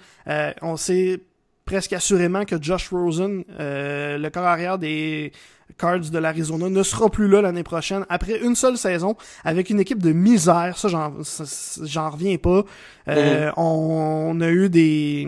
On 0.61 0.77
sait 0.77 1.21
presque 1.65 1.93
assurément 1.93 2.43
que 2.43 2.61
Josh 2.61 2.89
Rosen, 2.89 3.43
euh, 3.59 4.17
le 4.17 4.29
corps 4.29 4.43
arrière 4.43 4.77
des 4.77 5.31
Cards 5.77 6.09
de 6.11 6.17
l'Arizona, 6.17 6.69
ne 6.69 6.83
sera 6.83 7.09
plus 7.09 7.27
là 7.27 7.41
l'année 7.41 7.63
prochaine 7.63 8.05
après 8.09 8.39
une 8.39 8.55
seule 8.55 8.77
saison 8.77 9.15
avec 9.43 9.69
une 9.69 9.79
équipe 9.79 10.01
de 10.01 10.11
misère. 10.11 10.77
Ça, 10.77 10.87
j'en, 10.87 12.09
reviens 12.09 12.37
pas. 12.37 12.63
Euh, 13.07 13.49
mm-hmm. 13.49 13.53
on, 13.57 14.41
a 14.41 14.49
eu 14.49 14.69
des, 14.69 15.27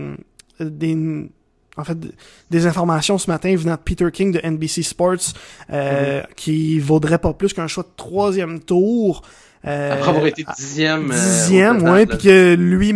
des, 0.59 1.29
en 1.77 1.83
fait, 1.83 1.97
des 2.51 2.65
informations 2.65 3.17
ce 3.17 3.29
matin 3.29 3.55
venant 3.55 3.75
de 3.75 3.79
Peter 3.79 4.07
King 4.11 4.31
de 4.31 4.39
NBC 4.47 4.83
Sports 4.83 5.33
euh, 5.71 6.21
mm-hmm. 6.21 6.25
qui 6.35 6.79
vaudrait 6.79 7.19
pas 7.19 7.33
plus 7.33 7.53
qu'un 7.53 7.67
choix 7.67 7.83
de 7.83 7.95
troisième 7.95 8.59
tour. 8.59 9.23
Euh, 9.65 9.93
Après 9.93 10.09
avoir 10.09 10.25
été 10.27 10.43
dixième. 10.57 11.09
dixième, 11.09 11.83
ouais, 11.83 12.05
puis 12.05 12.17
que 12.17 12.55
lui, 12.55 12.93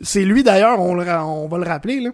c'est 0.00 0.24
lui 0.24 0.44
d'ailleurs, 0.44 0.80
on, 0.80 0.96
on 0.96 1.48
va 1.48 1.58
le 1.58 1.64
rappeler 1.64 2.00
là 2.00 2.10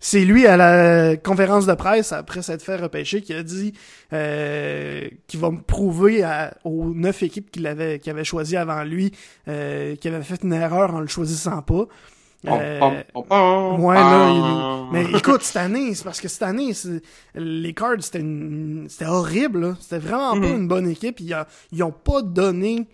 c'est 0.00 0.24
lui 0.24 0.46
à 0.46 0.56
la 0.56 1.16
conférence 1.16 1.66
de 1.66 1.74
presse 1.74 2.12
après 2.12 2.42
s'être 2.42 2.62
fait 2.62 2.76
repêcher 2.76 3.20
qui 3.22 3.34
a 3.34 3.42
dit 3.42 3.72
euh, 4.12 5.08
qu'il 5.26 5.40
va 5.40 5.50
me 5.50 5.60
prouver 5.60 6.24
aux 6.64 6.92
neuf 6.94 7.22
équipes 7.22 7.50
qu'il 7.50 7.66
avait 7.66 7.98
qu'il 7.98 8.10
avait 8.10 8.24
choisi 8.24 8.56
avant 8.56 8.84
lui 8.84 9.12
euh, 9.48 9.96
qu'il 9.96 10.14
avait 10.14 10.24
fait 10.24 10.42
une 10.42 10.52
erreur 10.52 10.94
en 10.94 11.00
le 11.00 11.08
choisissant 11.08 11.62
pas. 11.62 11.86
Euh, 12.46 13.02
ouais, 13.14 13.94
là, 13.96 14.86
mais 14.92 15.04
écoute, 15.10 15.42
cette 15.42 15.56
année, 15.56 15.92
c'est 15.94 16.04
parce 16.04 16.20
que 16.20 16.28
cette 16.28 16.44
année, 16.44 16.70
les 17.34 17.74
Cards, 17.74 18.00
c'était 18.00 18.24
c'était 18.86 19.06
horrible. 19.06 19.76
C'était 19.80 19.98
vraiment 19.98 20.40
pas 20.40 20.46
mm-hmm. 20.46 20.54
une 20.56 20.68
bonne 20.68 20.88
équipe. 20.88 21.18
Ils, 21.18 21.36
ils 21.72 21.82
ont 21.82 21.90
pas 21.90 22.22
donné 22.22 22.86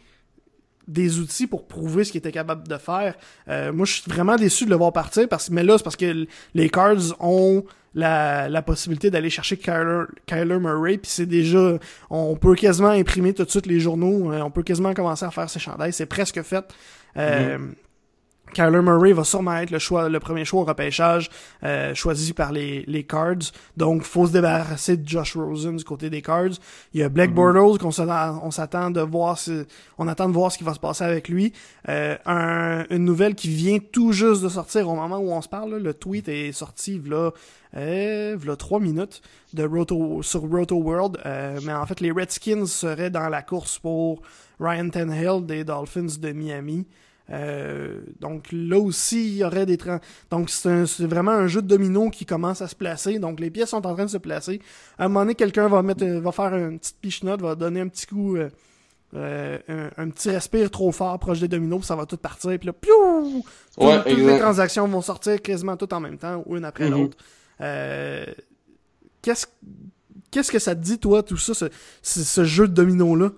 des 0.89 1.19
outils 1.19 1.47
pour 1.47 1.67
prouver 1.67 2.05
ce 2.05 2.13
qu'il 2.13 2.19
était 2.19 2.33
capable 2.33 2.67
de 2.69 2.77
faire. 2.77 3.15
Euh, 3.49 3.73
moi, 3.73 3.87
je 3.87 3.95
suis 3.95 4.11
vraiment 4.11 4.37
déçu 4.37 4.65
de 4.65 4.71
le 4.71 4.77
voir 4.77 4.93
partir, 4.93 5.29
parce, 5.29 5.51
mais 5.51 5.63
là, 5.63 5.79
c'est 5.79 5.85
parce 5.85 5.97
que 5.97 6.27
les 6.55 6.71
Cards 6.71 7.15
ont 7.21 7.65
la, 7.95 8.49
la 8.49 8.63
possibilité 8.63 9.11
d'aller 9.11 9.31
chercher 9.31 9.57
Kyler, 9.57 10.05
Kyler 10.27 10.59
Murray, 10.59 10.99
puis 10.99 11.11
c'est 11.11 11.27
déjà, 11.27 11.79
on 12.11 12.37
peut 12.37 12.55
quasiment 12.55 12.89
imprimer 12.89 13.33
tout 13.33 13.45
de 13.45 13.51
suite 13.51 13.67
les 13.67 13.81
journaux, 13.81 14.33
euh, 14.33 14.41
on 14.41 14.51
peut 14.51 14.63
quasiment 14.63 14.95
commencer 14.95 15.25
à 15.25 15.31
faire 15.31 15.49
ses 15.49 15.61
chandails, 15.61 15.93
c'est 15.93 16.07
presque 16.07 16.43
fait. 16.43 16.65
Euh, 17.17 17.59
mm-hmm. 17.59 17.75
Kyler 18.55 18.81
Murray 18.81 19.13
va 19.13 19.25
sûrement 19.25 19.57
être 19.57 19.71
le 19.71 19.79
choix, 19.79 20.09
le 20.09 20.21
premier 20.21 20.45
choix 20.45 20.63
au 20.63 20.65
repêchage 20.65 21.31
euh, 21.63 21.95
choisi 21.95 22.33
par 22.33 22.53
les, 22.53 22.85
les 22.87 23.05
Cards. 23.05 23.53
Donc, 23.77 24.03
faut 24.03 24.27
se 24.27 24.33
débarrasser 24.33 24.97
de 24.97 25.07
Josh 25.07 25.37
Rosen 25.37 25.77
du 25.77 25.85
côté 25.85 26.09
des 26.09 26.23
Cards. 26.23 26.57
Il 26.95 27.01
y 27.01 27.03
a 27.03 27.09
Black 27.09 27.31
mm 27.31 27.35
Bortles 27.35 27.79
qu'on 27.79 27.89
on 27.89 28.51
s'attend 28.51 28.91
de 28.91 29.01
voir 29.01 29.39
si, 29.39 29.65
on 29.99 30.09
attend 30.09 30.29
de 30.29 30.35
voir 30.35 30.51
ce 30.51 30.59
qui 30.59 30.65
va 30.65 30.75
se 30.75 30.81
passer 30.81 31.05
avec 31.05 31.29
lui. 31.29 31.53
Euh, 31.89 32.17
un, 32.27 32.85
une 32.91 33.05
nouvelle 33.05 33.35
qui 33.35 33.49
vient 33.49 33.79
tout 33.79 34.13
juste 34.13 34.43
de 34.43 34.49
sortir 34.49 34.89
au 34.89 34.95
moment 34.95 35.19
où 35.19 35.31
on 35.31 35.43
se 35.43 35.49
parle. 35.49 35.77
le 35.77 35.95
tweet 35.95 36.29
est 36.29 36.53
sorti 36.53 37.01
là, 37.05 37.31
euh, 37.77 38.37
là 38.45 38.57
trois 38.57 38.81
minutes 38.81 39.23
de 39.53 39.65
Roto, 39.65 40.23
sur 40.23 40.43
Roto 40.43 40.77
World. 40.77 41.19
Euh, 41.27 41.61
mais 41.65 41.73
en 41.73 41.87
fait, 41.87 42.01
les 42.01 42.11
Redskins 42.11 42.67
seraient 42.67 43.11
dans 43.11 43.29
la 43.29 43.43
course 43.43 43.79
pour 43.79 44.23
Ryan 44.61 44.89
Tannehill 44.89 45.45
des 45.45 45.65
Dolphins 45.65 46.19
de 46.21 46.33
Miami. 46.33 46.87
Euh, 47.31 48.01
donc 48.21 48.49
là 48.53 48.79
aussi, 48.79 49.27
il 49.27 49.37
y 49.37 49.45
aurait 49.45 49.67
des... 49.67 49.79
Donc 50.31 50.51
c'est 50.51 50.85
vraiment 51.01 51.33
un 51.33 51.47
jeu 51.47 51.63
de 51.63 51.67
domino 51.67 52.11
qui 52.11 52.27
commence 52.27 52.61
à 52.63 52.69
se 52.69 52.75
placer. 52.75 53.19
Donc 53.19 53.41
les 53.41 53.51
pièces 53.51 53.71
sont 53.71 53.87
en 53.87 53.95
train 53.95 54.05
de 54.05 54.11
se 54.11 54.19
placer. 54.19 54.61
À 54.99 55.05
un 55.05 55.09
moment 55.09 55.21
donné, 55.21 55.35
quelqu'un 55.35 55.69
va 55.69 55.83
mettre, 55.83 56.05
va 56.05 56.33
faire 56.33 56.55
une 56.55 56.79
petite 56.79 56.99
pichenote, 57.01 57.41
va 57.41 57.55
donner 57.55 57.81
un 57.81 57.89
petit 57.89 58.07
coup... 58.07 58.37
Euh, 58.37 58.49
euh, 59.17 59.91
un, 59.97 60.11
petit 60.11 60.31
respire 60.31 60.69
trop 60.73 60.91
fort 60.91 61.17
proche 61.21 61.39
des 61.39 61.47
dominos, 61.47 61.85
ça 61.85 61.95
va 61.95 62.05
tout 62.05 62.17
partir, 62.17 62.59
puis 62.59 62.67
là, 62.67 62.73
piou! 62.73 63.45
toutes 63.79 64.07
les 64.07 64.39
transactions 64.41 64.89
vont 64.89 65.03
sortir 65.03 65.41
quasiment 65.41 65.77
toutes 65.77 65.93
en 65.93 66.01
même 66.01 66.19
temps, 66.19 66.43
ou 66.47 66.57
une 66.57 66.65
après 66.65 66.89
mm-hmm. 66.89 66.91
l'autre. 66.91 67.17
Euh, 67.61 68.25
qu'est-ce, 69.23 69.47
qu'est-ce 70.33 70.51
que 70.51 70.59
ça 70.59 70.75
te 70.75 70.81
dit, 70.81 70.99
toi, 70.99 71.23
tout 71.23 71.37
ça, 71.37 71.55
ce, 71.55 71.67
ce 72.03 72.45
jeu 72.45 72.67
de 72.67 72.73
dominos-là? 72.73 73.31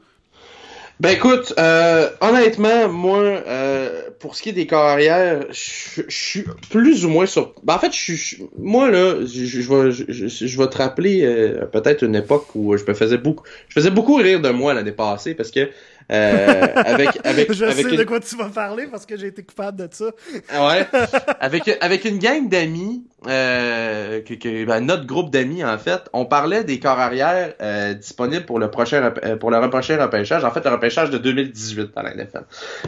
Ben 0.98 1.10
écoute, 1.10 1.52
euh, 1.58 2.08
honnêtement, 2.22 2.88
moi, 2.88 3.18
euh, 3.18 4.08
pour 4.18 4.34
ce 4.34 4.42
qui 4.42 4.48
est 4.48 4.52
des 4.52 4.66
carrières, 4.66 5.44
je 5.50 6.02
suis 6.08 6.44
plus 6.70 7.04
ou 7.04 7.10
moins 7.10 7.26
sur. 7.26 7.52
Ben, 7.64 7.74
en 7.74 7.78
fait, 7.78 7.92
je 7.92 8.36
moi 8.58 8.90
là, 8.90 9.16
je 9.26 9.60
vais, 9.60 9.90
je, 9.92 10.58
vais 10.58 10.68
te 10.68 10.78
rappeler 10.78 11.22
euh, 11.22 11.66
peut-être 11.66 12.02
une 12.02 12.16
époque 12.16 12.46
où 12.54 12.74
je 12.78 12.84
me 12.86 12.94
faisais 12.94 13.18
beaucoup, 13.18 13.44
je 13.68 13.74
faisais 13.74 13.90
beaucoup 13.90 14.14
rire 14.14 14.40
de 14.40 14.48
moi 14.48 14.72
l'année 14.72 14.92
passée 14.92 15.34
parce 15.34 15.50
que 15.50 15.68
euh, 16.12 16.66
avec, 16.76 17.08
avec, 17.24 17.52
je 17.52 17.64
avec 17.64 17.88
sais 17.88 17.96
de 17.96 18.04
quoi 18.04 18.20
tu 18.20 18.36
vas 18.36 18.48
parler 18.48 18.86
parce 18.86 19.06
que 19.06 19.16
j'ai 19.16 19.28
été 19.28 19.42
coupable 19.42 19.88
de 19.88 19.88
ça. 19.92 20.06
Ah 20.48 20.66
ouais? 20.68 20.86
avec, 21.40 21.76
avec 21.80 22.04
une 22.04 22.18
gang 22.18 22.48
d'amis, 22.48 23.04
euh, 23.26 24.20
que, 24.22 24.34
que 24.34 24.64
ben, 24.64 24.80
notre 24.80 25.06
groupe 25.06 25.30
d'amis 25.30 25.64
en 25.64 25.78
fait, 25.78 26.02
on 26.12 26.26
parlait 26.26 26.64
des 26.64 26.78
corps 26.78 26.98
arrière 26.98 27.54
euh, 27.60 27.94
disponibles 27.94 28.44
pour 28.44 28.58
le 28.58 28.70
prochain 28.70 29.12
euh, 29.24 29.36
pour 29.36 29.50
le 29.50 29.68
prochain 29.68 30.00
repêchage. 30.00 30.44
En 30.44 30.50
fait, 30.50 30.64
le 30.64 30.70
repêchage 30.70 31.10
de 31.10 31.18
2018 31.18 31.90
dans 31.94 32.02
la 32.02 32.14
NFL. 32.14 32.44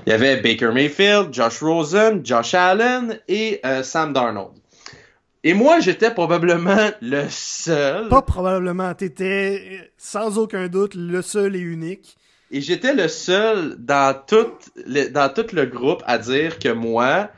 Il 0.06 0.10
y 0.10 0.12
avait 0.12 0.36
Baker 0.36 0.70
Mayfield, 0.72 1.32
Josh 1.32 1.60
Rosen, 1.60 2.24
Josh 2.24 2.54
Allen 2.54 3.18
et 3.26 3.60
euh, 3.66 3.82
Sam 3.82 4.12
Darnold. 4.12 4.52
Et 5.44 5.54
moi, 5.54 5.80
j'étais 5.80 6.10
probablement 6.10 6.90
le 7.00 7.24
seul. 7.28 8.08
Pas 8.08 8.22
probablement, 8.22 8.92
t'étais 8.94 9.90
sans 9.96 10.36
aucun 10.36 10.68
doute 10.68 10.94
le 10.94 11.22
seul 11.22 11.56
et 11.56 11.60
unique 11.60 12.16
et 12.50 12.60
j'étais 12.60 12.94
le 12.94 13.08
seul 13.08 13.76
dans 13.78 14.18
tout, 14.26 14.52
le, 14.86 15.08
dans 15.08 15.28
tout 15.28 15.46
le 15.52 15.66
groupe 15.66 16.02
à 16.06 16.18
dire 16.18 16.58
que 16.58 16.70
moi, 16.70 17.30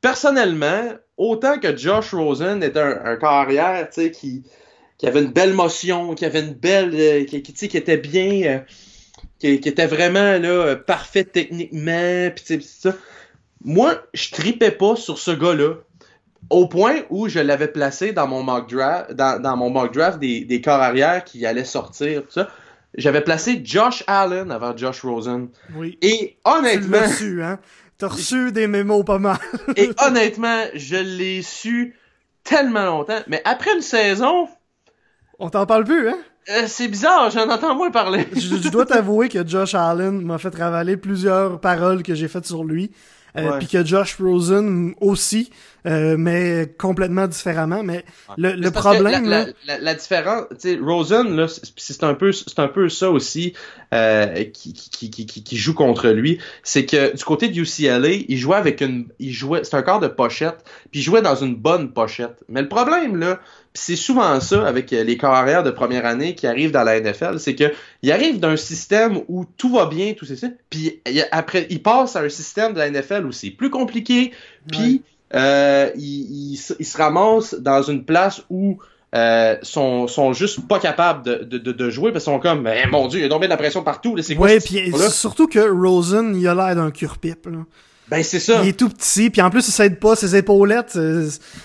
personnellement, 0.00 0.92
autant 1.16 1.58
que 1.58 1.74
Josh 1.76 2.12
Rosen 2.12 2.62
était 2.62 2.80
un, 2.80 3.00
un 3.04 3.16
carrière, 3.16 3.88
qui, 3.90 4.44
qui 4.98 5.06
avait 5.06 5.22
une 5.22 5.32
belle 5.32 5.54
motion, 5.54 6.14
qui 6.14 6.26
avait 6.26 6.40
une 6.40 6.54
belle, 6.54 6.90
euh, 6.94 7.24
qui, 7.24 7.42
qui, 7.42 7.68
qui 7.68 7.76
était 7.76 7.96
bien, 7.96 8.42
euh, 8.42 8.58
qui, 9.38 9.48
était 9.48 9.86
vraiment 9.86 10.38
là 10.38 10.76
parfait 10.76 11.24
techniquement, 11.24 12.30
pis 12.34 12.62
ça. 12.62 12.94
Moi, 13.64 13.94
je 14.12 14.30
tripais 14.30 14.72
pas 14.72 14.96
sur 14.96 15.18
ce 15.18 15.30
gars-là. 15.30 15.76
Au 16.50 16.66
point 16.66 16.96
où 17.08 17.28
je 17.28 17.38
l'avais 17.38 17.68
placé 17.68 18.12
dans 18.12 18.26
mon 18.26 18.42
mock 18.42 18.68
draft, 18.68 19.12
dans, 19.12 19.40
dans 19.40 19.56
mon 19.56 19.70
mock 19.70 19.94
draft 19.94 20.18
des, 20.18 20.44
des 20.44 20.60
corps 20.60 20.82
arrière 20.82 21.24
qui 21.24 21.46
allaient 21.46 21.64
sortir, 21.64 22.24
tout 22.24 22.32
ça 22.32 22.48
j'avais 22.96 23.22
placé 23.22 23.60
Josh 23.64 24.04
Allen 24.06 24.50
avant 24.50 24.76
Josh 24.76 25.02
Rosen. 25.02 25.48
Oui. 25.74 25.98
Et 26.02 26.36
honnêtement. 26.44 26.98
Tu 26.98 27.02
l'as 27.02 27.16
su, 27.16 27.42
hein? 27.42 27.58
T'as 27.98 28.08
reçu 28.08 28.52
des 28.52 28.66
mémos 28.66 29.04
pas 29.04 29.18
mal. 29.18 29.38
et 29.76 29.90
honnêtement, 30.04 30.64
je 30.74 30.96
l'ai 30.96 31.42
su 31.42 31.96
tellement 32.42 32.84
longtemps. 32.84 33.20
Mais 33.28 33.40
après 33.44 33.74
une 33.74 33.82
saison. 33.82 34.48
On 35.38 35.50
t'en 35.50 35.66
parle 35.66 35.84
plus, 35.84 36.08
hein? 36.08 36.18
Euh, 36.50 36.64
c'est 36.66 36.88
bizarre, 36.88 37.30
j'en 37.30 37.48
entends 37.48 37.76
moins 37.76 37.92
parler. 37.92 38.26
je, 38.34 38.68
dois 38.68 38.84
t'avouer 38.84 39.28
que 39.28 39.46
Josh 39.46 39.76
Allen 39.76 40.20
m'a 40.20 40.38
fait 40.38 40.52
ravaler 40.52 40.96
plusieurs 40.96 41.60
paroles 41.60 42.02
que 42.02 42.16
j'ai 42.16 42.26
faites 42.26 42.46
sur 42.46 42.64
lui. 42.64 42.90
Euh, 43.36 43.58
puis 43.58 43.66
que 43.66 43.84
Josh 43.84 44.18
Rosen 44.20 44.94
aussi, 45.00 45.50
euh, 45.86 46.16
mais 46.18 46.70
complètement 46.78 47.26
différemment. 47.26 47.82
Mais 47.82 48.04
le, 48.36 48.52
le 48.52 48.70
problème, 48.70 49.26
la, 49.26 49.46
la, 49.66 49.78
la, 49.78 49.94
différence, 49.94 50.44
tu 50.50 50.56
sais, 50.74 50.78
Rosen 50.78 51.34
là, 51.34 51.46
c'est 51.48 52.04
un 52.04 52.12
peu, 52.12 52.32
c'est 52.32 52.58
un 52.58 52.68
peu 52.68 52.90
ça 52.90 53.10
aussi 53.10 53.54
euh, 53.94 54.44
qui, 54.44 54.74
qui, 54.74 55.10
qui, 55.10 55.26
qui, 55.26 55.56
joue 55.56 55.72
contre 55.72 56.10
lui, 56.10 56.40
c'est 56.62 56.84
que 56.84 57.16
du 57.16 57.24
côté 57.24 57.48
de 57.48 57.58
UCLA, 57.58 58.22
il 58.28 58.36
jouait 58.36 58.56
avec 58.56 58.82
une, 58.82 59.08
il 59.18 59.32
jouait, 59.32 59.64
c'est 59.64 59.76
un 59.76 59.82
corps 59.82 60.00
de 60.00 60.08
pochette, 60.08 60.62
puis 60.90 61.00
il 61.00 61.02
jouait 61.02 61.22
dans 61.22 61.36
une 61.36 61.56
bonne 61.56 61.92
pochette. 61.92 62.36
Mais 62.48 62.60
le 62.60 62.68
problème 62.68 63.16
là, 63.16 63.40
c'est 63.74 63.96
souvent 63.96 64.38
ça 64.40 64.66
avec 64.66 64.90
les 64.90 65.16
carrières 65.16 65.62
de 65.62 65.70
première 65.70 66.04
année 66.04 66.34
qui 66.34 66.46
arrivent 66.46 66.72
dans 66.72 66.82
la 66.82 67.00
NFL, 67.00 67.38
c'est 67.38 67.54
que 67.54 67.72
il 68.02 68.12
arrive 68.12 68.38
d'un 68.38 68.56
système 68.56 69.20
où 69.28 69.46
tout 69.56 69.72
va 69.72 69.86
bien, 69.86 70.12
tout 70.12 70.26
c'est 70.26 70.36
ça, 70.36 70.48
puis 70.68 71.00
après 71.30 71.66
il 71.70 71.82
passe 71.82 72.16
à 72.16 72.20
un 72.20 72.28
système 72.28 72.74
de 72.74 72.78
la 72.78 72.90
NFL 72.90 73.24
où 73.24 73.32
c'est 73.32 73.50
plus 73.50 73.70
compliqué, 73.70 74.32
puis 74.70 75.02
euh, 75.34 75.90
il, 75.96 76.52
il, 76.52 76.84
se 76.84 76.98
ramasse 76.98 77.54
dans 77.54 77.82
une 77.82 78.04
place 78.04 78.42
où 78.50 78.78
euh, 79.14 79.56
sont, 79.62 80.06
sont 80.06 80.34
juste 80.34 80.66
pas 80.68 80.78
capables 80.78 81.22
de, 81.22 81.58
de, 81.58 81.72
de 81.72 81.90
jouer 81.90 82.12
parce 82.12 82.24
qu'ils 82.24 82.32
sont 82.32 82.38
comme 82.38 82.66
eh, 82.66 82.86
mon 82.86 83.08
dieu 83.08 83.20
il 83.20 83.22
y 83.22 83.26
a 83.26 83.28
tombé 83.28 83.46
de 83.46 83.50
la 83.50 83.56
pression 83.56 83.82
partout 83.82 84.16
c'est 84.22 84.34
quoi 84.34 84.46
ouais 84.46 84.60
puis 84.60 84.90
surtout 85.10 85.46
que 85.48 85.58
Rosen 85.58 86.34
il 86.34 86.46
a 86.48 86.54
l'air 86.54 86.76
d'un 86.76 86.90
cure-pipe 86.90 87.46
ben 88.12 88.22
c'est 88.22 88.38
ça 88.38 88.60
il 88.62 88.68
est 88.68 88.78
tout 88.78 88.88
petit 88.88 89.30
puis 89.30 89.40
en 89.40 89.50
plus 89.50 89.66
il 89.66 89.72
s'aide 89.72 89.98
pas 89.98 90.14
ses 90.16 90.36
épaulettes 90.36 90.98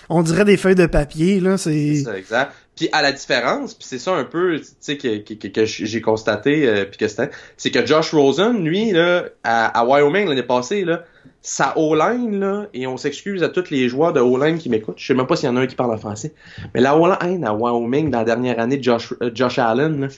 on 0.10 0.24
dirait 0.24 0.46
des 0.46 0.58
feuilles 0.58 0.76
de 0.76 0.86
papier 0.86 1.40
là 1.40 1.58
c'est 1.58 1.96
ça 1.98 2.18
exact 2.18 2.54
puis 2.76 2.90
à 2.92 3.02
la 3.02 3.12
différence 3.12 3.74
puis 3.74 3.88
c'est 3.88 4.00
ça 4.00 4.14
un 4.14 4.24
peu 4.24 4.60
tu 4.60 4.68
sais 4.80 4.98
que, 4.98 5.18
que, 5.18 5.48
que, 5.48 5.66
j'ai 5.66 6.02
constaté 6.02 6.68
euh, 6.68 6.86
puis 6.86 6.98
que 6.98 7.08
c'était 7.08 7.32
c'est 7.58 7.72
que 7.72 7.86
Josh 7.86 8.12
Rosen 8.14 8.64
lui 8.64 8.92
là 8.92 9.26
à, 9.44 9.80
à 9.80 9.86
Wyoming 9.86 10.28
l'année 10.28 10.44
passée 10.44 10.86
là 10.86 11.04
sa 11.42 11.78
O-line, 11.78 12.42
là, 12.42 12.66
et 12.74 12.88
on 12.88 12.98
s'excuse 12.98 13.42
à 13.42 13.48
tous 13.48 13.70
les 13.70 13.88
joueurs 13.88 14.12
de 14.12 14.20
O-line 14.20 14.58
qui 14.58 14.70
m'écoutent, 14.70 15.00
je 15.00 15.08
sais 15.08 15.14
même 15.14 15.28
pas 15.28 15.38
s'il 15.38 15.48
y 15.48 15.50
en 15.50 15.56
a 15.56 15.62
un 15.62 15.68
qui 15.68 15.76
parle 15.76 15.94
en 15.94 15.98
français, 15.98 16.34
mais 16.74 16.82
la 16.82 16.98
O-line 16.98 17.46
à 17.46 17.54
Wyoming 17.54 18.12
dans 18.12 18.20
la 18.20 18.26
dernière 18.26 18.60
année 18.60 18.76
de 18.76 18.84
Josh, 18.84 19.14
euh, 19.22 19.32
Josh 19.34 19.58
Allen, 19.58 20.10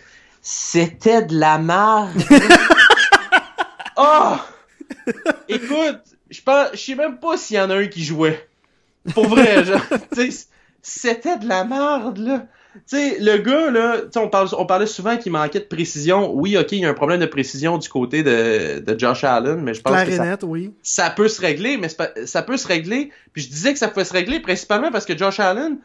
c'était 0.41 1.21
de 1.21 1.39
la 1.39 1.59
merde. 1.59 2.09
oh! 3.97 4.37
Écoute, 5.47 6.01
je 6.29 6.41
pense, 6.41 6.67
je 6.73 6.77
sais 6.77 6.95
même 6.95 7.19
pas 7.19 7.37
s'il 7.37 7.57
y 7.57 7.59
en 7.59 7.69
a 7.69 7.75
un 7.75 7.87
qui 7.87 8.03
jouait. 8.03 8.47
Pour 9.13 9.27
vrai, 9.27 9.63
genre, 9.65 9.81
c'était 10.81 11.37
de 11.37 11.47
la 11.47 11.63
merde, 11.63 12.17
là. 12.17 12.45
Tu 12.87 12.97
sais, 12.97 13.17
le 13.19 13.37
gars, 13.37 13.71
là, 13.71 13.97
on, 14.15 14.29
parle, 14.29 14.47
on 14.57 14.65
parlait 14.65 14.85
souvent 14.85 15.17
qu'il 15.17 15.31
manquait 15.31 15.59
de 15.59 15.65
précision. 15.65 16.31
Oui, 16.33 16.55
ok, 16.55 16.71
il 16.73 16.79
y 16.79 16.85
a 16.85 16.89
un 16.89 16.93
problème 16.93 17.19
de 17.19 17.25
précision 17.25 17.79
du 17.79 17.89
côté 17.89 18.21
de, 18.21 18.79
de 18.79 18.99
Josh 18.99 19.23
Allen, 19.23 19.59
mais 19.61 19.73
je 19.73 19.81
pense 19.81 20.03
que 20.03 20.11
ça, 20.11 20.37
oui. 20.43 20.71
ça 20.83 21.09
peut 21.09 21.27
se 21.27 21.41
régler, 21.41 21.77
mais 21.77 21.87
ça 21.89 22.41
peut 22.43 22.57
se 22.57 22.67
régler. 22.67 23.11
Puis 23.33 23.41
je 23.41 23.49
disais 23.49 23.73
que 23.73 23.79
ça 23.79 23.87
pouvait 23.87 24.05
se 24.05 24.13
régler 24.13 24.39
principalement 24.39 24.91
parce 24.91 25.05
que 25.05 25.17
Josh 25.17 25.39
Allen, 25.39 25.79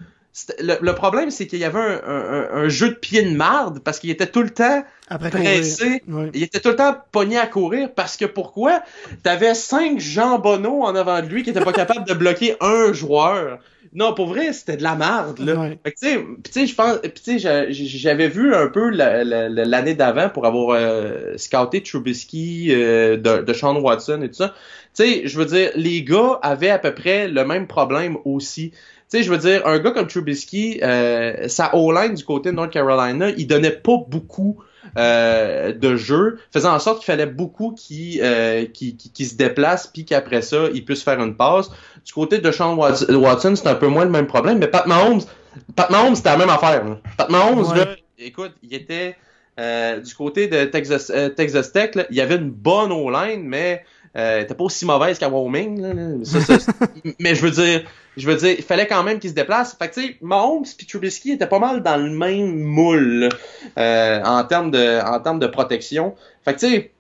le, 0.61 0.93
problème, 0.93 1.31
c'est 1.31 1.47
qu'il 1.47 1.61
y 1.61 1.65
avait 1.65 1.79
un, 1.79 2.49
un, 2.53 2.69
jeu 2.69 2.89
de 2.89 2.95
pied 2.95 3.23
de 3.23 3.37
marde 3.37 3.79
parce 3.79 4.01
qu'il 4.01 4.11
était 4.11 4.27
tout 4.27 4.43
le 4.43 4.51
temps 4.51 4.85
pressé. 5.09 6.03
Il 6.35 6.43
était 6.43 6.61
tout 6.61 6.71
le 6.71 6.77
temps 6.77 6.97
pogné 7.13 7.39
à 7.39 7.47
courir 7.47 7.93
parce 7.95 8.17
que 8.17 8.25
pourquoi? 8.25 8.83
T'avais 9.23 9.55
cinq 9.55 10.01
jambonneaux 10.01 10.83
en 10.83 10.97
avant 10.97 11.21
de 11.23 11.27
lui 11.27 11.45
qui 11.45 11.51
étaient 11.51 11.61
pas 11.61 11.73
capables 11.85 12.07
de 12.07 12.15
bloquer 12.15 12.57
un 12.61 12.93
joueur. 12.93 13.61
Non, 13.93 14.13
pour 14.13 14.27
vrai, 14.27 14.53
c'était 14.53 14.77
de 14.77 14.83
la 14.83 14.97
merde, 14.97 15.39
là. 15.39 15.71
tu 15.85 16.27
sais, 16.51 16.67
je 16.67 16.75
pense, 16.75 16.99
tu 17.25 17.39
sais, 17.39 17.69
j'avais 17.71 18.27
vu 18.27 18.53
un 18.53 18.67
peu 18.67 18.91
l'année 18.91 19.95
d'avant 19.95 20.29
pour 20.31 20.47
avoir 20.47 20.71
euh, 20.71 21.37
scouté 21.37 21.81
Trubisky, 21.81 22.69
euh, 22.71 23.17
de, 23.17 23.43
de 23.43 23.53
Sean 23.53 23.81
Watson 23.81 24.23
et 24.23 24.29
tout 24.29 24.35
ça. 24.35 24.55
Tu 24.97 25.05
sais, 25.05 25.23
je 25.27 25.39
veux 25.39 25.45
dire, 25.45 25.71
les 25.77 26.03
gars 26.03 26.41
avaient 26.43 26.71
à 26.71 26.81
peu 26.81 26.93
près 26.93 27.29
le 27.29 27.45
même 27.45 27.69
problème 27.69 28.17
aussi. 28.25 28.73
Sais, 29.15 29.23
je 29.23 29.31
veux 29.31 29.39
dire, 29.39 29.65
un 29.65 29.79
gars 29.79 29.93
comme 29.93 30.09
Trubisky, 30.09 30.81
euh, 30.83 31.47
sa 31.47 31.77
O-line 31.77 32.15
du 32.15 32.25
côté 32.25 32.51
de 32.51 32.57
North 32.57 32.73
Carolina, 32.73 33.29
il 33.29 33.47
donnait 33.47 33.71
pas 33.71 33.99
beaucoup 34.09 34.59
euh, 34.97 35.73
de 35.73 35.95
jeu, 35.95 36.41
faisant 36.53 36.75
en 36.75 36.81
sorte 36.81 36.99
qu'il 36.99 37.07
fallait 37.07 37.27
beaucoup 37.27 37.77
euh, 37.93 38.67
qui, 38.75 38.97
qui, 38.97 39.25
se 39.25 39.37
déplace, 39.37 39.87
puis 39.87 40.05
qu'après 40.05 40.43
ça, 40.43 40.65
il 40.75 40.85
puisse 40.85 41.05
faire 41.05 41.23
une 41.23 41.37
passe. 41.37 41.71
Du 42.05 42.13
côté 42.13 42.39
de 42.39 42.51
Sean 42.51 42.75
Watson, 42.75 43.55
c'est 43.55 43.69
un 43.69 43.77
peu 43.77 43.87
moins 43.87 44.05
le 44.05 44.11
même 44.11 44.27
problème, 44.27 44.59
mais 44.59 44.67
Pat 44.67 44.85
Mahomes, 44.89 45.21
Pat 45.77 45.89
Mahomes, 45.91 46.17
c'était 46.17 46.31
la 46.31 46.39
même 46.39 46.51
affaire. 46.51 46.83
Pat 47.17 47.31
Mahomes, 47.31 47.73
là, 47.73 47.95
écoute, 48.19 48.55
il 48.65 48.75
était 48.75 49.15
euh, 49.61 50.01
du 50.01 50.13
côté 50.13 50.49
de 50.49 50.65
Texas, 50.65 51.13
Texas 51.37 51.71
Tech, 51.71 51.95
là, 51.95 52.05
il 52.11 52.17
y 52.17 52.21
avait 52.21 52.35
une 52.35 52.51
bonne 52.51 52.91
O-line, 52.91 53.45
mais 53.45 53.85
euh, 54.17 54.45
pas 54.45 54.65
aussi 54.65 54.87
mauvaise 54.87 55.19
qu'à 55.19 55.29
Wyoming. 55.29 56.23
mais 57.21 57.35
je 57.35 57.43
veux 57.43 57.51
dire, 57.51 57.83
je 58.17 58.31
veux 58.31 58.37
dire, 58.37 58.55
il 58.57 58.65
fallait 58.65 58.87
quand 58.87 59.03
même 59.03 59.19
qu'il 59.19 59.31
se 59.31 59.35
déplace. 59.35 59.77
Fait 59.77 59.89
que 59.89 59.95
tu 59.95 60.03
sais, 60.03 60.17
Mahomes 60.21 60.65
et 60.81 60.85
Trubisky 60.87 61.33
étaient 61.33 61.47
pas 61.47 61.59
mal 61.59 61.83
dans 61.83 61.97
le 61.97 62.11
même 62.11 62.55
moule 62.55 63.29
euh, 63.79 64.23
en 64.23 64.45
termes 64.45 64.71
de 64.71 65.05
en 65.05 65.21
termes 65.21 65.39
de 65.39 65.47
protection. 65.47 66.15
Fait 66.45 66.55
que 66.55 66.61
tu 66.61 66.69
sais, 66.69 66.93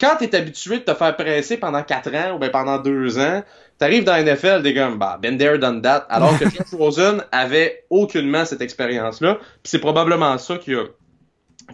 quand 0.00 0.16
t'es 0.18 0.34
habitué 0.34 0.78
de 0.78 0.84
te 0.84 0.94
faire 0.94 1.16
presser 1.16 1.56
pendant 1.56 1.82
4 1.82 2.14
ans 2.14 2.36
ou 2.36 2.38
bien 2.38 2.50
pendant 2.50 2.78
2 2.78 3.18
ans, 3.18 3.42
t'arrives 3.78 4.04
dans 4.04 4.12
la 4.12 4.22
NFL, 4.22 4.62
des 4.62 4.72
gars, 4.72 4.90
bah, 4.90 5.18
been 5.20 5.38
there, 5.38 5.58
done 5.58 5.82
that, 5.82 6.06
alors 6.08 6.38
que 6.38 6.44
Josh 6.50 6.72
Rosen 6.72 7.24
avait 7.32 7.84
aucunement 7.90 8.44
cette 8.44 8.60
expérience-là. 8.60 9.38
Puis 9.40 9.70
c'est 9.70 9.80
probablement 9.80 10.36
ça 10.38 10.58
qui 10.58 10.74
a, 10.74 10.84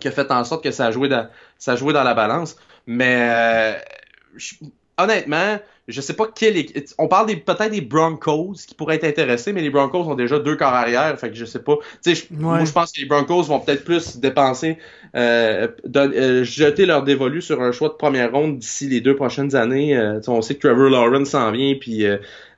qui 0.01 0.09
a 0.09 0.11
fait 0.11 0.30
en 0.30 0.45
sorte 0.45 0.62
que 0.62 0.70
ça 0.70 0.86
a 0.86 0.90
joué 0.90 1.09
dans, 1.09 1.28
ça 1.59 1.72
a 1.72 1.76
joué 1.76 1.92
dans 1.92 2.05
la 2.05 2.14
balance. 2.14 2.57
Mais 2.86 3.28
euh, 3.30 3.72
honnêtement, 4.99 5.59
je 5.87 6.01
sais 6.01 6.14
pas 6.14 6.28
quel 6.35 6.57
équipe. 6.57 6.87
On 6.99 7.09
parle 7.09 7.26
des 7.26 7.37
peut-être 7.37 7.70
des 7.70 7.82
Broncos 7.82 8.55
qui 8.66 8.74
pourraient 8.74 8.97
être 8.97 9.05
intéressés, 9.05 9.53
mais 9.53 9.61
les 9.61 9.70
Broncos 9.70 10.05
ont 10.05 10.14
déjà 10.14 10.39
deux 10.39 10.57
corps 10.57 10.72
arrière, 10.72 11.18
fait 11.18 11.28
que 11.28 11.37
je 11.37 11.45
sais 11.45 11.59
pas. 11.59 11.76
Tu 12.03 12.14
sais, 12.14 12.26
moi 12.30 12.64
je 12.64 12.72
pense 12.72 12.93
que 12.93 13.01
les 13.01 13.07
Broncos 13.07 13.43
vont 13.43 13.61
peut-être 13.61 13.85
plus 13.85 14.16
dépenser, 14.16 14.78
euh, 15.14 15.68
euh, 15.95 16.45
jeter 16.45 16.87
leur 16.87 17.03
dévolu 17.03 17.43
sur 17.43 17.61
un 17.61 17.72
choix 17.72 17.89
de 17.89 17.95
première 17.95 18.32
ronde 18.32 18.59
d'ici 18.59 18.89
les 18.89 19.03
deux 19.03 19.14
prochaines 19.14 19.55
années. 19.55 19.97
Euh, 19.97 20.20
on 20.26 20.41
sait 20.41 20.55
que 20.55 20.66
Trevor 20.66 20.89
Lawrence 20.89 21.30
s'en 21.30 21.51
vient, 21.51 21.74
puis 21.78 22.07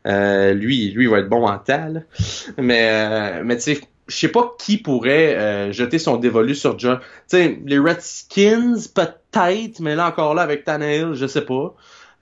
lui, 0.05 0.91
lui 0.93 1.05
il 1.05 1.09
va 1.09 1.19
être 1.19 1.29
bon 1.29 1.47
en 1.47 1.59
tal. 1.59 2.07
Mais, 2.59 3.43
mais 3.43 3.57
tu 3.57 3.63
sais 3.63 3.81
je 4.09 4.15
sais 4.15 4.29
pas 4.29 4.55
qui 4.57 4.79
pourrait 4.79 5.73
jeter 5.73 5.99
son 5.99 6.17
dévolu 6.17 6.55
sur 6.55 6.79
John. 6.79 7.01
Tu 7.29 7.37
sais, 7.39 7.59
les 7.67 7.81
Redskins 7.81 8.77
peut-être, 8.95 9.81
mais 9.81 9.97
là 9.97 10.07
encore 10.07 10.35
là 10.35 10.43
avec 10.43 10.63
Tannehill, 10.63 11.15
je 11.15 11.27
sais 11.27 11.45
pas. 11.45 11.75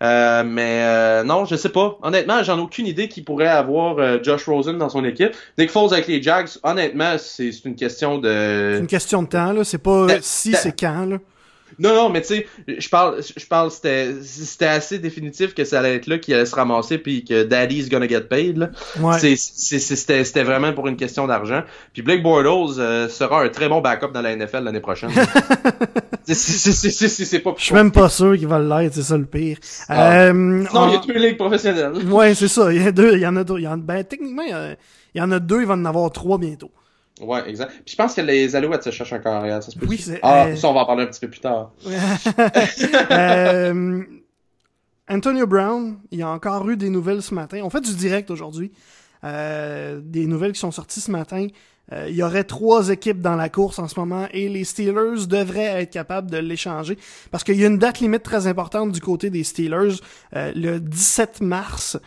Euh, 0.05 0.45
mais 0.45 0.83
euh, 0.83 1.25
non, 1.25 1.45
je 1.47 1.57
sais 1.57 1.71
pas. 1.71 1.99
Honnêtement, 2.03 2.43
j'en 2.43 2.59
ai 2.59 2.61
aucune 2.61 2.87
idée 2.87 3.09
qui 3.09 3.23
pourrait 3.23 3.49
avoir 3.49 3.99
euh, 3.99 4.19
Josh 4.23 4.47
Rosen 4.47 4.77
dans 4.77 4.91
son 4.91 5.05
équipe. 5.05 5.33
Nick 5.57 5.71
Foles 5.71 5.93
avec 5.93 6.07
les 6.09 6.23
Jags, 6.23 6.49
honnêtement, 6.63 7.17
c'est 7.19 7.51
une 7.65 7.75
question 7.75 8.19
de. 8.19 8.73
C'est 8.75 8.81
une 8.81 8.87
question 8.87 9.23
de 9.23 9.29
temps, 9.29 9.53
là. 9.53 9.65
C'est 9.65 9.79
pas 9.79 10.07
si, 10.21 10.53
c'est 10.55 10.79
quand, 10.79 11.07
là. 11.07 11.19
Non, 11.79 11.95
non, 11.95 12.11
mais 12.11 12.21
tu 12.21 12.29
sais, 12.29 12.47
je 12.67 12.89
parle, 12.89 13.21
je 13.23 13.47
parle, 13.47 13.71
c'était, 13.71 14.15
c'était 14.23 14.67
assez 14.67 14.99
définitif 14.99 15.55
que 15.55 15.65
ça 15.65 15.81
allait 15.81 15.97
être 15.97 16.07
là, 16.07 16.19
qu'il 16.19 16.35
allait 16.35 16.47
se 16.47 16.55
ramasser, 16.55 16.99
puis 16.99 17.25
que 17.25 17.43
Daddy's 17.43 17.89
gonna 17.89 18.09
get 18.09 18.23
paid. 18.23 18.59
Là. 18.59 18.71
Ouais. 19.01 19.19
C'est, 19.19 19.37
c'était, 19.37 20.25
c'était 20.25 20.45
vraiment 20.45 20.73
pour 20.73 20.89
une 20.89 20.97
question 20.97 21.27
d'argent. 21.27 21.63
Puis 21.93 22.03
Blake 22.03 22.23
Bortles 22.23 22.79
euh, 22.79 23.09
sera 23.09 23.43
un 23.43 23.49
très 23.49 23.69
bon 23.69 23.81
backup 23.81 24.13
dans 24.13 24.23
la 24.23 24.37
NFL 24.37 24.65
l'année 24.65 24.81
prochaine. 24.81 25.11
c'est, 26.25 27.39
pas. 27.41 27.55
Je 27.57 27.65
suis 27.65 27.75
même 27.75 27.93
pas 27.93 28.09
sûr 28.09 28.37
qu'il 28.37 28.49
va 28.49 28.59
l'être, 28.59 28.95
c'est 28.95 29.03
ça 29.03 29.17
le 29.17 29.27
pire. 29.27 29.59
Ah. 29.89 30.27
Euh, 30.27 30.33
non, 30.33 30.89
il 30.89 30.93
y 30.93 30.97
a 30.97 30.99
deux 30.99 31.27
ligues 31.27 31.37
professionnelles. 31.37 31.93
Ouais, 32.11 32.35
c'est 32.35 32.49
ça. 32.49 32.73
Il 32.73 32.83
y 32.83 32.87
a 32.87 32.93
deux, 32.93 33.15
il 33.15 33.21
y 33.21 33.27
en 33.27 33.37
a 33.37 33.45
deux. 33.45 33.59
Il 33.59 33.65
y 33.65 33.69
en, 33.69 33.77
ben 33.77 34.05
techniquement, 34.05 34.43
il 34.43 34.77
y 35.15 35.21
en 35.21 35.31
a 35.31 35.39
deux, 35.39 35.61
il 35.61 35.67
va 35.67 35.75
en 35.75 35.85
avoir 35.85 36.11
trois 36.11 36.39
bientôt. 36.39 36.71
Ouais, 37.21 37.49
exact. 37.49 37.71
Puis 37.85 37.93
je 37.93 37.97
pense 37.97 38.15
que 38.15 38.21
les 38.21 38.57
Alouettes 38.57 38.83
se 38.83 38.91
cherchent 38.91 39.13
encore 39.13 39.35
arrière, 39.35 39.63
ça 39.63 39.71
se 39.71 39.79
peut. 39.79 39.87
Oui, 39.89 39.99
c'est. 39.99 40.19
Ah, 40.23 40.47
euh, 40.47 40.57
ça, 40.57 40.69
on 40.69 40.75
va 40.75 40.81
en 40.81 40.87
parler 40.87 41.05
un 41.05 41.07
petit 41.07 41.21
peu 41.21 41.31
plus 41.31 41.41
tard. 41.41 41.73
euh, 43.11 44.03
Antonio 45.09 45.47
Brown, 45.47 45.99
il 46.11 46.19
y 46.19 46.23
a 46.23 46.29
encore 46.29 46.69
eu 46.69 46.77
des 46.77 46.91
nouvelles 46.91 47.23
ce 47.23 47.35
matin. 47.35 47.61
On 47.63 47.71
fait 47.71 47.83
du 47.83 47.95
direct 47.95 48.31
aujourd'hui. 48.31 48.73
Euh, 49.25 50.01
des 50.03 50.27
nouvelles 50.27 50.53
qui 50.53 50.61
sont 50.61 50.71
sorties 50.71 51.01
ce 51.01 51.11
matin. 51.11 51.47
Euh, 51.93 52.07
il 52.09 52.15
y 52.15 52.23
aurait 52.23 52.45
trois 52.45 52.89
équipes 52.91 53.21
dans 53.21 53.37
la 53.37 53.49
course 53.49 53.79
en 53.79 53.89
ce 53.89 53.99
moment 53.99 54.27
et 54.33 54.49
les 54.49 54.65
Steelers 54.65 55.27
devraient 55.27 55.83
être 55.83 55.91
capables 55.91 56.31
de 56.31 56.39
l'échanger 56.39 56.97
parce 57.31 57.45
qu'il 57.45 57.57
y 57.57 57.65
a 57.65 57.67
une 57.67 57.79
date 57.79 58.01
limite 58.01 58.23
très 58.23 58.47
importante 58.47 58.93
du 58.93 59.01
côté 59.01 59.29
des 59.29 59.45
Steelers. 59.45 59.97
Euh, 60.35 60.53
le 60.55 60.81
17 60.81 61.43
mars, 61.43 61.99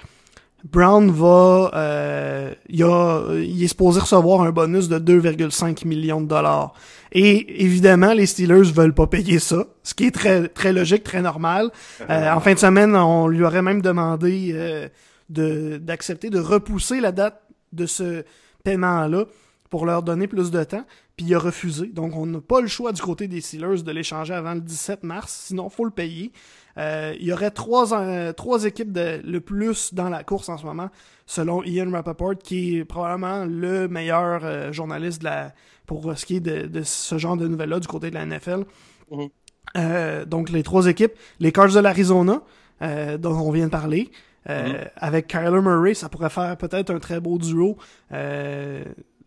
Brown 0.63 1.11
va, 1.11 1.71
euh, 1.75 2.53
il, 2.67 2.83
a, 2.83 3.23
il 3.35 3.63
est 3.63 3.67
supposé 3.67 3.99
recevoir 3.99 4.41
un 4.41 4.51
bonus 4.51 4.89
de 4.89 4.97
2,5 4.97 5.87
millions 5.87 6.19
de 6.19 6.27
dollars. 6.27 6.73
Et 7.11 7.63
évidemment, 7.63 8.13
les 8.13 8.25
Steelers 8.25 8.71
veulent 8.73 8.93
pas 8.93 9.07
payer 9.07 9.39
ça, 9.39 9.67
ce 9.83 9.93
qui 9.93 10.05
est 10.05 10.11
très 10.11 10.47
très 10.47 10.73
logique, 10.73 11.03
très 11.03 11.21
normal. 11.21 11.71
Euh, 12.09 12.31
en 12.33 12.39
fin 12.39 12.53
de 12.53 12.59
semaine, 12.59 12.95
on 12.95 13.27
lui 13.27 13.43
aurait 13.43 13.61
même 13.61 13.81
demandé 13.81 14.51
euh, 14.53 14.89
de 15.29 15.77
d'accepter 15.77 16.29
de 16.29 16.39
repousser 16.39 16.99
la 16.99 17.11
date 17.11 17.41
de 17.71 17.85
ce 17.85 18.23
paiement-là 18.63 19.25
pour 19.69 19.85
leur 19.85 20.01
donner 20.01 20.27
plus 20.27 20.51
de 20.51 20.63
temps, 20.63 20.85
puis 21.15 21.27
il 21.27 21.35
a 21.35 21.39
refusé. 21.39 21.87
Donc 21.87 22.15
on 22.15 22.25
n'a 22.25 22.41
pas 22.41 22.61
le 22.61 22.67
choix 22.67 22.91
du 22.91 23.01
côté 23.01 23.27
des 23.27 23.41
Steelers 23.41 23.83
de 23.83 23.91
l'échanger 23.91 24.33
avant 24.33 24.53
le 24.53 24.61
17 24.61 25.03
mars, 25.03 25.43
sinon 25.47 25.69
faut 25.69 25.85
le 25.85 25.91
payer. 25.91 26.31
Euh, 26.77 27.15
il 27.19 27.25
y 27.25 27.33
aurait 27.33 27.51
trois, 27.51 27.93
euh, 27.93 28.33
trois 28.33 28.65
équipes 28.65 28.91
de, 28.91 29.21
le 29.23 29.41
plus 29.41 29.93
dans 29.93 30.09
la 30.09 30.23
course 30.23 30.49
en 30.49 30.57
ce 30.57 30.65
moment, 30.65 30.89
selon 31.25 31.63
Ian 31.63 31.89
Rappaport, 31.91 32.35
qui 32.37 32.77
est 32.77 32.85
probablement 32.85 33.45
le 33.45 33.87
meilleur 33.87 34.41
euh, 34.43 34.71
journaliste 34.71 35.19
de 35.19 35.25
la, 35.25 35.53
pour 35.85 36.15
ce 36.15 36.25
qui 36.25 36.37
est 36.37 36.39
de, 36.39 36.67
de 36.67 36.83
ce 36.83 37.17
genre 37.17 37.37
de 37.37 37.47
nouvelles-là 37.47 37.79
du 37.79 37.87
côté 37.87 38.09
de 38.09 38.15
la 38.15 38.25
NFL. 38.25 38.65
Mhm. 39.09 40.25
donc 40.25 40.49
les 40.49 40.63
trois 40.63 40.87
équipes, 40.87 41.13
les 41.39 41.51
Cards 41.51 41.73
de 41.73 41.79
l'Arizona, 41.79 42.41
dont 42.81 43.39
on 43.39 43.51
vient 43.51 43.65
de 43.67 43.71
parler, 43.71 44.11
mhm. 44.49 44.75
avec 44.97 45.27
Kyler 45.27 45.61
Murray, 45.61 45.93
ça 45.93 46.09
pourrait 46.09 46.29
faire 46.29 46.57
peut-être 46.57 46.89
un 46.89 46.99
très 46.99 47.21
beau 47.21 47.37
duo 47.37 47.77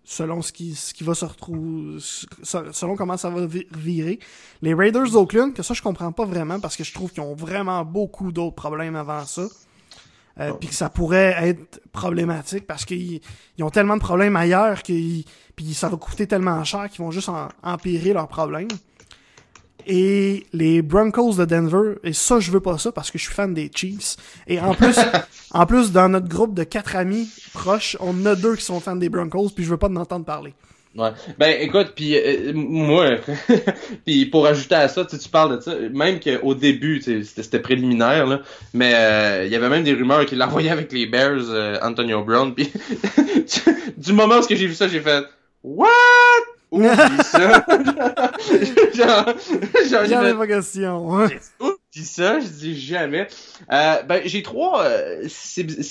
selon 0.04 0.42
ce 0.42 0.52
qui, 0.52 0.74
ce 0.74 0.92
qui 0.92 1.04
va 1.04 1.14
se 1.14 1.24
retrouver, 1.24 1.98
selon 2.42 2.96
comment 2.96 3.16
ça 3.16 3.30
va 3.30 3.46
virer. 3.46 4.18
Les 4.62 4.74
Raiders 4.74 5.10
d'Oakland, 5.10 5.52
que 5.52 5.62
ça 5.62 5.74
je 5.74 5.82
comprends 5.82 6.12
pas 6.12 6.24
vraiment 6.24 6.58
parce 6.58 6.76
que 6.76 6.84
je 6.84 6.92
trouve 6.92 7.12
qu'ils 7.12 7.22
ont 7.22 7.34
vraiment 7.34 7.84
beaucoup 7.84 8.32
d'autres 8.32 8.56
problèmes 8.56 8.96
avant 8.96 9.24
ça. 9.24 9.46
Euh, 10.38 10.52
Puis 10.54 10.68
que 10.68 10.74
ça 10.74 10.88
pourrait 10.88 11.36
être 11.48 11.82
problématique 11.92 12.66
parce 12.66 12.84
qu'ils 12.84 13.20
ont 13.60 13.70
tellement 13.70 13.96
de 13.96 14.00
problèmes 14.00 14.36
ailleurs 14.36 14.82
que 14.82 14.92
ça 15.72 15.88
va 15.88 15.96
coûter 15.96 16.26
tellement 16.26 16.64
cher 16.64 16.88
qu'ils 16.88 17.04
vont 17.04 17.10
juste 17.10 17.30
empirer 17.62 18.12
leurs 18.12 18.28
problèmes 18.28 18.68
et 19.90 20.46
les 20.52 20.82
Broncos 20.82 21.34
de 21.34 21.44
Denver. 21.44 21.96
Et 22.04 22.12
ça, 22.12 22.38
je 22.38 22.52
veux 22.52 22.60
pas 22.60 22.78
ça 22.78 22.92
parce 22.92 23.10
que 23.10 23.18
je 23.18 23.24
suis 23.24 23.34
fan 23.34 23.52
des 23.52 23.70
Chiefs. 23.74 24.16
Et 24.46 24.60
en 24.60 24.72
plus, 24.72 24.96
en 25.50 25.66
plus, 25.66 25.90
dans 25.90 26.08
notre 26.08 26.28
groupe 26.28 26.54
de 26.54 26.62
quatre 26.62 26.94
amis 26.94 27.28
proches, 27.52 27.96
on 28.00 28.24
a 28.24 28.36
deux 28.36 28.54
qui 28.54 28.64
sont 28.64 28.78
fans 28.78 28.96
des 28.96 29.08
Broncos, 29.08 29.50
puis 29.54 29.64
je 29.64 29.70
veux 29.70 29.76
pas 29.76 29.88
en 29.88 29.96
entendre 29.96 30.24
parler. 30.24 30.54
Ouais. 30.96 31.10
Ben 31.38 31.56
écoute, 31.60 31.92
puis 31.94 32.16
euh, 32.16 32.52
moi, 32.52 33.18
puis 34.04 34.26
pour 34.26 34.46
ajouter 34.46 34.74
à 34.74 34.88
ça, 34.88 35.04
tu, 35.04 35.16
tu 35.18 35.28
parles 35.28 35.56
de 35.56 35.60
ça, 35.60 35.72
même 35.92 36.18
qu'au 36.18 36.54
début, 36.54 37.00
c'était 37.00 37.60
préliminaire 37.60 38.26
là, 38.26 38.40
mais 38.74 38.92
euh, 38.96 39.44
il 39.46 39.52
y 39.52 39.54
avait 39.54 39.68
même 39.68 39.84
des 39.84 39.92
rumeurs 39.92 40.26
qu'il 40.26 40.38
l'envoyait 40.38 40.70
avec 40.70 40.90
les 40.90 41.06
Bears, 41.06 41.48
euh, 41.50 41.78
Antonio 41.82 42.24
Brown, 42.24 42.52
puis 42.56 42.72
du 43.98 44.12
moment 44.12 44.38
où 44.38 44.42
j'ai 44.48 44.66
vu 44.66 44.74
ça, 44.74 44.88
j'ai 44.88 44.98
fait 44.98 45.24
What? 45.62 45.88
Oublie 46.70 46.88
ça. 47.24 47.64
genre, 48.94 50.04
jamais 50.06 50.34
pas 50.34 50.46
Oublie 51.96 52.06
ça, 52.06 52.38
je 52.38 52.46
dis 52.46 52.80
jamais. 52.80 53.26
Euh, 53.72 54.02
ben, 54.02 54.22
j'ai 54.24 54.42
trois, 54.42 54.84
euh, 54.84 55.26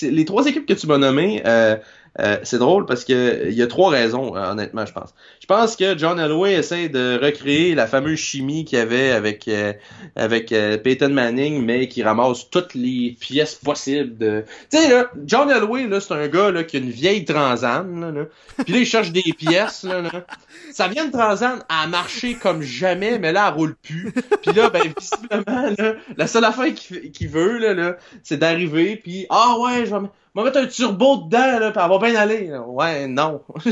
les 0.01 0.25
trois 0.25 0.45
équipes 0.45 0.65
que 0.65 0.73
tu 0.73 0.87
m'as 0.87 0.97
nommées, 0.97 1.41
euh, 1.45 1.75
euh, 2.19 2.37
c'est 2.43 2.57
drôle 2.57 2.85
parce 2.85 3.05
que 3.05 3.47
il 3.49 3.53
y 3.53 3.61
a 3.61 3.67
trois 3.67 3.91
raisons, 3.91 4.35
euh, 4.35 4.51
honnêtement, 4.51 4.85
je 4.85 4.93
pense. 4.93 5.13
Je 5.41 5.45
pense 5.45 5.75
que 5.75 5.97
John 5.97 6.19
Elway 6.19 6.53
essaie 6.53 6.89
de 6.89 7.19
recréer 7.21 7.75
la 7.75 7.85
fameuse 7.85 8.17
chimie 8.17 8.65
qu'il 8.65 8.79
y 8.79 8.81
avait 8.81 9.11
avec 9.11 9.47
euh, 9.47 9.73
avec 10.15 10.49
Peyton 10.49 11.09
Manning, 11.09 11.63
mais 11.63 11.87
qui 11.87 12.01
ramasse 12.01 12.49
toutes 12.49 12.73
les 12.73 13.15
pièces 13.19 13.55
possibles 13.55 14.17
de. 14.17 14.43
Tu 14.71 14.77
sais 14.77 14.89
là, 14.89 15.11
John 15.25 15.49
Elway 15.51 15.87
là, 15.87 15.99
c'est 15.99 16.13
un 16.13 16.27
gars 16.27 16.51
là 16.51 16.63
qui 16.63 16.77
a 16.77 16.79
une 16.79 16.89
vieille 16.89 17.25
Transam 17.25 18.01
là, 18.01 18.11
là. 18.11 18.25
puis 18.63 18.73
là 18.73 18.79
il 18.79 18.85
cherche 18.85 19.11
des 19.11 19.33
pièces 19.37 19.83
là, 19.83 20.01
là. 20.01 20.25
Ça 20.71 20.87
vient 20.87 21.05
de 21.05 21.11
Transam 21.11 21.63
à 21.69 21.87
marcher 21.87 22.35
comme 22.35 22.61
jamais, 22.61 23.19
mais 23.19 23.31
là 23.31 23.49
elle 23.49 23.53
roule 23.59 23.75
plus. 23.75 24.11
Puis 24.41 24.53
là 24.55 24.69
ben 24.69 24.83
visiblement 24.99 25.73
là, 25.77 25.88
la 26.17 26.27
seule 26.27 26.45
affaire 26.45 26.73
qu'il 26.73 27.29
veut 27.29 27.57
là, 27.57 27.73
là 27.73 27.97
c'est 28.23 28.37
d'arriver 28.37 28.95
puis 28.95 29.25
ah 29.29 29.55
ouais 29.59 29.85
je 29.85 29.95
vais 29.95 30.07
on 30.35 30.43
va 30.43 30.51
mettre 30.51 30.59
un 30.59 30.67
turbo 30.67 31.17
dedans, 31.17 31.59
là, 31.59 31.71
pis 31.71 31.79
elle 31.83 31.89
va 31.89 31.97
bien 31.97 32.15
aller. 32.15 32.51
Ouais, 32.67 33.07
non. 33.07 33.41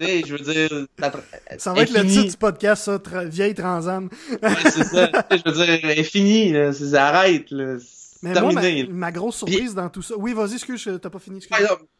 je 0.00 0.32
veux 0.32 0.38
dire... 0.38 0.86
Ça 1.58 1.74
va 1.74 1.82
être 1.82 1.92
le 1.92 2.06
titre 2.06 2.30
du 2.30 2.36
podcast, 2.36 2.84
ça, 2.84 2.98
vieille 3.24 3.54
transam. 3.54 4.08
ouais, 4.42 4.50
c'est 4.64 4.84
ça. 4.84 5.10
Je 5.30 5.42
veux 5.44 5.64
dire, 5.64 6.04
finie, 6.04 6.50
là. 6.52 6.70
Arrête, 6.94 7.50
là. 7.50 7.76
Mais 8.22 8.32
terminé, 8.32 8.84
moi, 8.84 8.92
ma, 8.92 9.12
grosse 9.12 9.36
surprise 9.36 9.74
dans 9.74 9.88
tout 9.88 10.02
ça. 10.02 10.14
Oui, 10.16 10.32
vas-y, 10.32 10.54
excuse, 10.54 10.90
t'as 11.00 11.10
pas 11.10 11.18
fini. 11.18 11.38
Excuse. 11.38 11.56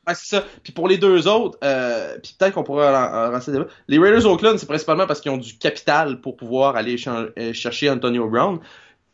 C'est 0.09 0.36
ça. 0.36 0.44
Puis 0.62 0.72
pour 0.72 0.88
les 0.88 0.98
deux 0.98 1.28
autres, 1.28 1.59
euh, 1.62 2.18
puis 2.22 2.34
peut-être 2.38 2.55
qu'on 2.55 2.62
pourrait 2.62 2.90
lancer 2.90 3.52
débat. 3.52 3.66
Les 3.88 3.98
Raiders 3.98 4.26
Oakland, 4.26 4.59
c'est 4.59 4.66
principalement 4.66 5.06
parce 5.06 5.20
qu'ils 5.20 5.32
ont 5.32 5.36
du 5.36 5.59
capital 5.59 6.20
pour 6.20 6.36
pouvoir 6.36 6.76
aller 6.76 6.97
euh, 7.06 7.52
chercher 7.52 7.90
Antonio 7.90 8.28
Brown. 8.28 8.60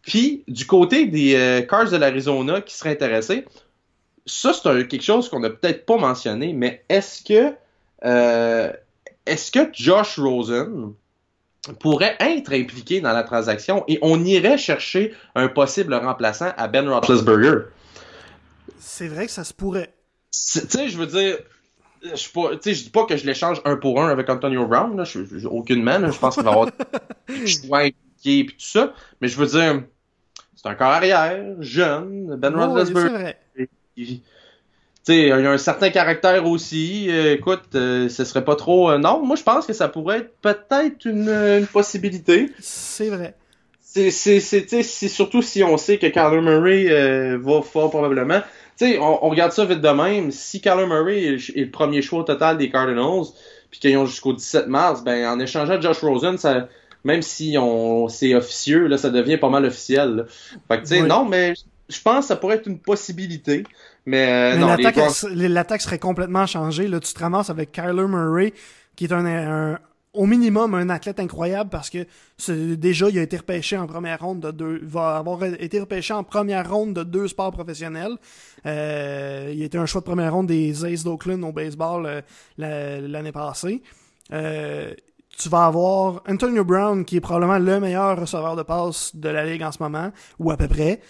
Puis 0.03 0.45
du 0.49 0.66
côté 0.66 1.07
des 1.07 1.35
euh, 1.35 1.62
Cars 1.62 1.91
de 1.91 1.97
l'Arizona 1.97 2.61
qui 2.61 2.74
seraient 2.74 2.91
intéressés, 2.91 3.45
ça, 4.27 4.53
c'est 4.53 4.89
quelque 4.89 5.03
chose 5.03 5.29
qu'on 5.29 5.41
n'a 5.41 5.51
peut-être 5.51 5.87
pas 5.87 5.97
mentionné, 5.97 6.53
mais 6.53 6.85
est-ce 6.89 7.23
que 7.24 7.55
euh, 8.05 8.73
est-ce 9.27 9.51
que 9.51 9.69
Josh 9.73 10.19
Rosen 10.19 10.95
pourrait 11.79 12.17
être 12.19 12.53
impliqué 12.53 13.01
dans 13.01 13.13
la 13.13 13.23
transaction 13.23 13.85
et 13.89 13.99
on 14.03 14.25
irait 14.25 14.59
chercher 14.59 15.15
un 15.35 15.49
possible 15.49 15.95
remplaçant 15.95 16.53
à 16.57 16.69
Ben 16.69 16.89
Roethlisberger? 16.89 17.67
C'est 18.79 19.09
vrai 19.09 19.27
que 19.27 19.33
ça 19.33 19.45
se 19.45 19.55
pourrait. 19.55 19.95
Tu 20.33 20.61
sais, 20.61 20.89
je 20.89 20.99
veux 20.99 21.07
dire, 21.07 21.39
je 22.03 22.29
pas, 22.31 22.57
dis 22.57 22.91
pas 22.91 23.05
que 23.05 23.17
je 23.17 23.25
l'échange 23.27 23.61
un 23.65 23.77
pour 23.77 24.03
un 24.03 24.09
avec 24.09 24.29
Antonio 24.29 24.67
Brown, 24.67 24.97
là, 24.97 25.05
je, 25.05 25.25
je, 25.25 25.47
aucunement, 25.47 25.99
là, 25.99 26.11
je 26.11 26.19
pense 26.19 26.35
qu'il 26.35 26.45
va 26.45 26.51
avoir 26.51 26.71
des 27.29 27.47
choix 27.47 27.81
impliqués 27.81 28.41
et 28.41 28.47
tout 28.47 28.55
ça, 28.59 28.93
mais 29.21 29.29
je 29.29 29.37
veux 29.37 29.47
dire, 29.47 29.85
c'est 30.57 30.69
un 30.69 30.75
corps 30.75 30.89
arrière, 30.89 31.45
jeune, 31.61 32.37
Ben 32.37 32.55
Roethlisberger 32.55 33.37
il, 35.09 35.15
il 35.15 35.29
y 35.29 35.33
a 35.33 35.51
un 35.51 35.59
certain 35.59 35.91
caractère 35.91 36.47
aussi. 36.47 37.07
Euh, 37.11 37.35
écoute, 37.35 37.62
euh, 37.74 38.09
ce 38.09 38.24
serait 38.24 38.45
pas 38.45 38.57
trop. 38.57 38.91
Euh, 38.91 38.99
non, 38.99 39.24
moi 39.24 39.37
je 39.37 39.43
pense 39.43 39.66
que 39.66 39.73
ça 39.73 39.89
pourrait 39.89 40.19
être 40.19 40.35
peut-être 40.41 41.05
une, 41.07 41.66
possibilité. 41.73 42.51
C'est 42.61 43.09
vrai. 43.09 43.35
c'est 43.83 44.41
surtout 44.41 45.43
si 45.43 45.62
on 45.62 45.77
sait 45.77 45.99
que 45.99 46.07
Kyler 46.07 46.41
Murray 46.41 46.87
euh, 46.89 47.39
va 47.41 47.62
fort 47.62 47.91
probablement. 47.91 48.41
Tu 48.79 48.97
on, 48.99 49.27
on, 49.27 49.29
regarde 49.29 49.53
ça 49.53 49.65
vite 49.65 49.81
de 49.81 49.89
même. 49.89 50.31
Si 50.31 50.61
Kyler 50.61 50.87
Murray 50.87 51.24
est, 51.24 51.57
le 51.57 51.70
premier 51.70 52.03
choix 52.03 52.20
au 52.20 52.24
total 52.24 52.59
des 52.59 52.70
Cardinals, 52.70 53.27
puis 53.70 53.81
qu'ils 53.81 53.97
ont 53.97 54.07
jusqu'au 54.07 54.33
17 54.33 54.69
mars, 54.69 55.03
ben 55.05 55.27
en 55.27 55.41
échangeant 55.41 55.81
Josh 55.81 56.01
Rosen, 56.01 56.39
ça, 56.39 56.69
même 57.05 57.23
si 57.23 57.57
on 57.59 58.09
c'est 58.09 58.35
officieux, 58.35 58.87
là, 58.87 58.97
ça 58.97 59.11
devient 59.11 59.37
pas 59.37 59.51
mal 59.51 59.65
officiel. 59.65 60.27
Fait 60.69 60.77
que 60.79 60.83
tu 60.83 60.89
sais, 60.89 61.03
non, 61.03 61.24
mais 61.24 61.55
je 61.89 62.01
pense 62.01 62.20
que 62.20 62.27
ça 62.27 62.37
pourrait 62.37 62.57
être 62.57 62.66
une 62.66 62.79
possibilité. 62.79 63.65
Mais, 64.07 64.57
euh, 64.57 65.49
l'attaque 65.49 65.81
serait 65.81 65.99
complètement 65.99 66.47
changée. 66.47 66.89
Là, 66.89 66.99
tu 67.01 67.12
te 67.12 67.20
ramasses 67.20 67.51
avec 67.51 67.73
Kyler 67.73 68.09
Murray, 68.09 68.53
qui 68.97 69.05
est 69.05 69.12
un, 69.12 69.79
au 70.15 70.27
minimum 70.27 70.74
un 70.74 70.91
athlète 70.91 71.20
incroyable 71.20 71.70
parce 71.70 71.89
que 71.89 72.07
déjà 72.74 73.09
il 73.09 73.19
a 73.19 73.23
été 73.23 73.39
repêché 73.39 73.79
en 73.79 73.87
première 73.87 74.20
ronde 74.20 74.41
de 74.41 74.51
deux 74.51 74.81
va 74.83 75.16
avoir 75.16 75.43
été 75.45 75.81
repêché 75.81 76.12
en 76.12 76.23
première 76.23 76.70
ronde 76.70 76.93
de 76.93 77.03
deux 77.03 77.29
sports 77.29 77.53
professionnels. 77.53 78.16
Euh, 78.66 79.51
il 79.55 79.62
a 79.62 79.65
été 79.65 79.79
un 79.79 79.87
choix 79.87 80.03
de 80.03 80.07
première 80.07 80.35
ronde 80.35 80.49
des 80.49 80.85
Aces 80.85 81.05
d'Oakland 81.05 81.43
au 81.45 81.53
baseball 81.53 82.23
euh, 82.61 83.09
l'année 83.09 83.33
passée. 83.33 83.83
Euh, 84.33 84.93
tu 85.39 85.49
vas 85.49 85.65
avoir 85.65 86.23
Antonio 86.29 86.62
Brown 86.62 87.07
qui 87.07 87.16
est 87.16 87.20
probablement 87.20 87.59
le 87.59 87.81
meilleur 87.81 88.20
receveur 88.20 88.55
de 88.55 88.62
passe 88.62 89.16
de 89.16 89.31
la 89.31 89.47
ligue 89.47 89.62
en 89.62 89.73
ce 89.73 89.83
moment 89.83 90.11
ou 90.39 90.51
à 90.51 90.59
peu 90.59 90.69
près 90.69 91.01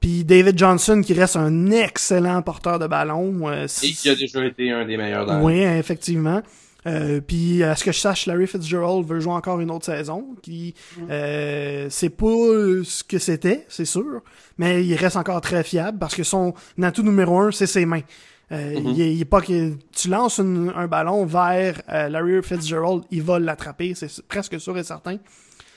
puis 0.00 0.24
David 0.24 0.58
Johnson 0.58 1.02
qui 1.04 1.12
reste 1.14 1.36
un 1.36 1.70
excellent 1.70 2.42
porteur 2.42 2.78
de 2.78 2.86
ballon 2.86 3.50
et 3.52 3.66
qui 3.66 4.08
a 4.08 4.14
déjà 4.14 4.44
été 4.44 4.70
un 4.70 4.84
des 4.84 4.96
meilleurs 4.96 5.26
dans 5.26 5.42
oui 5.42 5.60
effectivement 5.60 6.42
euh, 6.86 7.20
puis 7.20 7.62
à 7.62 7.74
ce 7.76 7.84
que 7.84 7.92
je 7.92 7.98
sache, 7.98 8.26
Larry 8.26 8.46
Fitzgerald 8.46 9.06
veut 9.06 9.20
jouer 9.20 9.32
encore 9.32 9.60
une 9.60 9.70
autre 9.70 9.86
saison. 9.86 10.24
Qui 10.42 10.74
euh, 11.10 11.86
c'est 11.90 12.10
pas 12.10 12.26
ce 12.26 13.02
que 13.04 13.18
c'était, 13.18 13.66
c'est 13.68 13.84
sûr, 13.84 14.22
mais 14.56 14.84
il 14.84 14.94
reste 14.94 15.16
encore 15.16 15.40
très 15.40 15.62
fiable 15.64 15.98
parce 15.98 16.14
que 16.14 16.22
son 16.22 16.54
atout 16.82 17.02
numéro 17.02 17.38
un, 17.38 17.50
c'est 17.50 17.66
ses 17.66 17.84
mains. 17.84 18.02
Euh, 18.50 18.74
mm-hmm. 18.74 18.94
il, 18.94 19.20
est, 19.20 19.24
pas 19.26 19.42
que 19.42 19.74
tu 19.94 20.08
lances 20.08 20.40
un 20.40 20.86
ballon 20.86 21.26
vers 21.26 21.82
euh, 21.90 22.08
Larry 22.08 22.42
Fitzgerald, 22.42 23.02
il 23.10 23.22
va 23.22 23.38
l'attraper, 23.38 23.92
c'est 23.94 24.26
presque 24.26 24.58
sûr 24.58 24.78
et 24.78 24.84
certain. 24.84 25.18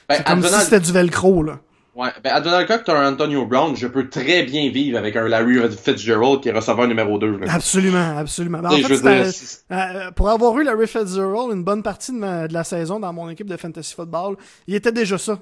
Ben, 0.07 0.15
c'est 0.15 0.25
comme 0.25 0.41
si 0.41 0.59
c'était 0.61 0.79
du 0.79 0.93
velcro 0.93 1.43
là. 1.43 1.59
Ouais, 1.93 2.09
ben 2.23 2.31
à 2.33 2.39
Donald 2.39 2.67
Cook, 2.67 2.83
t'as 2.85 2.97
un 2.97 3.11
Antonio 3.11 3.45
Brown, 3.45 3.75
je 3.75 3.85
peux 3.85 4.07
très 4.07 4.43
bien 4.43 4.69
vivre 4.69 4.97
avec 4.97 5.17
un 5.17 5.27
Larry 5.27 5.57
Fitzgerald 5.69 6.39
qui 6.41 6.47
est 6.47 6.53
receveur 6.53 6.87
numéro 6.87 7.17
2. 7.17 7.41
Absolument, 7.49 8.17
absolument. 8.17 8.59
Ben, 8.59 8.69
en 8.69 8.77
fait, 8.77 9.65
euh, 9.71 10.11
pour 10.11 10.29
avoir 10.29 10.57
eu 10.57 10.63
Larry 10.63 10.87
Fitzgerald 10.87 11.51
une 11.51 11.65
bonne 11.65 11.83
partie 11.83 12.13
de, 12.13 12.47
de, 12.47 12.53
la 12.53 12.63
saison 12.63 13.01
dans 13.01 13.11
mon 13.11 13.29
équipe 13.29 13.47
de 13.47 13.57
fantasy 13.57 13.93
football, 13.93 14.37
il 14.67 14.75
était 14.75 14.93
déjà 14.93 15.17
ça, 15.17 15.37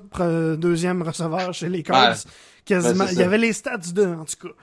deuxième 0.58 1.04
receveur 1.04 1.54
chez 1.54 1.70
les 1.70 1.84
Cards. 1.84 2.18
Quasiment. 2.66 3.06
Ben, 3.06 3.12
il 3.12 3.20
y 3.20 3.24
avait 3.24 3.38
les 3.38 3.54
stats 3.54 3.78
de, 3.94 4.06
en 4.06 4.26
tout 4.26 4.48
cas. 4.48 4.54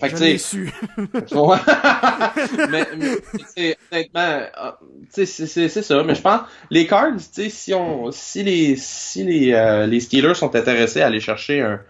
Fait 0.00 0.10
que, 0.10 0.16
tu 0.16 0.38
su. 0.38 0.72
mais, 2.70 2.86
mais 2.96 3.76
honnêtement, 3.92 4.40
ah, 4.54 4.78
c'est 5.10 5.26
ça. 5.26 6.02
Mais 6.02 6.14
je 6.14 6.22
pense, 6.22 6.40
les 6.70 6.86
Cards, 6.86 7.20
si 7.20 7.74
on, 7.74 8.10
si 8.10 8.42
les, 8.42 8.76
si 8.76 9.24
les, 9.24 9.52
euh, 9.52 9.86
les 9.86 10.00
Steelers 10.00 10.34
sont 10.34 10.54
intéressés 10.56 11.02
à 11.02 11.06
aller 11.06 11.20
chercher 11.20 11.60
un, 11.60 11.80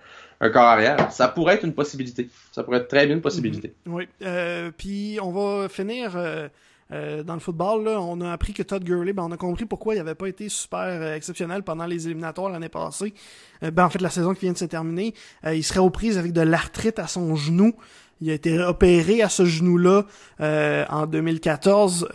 un 0.41 0.51
corps 0.51 0.62
arrière, 0.62 1.11
ça 1.12 1.29
pourrait 1.29 1.55
être 1.55 1.65
une 1.65 1.73
possibilité. 1.73 2.29
Ça 2.53 2.62
pourrait 2.62 2.79
être 2.79 2.89
très 2.89 3.07
bien 3.07 3.15
une 3.15 3.23
possibilité. 3.23 3.69
Mm-hmm. 3.87 3.93
Oui. 3.93 4.09
Euh, 4.23 4.71
puis 4.77 5.19
on 5.23 5.31
va 5.31 5.69
finir. 5.69 6.16
Euh, 6.16 6.49
euh, 6.93 7.23
dans 7.23 7.35
le 7.35 7.40
football, 7.40 7.85
là, 7.85 8.01
on 8.01 8.20
a 8.20 8.31
appris 8.31 8.52
que 8.52 8.62
Todd 8.62 8.85
Gurley, 8.85 9.12
ben, 9.12 9.24
on 9.24 9.32
a 9.32 9.36
compris 9.36 9.65
pourquoi 9.65 9.94
il 9.94 9.98
n'avait 9.98 10.15
pas 10.15 10.28
été 10.28 10.48
super 10.48 10.81
euh, 10.81 11.15
exceptionnel 11.15 11.62
pendant 11.62 11.86
les 11.86 12.06
éliminatoires 12.06 12.51
l'année 12.51 12.69
passée. 12.69 13.15
Euh, 13.62 13.70
ben, 13.70 13.85
en 13.85 13.90
fait, 13.90 14.01
la 14.01 14.11
saison 14.11 14.35
qui 14.35 14.43
vient 14.43 14.52
de 14.52 14.59
se 14.59 14.66
terminer, 14.66 15.15
il 15.47 15.65
serait 15.65 15.81
aux 15.81 15.90
prises 15.90 16.19
avec 16.19 16.32
de 16.32 16.43
l'arthrite 16.43 16.98
à 16.98 17.06
son 17.06 17.36
genou. 17.36 17.74
Il 18.20 18.31
a 18.31 18.35
été 18.35 18.59
opéré 18.61 19.23
à 19.23 19.28
ce 19.28 19.44
genou-là 19.44 20.06
en 20.39 21.06
2014. 21.06 22.09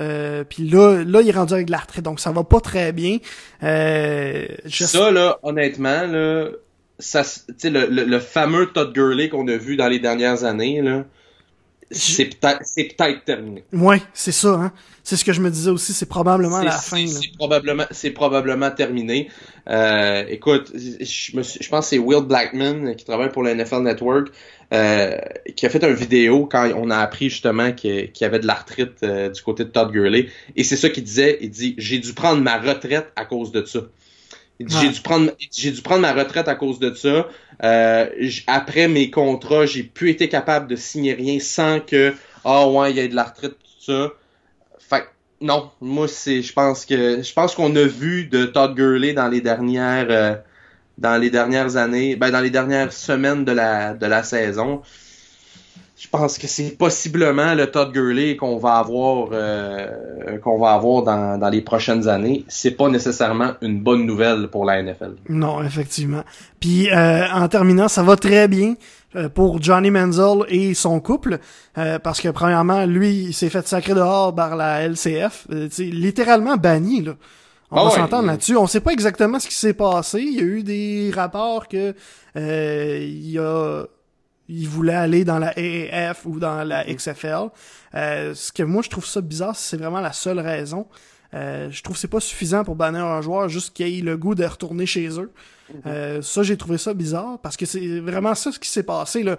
Puis 0.49 0.69
là, 0.69 1.03
là, 1.03 1.21
il 1.21 1.27
est 1.27 1.33
rendu 1.33 1.53
avec 1.53 1.67
de 1.67 1.71
l'arthrite, 1.71 2.05
donc 2.05 2.19
ça 2.19 2.31
va 2.31 2.43
pas 2.43 2.61
très 2.61 2.93
bien. 2.93 3.17
Ça, 3.59 5.11
là, 5.11 5.39
honnêtement, 5.43 6.07
là, 6.07 6.49
ça, 6.99 7.23
le, 7.63 7.87
le, 7.87 8.05
le 8.05 8.19
fameux 8.19 8.67
Todd 8.67 8.93
Gurley 8.93 9.29
qu'on 9.29 9.47
a 9.47 9.57
vu 9.57 9.75
dans 9.75 9.87
les 9.87 9.99
dernières 9.99 10.45
années, 10.45 10.81
là, 10.81 11.03
c'est 11.91 12.25
peut-être 12.25 12.61
c'est 12.63 12.83
peut-être 12.83 13.25
terminé. 13.25 13.63
Ouais, 13.73 14.01
c'est 14.13 14.31
ça 14.31 14.49
hein. 14.49 14.73
C'est 15.03 15.15
ce 15.15 15.25
que 15.25 15.33
je 15.33 15.41
me 15.41 15.49
disais 15.49 15.71
aussi, 15.71 15.93
c'est 15.93 16.05
probablement 16.05 16.61
la 16.61 16.71
fin. 16.71 17.07
C'est 17.07 17.31
probablement 17.35 17.85
c'est 17.89 18.11
probablement 18.11 18.69
terminé. 18.69 19.29
Euh, 19.67 20.23
écoute, 20.29 20.71
je, 20.75 21.35
me 21.35 21.41
je 21.41 21.69
pense 21.69 21.85
que 21.85 21.89
c'est 21.89 21.97
Will 21.97 22.23
Blackman 22.23 22.93
qui 22.95 23.05
travaille 23.05 23.31
pour 23.31 23.41
le 23.41 23.53
NFL 23.55 23.81
Network 23.81 24.29
euh, 24.71 25.17
qui 25.55 25.65
a 25.65 25.69
fait 25.69 25.83
une 25.83 25.95
vidéo 25.95 26.45
quand 26.45 26.69
on 26.75 26.91
a 26.91 26.97
appris 26.97 27.29
justement 27.29 27.71
qu'il 27.71 28.11
y 28.21 28.23
avait 28.23 28.39
de 28.39 28.45
l'arthrite 28.45 29.01
euh, 29.01 29.29
du 29.29 29.41
côté 29.41 29.63
de 29.63 29.69
Todd 29.69 29.91
Gurley 29.91 30.27
et 30.55 30.63
c'est 30.63 30.77
ça 30.77 30.89
qu'il 30.89 31.03
disait, 31.03 31.39
il 31.41 31.49
dit 31.49 31.73
j'ai 31.79 31.97
dû 31.97 32.13
prendre 32.13 32.41
ma 32.43 32.59
retraite 32.59 33.07
à 33.15 33.25
cause 33.25 33.51
de 33.51 33.65
ça. 33.65 33.79
J'ai 34.59 34.89
dû 34.89 35.01
prendre 35.01 35.31
j'ai 35.51 35.71
dû 35.71 35.81
prendre 35.81 36.01
ma 36.01 36.13
retraite 36.13 36.47
à 36.47 36.55
cause 36.55 36.79
de 36.79 36.93
ça. 36.93 37.27
Euh, 37.63 38.09
après 38.47 38.87
mes 38.87 39.09
contrats, 39.09 39.65
j'ai 39.65 39.83
plus 39.83 40.09
été 40.09 40.27
capable 40.27 40.67
de 40.67 40.75
signer 40.75 41.13
rien 41.13 41.39
sans 41.39 41.79
que 41.79 42.13
ah 42.43 42.65
oh, 42.65 42.79
ouais, 42.79 42.91
il 42.91 42.97
y 42.97 42.99
ait 42.99 43.07
de 43.07 43.15
la 43.15 43.23
retraite 43.23 43.53
tout 43.53 43.91
ça. 43.91 44.09
Fait 44.79 45.07
non, 45.39 45.71
moi 45.79 46.07
c'est 46.09 46.41
je 46.41 46.51
pense 46.51 46.85
que 46.85 47.21
je 47.23 47.33
pense 47.33 47.55
qu'on 47.55 47.73
a 47.75 47.85
vu 47.85 48.25
de 48.25 48.45
Todd 48.45 48.75
Gurley 48.75 49.13
dans 49.13 49.29
les 49.29 49.39
dernières 49.39 50.07
euh, 50.09 50.35
dans 50.97 51.17
les 51.17 51.29
dernières 51.29 51.77
années, 51.77 52.17
ben 52.17 52.29
dans 52.29 52.41
les 52.41 52.49
dernières 52.49 52.91
semaines 52.91 53.45
de 53.45 53.53
la 53.53 53.93
de 53.93 54.05
la 54.05 54.23
saison 54.23 54.81
je 55.99 56.07
pense 56.07 56.37
que 56.37 56.47
c'est 56.47 56.77
possiblement 56.77 57.53
le 57.55 57.69
Todd 57.69 57.91
Gurley 57.91 58.37
qu'on 58.37 58.57
va 58.57 58.75
avoir 58.75 59.29
euh, 59.33 60.37
qu'on 60.41 60.57
va 60.57 60.71
avoir 60.71 61.03
dans, 61.03 61.37
dans 61.37 61.49
les 61.49 61.61
prochaines 61.61 62.07
années. 62.07 62.45
C'est 62.47 62.71
pas 62.71 62.87
nécessairement 62.87 63.51
une 63.61 63.81
bonne 63.81 64.05
nouvelle 64.05 64.47
pour 64.47 64.63
la 64.63 64.81
NFL. 64.81 65.15
Non, 65.27 65.61
effectivement. 65.61 66.23
Puis 66.61 66.89
euh, 66.89 67.25
en 67.33 67.49
terminant, 67.49 67.89
ça 67.89 68.01
va 68.01 68.15
très 68.15 68.47
bien 68.47 68.75
euh, 69.17 69.27
pour 69.27 69.61
Johnny 69.61 69.91
Manziel 69.91 70.45
et 70.47 70.73
son 70.73 71.01
couple 71.01 71.39
parce 71.73 72.21
que 72.21 72.29
premièrement, 72.29 72.85
lui, 72.85 73.09
il 73.09 73.33
s'est 73.33 73.49
fait 73.49 73.65
sacrer 73.67 73.93
dehors 73.93 74.35
par 74.35 74.55
la 74.57 74.87
LCF, 74.87 75.47
littéralement 75.79 76.57
banni 76.57 77.01
là. 77.01 77.13
On 77.71 77.83
va 77.85 77.91
ah 77.93 77.97
s'entendre 77.97 78.27
là-dessus. 78.27 78.57
On 78.57 78.65
sait 78.65 78.79
pas 78.79 78.91
exactement 78.91 79.39
ce 79.39 79.47
qui 79.47 79.53
s'est 79.53 79.75
passé. 79.75 80.21
Il 80.21 80.35
y 80.35 80.39
a 80.39 80.43
eu 80.43 80.63
des 80.63 81.11
rapports 81.13 81.67
que 81.67 81.93
il 82.35 83.29
y 83.29 83.37
a 83.37 83.85
il 84.49 84.67
voulait 84.67 84.95
aller 84.95 85.23
dans 85.23 85.39
la 85.39 85.53
AAF 85.55 86.25
ou 86.25 86.39
dans 86.39 86.63
la 86.63 86.83
XFL. 86.83 87.49
Euh, 87.95 88.33
ce 88.33 88.51
que 88.51 88.63
moi 88.63 88.81
je 88.81 88.89
trouve 88.89 89.05
ça 89.05 89.21
bizarre, 89.21 89.55
c'est 89.55 89.77
vraiment 89.77 90.01
la 90.01 90.11
seule 90.11 90.39
raison. 90.39 90.87
Euh, 91.35 91.69
je 91.71 91.83
trouve 91.83 91.95
que 91.95 91.99
c'est 91.99 92.07
pas 92.07 92.19
suffisant 92.19 92.63
pour 92.63 92.75
bannir 92.75 93.05
un 93.05 93.21
joueur 93.21 93.49
juste 93.49 93.73
qu'il 93.73 93.87
ait 93.87 94.01
le 94.01 94.17
goût 94.17 94.33
de 94.33 94.43
retourner 94.43 94.87
chez 94.87 95.07
eux. 95.19 95.31
Mhm. 95.71 95.81
Euh, 95.85 96.21
ça, 96.23 96.41
j'ai 96.41 96.57
trouvé 96.57 96.79
ça 96.79 96.95
bizarre 96.95 97.37
parce 97.43 97.55
que 97.55 97.67
c'est 97.67 97.99
vraiment 97.99 98.33
ça 98.33 98.51
ce 98.51 98.57
qui 98.57 98.69
s'est 98.69 98.83
passé. 98.83 99.23
Là. 99.23 99.37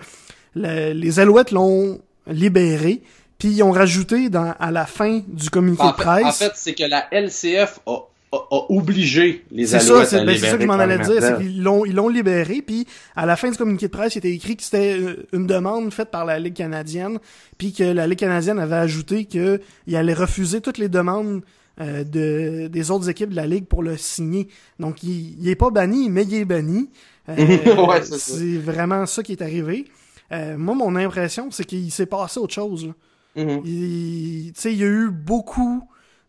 les 0.55 1.21
Alouettes 1.21 1.51
l'ont 1.51 2.01
libéré, 2.29 3.03
puis 3.39 3.49
ils 3.49 3.63
ont 3.65 3.73
rajouté 3.73 4.29
dans, 4.29 4.55
à 4.61 4.71
la 4.71 4.87
fin 4.87 5.21
du 5.27 5.51
communiqué 5.51 5.87
de 5.87 5.93
presse. 5.93 6.25
En 6.25 6.33
fait, 6.33 6.53
c'est 6.55 6.75
que 6.75 6.85
la 6.85 7.09
LCF 7.11 7.81
a 7.87 7.99
a, 8.33 8.73
obligé 8.73 9.45
les 9.51 9.75
Alouettes 9.75 10.09
ça, 10.09 10.21
à 10.21 10.25
ben, 10.25 10.39
C'est 10.39 10.47
ça 10.47 10.57
que 10.57 10.63
je 10.63 10.67
m'en 10.67 10.75
allais 10.75 10.99
dire, 10.99 11.21
c'est 11.21 11.39
qu'ils 11.39 11.63
l'ont 11.63 11.85
ils 11.85 11.95
l'ont 11.95 12.09
libéré, 12.09 12.63
puis 12.63 12.87
à 13.17 13.27
la 13.27 13.37
fin 13.37 13.51
du 13.51 13.57
communiqué 13.57 13.87
de 13.87 13.93
presse, 13.93 14.15
il 14.15 14.19
était 14.19 14.31
écrit 14.31 14.57
que 14.57 14.63
c'était 14.63 14.99
euh, 15.01 15.27
une 15.33 15.47
demande 15.47 15.93
faite 15.93 16.11
par 16.11 16.25
la 16.25 16.39
Ligue 16.39 16.55
canadienne, 16.55 17.19
puis 17.59 17.73
que 17.73 17.83
la 17.83 18.07
Ligue 18.07 18.21
canadienne 18.21 18.59
avait 18.59 18.77
ajouté 18.77 19.25
qu'il 19.25 19.61
allait 19.95 20.15
refuser 20.15 20.61
toutes 20.61 20.79
les 20.79 20.89
demandes 20.89 21.43
euh, 21.81 22.05
de, 22.05 22.69
des 22.69 22.91
autres 22.91 23.09
équipes 23.09 23.31
de 23.31 23.37
la 23.37 23.47
Ligue 23.47 23.67
pour 23.67 23.83
le 23.83 23.97
signer. 23.97 24.49
Donc, 24.79 25.03
il, 25.03 25.37
il 25.41 25.49
est 25.49 25.57
pas 25.57 25.71
banni, 25.71 26.09
mais 26.09 26.23
il 26.23 26.35
est 26.35 26.45
banni. 26.45 26.89
Euh, 27.29 27.35
c'est 28.03 28.59
vraiment 28.59 29.07
ça 29.07 29.25
qui 29.25 29.33
est 29.33 29.43
arrivé. 29.43 29.87
moi, 30.31 30.77
mon 30.77 30.95
impression, 30.95 31.51
c'est 31.51 31.65
qu'il 31.65 31.91
s'est 31.91 32.07
passé 32.07 32.39
autre 32.39 32.55
chose. 32.55 32.87
Là. 32.87 32.93
Il, 33.37 34.53
il 34.53 34.77
y 34.77 34.85
a 34.85 34.87
eu 34.87 35.11
beaucoup 35.11 35.83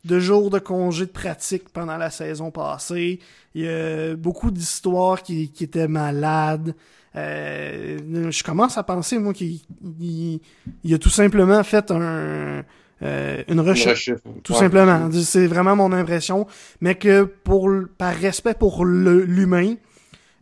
de 0.06 0.20
jours 0.20 0.50
de 0.50 0.60
congé 0.60 1.06
de 1.06 1.12
pratique 1.12 1.70
pendant 1.70 1.98
la 1.98 2.10
saison 2.10 2.52
passée. 2.52 3.20
Il 3.54 3.64
y 3.64 3.68
a 3.68 4.16
beaucoup 4.16 4.52
d'histoires 4.52 5.22
qui, 5.22 5.52
qui 5.52 5.64
étaient 5.64 5.88
malades. 5.88 6.76
Euh, 7.16 8.32
je 8.32 8.44
commence 8.44 8.78
à 8.78 8.84
penser, 8.84 9.20
moi, 9.20 9.34
qu'il 9.34 9.60
il, 10.00 10.94
a 10.94 10.98
tout 10.98 11.10
simplement 11.10 11.64
fait 11.64 11.92
un, 11.92 12.64
euh, 13.04 13.44
une 13.48 13.60
recherche. 13.60 14.12
Tout 14.44 14.54
simplement. 14.54 15.10
C'est 15.12 15.48
vraiment 15.48 15.76
mon 15.76 15.92
impression. 15.92 16.48
Mais 16.80 16.96
que 16.96 17.24
pour 17.24 17.70
par 17.98 18.16
respect 18.16 18.54
pour 18.54 18.86
l'humain, 18.86 19.76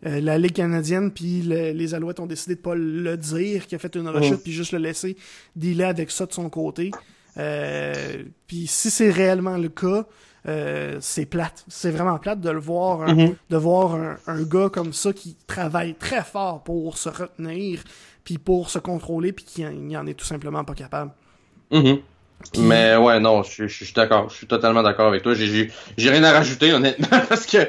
euh, 0.05 0.21
la 0.21 0.37
Ligue 0.37 0.53
canadienne 0.53 1.11
puis 1.11 1.41
les 1.41 1.93
Alouettes 1.93 2.19
ont 2.19 2.27
décidé 2.27 2.55
de 2.55 2.61
pas 2.61 2.75
le 2.75 3.17
dire, 3.17 3.67
qu'il 3.67 3.75
a 3.75 3.79
fait 3.79 3.95
une 3.95 4.07
rechute, 4.07 4.41
puis 4.43 4.51
juste 4.51 4.71
le 4.71 4.79
laisser 4.79 5.17
dealer 5.55 5.89
avec 5.89 6.11
ça 6.11 6.25
de 6.25 6.33
son 6.33 6.49
côté. 6.49 6.91
Euh, 7.39 8.23
Puis 8.47 8.67
si 8.67 8.89
c'est 8.91 9.09
réellement 9.09 9.57
le 9.57 9.69
cas, 9.69 10.05
euh, 10.47 10.97
c'est 11.01 11.25
plate. 11.25 11.65
C'est 11.67 11.91
vraiment 11.91 12.17
plate 12.17 12.41
de 12.41 12.49
le 12.49 12.59
voir, 12.59 13.01
hein, 13.03 13.13
Mhm. 13.13 13.35
de 13.49 13.57
voir 13.57 13.95
un, 13.95 14.17
un 14.27 14.43
gars 14.43 14.69
comme 14.69 14.93
ça 14.93 15.13
qui 15.13 15.35
travaille 15.47 15.95
très 15.95 16.23
fort 16.23 16.63
pour 16.63 16.97
se 16.97 17.09
retenir, 17.09 17.83
puis 18.23 18.37
pour 18.37 18.69
se 18.69 18.79
contrôler, 18.79 19.31
puis 19.31 19.45
qui 19.45 19.61
il 19.61 19.97
en 19.97 20.05
est 20.07 20.13
tout 20.13 20.25
simplement 20.25 20.63
pas 20.63 20.73
capable. 20.75 21.11
Mhm. 21.71 21.99
Mais 22.57 22.95
ouais, 22.95 23.19
non, 23.19 23.43
je, 23.43 23.63
je- 23.63 23.67
je 23.67 23.83
suis 23.85 23.93
d'accord. 23.93 24.29
Je 24.29 24.35
suis 24.35 24.47
totalement 24.47 24.81
d'accord 24.81 25.07
avec 25.07 25.23
toi. 25.23 25.33
J'ai- 25.33 25.69
rien 25.97 26.23
à 26.23 26.31
rajouter, 26.31 26.71
honnêtement, 26.73 27.07
parce 27.29 27.45
que. 27.45 27.67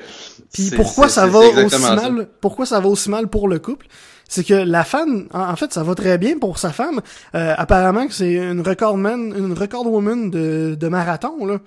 Puis 0.52 0.70
pourquoi 0.76 1.08
ça 1.08 1.26
va 1.26 1.40
aussi 1.40 1.76
ça. 1.78 1.94
mal 1.96 2.28
Pourquoi 2.40 2.66
ça 2.66 2.78
va 2.80 2.88
aussi 2.88 3.10
mal 3.10 3.28
pour 3.28 3.48
le 3.48 3.58
couple? 3.58 3.86
C'est 4.32 4.44
que 4.44 4.54
la 4.54 4.84
femme, 4.84 5.26
en, 5.32 5.40
en 5.50 5.56
fait, 5.56 5.72
ça 5.72 5.82
va 5.82 5.94
très 5.96 6.16
bien 6.16 6.38
pour 6.38 6.58
sa 6.58 6.70
femme. 6.70 7.00
Euh, 7.34 7.52
apparemment 7.58 8.06
que 8.06 8.14
c'est 8.14 8.34
une 8.34 8.60
recordman, 8.60 9.34
une 9.36 9.52
record 9.54 9.86
woman 9.92 10.30
de, 10.30 10.76
de 10.78 10.88
marathon 10.88 11.44
là. 11.46 11.58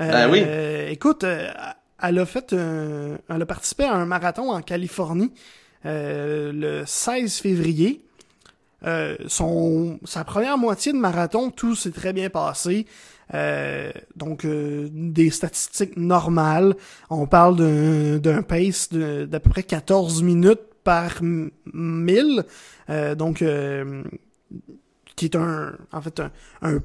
Euh, 0.00 0.10
Ben 0.12 0.30
oui. 0.30 0.42
euh, 0.46 0.88
écoute, 0.90 1.24
elle 1.24 2.18
a 2.18 2.24
fait, 2.26 2.52
un- 2.52 3.18
elle 3.28 3.42
a 3.42 3.46
participé 3.46 3.82
à 3.84 3.94
un 3.94 4.06
marathon 4.06 4.50
en 4.52 4.62
Californie 4.62 5.32
euh, 5.86 6.52
le 6.52 6.84
16 6.86 7.38
février. 7.40 8.04
Euh, 8.86 9.16
son, 9.26 9.98
sa 10.04 10.22
première 10.24 10.58
moitié 10.58 10.92
de 10.92 10.98
marathon, 10.98 11.50
tout 11.50 11.74
s'est 11.74 11.90
très 11.90 12.12
bien 12.12 12.30
passé. 12.30 12.86
Euh, 13.32 13.90
donc 14.16 14.44
euh, 14.44 14.88
des 14.92 15.30
statistiques 15.30 15.96
normales. 15.96 16.76
On 17.10 17.26
parle 17.26 17.56
d'un 17.56 18.18
d'un 18.18 18.42
pace 18.42 18.90
d'à 18.92 19.40
peu 19.40 19.50
près 19.50 19.62
14 19.62 20.22
minutes 20.22 20.60
par 20.84 21.20
mille. 21.22 22.44
Euh, 22.90 23.14
donc 23.14 23.42
euh, 23.42 24.02
qui 25.16 25.24
est 25.26 25.36
un 25.36 25.72
en 25.92 26.02
fait 26.02 26.20
un, 26.20 26.30
un- 26.62 26.80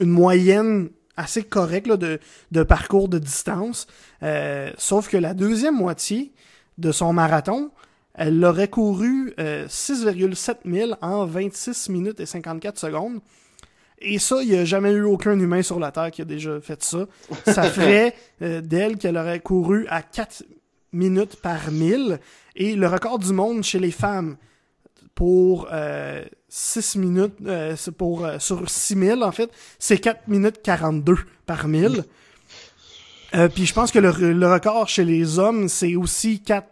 une 0.00 0.10
moyenne 0.10 0.90
assez 1.16 1.42
correcte 1.42 1.86
là, 1.86 1.96
de, 1.96 2.18
de 2.50 2.62
parcours 2.62 3.08
de 3.08 3.18
distance. 3.18 3.86
Euh, 4.22 4.70
sauf 4.78 5.08
que 5.08 5.16
la 5.16 5.34
deuxième 5.34 5.76
moitié 5.76 6.32
de 6.78 6.90
son 6.90 7.12
marathon, 7.12 7.70
elle 8.14 8.40
l'aurait 8.40 8.68
couru 8.68 9.32
euh, 9.38 9.66
6,7 9.66 10.56
000 10.64 10.92
en 11.02 11.24
26 11.26 11.88
minutes 11.90 12.20
et 12.20 12.26
54 12.26 12.78
secondes. 12.78 13.20
Et 14.04 14.18
ça, 14.18 14.42
il 14.42 14.48
n'y 14.48 14.56
a 14.56 14.64
jamais 14.64 14.90
eu 14.90 15.02
aucun 15.04 15.38
humain 15.38 15.62
sur 15.62 15.78
la 15.78 15.92
Terre 15.92 16.10
qui 16.10 16.22
a 16.22 16.24
déjà 16.24 16.60
fait 16.60 16.82
ça. 16.82 17.06
Ça 17.46 17.62
ferait 17.70 18.14
d'elle 18.40 18.96
qu'elle 18.98 19.16
aurait 19.16 19.38
couru 19.40 19.86
à 19.88 20.02
4 20.02 20.42
minutes 20.92 21.36
par 21.36 21.70
mille. 21.70 22.18
Et 22.56 22.74
le 22.74 22.86
record 22.86 23.18
du 23.18 23.32
monde 23.32 23.62
chez 23.62 23.78
les 23.78 23.90
femmes 23.90 24.36
pour 25.14 25.68
euh, 25.72 26.24
6 26.48 26.96
minutes, 26.96 27.34
euh, 27.46 27.76
pour 27.96 28.24
euh, 28.24 28.38
sur 28.38 28.68
6 28.68 28.94
000 28.96 29.22
en 29.22 29.32
fait, 29.32 29.50
c'est 29.78 29.98
4 29.98 30.28
minutes 30.28 30.60
42 30.62 31.16
par 31.46 31.68
mille. 31.68 32.04
Euh, 33.34 33.48
puis 33.48 33.64
je 33.64 33.72
pense 33.72 33.90
que 33.90 33.98
le, 33.98 34.10
le 34.32 34.52
record 34.52 34.88
chez 34.88 35.04
les 35.04 35.38
hommes, 35.38 35.68
c'est 35.68 35.96
aussi 35.96 36.40
4 36.40 36.66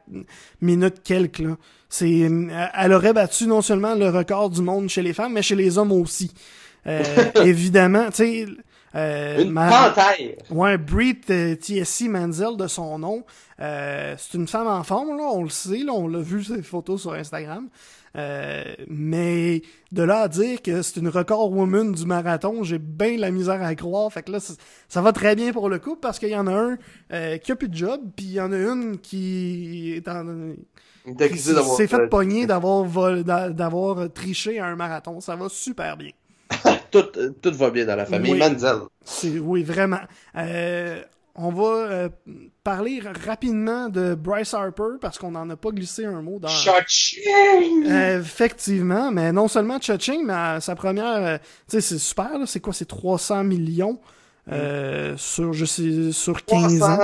minutes 0.60 1.02
quelques. 1.02 1.38
Là. 1.38 1.56
C'est, 1.88 2.22
euh, 2.22 2.66
elle 2.74 2.92
aurait 2.92 3.12
battu 3.14 3.46
non 3.46 3.62
seulement 3.62 3.94
le 3.94 4.10
record 4.10 4.50
du 4.50 4.60
monde 4.62 4.88
chez 4.88 5.02
les 5.02 5.12
femmes, 5.14 5.32
mais 5.32 5.42
chez 5.42 5.56
les 5.56 5.78
hommes 5.78 5.92
aussi. 5.92 6.32
Euh, 6.86 7.02
évidemment, 7.44 8.06
tu 8.10 8.16
sais... 8.16 8.46
Euh, 8.94 9.42
Une 9.44 9.50
ma- 9.52 9.68
panthère. 9.70 10.34
Ouais, 10.50 10.76
TSC 11.54 12.08
Manzel 12.08 12.56
de 12.56 12.66
son 12.66 12.98
nom. 12.98 13.24
Euh, 13.60 14.14
c'est 14.18 14.36
une 14.38 14.48
femme 14.48 14.66
en 14.66 14.82
forme, 14.82 15.16
là, 15.16 15.24
on 15.32 15.42
le 15.42 15.50
sait, 15.50 15.78
là, 15.78 15.92
on 15.92 16.08
l'a 16.08 16.20
vu 16.20 16.42
ses 16.42 16.62
photos 16.62 17.02
sur 17.02 17.12
Instagram. 17.12 17.68
Euh, 18.16 18.64
mais 18.88 19.62
de 19.92 20.02
là 20.02 20.22
à 20.22 20.28
dire 20.28 20.62
que 20.62 20.82
c'est 20.82 20.98
une 20.98 21.08
record 21.08 21.52
woman 21.52 21.92
du 21.92 22.06
marathon, 22.06 22.64
j'ai 22.64 22.78
bien 22.78 23.16
la 23.16 23.30
misère 23.30 23.62
à 23.62 23.74
croire. 23.74 24.12
Fait 24.12 24.22
que 24.22 24.32
là, 24.32 24.38
ça, 24.88 25.02
va 25.02 25.12
très 25.12 25.36
bien 25.36 25.52
pour 25.52 25.68
le 25.68 25.78
couple 25.78 26.00
parce 26.00 26.18
qu'il 26.18 26.30
y 26.30 26.36
en 26.36 26.46
a 26.48 26.52
un 26.52 26.78
euh, 27.12 27.38
qui 27.38 27.52
a 27.52 27.56
plus 27.56 27.68
de 27.68 27.76
job, 27.76 28.00
puis 28.16 28.26
il 28.26 28.32
y 28.32 28.40
en 28.40 28.50
a 28.50 28.56
une 28.56 28.98
qui 28.98 29.92
est 29.94 30.08
en, 30.08 30.24
s'est 31.76 31.86
fait 31.86 32.08
pogner 32.08 32.46
d'avoir 32.46 32.84
vol- 32.84 33.22
d'avoir 33.24 34.12
triché 34.12 34.58
à 34.58 34.66
un 34.66 34.76
marathon. 34.76 35.20
Ça 35.20 35.36
va 35.36 35.48
super 35.48 35.96
bien. 35.96 36.10
Tout, 36.90 37.04
tout 37.40 37.54
va 37.54 37.70
bien 37.70 37.84
dans 37.84 37.94
la 37.94 38.04
famille 38.04 38.32
Oui. 38.32 38.38
Manzel. 38.38 38.78
Oui, 39.40 39.62
vraiment. 39.62 40.00
Euh, 40.34 41.00
on 41.40 41.50
va 41.50 41.64
euh, 41.90 42.08
parler 42.62 43.00
rapidement 43.26 43.88
de 43.88 44.14
Bryce 44.14 44.54
Harper 44.54 44.98
parce 45.00 45.18
qu'on 45.18 45.30
n'en 45.32 45.48
a 45.50 45.56
pas 45.56 45.70
glissé 45.70 46.04
un 46.04 46.22
mot 46.22 46.38
dans. 46.38 46.48
Cha-ching! 46.48 47.86
Euh, 47.86 48.20
effectivement, 48.20 49.10
mais 49.10 49.32
non 49.32 49.48
seulement 49.48 49.80
Cha-Ching, 49.80 50.24
mais 50.24 50.32
à 50.34 50.60
sa 50.60 50.74
première, 50.74 51.06
euh, 51.06 51.38
tu 51.38 51.44
sais, 51.76 51.80
c'est 51.80 51.98
super. 51.98 52.38
là, 52.38 52.46
C'est 52.46 52.60
quoi, 52.60 52.72
c'est 52.72 52.84
300 52.88 53.44
millions 53.44 53.98
euh, 54.50 55.14
sur 55.16 55.52
je 55.52 55.64
sais 55.64 56.12
sur 56.12 56.44
15 56.44 56.82
ans. 56.82 56.98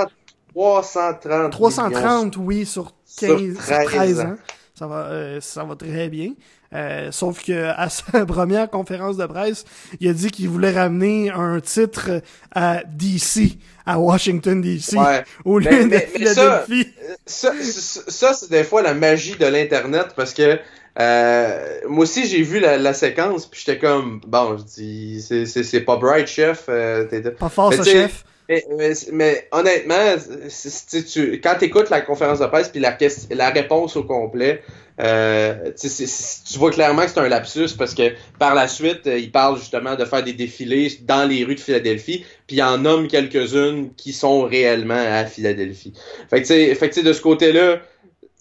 300 0.53 1.13
330 1.19 1.51
330, 1.51 2.37
oui, 2.37 2.65
sur 2.65 2.93
15, 3.19 3.29
Sur 3.29 3.39
sur 3.39 3.55
13 3.63 3.85
13 3.85 4.19
ans. 4.19 4.23
ans. 4.29 4.35
Ça 4.73 4.87
va, 4.87 4.95
euh, 5.07 5.41
ça 5.41 5.63
va 5.63 5.75
très 5.75 6.09
bien. 6.09 6.33
Euh, 6.73 7.11
sauf 7.11 7.43
que 7.43 7.69
à 7.75 7.89
sa 7.89 8.25
première 8.25 8.69
conférence 8.69 9.15
de 9.17 9.25
presse, 9.25 9.63
il 10.01 10.09
a 10.09 10.13
dit 10.13 10.29
qu'il 10.31 10.49
voulait 10.49 10.71
ramener 10.71 11.29
un 11.31 11.59
titre 11.61 12.21
à 12.53 12.83
DC, 12.85 13.57
à 13.85 13.99
Washington 13.99 14.61
DC, 14.61 14.93
Ouais. 14.97 15.23
au 15.45 15.59
lieu 15.59 15.69
Mais- 15.71 15.83
de 15.83 15.87
mais- 15.89 16.09
mais 16.19 16.25
ça- 16.33 16.63
Philadelphie. 16.67 16.93
Ça, 17.25 18.33
c'est 18.33 18.49
des 18.49 18.63
fois 18.63 18.81
la 18.81 18.93
magie 18.93 19.35
de 19.37 19.45
l'Internet 19.45 20.07
parce 20.15 20.33
que 20.33 20.59
euh, 20.99 21.79
moi 21.87 22.03
aussi 22.03 22.25
j'ai 22.27 22.41
vu 22.41 22.59
la, 22.59 22.77
la 22.77 22.93
séquence 22.93 23.45
puis 23.45 23.61
j'étais 23.65 23.77
comme 23.79 24.19
bon 24.25 24.57
je 24.57 24.63
dis 24.63 25.21
c'est- 25.21 25.81
pas 25.81 25.95
bright 25.97 26.27
chef 26.27 26.65
euh, 26.69 27.05
t'es- 27.05 27.21
Pas 27.31 27.49
fort, 27.49 27.71
chef. 27.71 28.25
mais, 28.49 28.65
mais, 28.77 28.93
mais 29.11 29.47
honnêtement 29.51 30.15
c'est- 30.49 31.03
tu, 31.05 31.39
quand 31.39 31.55
t'écoutes 31.59 31.89
la 31.91 32.01
conférence 32.01 32.39
de 32.39 32.47
presse 32.47 32.69
puis 32.69 32.79
la 32.81 33.49
réponse 33.51 33.95
au 33.95 34.03
complet 34.05 34.63
euh, 34.99 35.71
tu 35.79 36.57
vois 36.59 36.71
clairement 36.71 37.03
que 37.03 37.09
c'est 37.11 37.19
un 37.19 37.27
lapsus 37.29 37.69
parce 37.77 37.93
que 37.93 38.13
par 38.39 38.55
la 38.55 38.67
suite 38.67 39.05
euh, 39.07 39.17
il 39.19 39.31
parle 39.31 39.59
justement 39.59 39.95
de 39.95 40.05
faire 40.05 40.23
des 40.23 40.33
défilés 40.33 40.91
dans 41.03 41.27
les 41.29 41.43
rues 41.43 41.55
de 41.55 41.59
Philadelphie 41.59 42.25
puis 42.47 42.55
il 42.57 42.63
en 42.63 42.77
nomme 42.79 43.07
quelques-unes 43.07 43.93
qui 43.95 44.11
sont 44.13 44.43
réellement 44.43 44.95
à 44.95 45.25
Philadelphie 45.25 45.93
fait 46.29 46.41
que 46.41 46.47
tu 46.47 46.53
sais 46.53 46.73
fait 46.75 46.89
que, 46.89 46.93
tu 46.95 47.01
sais, 47.01 47.05
de 47.07 47.13
ce 47.13 47.21
côté-là 47.21 47.79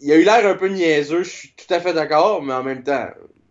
il 0.00 0.12
a 0.12 0.16
eu 0.16 0.24
l'air 0.24 0.46
un 0.46 0.54
peu 0.54 0.68
niaiseux, 0.68 1.22
je 1.22 1.28
suis 1.30 1.54
tout 1.56 1.72
à 1.72 1.80
fait 1.80 1.94
d'accord, 1.94 2.42
mais 2.42 2.52
en 2.52 2.62
même 2.62 2.82
temps, 2.82 3.06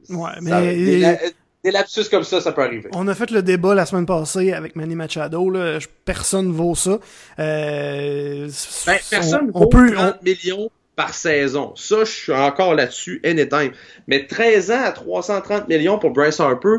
Ouais, 0.09 0.29
ça- 0.35 0.41
mais 0.61 0.75
des, 0.75 0.99
la- 0.99 1.17
des 1.63 1.71
lapsus 1.71 2.03
comme 2.11 2.23
ça, 2.23 2.39
ça 2.39 2.51
peut 2.51 2.61
arriver. 2.61 2.87
on 2.93 3.07
a 3.07 3.15
fait 3.15 3.31
le 3.31 3.41
débat 3.41 3.73
la 3.73 3.87
semaine 3.87 4.05
passée 4.05 4.53
avec 4.53 4.75
Manny 4.75 4.93
Machado. 4.93 5.49
Là. 5.49 5.79
Personne 6.05 6.51
vaut 6.51 6.75
ça. 6.75 6.99
Euh, 7.39 8.47
Ben, 8.85 8.97
personne 9.09 9.51
on, 9.55 9.59
vaut 9.59 9.65
on 9.65 9.69
peut, 9.69 9.87
on- 9.97 10.11
30 10.11 10.21
millions 10.21 10.69
par 10.95 11.13
saison. 11.13 11.73
Ça, 11.75 11.99
je 12.05 12.11
suis 12.11 12.31
encore 12.33 12.73
là-dessus, 12.75 13.21
anytime. 13.25 13.71
Mais 14.07 14.25
13 14.27 14.71
ans 14.71 14.83
à 14.83 14.91
330 14.91 15.67
millions 15.67 15.99
pour 15.99 16.11
Bryce 16.11 16.39
Harper, 16.39 16.77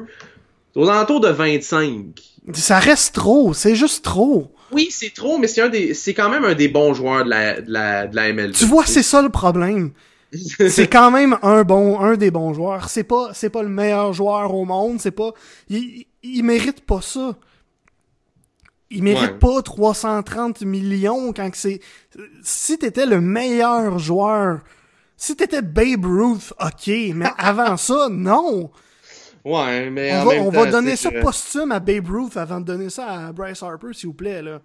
c'est 0.75 0.81
aux 0.81 0.89
alentours 0.89 1.21
de 1.21 1.29
25. 1.29 2.05
ça 2.55 2.79
reste 2.79 3.15
trop. 3.15 3.53
C'est 3.55 3.75
juste 3.75 4.05
trop. 4.05 4.51
Oui, 4.73 4.89
c'est 4.91 5.15
trop, 5.15 5.39
mais 5.39 5.47
c'est 5.47 5.61
un 5.63 5.69
des, 5.69 5.95
c'est 5.95 6.13
quand 6.15 6.29
même 6.29 6.45
un 6.45 6.55
des 6.55 6.69
bons 6.69 6.93
joueurs 6.93 7.25
de 7.25 7.31
la, 7.31 7.61
de 7.61 7.71
la, 7.71 8.07
de 8.09 8.17
la 8.17 8.33
MLB. 8.33 8.53
Tu 8.53 8.65
vois, 8.65 8.85
c'est 8.87 9.03
ça 9.05 9.23
le 9.23 9.29
problème. 9.29 9.93
c'est 10.69 10.89
quand 10.89 11.11
même 11.13 11.39
un 11.43 11.63
bon, 11.63 12.01
un 12.01 12.17
des 12.17 12.31
bons 12.33 12.53
joueurs. 12.53 12.89
C'est 12.89 13.05
pas, 13.05 13.31
c'est 13.33 13.49
pas 13.51 13.63
le 13.63 13.69
meilleur 13.69 14.13
joueur 14.13 14.53
au 14.53 14.65
monde. 14.65 14.99
C'est 15.01 15.13
pas, 15.13 15.33
il, 15.69 15.77
il- 15.79 16.07
il 16.39 16.43
mérite 16.43 16.81
pas 16.85 17.01
ça. 17.01 17.37
Il 18.91 19.03
mérite 19.03 19.33
Ouais. 19.33 19.39
pas 19.39 19.63
330 19.63 20.63
millions 20.63 21.33
quand 21.33 21.51
c'est, 21.55 21.81
si 22.43 22.79
t'étais 22.79 23.07
le 23.07 23.21
meilleur 23.21 23.99
joueur, 23.99 24.61
si 25.17 25.35
t'étais 25.35 25.63
Babe 25.63 26.05
Ruth, 26.05 26.53
ok, 26.61 26.87
mais 27.15 27.27
avant 27.39 27.77
ça, 27.77 28.09
non. 28.11 28.71
Ouais, 29.45 29.91
mais 29.91 30.13
On 30.13 30.21
en 30.21 30.25
va, 30.25 30.33
même 30.35 30.43
on 30.43 30.51
temps, 30.53 30.61
va 30.65 30.71
donner 30.71 30.97
ça 30.97 31.11
posthume 31.13 31.73
à 31.73 31.81
Babe 31.81 32.09
Ruth 32.09 32.37
avant 32.37 32.61
de 32.61 32.65
donner 32.67 32.91
ça 32.91 33.07
à 33.29 33.33
Bryce 33.33 33.63
Harper, 33.63 33.89
s'il 33.93 34.09
vous 34.09 34.15
plaît, 34.15 34.43
là. 34.43 34.61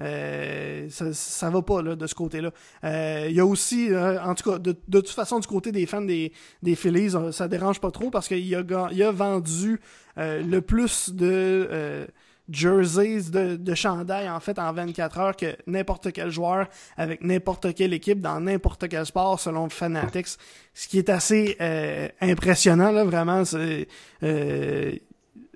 Euh, 0.00 0.86
ça, 0.90 1.12
ça 1.12 1.50
va 1.50 1.60
pas 1.60 1.82
là, 1.82 1.96
de 1.96 2.06
ce 2.06 2.14
côté-là. 2.14 2.52
Euh, 2.84 3.26
Il 3.28 3.34
y 3.34 3.40
a 3.40 3.44
aussi, 3.46 3.92
euh, 3.92 4.22
en 4.22 4.34
tout 4.34 4.48
cas, 4.50 4.58
de, 4.58 4.76
de 4.86 5.00
toute 5.00 5.10
façon, 5.10 5.40
du 5.40 5.46
côté 5.48 5.72
des 5.72 5.86
fans 5.86 6.02
des, 6.02 6.32
des 6.62 6.76
Phillies, 6.76 7.16
euh, 7.16 7.32
ça 7.32 7.48
dérange 7.48 7.80
pas 7.80 7.90
trop 7.90 8.08
parce 8.10 8.28
qu'il 8.28 8.54
a, 8.54 8.62
il 8.92 9.02
a 9.02 9.10
vendu 9.10 9.80
euh, 10.18 10.40
le 10.42 10.60
plus 10.60 11.10
de 11.12 11.68
euh, 11.72 12.06
jerseys, 12.50 13.30
de, 13.30 13.56
de 13.56 13.74
chandail 13.74 14.28
en 14.28 14.40
fait 14.40 14.58
en 14.58 14.72
24 14.72 15.18
heures 15.18 15.36
que 15.36 15.56
n'importe 15.66 16.12
quel 16.12 16.30
joueur 16.30 16.68
avec 16.96 17.22
n'importe 17.22 17.74
quelle 17.74 17.92
équipe 17.92 18.20
dans 18.20 18.40
n'importe 18.40 18.88
quel 18.88 19.04
sport 19.06 19.38
selon 19.38 19.68
Fanatics. 19.68 20.38
Ce 20.74 20.88
qui 20.88 20.98
est 20.98 21.08
assez 21.08 21.56
euh, 21.60 22.08
impressionnant, 22.20 22.90
là, 22.90 23.04
vraiment. 23.04 23.44
C'est 23.44 23.88
euh, 24.22 24.92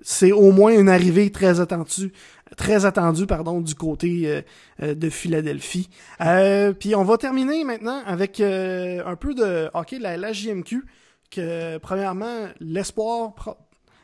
c'est 0.03 0.31
au 0.31 0.51
moins 0.51 0.77
une 0.77 0.89
arrivée 0.89 1.31
très 1.31 1.59
attendue, 1.59 2.11
très 2.57 2.85
attendue 2.85 3.25
pardon, 3.25 3.61
du 3.61 3.73
côté 3.73 4.23
euh, 4.25 4.41
euh, 4.81 4.93
de 4.93 5.09
Philadelphie. 5.09 5.89
Euh, 6.21 6.73
puis 6.73 6.93
on 6.93 7.03
va 7.03 7.17
terminer 7.17 7.63
maintenant 7.63 8.01
avec 8.05 8.39
euh, 8.39 9.01
un 9.05 9.15
peu 9.15 9.33
de 9.33 9.69
hockey, 9.73 9.99
la, 9.99 10.17
la 10.17 10.33
JMQ, 10.33 10.85
que 11.31 11.77
premièrement, 11.77 12.47
l'espoir 12.59 13.33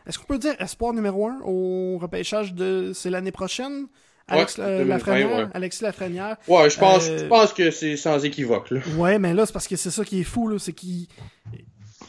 est-ce 0.10 0.20
qu'on 0.20 0.26
peut 0.26 0.40
dire 0.40 0.56
espoir 0.60 0.94
numéro 0.94 1.28
un 1.28 1.40
au 1.46 1.98
repêchage 2.00 2.54
de, 2.54 2.92
c'est 2.94 3.10
l'année 3.10 3.32
prochaine? 3.32 3.86
Alex 4.28 4.58
Ouais, 4.58 4.64
euh, 4.64 4.78
2020, 4.80 4.94
Lafrenière, 4.96 5.38
ouais. 5.38 5.48
Alexis 5.54 5.84
Lafrenière. 5.84 6.38
Ouais, 6.48 6.70
je 6.70 6.78
pense, 6.78 7.08
Euh, 7.08 7.18
je 7.20 7.26
pense 7.26 7.54
que 7.54 7.72
c'est 7.72 7.96
sans 7.98 8.24
équivoque, 8.26 8.70
là. 8.72 8.80
Ouais, 8.98 9.18
mais 9.18 9.34
là, 9.34 9.46
c'est 9.46 9.54
parce 9.54 9.68
que 9.68 9.76
c'est 9.76 9.90
ça 9.92 10.04
qui 10.04 10.20
est 10.22 10.24
fou, 10.24 10.48
là, 10.48 10.58
c'est 10.60 10.74
qu'il 10.74 11.08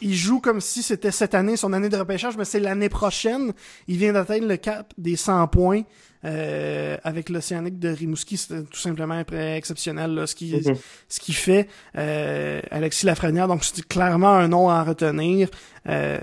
il 0.02 0.14
joue 0.14 0.40
comme 0.40 0.60
si 0.60 0.82
c'était 0.82 1.10
cette 1.10 1.34
année, 1.34 1.56
son 1.56 1.72
année 1.74 1.88
de 1.90 1.96
repêchage, 1.96 2.36
mais 2.36 2.44
c'est 2.46 2.60
l'année 2.60 2.88
prochaine. 2.88 3.52
Il 3.86 3.98
vient 3.98 4.12
d'atteindre 4.14 4.46
le 4.48 4.56
cap 4.56 4.92
des 4.96 5.16
100 5.16 5.46
points 5.48 5.82
euh, 6.24 6.96
avec 7.04 7.28
l'Océanique 7.28 7.78
de 7.78 7.88
Rimouski. 7.88 8.36
C'était 8.36 8.62
tout 8.62 8.78
simplement 8.78 9.22
exceptionnel 9.32 10.14
là, 10.14 10.26
ce 10.26 10.34
qu'il 10.34 10.54
Mhm. 10.56 10.76
ce 11.08 11.20
qu'il 11.20 11.34
fait. 11.34 11.68
Euh, 11.96 12.60
Alexis 12.70 13.06
Lafrenière, 13.06 13.48
donc 13.48 13.64
c'est 13.64 13.86
clairement 13.86 14.32
un 14.34 14.48
nom 14.48 14.68
à 14.68 14.82
retenir. 14.82 15.48
Euh, 15.88 16.18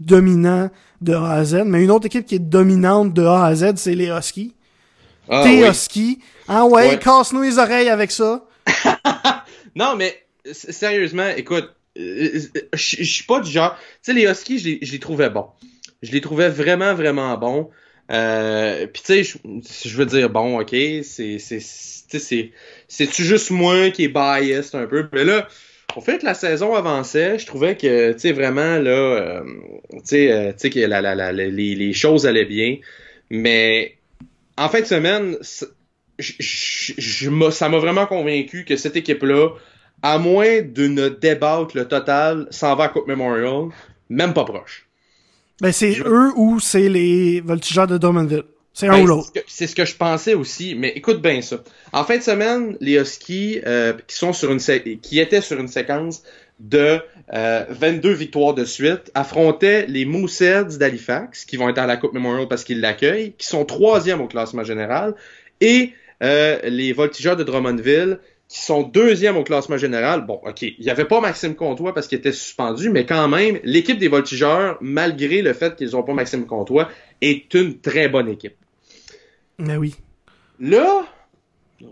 dominant 0.00 0.70
de 1.02 1.12
A 1.14 1.32
à 1.32 1.44
Z. 1.44 1.62
Mais 1.66 1.84
une 1.84 1.90
autre 1.90 2.06
équipe 2.06 2.24
qui 2.26 2.36
est 2.36 2.38
dominante 2.38 3.12
de 3.12 3.22
A 3.24 3.44
à 3.44 3.54
Z, 3.54 3.74
c'est 3.76 3.94
les 3.94 4.08
Huskies. 4.08 4.54
Ah, 5.28 5.42
T'es. 5.44 5.68
Husky. 5.70 6.20
Ah 6.48 6.64
ouais, 6.66 6.88
Ouais. 6.90 6.98
casse-nous 6.98 7.42
les 7.42 7.58
oreilles 7.58 7.88
avec 7.88 8.10
ça. 8.10 8.44
Non, 9.76 9.96
mais 9.96 10.24
sérieusement, 10.52 11.28
écoute, 11.36 11.68
euh, 11.98 12.38
euh, 12.56 12.60
je 12.74 13.02
suis 13.04 13.24
pas 13.24 13.40
du 13.40 13.50
genre. 13.50 13.74
Tu 13.76 13.82
sais, 14.02 14.12
les 14.12 14.24
Huskies, 14.30 14.78
je 14.82 14.92
les 14.92 14.98
trouvais 15.00 15.30
bons. 15.30 15.46
Je 16.02 16.12
les 16.12 16.20
trouvais 16.20 16.48
vraiment, 16.48 16.94
vraiment 16.94 17.36
bons. 17.36 17.70
Euh, 18.10 18.86
Puis 18.86 19.02
tu 19.02 19.24
sais, 19.24 19.38
je, 19.84 19.96
veux 19.96 20.06
dire, 20.06 20.30
bon, 20.30 20.60
ok, 20.60 20.74
c'est-tu 21.02 21.62
juste 23.24 23.50
moi 23.50 23.90
qui 23.90 24.04
est 24.04 24.08
biased 24.08 24.74
un 24.74 24.86
peu? 24.86 25.08
Mais 25.12 25.24
là, 25.24 25.48
au 25.96 26.00
fait 26.00 26.18
que 26.18 26.24
la 26.24 26.34
saison 26.34 26.74
avançait, 26.74 27.38
je 27.38 27.46
trouvais 27.46 27.76
que, 27.76 28.12
tu 28.12 28.18
sais, 28.18 28.32
vraiment 28.32 28.78
là, 28.78 28.90
euh, 28.90 29.42
tu 29.92 30.00
sais, 30.04 30.32
euh, 30.32 30.52
que 30.52 30.80
la, 30.80 31.00
la, 31.00 31.14
la, 31.14 31.32
les, 31.32 31.50
les 31.50 31.92
choses 31.92 32.26
allaient 32.26 32.44
bien. 32.44 32.76
Mais 33.30 33.96
en 34.56 34.68
fin 34.68 34.80
de 34.80 34.86
semaine, 34.86 35.36
ça 37.50 37.68
m'a 37.68 37.78
vraiment 37.78 38.06
convaincu 38.06 38.64
que 38.64 38.76
cette 38.76 38.96
équipe-là, 38.96 39.50
à 40.02 40.18
moins 40.18 40.60
d'une 40.60 41.08
débâcle 41.08 41.86
totale, 41.86 42.46
s'en 42.50 42.76
va 42.76 42.84
à 42.84 42.88
Coupe 42.88 43.06
Memorial, 43.06 43.68
même 44.10 44.34
pas 44.34 44.44
proche. 44.44 44.86
Ben, 45.60 45.72
c'est 45.72 45.92
Je- 45.92 46.04
eux 46.04 46.30
ou 46.36 46.60
c'est 46.60 46.88
les 46.88 47.40
voltigeurs 47.40 47.86
de 47.86 47.96
Drummondville. 47.98 48.42
C'est 48.72 48.88
un 48.88 48.92
Ben, 48.92 48.96
ou 48.98 49.00
c'est 49.02 49.06
l'autre. 49.08 49.26
ce 49.34 49.40
que- 49.40 49.44
C'est 49.46 49.66
ce 49.68 49.74
que 49.76 49.84
je 49.84 49.94
pensais 49.94 50.34
aussi, 50.34 50.74
mais 50.74 50.88
écoute 50.96 51.22
bien 51.22 51.40
ça. 51.42 51.62
En 51.92 52.02
fin 52.04 52.16
de 52.18 52.22
semaine, 52.22 52.76
les 52.80 52.94
Huskies 53.00 53.60
euh, 53.66 53.92
qui 54.06 54.16
sont 54.16 54.32
sur 54.32 54.50
une 54.50 54.58
qui 55.00 55.20
étaient 55.20 55.40
sur 55.40 55.60
une 55.60 55.68
séquence 55.68 56.22
de 56.58 56.98
euh, 57.32 57.64
22 57.70 58.12
victoires 58.12 58.54
de 58.54 58.64
suite 58.64 59.10
affrontaient 59.14 59.86
les 59.86 60.04
Mooseheads 60.04 60.76
d'Halifax 60.78 61.44
qui 61.44 61.56
vont 61.56 61.68
être 61.68 61.78
à 61.78 61.86
la 61.86 61.96
Coupe 61.96 62.12
Memorial 62.14 62.48
parce 62.48 62.64
qu'ils 62.64 62.80
l'accueillent, 62.80 63.32
qui 63.38 63.46
sont 63.46 63.64
troisième 63.64 64.20
au 64.20 64.26
classement 64.26 64.64
général, 64.64 65.14
et 65.60 65.92
euh, 66.22 66.58
les 66.64 66.92
Voltigeurs 66.92 67.36
de 67.36 67.42
Drummondville 67.44 68.18
qui 68.48 68.60
sont 68.60 68.82
deuxième 68.82 69.36
au 69.36 69.42
classement 69.42 69.76
général. 69.78 70.26
Bon, 70.26 70.40
ok, 70.44 70.62
il 70.62 70.76
n'y 70.80 70.90
avait 70.90 71.06
pas 71.06 71.20
Maxime 71.20 71.54
Comtois 71.54 71.94
parce 71.94 72.06
qu'il 72.06 72.18
était 72.18 72.32
suspendu, 72.32 72.90
mais 72.90 73.06
quand 73.06 73.28
même, 73.28 73.58
l'équipe 73.64 73.98
des 73.98 74.08
Voltigeurs, 74.08 74.76
malgré 74.80 75.42
le 75.42 75.52
fait 75.52 75.76
qu'ils 75.76 75.90
n'ont 75.90 76.02
pas 76.02 76.14
Maxime 76.14 76.46
Comtois, 76.46 76.88
est 77.20 77.52
une 77.54 77.78
très 77.80 78.08
bonne 78.08 78.28
équipe. 78.28 78.56
Mais 79.58 79.76
oui. 79.76 79.94
Là, 80.60 81.04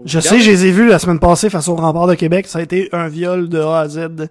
Je 0.05 0.21
sais, 0.21 0.41
je 0.41 0.51
les 0.51 0.67
ai 0.67 0.73
vus 0.73 0.89
la 0.89 0.99
semaine 0.99 1.19
passée 1.19 1.51
face 1.51 1.69
au 1.69 1.75
rempart 1.75 2.07
de 2.07 2.15
Québec. 2.15 2.47
Ça 2.47 2.59
a 2.59 2.63
été 2.63 2.89
un 2.93 3.09
viol 3.09 3.49
de 3.49 3.61
A 3.61 3.81
à 3.81 3.89
Z. 3.89 4.29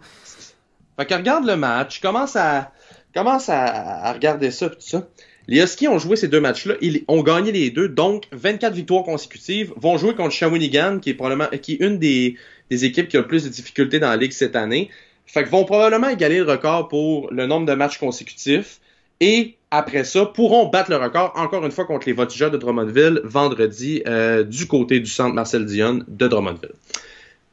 Fait 0.98 1.06
que 1.06 1.14
regarde 1.14 1.46
le 1.46 1.56
match, 1.56 2.02
commence 2.02 2.36
à 2.36 2.72
commence 3.14 3.50
à, 3.50 4.06
à 4.06 4.14
regarder 4.14 4.52
ça 4.52 4.70
tout 4.70 4.78
ça. 4.80 5.08
Les 5.48 5.62
Huskies 5.62 5.88
ont 5.88 6.00
joué 6.00 6.16
ces 6.16 6.28
deux 6.28 6.40
matchs-là, 6.40 6.76
ils 6.82 7.04
ont 7.08 7.24
gagné 7.24 7.52
les 7.52 7.72
deux, 7.72 7.90
donc 7.90 8.26
24 8.32 8.74
victoires 8.74 9.04
consécutives, 9.04 9.74
vont 9.76 9.98
jouer 9.98 10.14
contre 10.14 10.32
Shawinigan, 10.32 11.00
qui 11.00 11.10
est 11.10 11.14
probablement 11.14 11.50
qui 11.62 11.74
est 11.74 11.86
une 11.86 11.98
des, 11.98 12.38
équipes 12.70 13.08
qui 13.08 13.18
a 13.18 13.22
le 13.22 13.28
plus 13.28 13.44
de 13.44 13.50
difficultés 13.50 14.00
dans 14.00 14.10
la 14.10 14.18
ligue 14.18 14.32
cette 14.32 14.56
année. 14.56 14.90
Fait 15.26 15.44
que 15.44 15.50
vont 15.50 15.66
probablement 15.66 16.10
égaler 16.10 16.38
le 16.38 16.44
record 16.44 16.88
pour 16.88 17.32
le 17.32 17.48
nombre 17.48 17.66
de 17.66 17.74
matchs 17.74 17.98
consécutifs. 17.98 18.80
Et 19.20 19.56
après 19.70 20.04
ça, 20.04 20.26
pourront 20.26 20.68
battre 20.68 20.90
le 20.90 20.98
record 20.98 21.34
encore 21.36 21.66
une 21.66 21.72
fois 21.72 21.86
contre 21.86 22.08
les 22.08 22.14
Voltigeurs 22.14 22.52
de 22.52 22.58
Drummondville 22.58 23.22
vendredi 23.24 24.02
euh, 24.08 24.44
du 24.44 24.68
côté 24.68 25.00
du 25.00 25.10
centre 25.10 25.34
Marcel 25.34 25.66
Dion 25.66 26.04
de 26.08 26.28
Drummondville. 26.28 26.74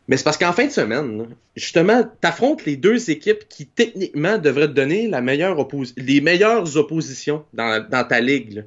Mais 0.09 0.17
c'est 0.17 0.25
parce 0.25 0.39
qu'en 0.39 0.53
fin 0.53 0.67
de 0.67 0.73
semaine, 0.73 1.27
justement, 1.55 2.03
t'affrontes 2.23 2.65
les 2.65 2.77
deux 2.77 3.11
équipes 3.11 3.47
qui 3.49 3.67
techniquement 3.67 4.39
devraient 4.39 4.67
te 4.69 4.73
donner 4.73 5.07
la 5.07 5.21
meilleure 5.21 5.69
les 5.99 6.21
meilleures 6.23 6.77
oppositions 6.79 7.45
dans, 7.53 7.87
dans 7.89 8.05
ta 8.05 8.21
ligue. 8.21 8.53
là. 8.55 8.63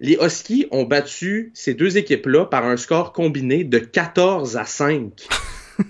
Les 0.00 0.18
Huskies 0.20 0.66
ont 0.72 0.84
battu 0.84 1.52
ces 1.54 1.74
deux 1.74 1.96
équipes-là 1.98 2.46
par 2.46 2.64
un 2.64 2.76
score 2.76 3.12
combiné 3.12 3.62
de 3.62 3.78
14 3.78 4.56
à 4.56 4.64
5. 4.64 5.10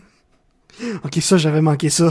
Ok, 1.05 1.19
ça, 1.20 1.36
j'avais 1.36 1.60
manqué 1.60 1.90
ça. 1.90 2.10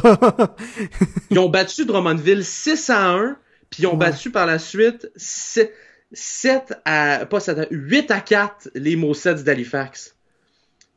Ils 1.30 1.40
ont 1.40 1.50
battu 1.50 1.84
Drummondville 1.86 2.46
6 2.46 2.90
à 2.92 3.10
1, 3.10 3.36
puis 3.70 3.84
ils 3.84 3.88
ont 3.88 3.94
Ouais. 3.94 3.98
battu 3.98 4.30
par 4.32 4.46
la 4.46 4.60
suite 4.60 5.12
7, 5.16 5.74
7 6.14 6.74
à, 6.86 7.26
pas 7.30 7.40
7 7.40 7.58
à, 7.60 7.66
8 7.70 8.12
à 8.12 8.22
4 8.22 8.70
les 8.76 8.96
Mooseheads 8.96 9.44
d'Halifax. 9.44 10.16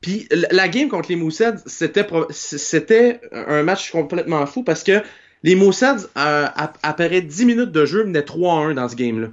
Puis 0.05 0.29
la 0.51 0.69
game 0.69 0.89
contre 0.91 1.09
les 1.09 1.17
Mooseheads, 1.17 1.63
c'était, 1.65 2.07
c'était 2.29 3.23
un 3.33 3.63
match 3.63 3.91
complètement 3.91 4.45
fou 4.45 4.63
parce 4.63 4.83
que 4.85 5.01
les 5.43 5.55
Mooseheads, 5.55 6.09
euh, 6.19 6.47
ap- 6.55 6.77
après 6.83 7.23
10 7.23 7.47
minutes 7.47 7.73
de 7.73 7.87
jeu, 7.87 8.05
menaient 8.05 8.21
3 8.23 8.53
à 8.53 8.57
1 8.67 8.75
dans 8.75 8.87
ce 8.87 8.97
game-là. 8.97 9.29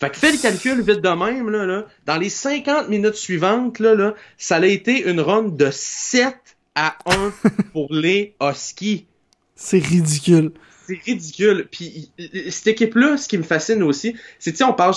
Fait 0.00 0.08
que 0.08 0.16
fais 0.16 0.32
le 0.32 0.38
calcul 0.38 0.80
vite 0.80 1.02
de 1.02 1.08
même, 1.10 1.50
là, 1.50 1.66
là. 1.66 1.86
Dans 2.06 2.16
les 2.16 2.30
50 2.30 2.88
minutes 2.88 3.16
suivantes, 3.16 3.80
là, 3.80 3.94
là, 3.94 4.14
ça 4.38 4.56
a 4.56 4.64
été 4.64 5.02
une 5.10 5.20
run 5.20 5.42
de 5.50 5.68
7 5.70 6.34
à 6.74 6.96
1 7.04 7.32
pour 7.74 7.92
les 7.92 8.34
Huskies. 8.42 9.04
c'est 9.54 9.78
ridicule. 9.78 10.52
C'est 10.88 10.98
ridicule. 11.04 11.68
Puis 11.70 12.10
cette 12.48 12.68
équipe-là, 12.68 13.18
ce 13.18 13.28
qui 13.28 13.36
me 13.36 13.42
fascine 13.42 13.82
aussi, 13.82 14.16
c'est 14.38 14.56
sais 14.56 14.64
on 14.64 14.72
parle 14.72 14.94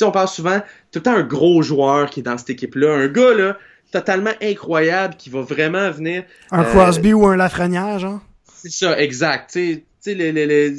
on 0.00 0.10
parle 0.10 0.28
souvent 0.28 0.60
tout 0.90 1.00
le 1.00 1.02
temps 1.02 1.14
un 1.14 1.22
gros 1.22 1.60
joueur 1.60 2.08
qui 2.08 2.20
est 2.20 2.22
dans 2.22 2.38
cette 2.38 2.48
équipe-là, 2.50 2.94
un 2.94 3.08
gars 3.08 3.34
là 3.34 3.58
totalement 3.90 4.32
incroyable 4.42 5.16
qui 5.16 5.30
va 5.30 5.40
vraiment 5.42 5.90
venir. 5.90 6.24
Un 6.50 6.62
Euh, 6.62 6.64
Crosby 6.64 7.12
ou 7.12 7.26
un 7.26 7.36
Lafrenière, 7.36 7.98
genre? 7.98 8.20
C'est 8.54 8.70
ça, 8.70 8.98
exact. 9.00 9.52
Tu 9.52 9.58
sais, 9.58 9.76
tu 9.76 9.82
sais, 10.00 10.14
les, 10.14 10.32
les, 10.32 10.46
les- 10.46 10.74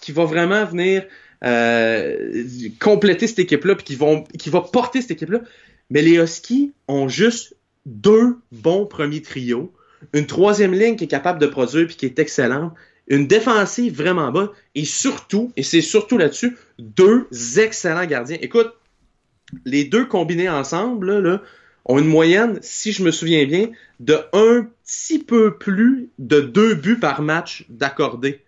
qui 0.00 0.12
va 0.12 0.24
vraiment 0.24 0.64
venir 0.64 1.04
euh, 1.44 2.42
compléter 2.80 3.26
cette 3.26 3.38
équipe-là, 3.38 3.74
puis 3.74 3.84
qui 3.84 3.96
vont 3.96 4.24
qui 4.38 4.50
va 4.50 4.60
porter 4.60 5.00
cette 5.02 5.12
équipe-là. 5.12 5.40
Mais 5.90 6.02
les 6.02 6.16
Huskies 6.16 6.72
ont 6.88 7.08
juste 7.08 7.56
deux 7.86 8.38
bons 8.52 8.86
premiers 8.86 9.20
trios, 9.22 9.72
une 10.14 10.26
troisième 10.26 10.72
ligne 10.72 10.96
qui 10.96 11.04
est 11.04 11.08
capable 11.08 11.38
de 11.38 11.46
produire 11.46 11.86
puis 11.86 11.96
qui 11.96 12.06
est 12.06 12.18
excellente, 12.18 12.72
une 13.08 13.26
défensive 13.26 13.94
vraiment 13.94 14.30
bonne, 14.32 14.48
et 14.74 14.86
surtout, 14.86 15.52
et 15.56 15.62
c'est 15.62 15.82
surtout 15.82 16.16
là-dessus, 16.16 16.56
deux 16.78 17.26
excellents 17.58 18.06
gardiens. 18.06 18.38
Écoute, 18.40 18.72
les 19.66 19.84
deux 19.84 20.06
combinés 20.06 20.48
ensemble, 20.48 21.10
là, 21.12 21.20
là, 21.20 21.42
ont 21.84 21.98
une 21.98 22.06
moyenne, 22.06 22.58
si 22.62 22.92
je 22.92 23.02
me 23.02 23.10
souviens 23.10 23.44
bien, 23.46 23.68
de 24.00 24.18
un 24.32 24.66
petit 24.84 25.18
peu 25.18 25.56
plus 25.56 26.08
de 26.18 26.40
deux 26.40 26.74
buts 26.74 26.98
par 26.98 27.22
match 27.22 27.64
d'accordé. 27.68 28.40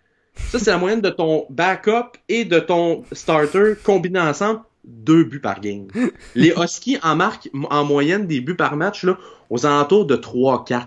Ça, 0.49 0.59
c'est 0.59 0.69
la 0.71 0.77
moyenne 0.77 1.01
de 1.01 1.09
ton 1.09 1.45
backup 1.49 2.17
et 2.29 2.45
de 2.45 2.59
ton 2.59 3.03
starter 3.11 3.73
combinés 3.83 4.19
ensemble, 4.19 4.61
deux 4.85 5.23
buts 5.23 5.39
par 5.39 5.59
game. 5.61 5.87
Les 6.35 6.53
Huskies 6.57 6.97
en 7.03 7.15
marquent 7.15 7.49
en 7.69 7.83
moyenne 7.83 8.27
des 8.27 8.39
buts 8.41 8.55
par 8.55 8.75
match 8.75 9.03
là, 9.03 9.17
aux 9.49 9.65
alentours 9.65 10.05
de 10.05 10.15
3-4 10.15 10.85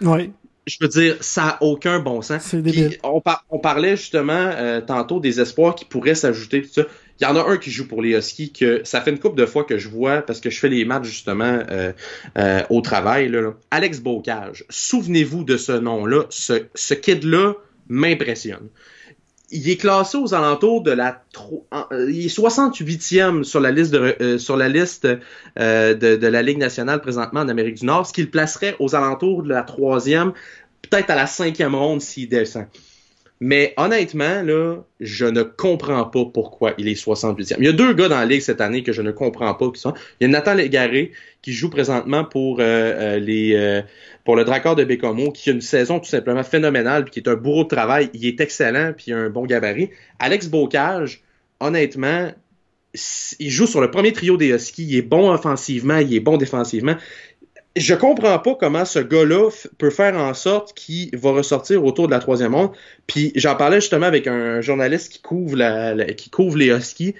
Ouais, 0.00 0.30
je 0.66 0.76
veux 0.80 0.88
dire, 0.88 1.16
ça 1.20 1.42
n'a 1.44 1.58
aucun 1.62 1.98
bon 1.98 2.22
sens. 2.22 2.54
Puis, 2.62 2.98
on, 3.02 3.20
par- 3.20 3.44
on 3.50 3.58
parlait 3.58 3.96
justement 3.96 4.32
euh, 4.32 4.80
tantôt 4.80 5.18
des 5.20 5.40
espoirs 5.40 5.74
qui 5.74 5.84
pourraient 5.84 6.14
s'ajouter. 6.14 6.62
tout 6.62 6.68
ça. 6.72 6.82
Il 7.20 7.24
y 7.24 7.26
en 7.26 7.36
a 7.36 7.50
un 7.50 7.56
qui 7.56 7.70
joue 7.70 7.88
pour 7.88 8.00
les 8.00 8.16
Huskies 8.16 8.52
que 8.52 8.82
ça 8.84 9.00
fait 9.00 9.10
une 9.10 9.18
couple 9.18 9.38
de 9.38 9.46
fois 9.46 9.64
que 9.64 9.76
je 9.76 9.88
vois 9.88 10.22
parce 10.22 10.40
que 10.40 10.50
je 10.50 10.58
fais 10.58 10.68
les 10.68 10.84
matchs 10.84 11.06
justement 11.06 11.58
euh, 11.70 11.92
euh, 12.38 12.62
au 12.70 12.80
travail. 12.80 13.28
Là. 13.28 13.54
Alex 13.70 14.00
Bocage. 14.00 14.64
Souvenez-vous 14.68 15.42
de 15.44 15.56
ce 15.56 15.72
nom-là. 15.72 16.26
Ce, 16.30 16.64
ce 16.74 16.94
kid-là 16.94 17.54
m'impressionne. 17.88 18.68
Il 19.50 19.68
est 19.68 19.78
classé 19.78 20.18
aux 20.18 20.34
alentours 20.34 20.82
de 20.82 20.90
la 20.90 21.22
euh, 21.92 22.10
il 22.10 22.26
est 22.26 22.38
68e 22.38 23.44
sur 23.44 23.60
la 23.60 23.70
liste 23.70 23.92
de 23.92 24.14
euh, 24.20 24.38
sur 24.38 24.58
la 24.58 24.68
liste 24.68 25.08
euh, 25.58 25.94
de, 25.94 26.16
de 26.16 26.26
la 26.26 26.42
Ligue 26.42 26.58
nationale 26.58 27.00
présentement 27.00 27.40
en 27.40 27.48
Amérique 27.48 27.76
du 27.76 27.86
Nord, 27.86 28.06
ce 28.06 28.12
qui 28.12 28.22
le 28.22 28.28
placerait 28.28 28.76
aux 28.78 28.94
alentours 28.94 29.42
de 29.42 29.48
la 29.48 29.62
troisième, 29.62 30.32
peut-être 30.82 31.08
à 31.08 31.14
la 31.14 31.26
cinquième 31.26 31.74
ronde 31.74 32.02
s'il 32.02 32.28
descend. 32.28 32.66
Mais 33.40 33.72
honnêtement, 33.76 34.42
là, 34.42 34.78
je 34.98 35.24
ne 35.24 35.42
comprends 35.42 36.04
pas 36.04 36.24
pourquoi 36.24 36.74
il 36.76 36.88
est 36.88 37.00
68e. 37.00 37.56
Il 37.58 37.66
y 37.66 37.68
a 37.68 37.72
deux 37.72 37.94
gars 37.94 38.08
dans 38.08 38.18
la 38.18 38.26
ligue 38.26 38.40
cette 38.40 38.60
année 38.60 38.82
que 38.82 38.92
je 38.92 39.00
ne 39.00 39.12
comprends 39.12 39.54
pas 39.54 39.70
qui 39.70 39.80
sont. 39.80 39.94
Il 40.20 40.24
y 40.24 40.26
a 40.26 40.28
Nathan 40.28 40.54
Légaré 40.54 41.12
qui 41.40 41.52
joue 41.52 41.70
présentement 41.70 42.24
pour 42.24 42.58
euh, 42.58 42.64
euh, 42.64 43.18
les 43.18 43.54
euh, 43.54 43.82
pour 44.24 44.34
le 44.34 44.44
Dracard 44.44 44.74
de 44.74 44.82
Bécomo, 44.82 45.30
qui 45.30 45.50
a 45.50 45.52
une 45.52 45.60
saison 45.60 46.00
tout 46.00 46.08
simplement 46.08 46.42
phénoménale, 46.42 47.04
puis 47.04 47.12
qui 47.12 47.20
est 47.20 47.28
un 47.28 47.36
bourreau 47.36 47.62
de 47.62 47.68
travail. 47.68 48.10
Il 48.12 48.26
est 48.26 48.40
excellent, 48.40 48.92
puis 48.96 49.06
il 49.08 49.14
a 49.14 49.18
un 49.18 49.30
bon 49.30 49.46
gabarit. 49.46 49.90
Alex 50.18 50.48
Bocage 50.48 51.22
honnêtement, 51.60 52.30
il 53.38 53.50
joue 53.50 53.66
sur 53.66 53.80
le 53.80 53.90
premier 53.90 54.12
trio 54.12 54.36
des 54.36 54.48
Huskies. 54.48 54.84
Il 54.84 54.96
est 54.96 55.02
bon 55.02 55.30
offensivement, 55.30 55.98
il 55.98 56.12
est 56.14 56.20
bon 56.20 56.36
défensivement. 56.36 56.96
Je 57.78 57.94
comprends 57.94 58.38
pas 58.40 58.54
comment 58.56 58.84
ce 58.84 58.98
gars-là 58.98 59.50
peut 59.78 59.90
faire 59.90 60.16
en 60.16 60.34
sorte 60.34 60.74
qu'il 60.74 61.16
va 61.16 61.30
ressortir 61.30 61.84
autour 61.84 62.06
de 62.06 62.12
la 62.12 62.18
troisième 62.18 62.54
ronde. 62.54 62.72
Puis 63.06 63.30
j'en 63.36 63.54
parlais 63.54 63.80
justement 63.80 64.06
avec 64.06 64.26
un 64.26 64.60
journaliste 64.60 65.12
qui 65.12 65.22
couvre, 65.22 65.56
la, 65.56 65.94
qui 66.14 66.28
couvre 66.28 66.56
les 66.56 66.66
Huskies. 66.66 67.14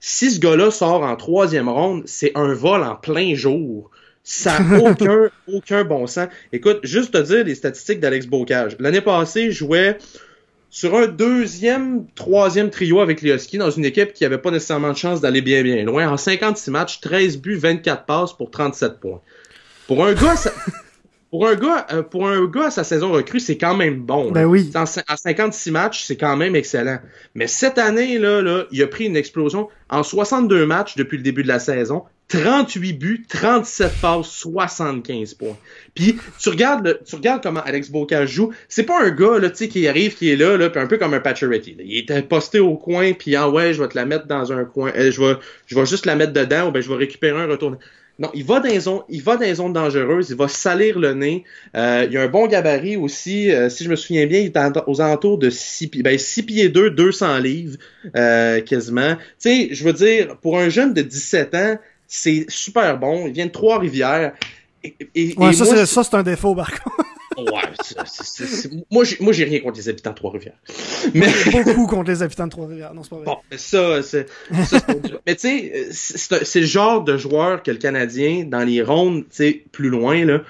Si 0.00 0.30
ce 0.30 0.40
gars-là 0.40 0.70
sort 0.70 1.02
en 1.02 1.16
troisième 1.16 1.68
ronde, 1.68 2.04
c'est 2.06 2.32
un 2.34 2.54
vol 2.54 2.82
en 2.82 2.94
plein 2.94 3.34
jour. 3.34 3.90
Ça 4.24 4.60
n'a 4.60 4.78
aucun, 4.90 5.30
aucun 5.46 5.84
bon 5.84 6.06
sens. 6.06 6.28
Écoute, 6.52 6.80
juste 6.84 7.12
te 7.12 7.18
dire 7.18 7.44
les 7.44 7.54
statistiques 7.54 8.00
d'Alex 8.00 8.26
Bocage. 8.26 8.76
L'année 8.78 9.00
passée, 9.02 9.42
il 9.42 9.52
jouait 9.52 9.98
sur 10.70 10.94
un 10.94 11.06
deuxième, 11.06 12.06
troisième 12.14 12.70
trio 12.70 13.00
avec 13.00 13.22
les 13.22 13.34
Huskies 13.34 13.58
dans 13.58 13.70
une 13.70 13.84
équipe 13.84 14.12
qui 14.12 14.24
n'avait 14.24 14.38
pas 14.38 14.50
nécessairement 14.50 14.92
de 14.92 14.96
chance 14.96 15.20
d'aller 15.20 15.42
bien 15.42 15.62
bien 15.62 15.82
loin. 15.84 16.08
En 16.08 16.16
56 16.16 16.70
matchs, 16.70 17.00
13 17.00 17.38
buts, 17.38 17.56
24 17.56 18.04
passes 18.04 18.32
pour 18.32 18.50
37 18.50 19.00
points. 19.00 19.20
Pour 19.88 20.04
un 20.04 20.12
gars, 20.12 20.34
pour 21.30 21.48
un 21.48 21.54
gars, 21.54 21.86
euh, 21.92 22.02
pour 22.02 22.28
un 22.28 22.44
gars 22.46 22.66
à 22.66 22.70
sa 22.70 22.84
saison 22.84 23.10
recrue, 23.10 23.40
c'est 23.40 23.56
quand 23.56 23.74
même 23.74 24.00
bon. 24.00 24.30
Ben 24.30 24.44
oui. 24.44 24.70
En, 24.74 24.84
56 24.84 25.70
matchs, 25.70 26.04
c'est 26.04 26.16
quand 26.16 26.36
même 26.36 26.54
excellent. 26.54 26.98
Mais 27.34 27.46
cette 27.46 27.78
année 27.78 28.18
là, 28.18 28.42
là, 28.42 28.66
il 28.70 28.82
a 28.82 28.86
pris 28.86 29.06
une 29.06 29.16
explosion 29.16 29.68
en 29.88 30.02
62 30.02 30.66
matchs 30.66 30.96
depuis 30.96 31.16
le 31.16 31.22
début 31.22 31.42
de 31.42 31.48
la 31.48 31.58
saison. 31.58 32.04
38 32.28 32.92
buts, 32.92 33.24
37 33.26 33.90
passes, 34.02 34.28
75 34.28 35.32
points. 35.32 35.56
Puis 35.94 36.18
tu 36.38 36.50
regardes 36.50 37.00
tu 37.06 37.16
regardes 37.16 37.42
comment 37.42 37.62
Alex 37.62 37.88
Boca 37.88 38.26
joue, 38.26 38.52
c'est 38.68 38.82
pas 38.82 39.02
un 39.02 39.08
gars 39.08 39.38
là, 39.38 39.48
tu 39.48 39.56
sais 39.56 39.68
qui 39.68 39.88
arrive 39.88 40.14
qui 40.14 40.30
est 40.30 40.36
là 40.36 40.58
là, 40.58 40.68
puis 40.68 40.78
un 40.78 40.86
peu 40.86 40.98
comme 40.98 41.14
un 41.14 41.20
Pacioretty. 41.20 41.78
Il 41.82 41.96
était 41.96 42.20
posté 42.20 42.60
au 42.60 42.76
coin 42.76 43.14
puis 43.14 43.34
ah 43.34 43.48
ouais, 43.48 43.72
je 43.72 43.82
vais 43.82 43.88
te 43.88 43.96
la 43.96 44.04
mettre 44.04 44.26
dans 44.26 44.52
un 44.52 44.66
coin, 44.66 44.92
euh, 44.94 45.10
je 45.10 45.22
vais 45.22 45.38
je 45.66 45.74
vais 45.74 45.86
juste 45.86 46.04
la 46.04 46.16
mettre 46.16 46.34
dedans 46.34 46.68
ou 46.68 46.70
ben 46.70 46.82
je 46.82 46.90
vais 46.90 46.96
récupérer 46.96 47.40
un 47.40 47.46
retour. 47.46 47.78
Non, 48.20 48.30
il 48.34 48.44
va 48.44 48.58
dans 48.58 48.68
les 48.68 48.80
zones, 48.80 49.02
il 49.08 49.22
va 49.22 49.36
dans 49.36 49.44
les 49.44 49.54
zones 49.54 49.72
dangereuses, 49.72 50.30
il 50.30 50.36
va 50.36 50.48
salir 50.48 50.98
le 50.98 51.14
nez. 51.14 51.44
Euh, 51.76 52.04
il 52.10 52.16
a 52.16 52.22
un 52.22 52.28
bon 52.28 52.48
gabarit 52.48 52.96
aussi, 52.96 53.52
euh, 53.52 53.68
si 53.68 53.84
je 53.84 53.88
me 53.88 53.94
souviens 53.94 54.26
bien, 54.26 54.40
il 54.40 54.46
est 54.46 54.82
aux 54.88 55.00
alentours 55.00 55.38
de 55.38 55.50
6 55.50 55.86
pieds, 55.86 56.02
ben 56.02 56.18
6 56.18 56.42
pieds 56.42 56.68
2, 56.68 56.90
200 56.90 57.38
livres 57.38 57.76
euh, 58.16 58.60
quasiment. 58.60 59.14
Tu 59.14 59.22
sais, 59.38 59.68
je 59.70 59.84
veux 59.84 59.92
dire, 59.92 60.36
pour 60.38 60.58
un 60.58 60.68
jeune 60.68 60.94
de 60.94 61.02
17 61.02 61.54
ans, 61.54 61.78
c'est 62.08 62.46
super 62.48 62.98
bon. 62.98 63.28
Il 63.28 63.34
vient 63.34 63.46
de 63.46 63.52
Trois-Rivières. 63.52 64.32
Et, 65.14 65.34
ouais, 65.36 65.52
ça, 65.52 66.02
c'est 66.02 66.14
un 66.16 66.22
défaut, 66.24 66.56
par 66.56 66.72
contre. 66.72 67.04
Ouais, 67.42 68.84
moi, 68.90 69.32
j'ai 69.32 69.44
rien 69.44 69.60
contre 69.60 69.76
les 69.76 69.88
habitants 69.88 70.10
de 70.10 70.16
Trois-Rivières. 70.16 70.58
Mais... 71.14 71.26
Beaucoup 71.64 71.86
contre 71.86 72.10
les 72.10 72.22
habitants 72.22 72.46
de 72.46 72.50
Trois-Rivières, 72.50 72.94
non, 72.94 73.02
c'est 73.02 73.10
pas 73.10 73.16
vrai. 73.16 73.24
Bon, 73.26 73.36
mais 73.50 73.58
ça, 73.58 74.02
c'est... 74.02 74.26
mais 75.26 75.36
tu 75.36 75.48
sais, 75.48 75.88
c'est 76.44 76.60
le 76.60 76.66
genre 76.66 77.04
de 77.04 77.16
joueur 77.16 77.62
que 77.62 77.70
le 77.70 77.78
Canadien, 77.78 78.44
dans 78.44 78.64
les 78.64 78.82
rondes, 78.82 79.24
tu 79.24 79.36
sais, 79.36 79.64
plus 79.72 79.88
loin, 79.88 80.24
là, 80.24 80.42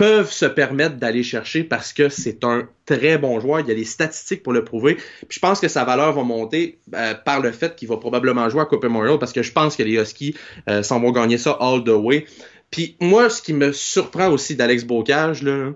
peuvent 0.00 0.30
se 0.32 0.46
permettre 0.46 0.96
d'aller 0.96 1.22
chercher 1.22 1.62
parce 1.62 1.92
que 1.92 2.08
c'est 2.08 2.42
un 2.44 2.66
très 2.86 3.18
bon 3.18 3.38
joueur. 3.38 3.60
Il 3.60 3.68
y 3.68 3.70
a 3.70 3.74
les 3.74 3.84
statistiques 3.84 4.42
pour 4.42 4.54
le 4.54 4.64
prouver. 4.64 4.94
Puis 4.94 5.28
je 5.28 5.38
pense 5.40 5.60
que 5.60 5.68
sa 5.68 5.84
valeur 5.84 6.14
va 6.14 6.22
monter 6.22 6.78
euh, 6.94 7.12
par 7.12 7.40
le 7.40 7.52
fait 7.52 7.76
qu'il 7.76 7.88
va 7.88 7.98
probablement 7.98 8.48
jouer 8.48 8.62
à 8.62 8.64
Coupe 8.64 8.82
Memorial 8.82 9.18
parce 9.18 9.34
que 9.34 9.42
je 9.42 9.52
pense 9.52 9.76
que 9.76 9.82
les 9.82 10.00
Huskies 10.00 10.34
euh, 10.70 10.82
s'en 10.82 11.00
vont 11.00 11.10
gagner 11.10 11.36
ça 11.36 11.58
all 11.60 11.84
the 11.84 11.90
way. 11.90 12.24
Puis 12.70 12.96
moi, 13.00 13.28
ce 13.28 13.42
qui 13.42 13.52
me 13.52 13.72
surprend 13.72 14.30
aussi 14.30 14.56
d'Alex 14.56 14.84
Bocage, 14.84 15.42
là, 15.42 15.72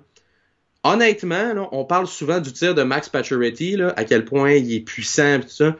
honnêtement, 0.85 1.69
on 1.73 1.85
parle 1.85 2.07
souvent 2.07 2.41
du 2.41 2.53
tir 2.53 2.75
de 2.75 2.83
Max 2.83 3.09
Pacioretty, 3.09 3.79
à 3.97 4.05
quel 4.05 4.25
point 4.25 4.53
il 4.53 4.73
est 4.73 4.81
puissant 4.81 5.37
et 5.37 5.41
tout 5.41 5.49
ça. 5.49 5.77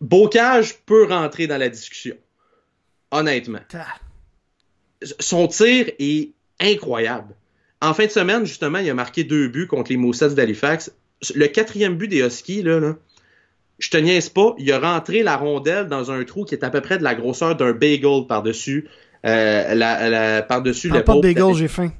Bocage 0.00 0.78
peut 0.84 1.04
rentrer 1.04 1.46
dans 1.46 1.58
la 1.58 1.68
discussion. 1.68 2.16
Honnêtement. 3.10 3.60
Son 5.20 5.46
tir 5.46 5.90
est 5.98 6.32
incroyable. 6.60 7.34
En 7.82 7.94
fin 7.94 8.06
de 8.06 8.10
semaine, 8.10 8.46
justement, 8.46 8.78
il 8.78 8.88
a 8.90 8.94
marqué 8.94 9.24
deux 9.24 9.48
buts 9.48 9.66
contre 9.66 9.90
les 9.90 9.96
Moussets 9.96 10.30
d'Halifax. 10.30 10.92
Le 11.34 11.46
quatrième 11.46 11.96
but 11.96 12.08
des 12.08 12.20
Huskies, 12.20 12.62
là, 12.62 12.80
là, 12.80 12.96
je 13.78 13.90
te 13.90 13.96
niaise 13.98 14.30
pas, 14.30 14.54
il 14.58 14.72
a 14.72 14.78
rentré 14.78 15.22
la 15.22 15.36
rondelle 15.36 15.86
dans 15.86 16.10
un 16.10 16.24
trou 16.24 16.44
qui 16.44 16.54
est 16.54 16.64
à 16.64 16.70
peu 16.70 16.80
près 16.80 16.96
de 16.96 17.02
la 17.02 17.14
grosseur 17.14 17.56
d'un 17.56 17.72
bagel 17.72 18.26
par-dessus 18.26 18.88
euh, 19.26 19.74
la, 19.74 20.42
par-dessus 20.42 20.88
l'épaule. 20.88 21.20
Pas 21.20 21.28
de 21.28 21.34
bagel, 21.34 21.54
j'ai 21.54 21.68
faim. 21.68 21.92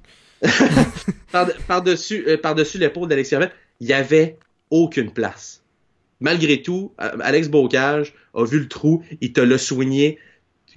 par-dessus 1.67 2.25
euh, 2.29 2.37
par-dessus 2.37 2.79
l'épaule 2.79 3.09
d'Alex 3.09 3.33
Il 3.33 3.51
il 3.81 3.87
y 3.89 3.93
avait 3.93 4.39
aucune 4.71 5.11
place. 5.11 5.63
Malgré 6.21 6.63
tout, 6.63 6.93
euh, 7.01 7.19
Alex 7.21 7.49
Bocage 7.49 8.15
a 8.35 8.45
vu 8.45 8.61
le 8.61 8.69
trou, 8.69 9.03
il 9.21 9.33
te 9.33 9.41
l'a 9.41 9.59
soigné, 9.59 10.19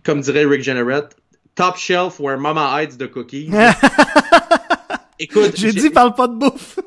comme 0.04 0.22
dirait 0.22 0.46
Rick 0.46 0.64
Generette, 0.64 1.16
top 1.56 1.78
shelf 1.78 2.20
where 2.20 2.38
mama 2.38 2.82
hides 2.82 2.98
the 2.98 3.10
cookies. 3.10 3.50
Écoute, 5.20 5.54
j'ai 5.56 5.74
dit 5.74 5.90
parle 5.90 6.14
pas 6.14 6.28
de 6.28 6.36
bouffe. 6.36 6.80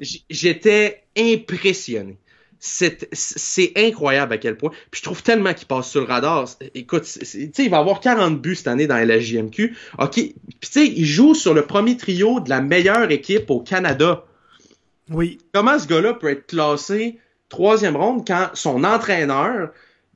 J'étais 0.30 1.04
impressionné. 1.16 2.18
C'est 2.60 3.72
incroyable 3.76 4.32
à 4.34 4.38
quel 4.38 4.56
point. 4.56 4.70
Puis 4.90 4.98
je 5.00 5.02
trouve 5.02 5.22
tellement 5.22 5.54
qu'il 5.54 5.66
passe 5.66 5.90
sur 5.90 6.00
le 6.00 6.06
radar. 6.06 6.48
Écoute, 6.74 7.04
tu 7.04 7.24
sais, 7.24 7.50
il 7.58 7.70
va 7.70 7.78
avoir 7.78 8.00
40 8.00 8.40
buts 8.40 8.56
cette 8.56 8.68
année 8.68 8.86
dans 8.86 8.96
la 8.96 9.20
JMQ. 9.20 9.76
OK. 9.98 10.12
Puis 10.12 10.34
tu 10.60 10.68
sais, 10.68 10.86
il 10.86 11.06
joue 11.06 11.34
sur 11.34 11.54
le 11.54 11.62
premier 11.62 11.96
trio 11.96 12.40
de 12.40 12.48
la 12.50 12.60
meilleure 12.60 13.10
équipe 13.10 13.50
au 13.50 13.60
Canada. 13.60 14.24
Oui. 15.10 15.38
Comment 15.52 15.78
ce 15.78 15.86
gars-là 15.86 16.14
peut 16.14 16.30
être 16.30 16.46
classé 16.46 17.18
troisième 17.48 17.96
ronde 17.96 18.26
quand 18.26 18.50
son 18.54 18.84
entraîneur, 18.84 19.70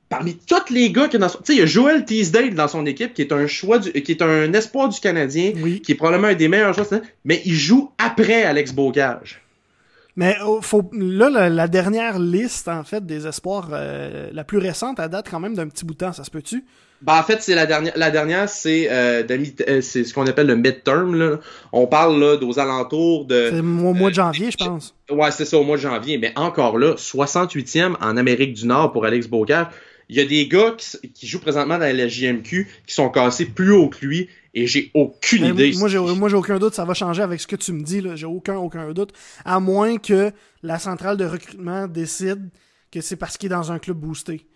parmi 0.09 0.37
tous 0.37 0.71
les 0.71 0.91
gars 0.91 1.07
qui 1.07 1.17
dans 1.17 1.29
son... 1.29 1.39
Tu 1.39 1.45
sais, 1.45 1.53
il 1.53 1.59
y 1.59 1.63
a 1.63 1.65
Joel 1.65 2.05
Teasdale 2.05 2.53
dans 2.53 2.67
son 2.67 2.85
équipe 2.85 3.13
qui 3.13 3.21
est 3.21 3.31
un 3.31 3.47
choix 3.47 3.79
du... 3.79 3.91
qui 3.91 4.11
est 4.11 4.21
un 4.21 4.53
espoir 4.53 4.89
du 4.89 4.99
Canadien, 4.99 5.53
qui 5.83 5.91
est 5.91 5.95
probablement 5.95 6.27
un 6.29 6.35
des 6.35 6.47
meilleurs 6.47 6.73
joueurs, 6.73 7.01
mais 7.25 7.41
il 7.45 7.55
joue 7.55 7.91
après 7.97 8.43
Alex 8.43 8.73
Bogage. 8.73 9.42
Mais 10.15 10.35
oh, 10.45 10.59
faut, 10.61 10.89
là, 10.93 11.49
la, 11.49 11.67
dernière 11.67 12.19
liste, 12.19 12.67
en 12.67 12.83
fait, 12.83 13.05
des 13.05 13.25
espoirs, 13.25 13.69
euh, 13.71 14.29
la 14.31 14.43
plus 14.43 14.59
récente, 14.59 14.99
à 14.99 15.07
date 15.07 15.27
quand 15.29 15.39
même 15.39 15.55
d'un 15.55 15.67
petit 15.67 15.85
bout 15.85 15.93
de 15.93 15.99
temps, 15.99 16.13
ça 16.13 16.23
se 16.23 16.29
peut-tu? 16.29 16.63
Ben, 17.01 17.19
en 17.19 17.23
fait, 17.23 17.41
c'est 17.41 17.55
la 17.55 17.65
dernière. 17.65 17.93
La 17.97 18.11
dernière, 18.11 18.47
c'est 18.47 18.89
euh, 18.89 19.23
euh 19.29 19.81
c'est 19.81 20.03
ce 20.05 20.13
qu'on 20.13 20.25
appelle 20.25 20.47
le 20.47 20.55
midterm. 20.55 21.15
Là. 21.15 21.39
On 21.73 21.85
parle 21.85 22.17
là 22.19 22.37
aux 22.41 22.59
alentours 22.59 23.25
de. 23.25 23.49
C'est 23.51 23.59
au 23.59 23.63
mois 23.63 24.09
de 24.09 24.15
janvier, 24.15 24.51
je 24.51 24.57
pense. 24.57 24.95
Ouais, 25.09 25.31
c'est 25.31 25.45
ça, 25.45 25.57
au 25.57 25.63
mois 25.63 25.75
de 25.75 25.81
janvier. 25.81 26.17
Mais 26.17 26.31
encore 26.37 26.77
là, 26.77 26.93
68e 26.95 27.95
en 27.99 28.15
Amérique 28.15 28.53
du 28.53 28.67
Nord 28.67 28.93
pour 28.93 29.05
Alex 29.05 29.27
Bocage. 29.27 29.67
Il 30.09 30.17
y 30.17 30.21
a 30.21 30.25
des 30.25 30.47
gars 30.47 30.75
qui, 30.77 31.27
jouent 31.27 31.39
présentement 31.39 31.77
dans 31.77 31.95
la 31.95 32.07
JMQ 32.07 32.67
qui 32.85 32.93
sont 32.93 33.09
cassés 33.09 33.45
plus 33.45 33.71
haut 33.71 33.89
que 33.89 34.05
lui 34.05 34.29
et 34.53 34.67
j'ai 34.67 34.91
aucune 34.93 35.45
idée. 35.45 35.73
Moi, 35.77 35.89
j'ai, 35.89 35.99
moi, 35.99 36.29
j'ai 36.29 36.35
aucun 36.35 36.59
doute, 36.59 36.73
ça 36.73 36.85
va 36.85 36.93
changer 36.93 37.21
avec 37.21 37.39
ce 37.39 37.47
que 37.47 37.55
tu 37.55 37.73
me 37.73 37.81
dis, 37.83 38.01
là. 38.01 38.15
J'ai 38.15 38.25
aucun, 38.25 38.55
aucun 38.55 38.91
doute. 38.93 39.13
À 39.45 39.59
moins 39.59 39.97
que 39.97 40.31
la 40.61 40.79
centrale 40.79 41.17
de 41.17 41.25
recrutement 41.25 41.87
décide 41.87 42.49
que 42.91 43.01
c'est 43.01 43.15
parce 43.15 43.37
qu'il 43.37 43.47
est 43.47 43.55
dans 43.55 43.71
un 43.71 43.79
club 43.79 43.97
boosté. 43.97 44.47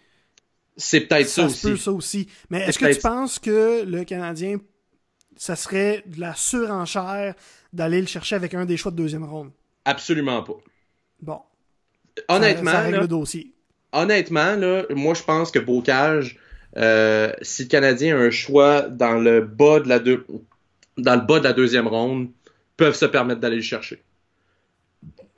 C'est 0.75 1.01
peut-être 1.01 1.27
ça, 1.27 1.45
aussi. 1.45 1.67
Peut, 1.67 1.77
ça 1.77 1.91
aussi. 1.91 2.27
Mais 2.49 2.61
est-ce 2.61 2.77
que 2.77 2.93
tu 2.93 2.99
penses 2.99 3.39
que 3.39 3.83
le 3.83 4.03
Canadien, 4.03 4.57
ça 5.35 5.55
serait 5.55 6.03
de 6.05 6.19
la 6.19 6.35
surenchère 6.35 7.33
d'aller 7.73 7.99
le 7.99 8.07
chercher 8.07 8.35
avec 8.35 8.53
un 8.53 8.65
des 8.65 8.77
choix 8.77 8.91
de 8.91 8.97
deuxième 8.97 9.23
ronde? 9.23 9.51
Absolument 9.85 10.43
pas. 10.43 10.57
Bon. 11.21 11.41
Honnêtement. 12.29 12.71
Ça, 12.71 12.81
règle 12.81 12.99
le 12.99 13.07
dossier 13.07 13.53
honnêtement, 13.91 14.55
là, 14.55 14.83
moi, 14.89 15.13
je 15.13 15.23
pense 15.23 15.51
que 15.51 15.59
Bocage, 15.59 16.37
euh, 16.77 17.31
si 17.41 17.63
le 17.63 17.67
Canadien 17.69 18.17
a 18.17 18.19
un 18.19 18.29
choix 18.29 18.83
dans 18.83 19.15
le 19.15 19.41
bas 19.41 19.79
de 19.79 19.89
la 19.89 19.99
dans 19.99 21.15
le 21.15 21.21
bas 21.21 21.39
de 21.39 21.43
la 21.43 21.53
deuxième 21.53 21.87
ronde, 21.87 22.29
peuvent 22.75 22.95
se 22.95 23.05
permettre 23.05 23.39
d'aller 23.39 23.57
le 23.57 23.61
chercher. 23.61 24.01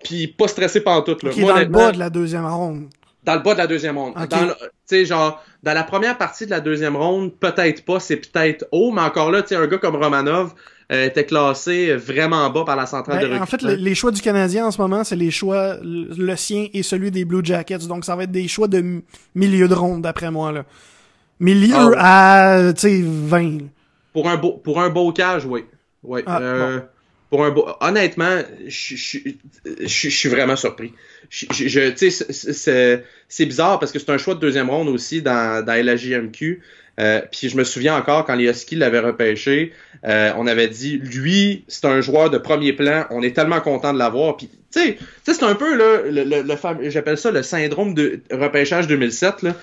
Puis 0.03 0.28
pas 0.28 0.48
stressé 0.48 0.82
par 0.82 1.03
tout. 1.03 1.18
Là. 1.24 1.32
dans 1.32 1.57
le 1.57 1.66
bas 1.66 1.91
de 1.91 1.99
la 1.99 2.10
deuxième 2.10 2.45
ronde. 2.45 2.88
Dans 3.24 3.36
le 3.36 3.41
bas 3.41 3.53
de 3.53 3.60
la 3.60 3.68
deuxième 3.68 3.98
ronde. 3.98 4.14
Sais, 4.86 5.06
genre, 5.06 5.44
dans 5.61 5.74
la 5.74 5.84
première 5.84 6.18
partie 6.18 6.45
de 6.45 6.52
la 6.52 6.61
deuxième 6.61 6.95
ronde, 6.95 7.34
peut-être 7.38 7.84
pas, 7.84 7.99
c'est 7.99 8.16
peut-être 8.16 8.66
haut, 8.72 8.91
mais 8.91 9.02
encore 9.02 9.30
là, 9.30 9.44
un 9.49 9.68
gars 9.68 9.78
comme 9.78 9.98
Romanov, 9.98 10.53
euh, 10.91 11.06
était 11.06 11.26
classé 11.26 11.94
vraiment 11.95 12.49
bas 12.49 12.64
par 12.64 12.76
la 12.76 12.88
centrale 12.88 13.20
ben, 13.20 13.28
de 13.28 13.34
recrutement. 13.34 13.68
En 13.68 13.70
fait, 13.70 13.78
les 13.78 13.94
choix 13.94 14.11
du 14.11 14.22
Canadien 14.22 14.66
en 14.66 14.72
ce 14.72 14.82
moment, 14.82 15.03
c'est 15.03 15.18
les 15.18 15.32
choix, 15.32 15.76
le 15.84 16.36
sien 16.36 16.68
et 16.74 16.82
celui 16.82 17.11
des 17.11 17.26
Blue 17.26 17.41
Jackets. 17.44 17.86
Donc, 17.88 18.06
ça 18.06 18.16
va 18.16 18.24
être 18.24 18.32
des 18.32 18.48
choix 18.48 18.68
de 18.68 19.03
milieu 19.36 19.68
de 19.68 19.74
ronde, 19.76 20.02
d'après 20.02 20.32
moi. 20.32 20.52
Là. 20.52 20.66
Milieu 21.40 21.95
ah 21.98 22.68
à, 22.68 22.74
tu 22.74 22.82
sais, 22.82 23.02
20. 23.03 23.60
Pour 24.14 24.30
un, 24.30 24.38
beau, 24.38 24.53
pour 24.53 24.82
un 24.82 24.90
beau 24.90 25.11
cage, 25.14 25.45
oui. 25.45 25.66
oui. 26.03 26.22
Ah, 26.26 26.41
euh, 26.41 26.80
pour 27.30 27.45
un 27.45 27.52
beau... 27.52 27.68
Honnêtement, 27.80 28.40
je 28.68 28.95
suis 28.95 30.30
vraiment 30.30 30.56
surpris. 30.56 30.94
C'est 31.30 31.45
bizarre 33.45 33.80
parce 33.80 33.91
que 33.91 33.99
c'est 33.99 34.10
un 34.10 34.18
choix 34.18 34.36
de 34.36 34.40
deuxième 34.40 34.70
ronde 34.70 34.90
aussi 34.90 35.22
dans, 35.22 35.64
dans. 35.64 35.74
Euh, 36.99 37.22
puis 37.32 37.48
je 37.48 37.56
me 37.56 37.64
souviens 37.64 37.95
encore 37.95 38.26
quand 38.26 38.36
les 38.36 38.49
Huskies 38.49 38.76
l'avaient 38.76 38.99
repêché, 38.99 39.72
euh, 40.06 40.34
on 40.36 40.48
avait 40.48 40.68
dit 40.68 40.98
lui 40.98 41.64
c'est 41.70 41.86
un 41.86 42.02
joueur 42.02 42.30
de 42.30 42.38
premier 42.38 42.74
plan, 42.74 43.06
on 43.10 43.22
est 43.22 43.34
tellement 43.34 43.61
content 43.61 43.94
de 43.94 43.99
l'avoir. 43.99 44.36
Puis 44.36 44.49
tu 44.72 44.82
sais, 44.82 44.98
c'est 45.24 45.44
un 45.44 45.56
peu 45.56 45.78
là, 45.78 46.02
le, 46.10 46.24
le, 46.24 46.90
j'appelle 46.90 47.18
ça 47.18 47.32
le 47.32 47.41
syndrome 47.41 47.94
de 47.94 48.20
repêchage 48.32 48.88
2007 48.88 49.44
là. 49.44 49.56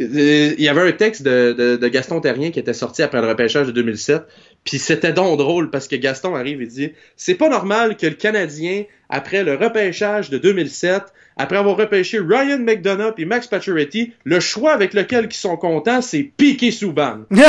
Euh, 0.00 0.54
il 0.56 0.64
y 0.64 0.68
avait 0.68 0.88
un 0.88 0.92
texte 0.92 1.22
de, 1.22 1.52
de, 1.52 1.76
de, 1.76 1.88
Gaston 1.88 2.20
Terrien 2.20 2.50
qui 2.50 2.58
était 2.58 2.72
sorti 2.72 3.02
après 3.02 3.20
le 3.20 3.28
repêchage 3.28 3.66
de 3.66 3.72
2007. 3.72 4.22
Puis 4.64 4.78
c'était 4.78 5.12
donc 5.12 5.38
drôle 5.38 5.70
parce 5.70 5.88
que 5.88 5.96
Gaston 5.96 6.34
arrive 6.34 6.62
et 6.62 6.66
dit 6.66 6.92
C'est 7.16 7.34
pas 7.34 7.48
normal 7.48 7.96
que 7.96 8.06
le 8.06 8.14
Canadien, 8.14 8.84
après 9.08 9.44
le 9.44 9.56
repêchage 9.56 10.30
de 10.30 10.38
2007, 10.38 11.02
après 11.36 11.58
avoir 11.58 11.76
repêché 11.76 12.18
Ryan 12.18 12.58
McDonough 12.58 13.14
et 13.18 13.24
Max 13.24 13.46
Pacioretty, 13.46 14.12
le 14.24 14.40
choix 14.40 14.72
avec 14.72 14.94
lequel 14.94 15.26
ils 15.30 15.34
sont 15.34 15.56
contents, 15.56 16.00
c'est 16.00 16.22
Piqué 16.22 16.70
Souban. 16.70 17.20
Ça 17.30 17.40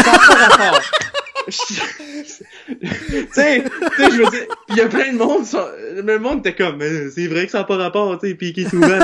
tu 1.49 2.86
sais, 3.32 3.64
je 3.98 4.23
veux 4.23 4.30
dire, 4.30 4.45
il 4.69 4.76
y 4.76 4.82
a 4.82 4.88
plein 4.88 5.11
de 5.11 5.18
monde, 5.18 5.44
le 5.95 6.18
monde 6.19 6.45
était 6.45 6.53
comme, 6.53 6.80
c'est 7.14 7.28
vrai 7.28 7.45
que 7.45 7.52
ça 7.52 7.60
n'a 7.60 7.64
pas 7.64 7.78
rapport, 7.78 8.19
tu 8.19 8.30
sais, 8.30 8.36
Piqué 8.36 8.65
Souban. 8.69 8.99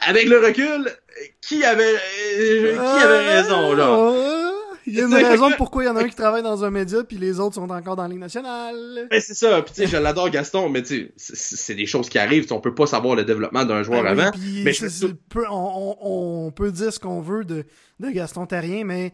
avec 0.00 0.28
le 0.28 0.44
recul, 0.44 0.90
qui 1.40 1.64
avait, 1.64 1.94
euh, 2.38 2.72
qui 2.72 3.04
avait 3.04 3.34
raison, 3.34 3.72
là? 3.74 4.52
Il 4.86 4.94
y 4.94 5.00
a 5.00 5.04
une 5.04 5.14
raison 5.14 5.50
pourquoi 5.56 5.84
il 5.84 5.86
y 5.86 5.90
en 5.90 5.96
a 5.96 6.02
un 6.02 6.08
qui 6.08 6.14
travaille 6.14 6.42
dans 6.42 6.62
un 6.64 6.70
média 6.70 7.02
puis 7.04 7.16
les 7.16 7.40
autres 7.40 7.54
sont 7.54 7.70
encore 7.70 7.96
dans 7.96 8.02
la 8.02 8.08
Ligue 8.08 8.18
nationale. 8.18 9.08
C'est 9.12 9.34
ça. 9.34 9.62
Puis 9.62 9.74
tu 9.74 9.80
sais, 9.82 9.86
je 9.86 9.96
l'adore 9.96 10.30
Gaston, 10.30 10.68
mais 10.68 10.82
tu 10.82 11.12
sais, 11.16 11.56
c'est 11.56 11.74
des 11.74 11.86
choses 11.86 12.08
qui 12.08 12.18
arrivent. 12.18 12.46
on 12.52 12.60
peut 12.60 12.74
pas 12.74 12.86
savoir 12.86 13.16
le 13.16 13.24
développement 13.24 13.64
d'un 13.64 13.82
joueur 13.82 14.02
ben 14.02 14.18
avant. 14.18 14.30
mais 14.62 14.72
on, 15.50 16.52
peut 16.54 16.70
dire 16.70 16.92
ce 16.92 16.98
qu'on 16.98 17.20
veut 17.20 17.44
de, 17.44 17.64
de 18.00 18.10
Gaston 18.10 18.46
Terrien, 18.46 18.84
mais 18.84 19.12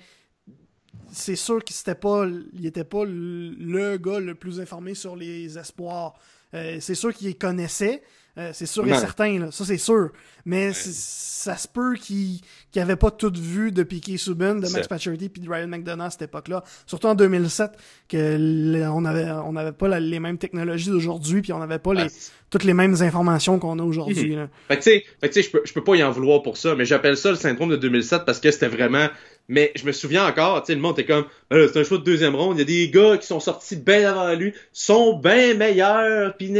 c'est 1.12 1.37
sûr 1.37 1.62
qu'il 1.62 1.77
était 1.77 1.95
pas, 1.95 2.27
il 2.53 2.66
était 2.66 2.85
pas 2.85 3.05
le 3.07 3.97
gars 3.97 4.19
le 4.19 4.35
plus 4.35 4.61
informé 4.61 4.95
sur 4.95 5.16
les 5.16 5.59
espoirs. 5.59 6.15
Euh, 6.55 6.78
c'est 6.81 6.95
sûr 6.95 7.15
qu'il 7.15 7.28
les 7.28 7.35
connaissait, 7.35 8.03
euh, 8.39 8.51
c'est 8.52 8.66
sûr 8.66 8.86
et 8.86 8.94
certain, 8.94 9.39
là. 9.39 9.51
ça 9.51 9.65
c'est 9.65 9.78
sûr. 9.78 10.11
Mais 10.47 10.73
ça 10.73 11.57
se 11.57 11.69
peut 11.69 11.94
qu'il 11.97 12.40
qu 12.73 12.78
avait 12.78 12.97
pas 12.97 13.11
tout 13.11 13.32
vu 13.36 13.73
de 13.73 13.82
Piquet 13.82 14.16
Subban, 14.16 14.55
de 14.55 14.69
Max 14.69 14.89
Pacioretty 14.89 15.28
puis 15.28 15.43
de 15.43 15.51
Ryan 15.51 15.69
McDonough 15.69 16.07
à 16.07 16.11
cette 16.11 16.23
époque-là. 16.23 16.65
Surtout 16.86 17.09
en 17.09 17.15
2007, 17.15 17.73
que 18.09 18.89
on 18.89 19.05
avait 19.05 19.31
on 19.44 19.57
avait 19.57 19.73
pas 19.73 19.98
les 19.98 20.20
mêmes 20.20 20.39
technologies 20.39 20.90
d'aujourd'hui 20.90 21.43
puis 21.43 21.52
on 21.52 21.61
avait 21.61 21.78
pas 21.78 21.93
les, 21.93 22.07
toutes 22.51 22.65
les 22.65 22.74
mêmes 22.74 22.97
informations 23.02 23.59
qu'on 23.59 23.78
a 23.78 23.82
aujourd'hui. 23.82 24.36
Mhm. 24.36 24.48
Fait 24.69 24.77
que 24.78 24.82
tu 25.28 25.32
sais, 25.32 25.43
je 25.43 25.51
peux, 25.51 25.62
je 25.65 25.73
peux 25.73 25.85
pas 25.85 25.97
y 25.97 26.02
en 26.02 26.11
vouloir 26.11 26.43
pour 26.43 26.57
ça, 26.57 26.74
mais 26.74 26.85
j'appelle 26.85 27.16
ça 27.16 27.31
le 27.31 27.36
syndrome 27.36 27.70
de 27.70 27.77
2007 27.77 28.24
parce 28.24 28.40
que 28.40 28.51
c'était 28.51 28.69
vraiment 28.69 29.09
mais 29.48 29.73
je 29.74 29.85
me 29.85 29.90
souviens 29.90 30.27
encore, 30.28 30.62
tu 30.62 30.66
sais, 30.69 30.74
le 30.77 30.81
monde 30.81 30.97
était 30.97 31.12
comme, 31.12 31.24
euh, 31.52 31.69
c'est 31.70 31.81
un 31.81 31.82
choix 31.82 31.98
de 31.98 32.05
deuxième 32.05 32.36
ronde, 32.36 32.57
il 32.57 32.61
y 32.61 32.62
a 32.62 32.65
des 32.65 32.89
gars 32.89 33.19
qui 33.19 33.27
sont 33.27 33.40
sortis 33.40 33.74
bien 33.74 34.09
avant 34.09 34.32
lui, 34.35 34.55
sont 34.73 35.19
bien 35.19 35.55
meilleurs, 35.55 36.36
pis 36.36 36.52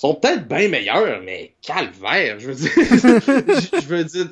sont 0.00 0.14
peut-être 0.14 0.48
bien 0.48 0.68
meilleurs, 0.68 1.20
mais 1.22 1.52
calvaire, 1.60 2.40
je 2.40 2.50
veux 2.50 2.54
dire. 2.54 2.70
je 2.74 3.86
veux 3.86 4.04
dire, 4.04 4.28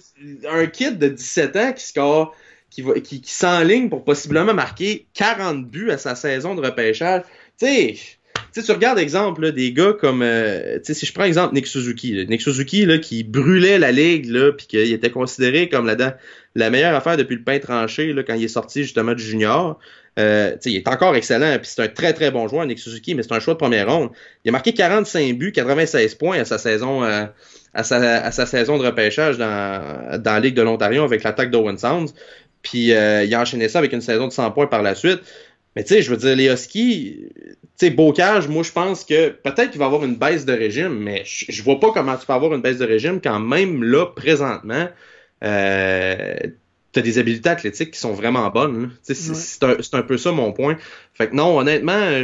un 0.50 0.64
kid 0.66 0.96
de 0.98 1.08
17 1.08 1.56
ans 1.56 1.72
qui 1.74 1.86
score, 1.86 2.34
qui, 2.70 2.80
va, 2.80 2.94
qui, 3.00 3.20
qui 3.20 3.30
s'enligne 3.30 3.90
pour 3.90 4.02
possiblement 4.02 4.54
marquer 4.54 5.06
40 5.12 5.66
buts 5.66 5.90
à 5.90 5.98
sa 5.98 6.14
saison 6.14 6.54
de 6.54 6.62
repêchage. 6.62 7.24
Tu 7.60 7.66
sais, 7.66 8.62
tu 8.64 8.72
regardes 8.72 8.98
exemple 8.98 9.52
des 9.52 9.74
gars 9.74 9.92
comme 9.92 10.22
euh, 10.22 10.78
si 10.82 11.04
je 11.04 11.12
prends 11.12 11.24
exemple 11.24 11.54
Nick 11.54 11.66
Suzuki, 11.66 12.24
Nick 12.26 12.40
Suzuki 12.40 12.86
là, 12.86 12.96
qui 12.96 13.22
brûlait 13.22 13.78
la 13.78 13.92
ligue 13.92 14.24
là, 14.24 14.52
puis 14.52 14.66
qu'il 14.68 14.90
était 14.90 15.10
considéré 15.10 15.68
comme 15.68 15.84
la, 15.84 16.16
la 16.54 16.70
meilleure 16.70 16.94
affaire 16.94 17.18
depuis 17.18 17.36
le 17.36 17.42
pain 17.42 17.58
tranché 17.58 18.14
là, 18.14 18.22
quand 18.22 18.34
il 18.34 18.44
est 18.44 18.48
sorti 18.48 18.84
justement 18.84 19.12
du 19.12 19.22
junior. 19.22 19.78
Euh, 20.18 20.56
il 20.64 20.76
est 20.76 20.88
encore 20.88 21.14
excellent, 21.14 21.56
puis 21.58 21.70
c'est 21.72 21.82
un 21.82 21.88
très 21.88 22.12
très 22.12 22.30
bon 22.30 22.48
joueur, 22.48 22.66
Nick 22.66 22.78
Suzuki, 22.78 23.14
mais 23.14 23.22
c'est 23.22 23.32
un 23.32 23.40
choix 23.40 23.54
de 23.54 23.58
première 23.58 23.88
ronde. 23.88 24.10
Il 24.44 24.48
a 24.48 24.52
marqué 24.52 24.74
45 24.74 25.38
buts, 25.38 25.52
96 25.52 26.16
points 26.16 26.40
à 26.40 26.44
sa 26.44 26.58
saison 26.58 27.04
euh, 27.04 27.26
à, 27.74 27.84
sa, 27.84 28.46
saison 28.46 28.78
de 28.78 28.86
repêchage 28.86 29.38
dans, 29.38 30.20
dans 30.20 30.32
la 30.32 30.40
Ligue 30.40 30.54
de 30.54 30.62
l'Ontario 30.62 31.04
avec 31.04 31.22
l'attaque 31.22 31.50
d'Owen 31.50 31.78
Sounds. 31.78 32.12
Puis 32.62 32.92
euh, 32.92 33.24
il 33.24 33.34
a 33.34 33.40
enchaîné 33.40 33.68
ça 33.68 33.78
avec 33.78 33.92
une 33.92 34.00
saison 34.00 34.26
de 34.26 34.32
100 34.32 34.50
points 34.50 34.66
par 34.66 34.82
la 34.82 34.94
suite. 34.94 35.20
Mais 35.76 35.84
tu 35.84 35.94
sais, 35.94 36.02
je 36.02 36.10
veux 36.10 36.16
dire, 36.16 36.34
les 36.34 36.52
Huskies, 36.52 37.28
tu 37.36 37.56
sais, 37.76 37.90
Bocage, 37.90 38.48
moi 38.48 38.64
je 38.64 38.72
pense 38.72 39.04
que 39.04 39.28
peut-être 39.28 39.70
qu'il 39.70 39.78
va 39.78 39.86
avoir 39.86 40.04
une 40.04 40.16
baisse 40.16 40.44
de 40.44 40.52
régime, 40.52 40.98
mais 40.98 41.22
je, 41.24 41.44
je 41.48 41.62
vois 41.62 41.78
pas 41.78 41.92
comment 41.92 42.16
tu 42.16 42.26
peux 42.26 42.32
avoir 42.32 42.52
une 42.54 42.62
baisse 42.62 42.78
de 42.78 42.84
régime 42.84 43.20
quand 43.22 43.38
même 43.38 43.84
là, 43.84 44.06
présentement, 44.06 44.88
euh, 45.44 46.34
t'as 46.92 47.02
des 47.02 47.18
habiletés 47.18 47.48
athlétiques 47.48 47.92
qui 47.92 48.00
sont 48.00 48.12
vraiment 48.12 48.48
bonnes. 48.50 48.90
C'est 49.02 49.62
un, 49.62 49.76
un, 49.92 50.02
peu 50.02 50.18
ça 50.18 50.32
mon 50.32 50.52
point. 50.52 50.76
Fait 51.14 51.28
que 51.28 51.34
non, 51.34 51.58
honnêtement, 51.58 52.22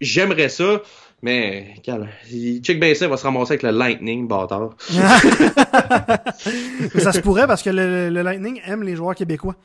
j'aimerais 0.00 0.48
ça, 0.48 0.82
mais 1.22 1.74
bien 1.84 2.94
ça, 2.94 3.06
il 3.06 3.10
va 3.10 3.16
se 3.16 3.24
ramasser 3.24 3.52
avec 3.52 3.62
le 3.62 3.70
Lightning, 3.70 4.28
bâtard. 4.28 4.70
ça 6.98 7.12
se 7.12 7.20
pourrait 7.20 7.46
parce 7.46 7.62
que 7.62 7.70
le, 7.70 8.08
Lightning 8.10 8.60
aime 8.66 8.82
les 8.82 8.96
joueurs 8.96 9.14
québécois. 9.14 9.56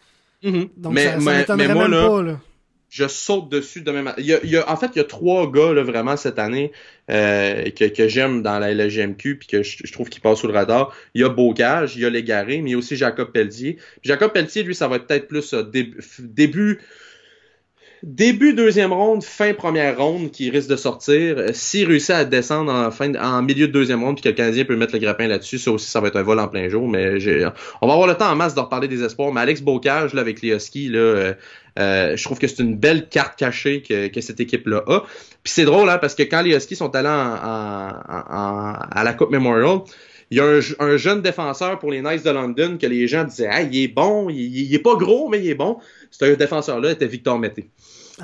Mm-hmm. 0.44 0.70
Donc 0.78 0.94
mais, 0.94 1.20
ça, 1.20 1.46
ça 1.46 1.56
mais, 1.56 1.68
moi, 1.74 1.88
là, 1.88 2.08
pas, 2.08 2.22
là 2.24 2.38
je 2.92 3.08
saute 3.08 3.50
dessus 3.50 3.82
demain 3.82 4.14
Il 4.18 4.26
y 4.26 4.58
a, 4.58 4.70
en 4.70 4.76
fait, 4.76 4.92
il 4.94 4.98
y 4.98 5.02
a 5.02 5.06
trois 5.06 5.50
gars 5.50 5.72
là, 5.74 5.82
vraiment 5.82 6.18
cette 6.18 6.38
année 6.38 6.74
euh, 7.10 7.70
que, 7.72 7.86
que 7.86 8.10
j'aime 8.10 8.44
dans 8.44 8.60
la 8.60 8.74
LGMQ 8.74 9.38
puis 9.38 9.48
que 9.48 9.64
je, 9.64 9.92
trouve 9.94 10.10
qu'ils 10.10 10.22
passent 10.22 10.40
sous 10.40 10.48
le 10.48 10.54
radar. 10.54 10.94
Il 11.14 11.22
y 11.22 11.24
a 11.24 11.30
Bocage, 11.30 11.96
il 11.96 12.02
y 12.02 12.06
a 12.06 12.10
Légaré, 12.10 12.62
mais 12.62 12.72
il 12.72 12.74
y 12.74 12.76
a 12.76 12.78
aussi 12.78 12.98
Jacob 12.98 13.32
Pelletier. 13.32 13.78
Jacob 14.04 14.34
Pelletier, 14.34 14.64
lui, 14.64 14.76
ça 14.76 14.90
va 14.90 14.98
être 14.98 15.08
peut-être 15.08 15.30
plus 15.30 15.54
euh, 15.54 15.64
début 16.20 16.82
début 18.04 18.54
deuxième 18.54 18.92
ronde, 18.94 19.24
fin 19.24 19.54
première 19.54 19.98
ronde 19.98 20.32
qui 20.32 20.50
risque 20.50 20.70
de 20.70 20.76
sortir. 20.76 21.38
Euh, 21.38 21.50
s'il 21.54 21.88
réussit 21.88 22.12
à 22.12 22.26
descendre 22.26 22.72
en, 22.72 22.92
fin, 22.92 23.14
en 23.16 23.42
milieu 23.42 23.68
de 23.68 23.72
deuxième 23.72 24.04
ronde 24.04 24.16
puis 24.16 24.24
que 24.24 24.30
le 24.30 24.36
Canadien 24.36 24.66
peut 24.66 24.76
mettre 24.76 24.94
le 24.94 25.00
grappin 25.00 25.28
là-dessus, 25.28 25.60
ça 25.60 25.72
aussi, 25.72 25.90
ça 25.90 26.02
va 26.02 26.08
être 26.08 26.18
un 26.18 26.24
vol 26.24 26.40
en 26.40 26.48
plein 26.48 26.68
jour. 26.70 26.88
Mais 26.88 27.16
on 27.82 27.88
va 27.88 27.94
avoir 27.94 28.08
le 28.08 28.16
temps 28.16 28.32
en 28.32 28.36
masse 28.36 28.56
de 28.56 28.60
reparler 28.60 28.88
des 28.88 29.04
espoirs. 29.04 29.32
Mais 29.32 29.42
Alex 29.42 29.62
Bocage, 29.62 30.14
là, 30.14 30.22
avec 30.22 30.42
les 30.42 30.50
Huskies, 30.50 30.90
là, 30.90 31.00
euh, 31.00 31.34
euh, 31.80 32.18
je 32.18 32.24
trouve 32.24 32.40
que 32.40 32.48
c'est 32.48 32.62
une 32.62 32.76
belle 32.76 33.08
carte 33.08 33.38
cachée 33.38 33.82
que, 33.82 34.22
cette 34.22 34.40
équipe-là 34.40 34.84
a. 34.88 35.02
Puis 35.44 35.54
c'est 35.54 35.66
drôle, 35.66 35.90
hein, 35.90 35.98
parce 36.00 36.16
que 36.16 36.24
quand 36.24 36.42
les 36.42 36.56
Huskies 36.56 36.76
sont 36.76 36.96
allés 36.96 37.08
à 37.10 39.04
la 39.04 39.14
Coupe 39.14 39.32
Memorial, 39.32 39.82
il 40.32 40.38
y 40.38 40.40
a 40.40 40.60
un, 40.80 40.98
jeune 40.98 41.22
défenseur 41.22 41.78
pour 41.78 41.92
les 41.92 42.02
Knights 42.02 42.24
de 42.24 42.30
London 42.30 42.78
que 42.80 42.88
les 42.88 43.06
gens 43.06 43.26
disaient 43.26 43.50
ah, 43.52 43.62
il 43.64 43.84
est 43.84 43.90
bon, 43.90 44.30
il, 44.30 44.40
il, 44.40 44.74
est 44.74 44.80
pas 44.80 44.96
gros, 44.96 45.28
mais 45.28 45.40
il 45.40 45.50
est 45.50 45.56
bon. 45.56 45.78
Ce 46.10 46.24
défenseur-là 46.24 46.92
était 46.92 47.06
Victor 47.06 47.38
Mété. 47.38 47.70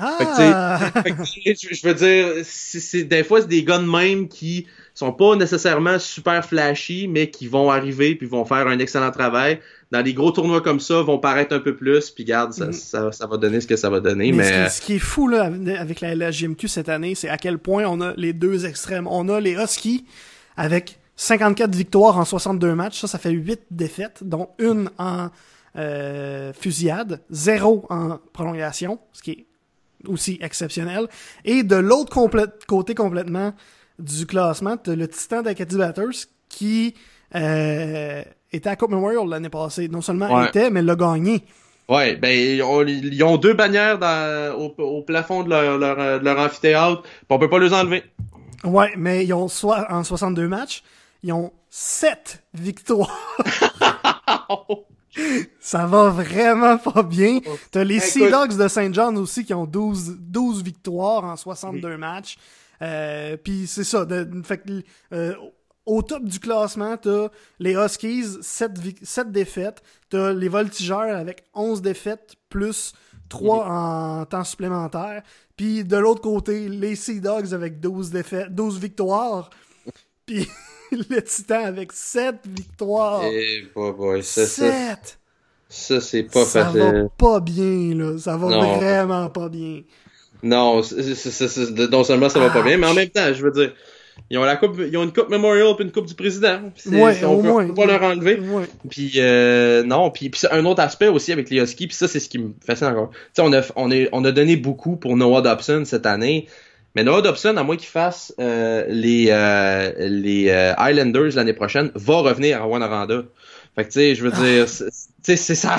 Ah! 0.00 0.92
je 1.04 1.86
veux 1.86 1.94
dire, 1.94 2.44
c'est 2.44 3.04
des 3.04 3.24
fois 3.24 3.40
c'est 3.40 3.48
des 3.48 3.64
gars 3.64 3.78
de 3.78 3.90
même 3.90 4.28
qui 4.28 4.66
sont 4.94 5.12
pas 5.12 5.36
nécessairement 5.36 5.98
super 5.98 6.44
flashy, 6.44 7.06
mais 7.08 7.30
qui 7.30 7.46
vont 7.46 7.70
arriver 7.70 8.16
puis 8.16 8.26
vont 8.26 8.44
faire 8.44 8.66
un 8.66 8.78
excellent 8.78 9.12
travail. 9.12 9.60
Dans 9.92 10.00
les 10.00 10.12
gros 10.12 10.32
tournois 10.32 10.60
comme 10.60 10.80
ça, 10.80 11.02
vont 11.02 11.18
paraître 11.18 11.54
un 11.54 11.60
peu 11.60 11.76
plus, 11.76 12.10
puis 12.10 12.24
garde, 12.24 12.52
ça, 12.52 12.66
mm. 12.66 13.12
ça, 13.12 13.26
va 13.26 13.36
donner 13.36 13.60
ce 13.60 13.66
que 13.66 13.76
ça 13.76 13.90
va 13.90 14.00
donner. 14.00 14.32
Mais, 14.32 14.68
Ce, 14.68 14.80
qui, 14.80 14.94
est 14.94 14.98
fou 14.98 15.28
là 15.28 15.50
avec 15.78 16.00
la, 16.00 16.30
GMQ 16.30 16.66
cette 16.68 16.88
année, 16.88 17.14
c'est 17.14 17.28
à 17.28 17.38
quel 17.38 17.58
point 17.58 17.84
on 17.86 18.00
a 18.00 18.12
les 18.16 18.32
deux 18.32 18.66
extrêmes. 18.66 19.06
On 19.06 19.28
a 19.28 19.40
les 19.40 19.52
Huskies 19.52 20.04
avec 20.56 20.98
54 21.14 21.74
victoires 21.74 22.18
en 22.18 22.24
62 22.24 22.74
matchs, 22.74 23.00
ça, 23.00 23.06
ça 23.06 23.18
fait 23.18 23.30
8 23.30 23.60
défaites, 23.70 24.18
dont 24.22 24.50
une 24.58 24.90
en 24.98 25.28
euh, 25.76 26.52
fusillade, 26.54 27.20
zéro 27.30 27.86
en 27.88 28.18
prolongation, 28.32 28.98
ce 29.12 29.22
qui 29.22 29.30
est 29.30 29.46
aussi 30.06 30.38
exceptionnel. 30.40 31.08
Et 31.44 31.62
de 31.62 31.76
l'autre 31.76 32.28
côté 32.66 32.94
complètement 32.94 33.54
du 33.98 34.26
classement, 34.26 34.76
le 34.86 35.08
Titan 35.08 35.42
d'Acadie 35.42 35.76
Batters 35.76 36.26
qui 36.48 36.94
euh, 37.34 38.22
était 38.52 38.68
à 38.68 38.76
Coupe 38.76 38.90
Memorial 38.90 39.28
l'année 39.28 39.48
passée. 39.48 39.88
Non 39.88 40.00
seulement 40.00 40.44
était, 40.44 40.70
mais 40.70 40.82
l'a 40.82 40.96
gagné. 40.96 41.44
Ouais, 41.88 42.16
ben 42.16 42.28
ils 42.28 43.22
ont, 43.22 43.38
deux 43.38 43.54
bannières 43.54 43.98
au, 44.58 45.02
plafond 45.02 45.42
de 45.42 45.48
leur, 45.48 46.38
amphithéâtre, 46.38 47.02
on 47.30 47.38
peut 47.38 47.48
pas 47.48 47.58
les 47.58 47.72
enlever. 47.72 48.04
Ouais, 48.62 48.92
mais 48.96 49.24
ils 49.24 49.32
ont 49.32 49.48
soit 49.48 49.90
en 49.90 50.04
62 50.04 50.48
matchs, 50.48 50.82
ils 51.22 51.32
ont 51.32 51.50
7 51.70 52.44
victoires. 52.52 53.16
Ça 55.60 55.86
va 55.86 56.10
vraiment 56.10 56.78
pas 56.78 57.02
bien. 57.02 57.40
T'as 57.70 57.84
les 57.84 58.00
Sea 58.00 58.30
Dogs 58.30 58.56
de 58.56 58.68
Saint 58.68 58.92
John 58.92 59.16
aussi 59.18 59.44
qui 59.44 59.54
ont 59.54 59.66
12, 59.66 60.16
12 60.20 60.62
victoires 60.62 61.24
en 61.24 61.36
62 61.36 61.96
matchs. 61.96 62.38
Euh, 62.82 63.36
Puis 63.36 63.66
c'est 63.66 63.84
ça. 63.84 64.04
De, 64.04 64.42
fait, 64.42 64.62
euh, 65.12 65.34
au 65.86 66.02
top 66.02 66.24
du 66.24 66.38
classement, 66.38 66.96
t'as 66.96 67.28
les 67.58 67.74
Huskies, 67.74 68.38
7, 68.42 68.72
7 69.02 69.32
défaites. 69.32 69.82
T'as 70.10 70.32
les 70.32 70.48
Voltigeurs 70.48 71.16
avec 71.16 71.44
11 71.54 71.82
défaites, 71.82 72.34
plus 72.48 72.92
3 73.28 73.66
en 73.66 74.24
temps 74.26 74.44
supplémentaire. 74.44 75.22
Puis 75.56 75.84
de 75.84 75.96
l'autre 75.96 76.20
côté, 76.20 76.68
les 76.68 76.94
Sea 76.94 77.20
Dogs 77.20 77.52
avec 77.52 77.80
12, 77.80 78.10
défaites, 78.10 78.54
12 78.54 78.78
victoires. 78.78 79.50
Puis 80.26 80.48
le 81.10 81.22
Titan 81.22 81.64
avec 81.64 81.92
7 81.92 82.36
victoires. 82.46 83.24
Et 83.24 83.64
boy, 83.74 83.92
boy, 83.92 84.22
ça, 84.22 84.46
7! 84.46 85.18
Ça, 85.68 86.00
c'est 86.00 86.22
pas 86.22 86.44
Ça 86.44 86.64
facile. 86.64 86.80
va 86.80 86.92
pas 87.18 87.40
bien, 87.40 87.94
là. 87.94 88.18
Ça 88.18 88.36
va 88.36 88.48
Non. 88.48 88.76
vraiment 88.78 89.28
pas 89.28 89.48
bien. 89.48 89.82
Non, 90.42 90.76
non 91.90 92.04
seulement 92.04 92.28
ça 92.28 92.38
va 92.38 92.50
pas 92.50 92.62
bien, 92.62 92.78
mais 92.78 92.86
en 92.86 92.94
même 92.94 93.08
temps, 93.08 93.32
je 93.34 93.42
veux 93.42 93.50
dire, 93.50 93.74
ils 94.30 94.38
ont 94.38 94.44
la 94.44 94.56
coupe, 94.56 94.78
ils 94.78 94.96
ont 94.96 95.02
une 95.04 95.12
coupe 95.12 95.28
Memorial 95.30 95.74
puis 95.76 95.84
une 95.84 95.92
coupe 95.92 96.06
du 96.06 96.14
président. 96.14 96.60
Ouais, 96.86 97.14
c'est- 97.14 97.24
au 97.24 97.30
on, 97.30 97.42
peut, 97.42 97.48
moins. 97.48 97.64
on 97.64 97.68
peut 97.68 97.74
pas 97.74 97.86
leur 97.86 98.02
enlever. 98.02 98.38
Ouais. 98.40 98.64
Puis 98.88 99.12
euh, 99.16 99.82
non, 99.82 100.10
puis, 100.10 100.30
un 100.50 100.64
autre 100.64 100.80
aspect 100.80 101.08
aussi 101.08 101.32
avec 101.32 101.50
les 101.50 101.58
Huskies, 101.60 101.86
puis 101.88 101.96
ça 101.96 102.08
c'est 102.08 102.20
ce 102.20 102.28
qui 102.28 102.38
me 102.38 102.52
fascine 102.64 102.86
encore. 102.88 103.10
Tu 103.10 103.16
sais, 103.34 103.42
on 103.42 103.52
a 103.52 103.60
on 103.76 103.90
on 104.12 104.24
a 104.24 104.32
donné 104.32 104.56
beaucoup 104.56 104.96
pour 104.96 105.16
Noah 105.16 105.42
Dobson 105.42 105.82
cette 105.84 106.06
année, 106.06 106.46
mais 106.94 107.04
Noah 107.04 107.22
Dobson, 107.22 107.56
à 107.56 107.62
moins 107.62 107.76
qu'il 107.76 107.88
fasse 107.88 108.34
euh, 108.40 108.84
les 108.88 109.26
euh, 109.30 109.92
les 110.08 110.48
euh, 110.48 110.74
Highlanders 110.76 111.34
l'année 111.34 111.52
prochaine, 111.52 111.90
va 111.94 112.16
revenir 112.16 112.60
à 112.60 112.64
Rwanda. 112.64 113.22
Fait 113.74 113.84
que 113.84 113.88
tu 113.90 114.00
sais, 114.00 114.14
je 114.14 114.24
veux 114.24 114.32
dire, 114.32 114.68
c'est- 114.68 114.88
sais, 115.22 115.36
c'est 115.36 115.54
ça, 115.54 115.76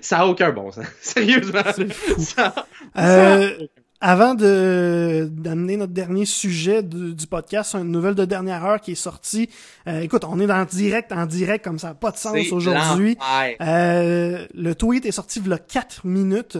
ça 0.00 0.18
a 0.18 0.26
aucun 0.26 0.50
bon 0.52 0.70
sens. 0.72 0.84
Sérieusement, 1.00 1.62
fou. 1.64 2.14
Ça- 2.18 2.54
Euh, 2.98 3.50
avant 4.02 4.34
de 4.34 5.28
d'amener 5.30 5.76
notre 5.76 5.92
dernier 5.92 6.24
sujet 6.24 6.82
du, 6.82 7.14
du 7.14 7.26
podcast, 7.26 7.74
une 7.74 7.90
nouvelle 7.90 8.14
de 8.14 8.24
dernière 8.24 8.64
heure 8.64 8.80
qui 8.80 8.92
est 8.92 8.94
sortie. 8.96 9.48
Euh, 9.86 10.00
écoute, 10.00 10.24
on 10.26 10.40
est 10.40 10.46
dans 10.46 10.64
direct, 10.64 11.12
en 11.12 11.26
direct, 11.26 11.64
comme 11.64 11.78
ça 11.78 11.88
n'a 11.88 11.94
pas 11.94 12.10
de 12.10 12.16
sens 12.16 12.32
aujourd'hui. 12.52 13.16
Euh, 13.60 14.46
le 14.54 14.74
tweet 14.74 15.04
est 15.06 15.12
sorti 15.12 15.40
il 15.44 15.50
y 15.50 15.52
a 15.52 15.58
4 15.58 16.06
minutes. 16.06 16.58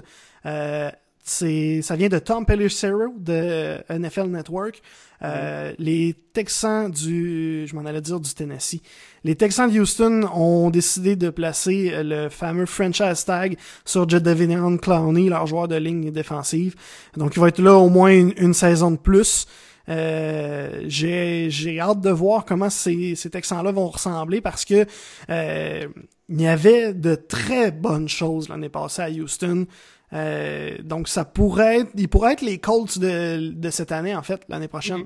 Euh, 1.30 1.78
c'est, 1.80 1.82
ça 1.82 1.96
vient 1.96 2.08
de 2.08 2.18
Tom 2.18 2.44
Pelissero 2.44 3.14
de 3.18 3.78
NFL 3.90 4.28
Network. 4.28 4.82
Euh, 5.22 5.72
Les 5.78 6.14
Texans 6.32 6.90
du, 6.90 7.66
je 7.66 7.74
m'en 7.74 7.84
allais 7.84 8.00
dire 8.00 8.20
du 8.20 8.32
Tennessee. 8.32 8.80
Les 9.24 9.36
Texans 9.36 9.70
de 9.70 9.78
Houston 9.78 10.22
ont 10.34 10.70
décidé 10.70 11.16
de 11.16 11.30
placer 11.30 11.92
le 12.02 12.28
fameux 12.28 12.66
franchise 12.66 13.24
tag 13.24 13.56
sur 13.84 14.08
Jadavion 14.08 14.78
Clowney, 14.78 15.28
leur 15.28 15.46
joueur 15.46 15.68
de 15.68 15.76
ligne 15.76 16.10
défensive. 16.10 16.74
Donc, 17.16 17.36
il 17.36 17.40
va 17.40 17.48
être 17.48 17.60
là 17.60 17.74
au 17.76 17.88
moins 17.88 18.12
une, 18.12 18.32
une 18.38 18.54
saison 18.54 18.90
de 18.90 18.96
plus. 18.96 19.46
Euh, 19.88 20.82
j'ai 20.86 21.50
j'ai 21.50 21.80
hâte 21.80 22.00
de 22.00 22.10
voir 22.10 22.44
comment 22.44 22.70
ces, 22.70 23.16
ces 23.16 23.30
Texans-là 23.30 23.72
vont 23.72 23.88
ressembler 23.88 24.40
parce 24.40 24.64
que 24.64 24.86
euh, 25.30 25.88
il 26.28 26.40
y 26.40 26.46
avait 26.46 26.94
de 26.94 27.16
très 27.16 27.72
bonnes 27.72 28.08
choses 28.08 28.48
l'année 28.48 28.68
passée 28.68 29.02
à 29.02 29.10
Houston. 29.10 29.66
Euh, 30.12 30.76
donc 30.82 31.08
ça 31.08 31.24
pourrait 31.24 31.80
être, 31.80 31.90
il 31.94 32.08
pourrait 32.08 32.32
être 32.32 32.40
les 32.42 32.58
Colts 32.58 32.98
de, 32.98 33.50
de 33.52 33.70
cette 33.70 33.92
année 33.92 34.14
en 34.14 34.22
fait 34.22 34.42
l'année 34.48 34.68
prochaine. 34.68 35.04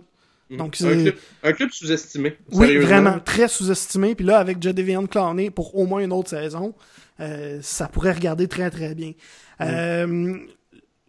Donc, 0.51 0.77
un 0.81 0.89
c'est- 0.91 1.03
club, 1.03 1.15
un 1.43 1.53
club 1.53 1.71
sous-estimé. 1.73 2.37
Oui, 2.53 2.77
vraiment 2.77 3.19
très 3.19 3.49
sous-estimé. 3.49 4.15
Puis 4.15 4.25
là 4.27 4.39
avec 4.39 4.63
Jadavion 4.63 5.07
Clowney 5.07 5.51
pour 5.51 5.77
au 5.77 5.87
moins 5.87 6.01
une 6.03 6.13
autre 6.13 6.31
saison, 6.31 6.75
euh, 7.21 7.59
ça 7.63 7.89
pourrait 7.89 8.13
regarder 8.13 8.47
très 8.49 8.71
très 8.71 8.95
bien. 8.95 9.13
Euh, 9.61 10.37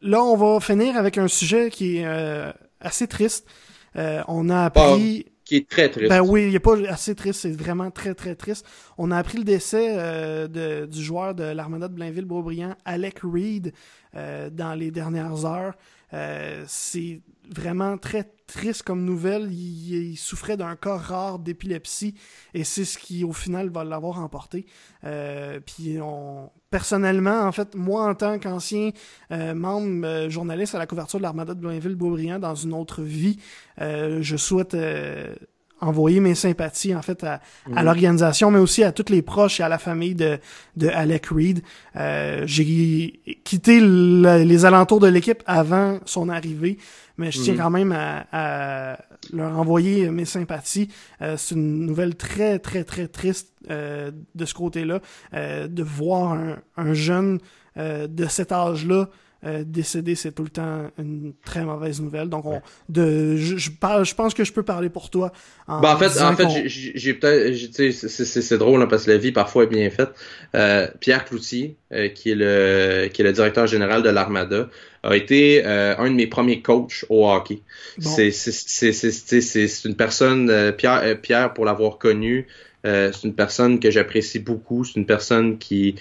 là 0.02 0.24
on 0.24 0.36
va 0.36 0.60
finir 0.60 0.98
avec 0.98 1.18
un 1.18 1.28
sujet 1.28 1.70
qui 1.70 1.98
est 1.98 2.06
euh, 2.06 2.52
assez 2.80 3.08
triste. 3.08 3.48
Euh, 3.96 4.22
on 4.28 4.50
a 4.50 4.66
appris 4.66 5.26
Qui 5.46 5.58
est 5.58 5.70
très 5.70 5.90
triste. 5.90 6.10
ben 6.10 6.22
oui, 6.22 6.48
il 6.48 6.56
est 6.56 6.60
pas 6.60 6.76
assez 6.90 7.14
triste, 7.14 7.42
c'est 7.42 7.52
vraiment 7.52 7.92
très 7.92 8.16
très 8.16 8.34
triste. 8.34 8.66
On 8.98 9.12
a 9.12 9.18
appris 9.18 9.38
le 9.38 9.44
décès 9.44 9.90
euh, 9.92 10.48
de, 10.48 10.88
du 10.88 11.04
joueur 11.04 11.36
de 11.36 11.44
l'Armada 11.44 11.88
de 11.88 11.94
Blainville-Beaubriand, 11.94 12.74
Alec 12.84 13.20
Reed, 13.24 13.72
euh, 14.16 14.50
dans 14.50 14.74
les 14.74 14.90
dernières 14.90 15.46
heures. 15.46 15.76
Euh, 16.14 16.64
c'est 16.68 17.22
vraiment 17.54 17.98
très 17.98 18.30
triste 18.48 18.84
comme 18.84 19.04
nouvelle. 19.04 19.50
Il, 19.52 20.12
il 20.12 20.18
souffrait 20.18 20.56
d'un 20.58 20.76
cas 20.76 20.98
rare 20.98 21.40
d'épilepsie 21.40 22.16
et 22.54 22.64
c'est 22.64 22.86
ce 22.86 22.98
qui 22.98 23.24
au 23.24 23.34
final 23.34 23.70
va 23.70 23.84
l'avoir 23.84 24.20
emporté. 24.20 24.66
Euh, 25.04 25.60
puis 25.66 25.98
on 26.02 26.52
personnellement, 26.70 27.42
en 27.44 27.52
fait, 27.52 27.74
moi 27.76 28.08
en 28.08 28.16
tant 28.16 28.38
qu'ancien 28.38 28.92
euh, 29.32 29.54
membre 29.54 30.06
euh, 30.06 30.30
journaliste 30.30 30.76
à 30.76 30.80
la 30.80 30.86
couverture 30.88 31.20
de 31.20 31.24
l'Armada 31.24 31.54
de 31.54 31.60
Blainville-Beaubriand 31.60 32.40
dans 32.40 32.56
une 32.56 32.74
autre 32.74 33.02
vie, 33.02 33.38
euh, 33.82 34.20
je 34.22 34.36
souhaite 34.38 34.74
euh, 34.74 35.34
envoyer 35.82 36.20
mes 36.22 36.36
sympathies 36.36 36.96
en 36.96 37.02
fait 37.02 37.24
à, 37.24 37.42
à 37.76 37.84
l'organisation, 37.84 38.50
mais 38.50 38.60
aussi 38.60 38.84
à 38.84 38.92
tous 38.92 39.12
les 39.12 39.22
proches 39.22 39.60
et 39.60 39.64
à 39.64 39.70
la 39.70 39.78
famille 39.78 40.16
de, 40.16 40.40
de 40.78 40.88
Alec 40.88 41.28
Reed. 41.28 41.62
Euh, 41.98 42.44
J'ai 42.46 43.20
quitté 43.44 43.80
le- 43.82 44.44
les 44.44 44.66
alentours 44.66 45.00
de 45.02 45.08
l'équipe 45.08 45.44
avant 45.46 46.00
son 46.06 46.30
arrivée, 46.30 46.78
mais 47.18 47.32
je 47.32 47.40
tiens 47.42 47.54
Mhm. 47.54 47.60
quand 47.60 47.70
même 47.70 47.92
à, 47.92 48.26
à 48.32 48.98
leur 49.34 49.58
envoyer 49.58 50.10
mes 50.10 50.26
sympathies. 50.26 50.90
Euh, 51.22 51.36
C'est 51.38 51.56
une 51.56 51.86
nouvelle 51.86 52.16
très 52.16 52.60
très 52.60 52.84
très 52.84 53.08
triste 53.08 53.50
euh, 53.70 54.12
de 54.36 54.46
ce 54.46 54.54
côté-là, 54.54 55.00
euh, 55.34 55.68
de 55.68 55.84
voir 55.84 56.34
un, 56.34 56.58
un 56.78 56.94
jeune 56.94 57.40
euh, 57.78 58.08
de 58.08 58.26
cet 58.28 58.52
âge-là 58.52 59.10
euh, 59.46 59.64
décédé, 59.64 60.16
c'est 60.16 60.32
tout 60.32 60.42
le 60.44 60.50
temps 60.50 60.90
une 60.98 61.34
très 61.46 61.64
mauvaise 61.66 62.02
nouvelle. 62.02 62.30
Donc, 62.30 62.46
on, 62.46 62.62
de, 62.90 63.36
je, 63.36 63.58
je 63.58 63.70
parle, 63.70 64.04
je 64.04 64.16
pense 64.16 64.34
que 64.34 64.44
je 64.44 64.52
peux 64.52 64.64
parler 64.64 64.90
pour 64.90 65.12
toi. 65.12 65.32
En, 65.68 65.82
Ben, 65.82 65.94
en 65.94 65.98
fait, 65.98 66.20
en 66.20 66.36
fait, 66.36 66.48
j'ai- 66.68 67.14
peut-être, 67.14 67.54
j'ai- 67.54 67.68
tu 67.70 67.92
sais, 67.92 68.08
c'est- 68.08 68.26
c'est 68.26 68.42
c'est 68.42 68.58
drôle 68.58 68.82
hein, 68.82 68.88
parce 68.88 69.04
que 69.06 69.12
la 69.12 69.18
vie 69.18 69.32
parfois 69.32 69.66
est 69.66 69.68
bien 69.68 69.88
faite. 69.92 70.10
Euh, 70.56 70.88
Pierre 71.00 71.26
Cloutier, 71.26 71.78
euh, 71.92 72.08
qui 72.08 72.32
est 72.32 72.36
le 72.36 73.08
qui 73.14 73.22
est 73.22 73.26
le 73.26 73.34
directeur 73.34 73.68
général 73.68 74.02
de 74.02 74.10
l'Armada, 74.10 74.68
a 75.08 75.16
été 75.16 75.64
euh, 75.66 75.96
un 75.98 76.10
de 76.10 76.16
mes 76.16 76.28
premiers 76.28 76.62
coachs 76.62 77.06
au 77.10 77.30
hockey. 77.30 77.62
Bon. 77.98 78.10
C'est 78.10 78.32
c'est 78.32 78.52
c'est 78.52 78.92
c'est 78.94 79.12
c'est- 79.12 79.42
c'est- 79.42 79.68
c'est 79.68 79.88
une 79.90 79.96
personne 79.96 80.50
euh, 80.50 80.72
Pierre 80.72 81.02
euh, 81.04 81.16
Pierre 81.16 81.54
pour 81.54 81.66
l'avoir 81.66 81.98
connu, 81.98 82.48
euh, 82.86 83.12
c'est 83.14 83.28
une 83.28 83.36
personne 83.36 83.80
que 83.80 83.92
j'apprécie 83.92 84.40
beaucoup. 84.40 84.84
C'est 84.84 84.96
une 85.00 85.06
personne 85.06 85.58
qui 85.58 85.96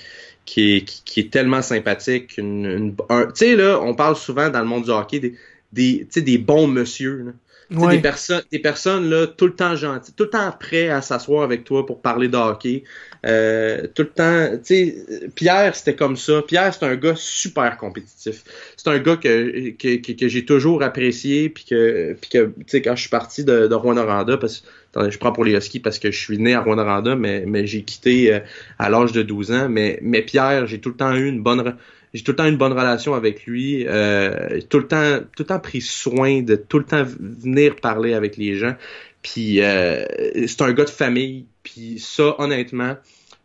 qui 0.45 0.77
est 0.77 0.81
qui, 0.85 1.03
qui 1.05 1.21
est 1.21 1.33
tellement 1.33 1.63
sympathique. 1.63 2.37
Une, 2.39 2.65
une- 2.67 2.97
un- 3.09 3.27
tu 3.27 3.33
sais 3.37 3.57
là, 3.57 3.81
on 3.81 3.95
parle 3.95 4.17
souvent 4.17 4.51
dans 4.51 4.61
le 4.61 4.67
monde 4.67 4.85
du 4.85 4.91
hockey 4.91 5.21
des 5.21 5.35
des 5.73 6.01
tu 6.01 6.07
sais 6.11 6.23
des 6.23 6.39
bons 6.39 6.67
monsieur. 6.67 7.25
Là. 7.27 7.33
Ouais. 7.81 7.97
Des 7.97 8.03
personnes, 8.03 8.43
des 8.53 8.59
personnes 8.59 9.09
là, 9.09 9.27
tout 9.27 9.47
le 9.47 9.55
temps 9.55 9.75
gentilles, 9.75 10.13
tout 10.15 10.25
le 10.25 10.31
temps 10.31 10.53
prêts 10.53 10.91
à 10.91 11.01
s'asseoir 11.01 11.43
avec 11.43 11.65
toi 11.65 11.87
pour 11.87 12.03
parler 12.03 12.29
de 12.29 12.37
hockey. 12.37 12.85
Euh, 13.25 13.87
tout 13.95 14.03
le 14.03 14.09
temps, 14.09 14.51
tu 14.59 14.61
sais, 14.65 15.31
Pierre, 15.35 15.75
c'était 15.75 15.95
comme 15.95 16.17
ça. 16.17 16.43
Pierre, 16.43 16.75
c'est 16.75 16.85
un 16.85 16.97
gars 16.97 17.15
super 17.17 17.77
compétitif. 17.79 18.45
C'est 18.77 18.89
un 18.89 18.99
gars 18.99 19.17
que, 19.17 19.71
que, 19.71 20.13
que, 20.13 20.29
j'ai 20.29 20.45
toujours 20.45 20.83
apprécié, 20.83 21.49
puis 21.49 21.65
que, 21.65 22.17
que, 22.31 22.47
tu 22.47 22.53
sais, 22.67 22.83
quand 22.83 22.95
je 22.97 23.01
suis 23.01 23.11
parti 23.11 23.45
de, 23.45 23.67
de 23.67 23.75
Rwanda, 23.75 24.37
parce 24.37 24.61
que, 24.61 24.67
attendez, 24.91 25.11
je 25.11 25.19
prends 25.19 25.33
pour 25.33 25.45
les 25.45 25.53
Huskies 25.53 25.81
parce 25.81 25.99
que 25.99 26.11
je 26.11 26.19
suis 26.19 26.39
né 26.39 26.55
à 26.55 26.61
Rwanda, 26.61 27.17
mais, 27.17 27.45
mais 27.47 27.67
j'ai 27.67 27.83
quitté 27.83 28.33
euh, 28.33 28.41
à 28.79 28.91
l'âge 28.91 29.13
de 29.13 29.23
12 29.23 29.53
ans. 29.53 29.69
Mais, 29.71 29.99
mais 30.03 30.21
Pierre, 30.21 30.67
j'ai 30.67 30.81
tout 30.81 30.91
le 30.91 30.97
temps 30.97 31.15
eu 31.15 31.27
une 31.27 31.43
bonne, 31.43 31.77
j'ai 32.13 32.23
tout 32.23 32.33
le 32.33 32.37
temps 32.37 32.47
une 32.47 32.59
bonne 32.59 32.73
relation 32.73 33.15
avec 33.15 33.47
lui, 33.47 33.87
euh, 33.87 34.61
tout 34.69 34.79
le 34.79 34.87
temps, 34.87 35.21
tout 35.35 35.45
le 35.45 35.47
temps 35.47 35.61
pris 35.61 35.81
soin 35.81 36.43
de 36.43 36.57
tout 36.57 36.79
le 36.79 36.85
temps 36.85 37.05
venir 37.05 37.77
parler 37.77 38.13
avec 38.13 38.37
les 38.37 38.57
gens. 38.57 38.75
Puis 39.23 39.63
euh, 39.63 40.05
c'est 40.47 40.61
un 40.63 40.73
gars 40.73 40.85
de 40.85 40.91
famille. 40.91 41.47
Puis 41.63 41.99
ça, 41.99 42.37
honnêtement, 42.39 42.97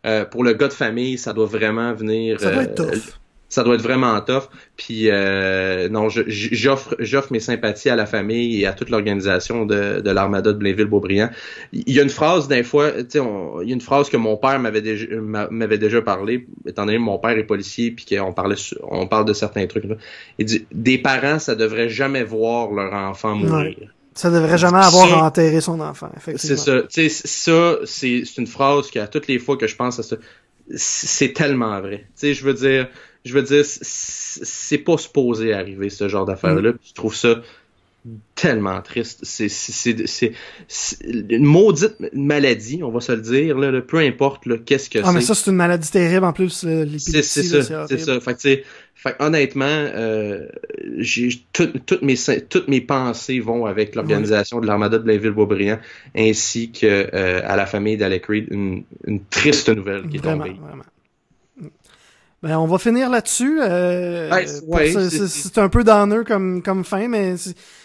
euh, 0.06 0.24
pour 0.24 0.44
le 0.44 0.52
gars 0.54 0.68
de 0.68 0.72
famille, 0.72 1.18
ça 1.18 1.32
doit 1.32 1.46
vraiment 1.46 1.92
venir. 1.94 2.40
Ça 2.40 2.50
doit 2.50 2.60
euh, 2.60 2.64
être 2.64 2.74
tough. 2.74 3.18
ça 3.48 3.64
doit 3.64 3.74
être 3.74 3.82
vraiment 3.82 4.18
tough. 4.20 4.44
Puis 4.76 5.10
euh, 5.10 5.88
non, 5.90 6.08
j'offre 6.08 6.94
j'offre 6.98 7.32
mes 7.32 7.40
sympathies 7.40 7.90
à 7.90 7.96
la 7.96 8.06
famille 8.06 8.60
et 8.62 8.66
à 8.66 8.72
toute 8.72 8.88
l'organisation 8.90 9.66
de, 9.66 10.00
de 10.00 10.10
l'Armada 10.10 10.52
de 10.52 10.58
Blainville-Beaubriand. 10.58 11.30
Il 11.72 11.92
y 11.92 11.98
a 12.00 12.02
une 12.02 12.08
phrase 12.10 12.48
d'un 12.48 12.62
fois, 12.62 12.92
tu 12.92 13.04
sais, 13.10 13.18
il 13.62 13.68
y 13.68 13.72
a 13.72 13.74
une 13.74 13.80
phrase 13.80 14.08
que 14.08 14.16
mon 14.16 14.36
père 14.36 14.58
m'avait 14.60 14.80
déjà 14.82 15.06
m'a- 15.16 15.48
m'avait 15.50 15.78
déjà 15.78 16.00
parlé, 16.00 16.46
étant 16.66 16.86
donné 16.86 16.96
que 16.98 17.02
mon 17.02 17.18
père 17.18 17.36
est 17.36 17.44
policier 17.44 17.90
puis 17.90 18.06
qu'on 18.06 18.32
parlait 18.32 18.56
on 18.82 19.06
parle 19.06 19.24
de 19.26 19.32
certains 19.34 19.66
trucs 19.66 19.84
là. 19.84 19.96
Il 20.38 20.46
dit 20.46 20.66
des 20.72 20.96
parents, 20.98 21.38
ça 21.38 21.54
devrait 21.56 21.88
jamais 21.90 22.22
voir 22.24 22.70
leur 22.72 22.92
enfant 22.94 23.34
mourir. 23.34 23.74
Ça 24.14 24.30
devrait 24.30 24.58
jamais 24.58 24.78
avoir 24.84 25.08
Ça- 25.08 25.16
enterré 25.24 25.60
son 25.60 25.80
enfant, 25.80 26.10
C'est 26.36 26.56
ça. 26.56 26.82
Tu 26.82 27.08
sais, 27.08 27.26
ça, 27.26 27.76
c'est 27.84 28.22
une 28.38 28.46
phrase 28.46 28.90
qu'à 28.90 29.06
toutes 29.06 29.28
les 29.28 29.38
fois 29.38 29.56
que 29.56 29.66
je 29.66 29.76
pense 29.76 29.98
à 29.98 30.02
ça, 30.02 30.16
c'est 30.74 31.32
tellement 31.32 31.80
vrai. 31.80 31.98
Tu 32.14 32.28
sais, 32.28 32.34
je 32.34 32.44
veux 32.44 32.54
dire, 32.54 32.88
je 33.24 33.34
veux 33.34 33.42
dire, 33.42 33.64
c'est 33.64 34.78
pas 34.78 34.96
supposé 34.98 35.52
arriver 35.52 35.90
ce 35.90 36.08
genre 36.08 36.24
d'affaires-là. 36.26 36.72
puis 36.72 36.88
Je 36.90 36.94
trouve 36.94 37.14
ça 37.14 37.36
tellement 38.34 38.80
triste. 38.80 39.20
C'est 39.24 39.48
c'est 39.50 39.72
c'est 39.72 40.06
c'est- 40.06 40.32
c'est 40.68 40.98
une 41.04 41.44
maudite 41.44 41.96
maladie, 42.14 42.80
on 42.82 42.90
va 42.90 43.00
se 43.00 43.12
le 43.12 43.20
dire 43.20 43.58
là. 43.58 43.70
là, 43.70 43.82
peu 43.82 43.98
importe 43.98 44.44
qu'est-ce 44.64 44.88
que 44.88 45.00
Ah, 45.04 45.12
mais 45.12 45.20
c'est. 45.20 45.26
ça, 45.26 45.34
c'est 45.34 45.50
une 45.50 45.56
maladie 45.56 45.90
terrible, 45.90 46.24
en 46.24 46.32
plus, 46.32 46.48
C'est 46.50 46.66
euh, 46.68 46.86
c'est 46.98 47.22
ça, 47.22 47.86
c'est 47.86 47.98
ça. 47.98 48.20
Fait 48.20 48.34
que, 48.34 48.62
fait 48.94 49.16
honnêtement, 49.18 49.64
euh, 49.66 50.46
tout- 51.52 51.72
toutes 51.84 52.02
mes 52.02 52.16
toutes 52.48 52.68
mes 52.68 52.80
pensées 52.80 53.38
vont 53.40 53.66
avec 53.66 53.94
l'organisation 53.94 54.60
de 54.60 54.66
l'Armada 54.66 54.98
de 54.98 55.04
Blainville-Beaubriand 55.04 55.78
ainsi 56.16 56.70
que 56.72 56.86
euh, 57.14 57.40
à 57.44 57.56
la 57.56 57.66
famille 57.66 57.96
d'Alec 57.98 58.24
Reed 58.26 58.46
une, 58.50 58.82
une 59.06 59.22
triste 59.24 59.68
nouvelle 59.68 60.08
qui 60.08 60.16
est 60.16 60.20
Vraiment, 60.20 60.44
tombée. 60.44 60.58
vraiment. 60.58 60.84
Ben, 62.42 62.56
on 62.58 62.66
va 62.66 62.78
finir 62.78 63.10
là-dessus. 63.10 63.60
Euh, 63.60 64.30
Ouais, 64.30 64.46
ouais, 64.66 64.92
c'est- 64.92 65.10
c'est 65.10 65.28
c'est 65.28 65.58
un 65.58 65.68
peu 65.68 65.84
downer 65.84 66.24
comme, 66.26 66.62
comme 66.62 66.84
fin, 66.84 67.06
mais 67.06 67.34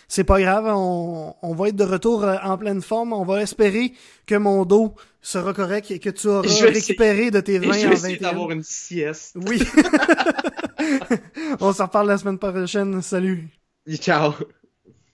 c'est- 0.08 0.24
pas 0.24 0.40
grave. 0.42 0.66
On, 0.68 1.36
on 1.42 1.54
va 1.56 1.70
être 1.70 1.76
de 1.76 1.84
retour 1.84 2.24
euh, 2.24 2.36
en 2.44 2.58
pleine 2.58 2.82
forme. 2.82 3.14
On 3.14 3.24
va 3.26 3.42
espérer 3.42 3.94
que 4.26 4.36
mon 4.36 4.66
dos 4.66 4.94
sera 5.22 5.54
correct 5.54 5.92
et 5.92 6.00
que 6.00 6.10
tu 6.10 6.28
auras 6.28 6.48
Je 6.48 6.66
récupéré 6.66 7.32
de 7.32 7.40
tes 7.40 7.56
Et 7.56 7.60
20 7.60 7.74
je 7.74 7.86
en 7.86 7.90
vais 7.90 7.96
essayer 7.96 8.16
21. 8.16 8.30
d'avoir 8.32 8.52
une 8.52 8.64
sieste. 8.64 9.36
Oui. 9.48 9.62
on 11.60 11.74
s'en 11.74 11.86
reparle 11.86 12.08
la 12.08 12.18
semaine 12.18 12.38
prochaine. 12.40 13.02
Salut. 13.02 13.48
Ciao. 14.00 14.34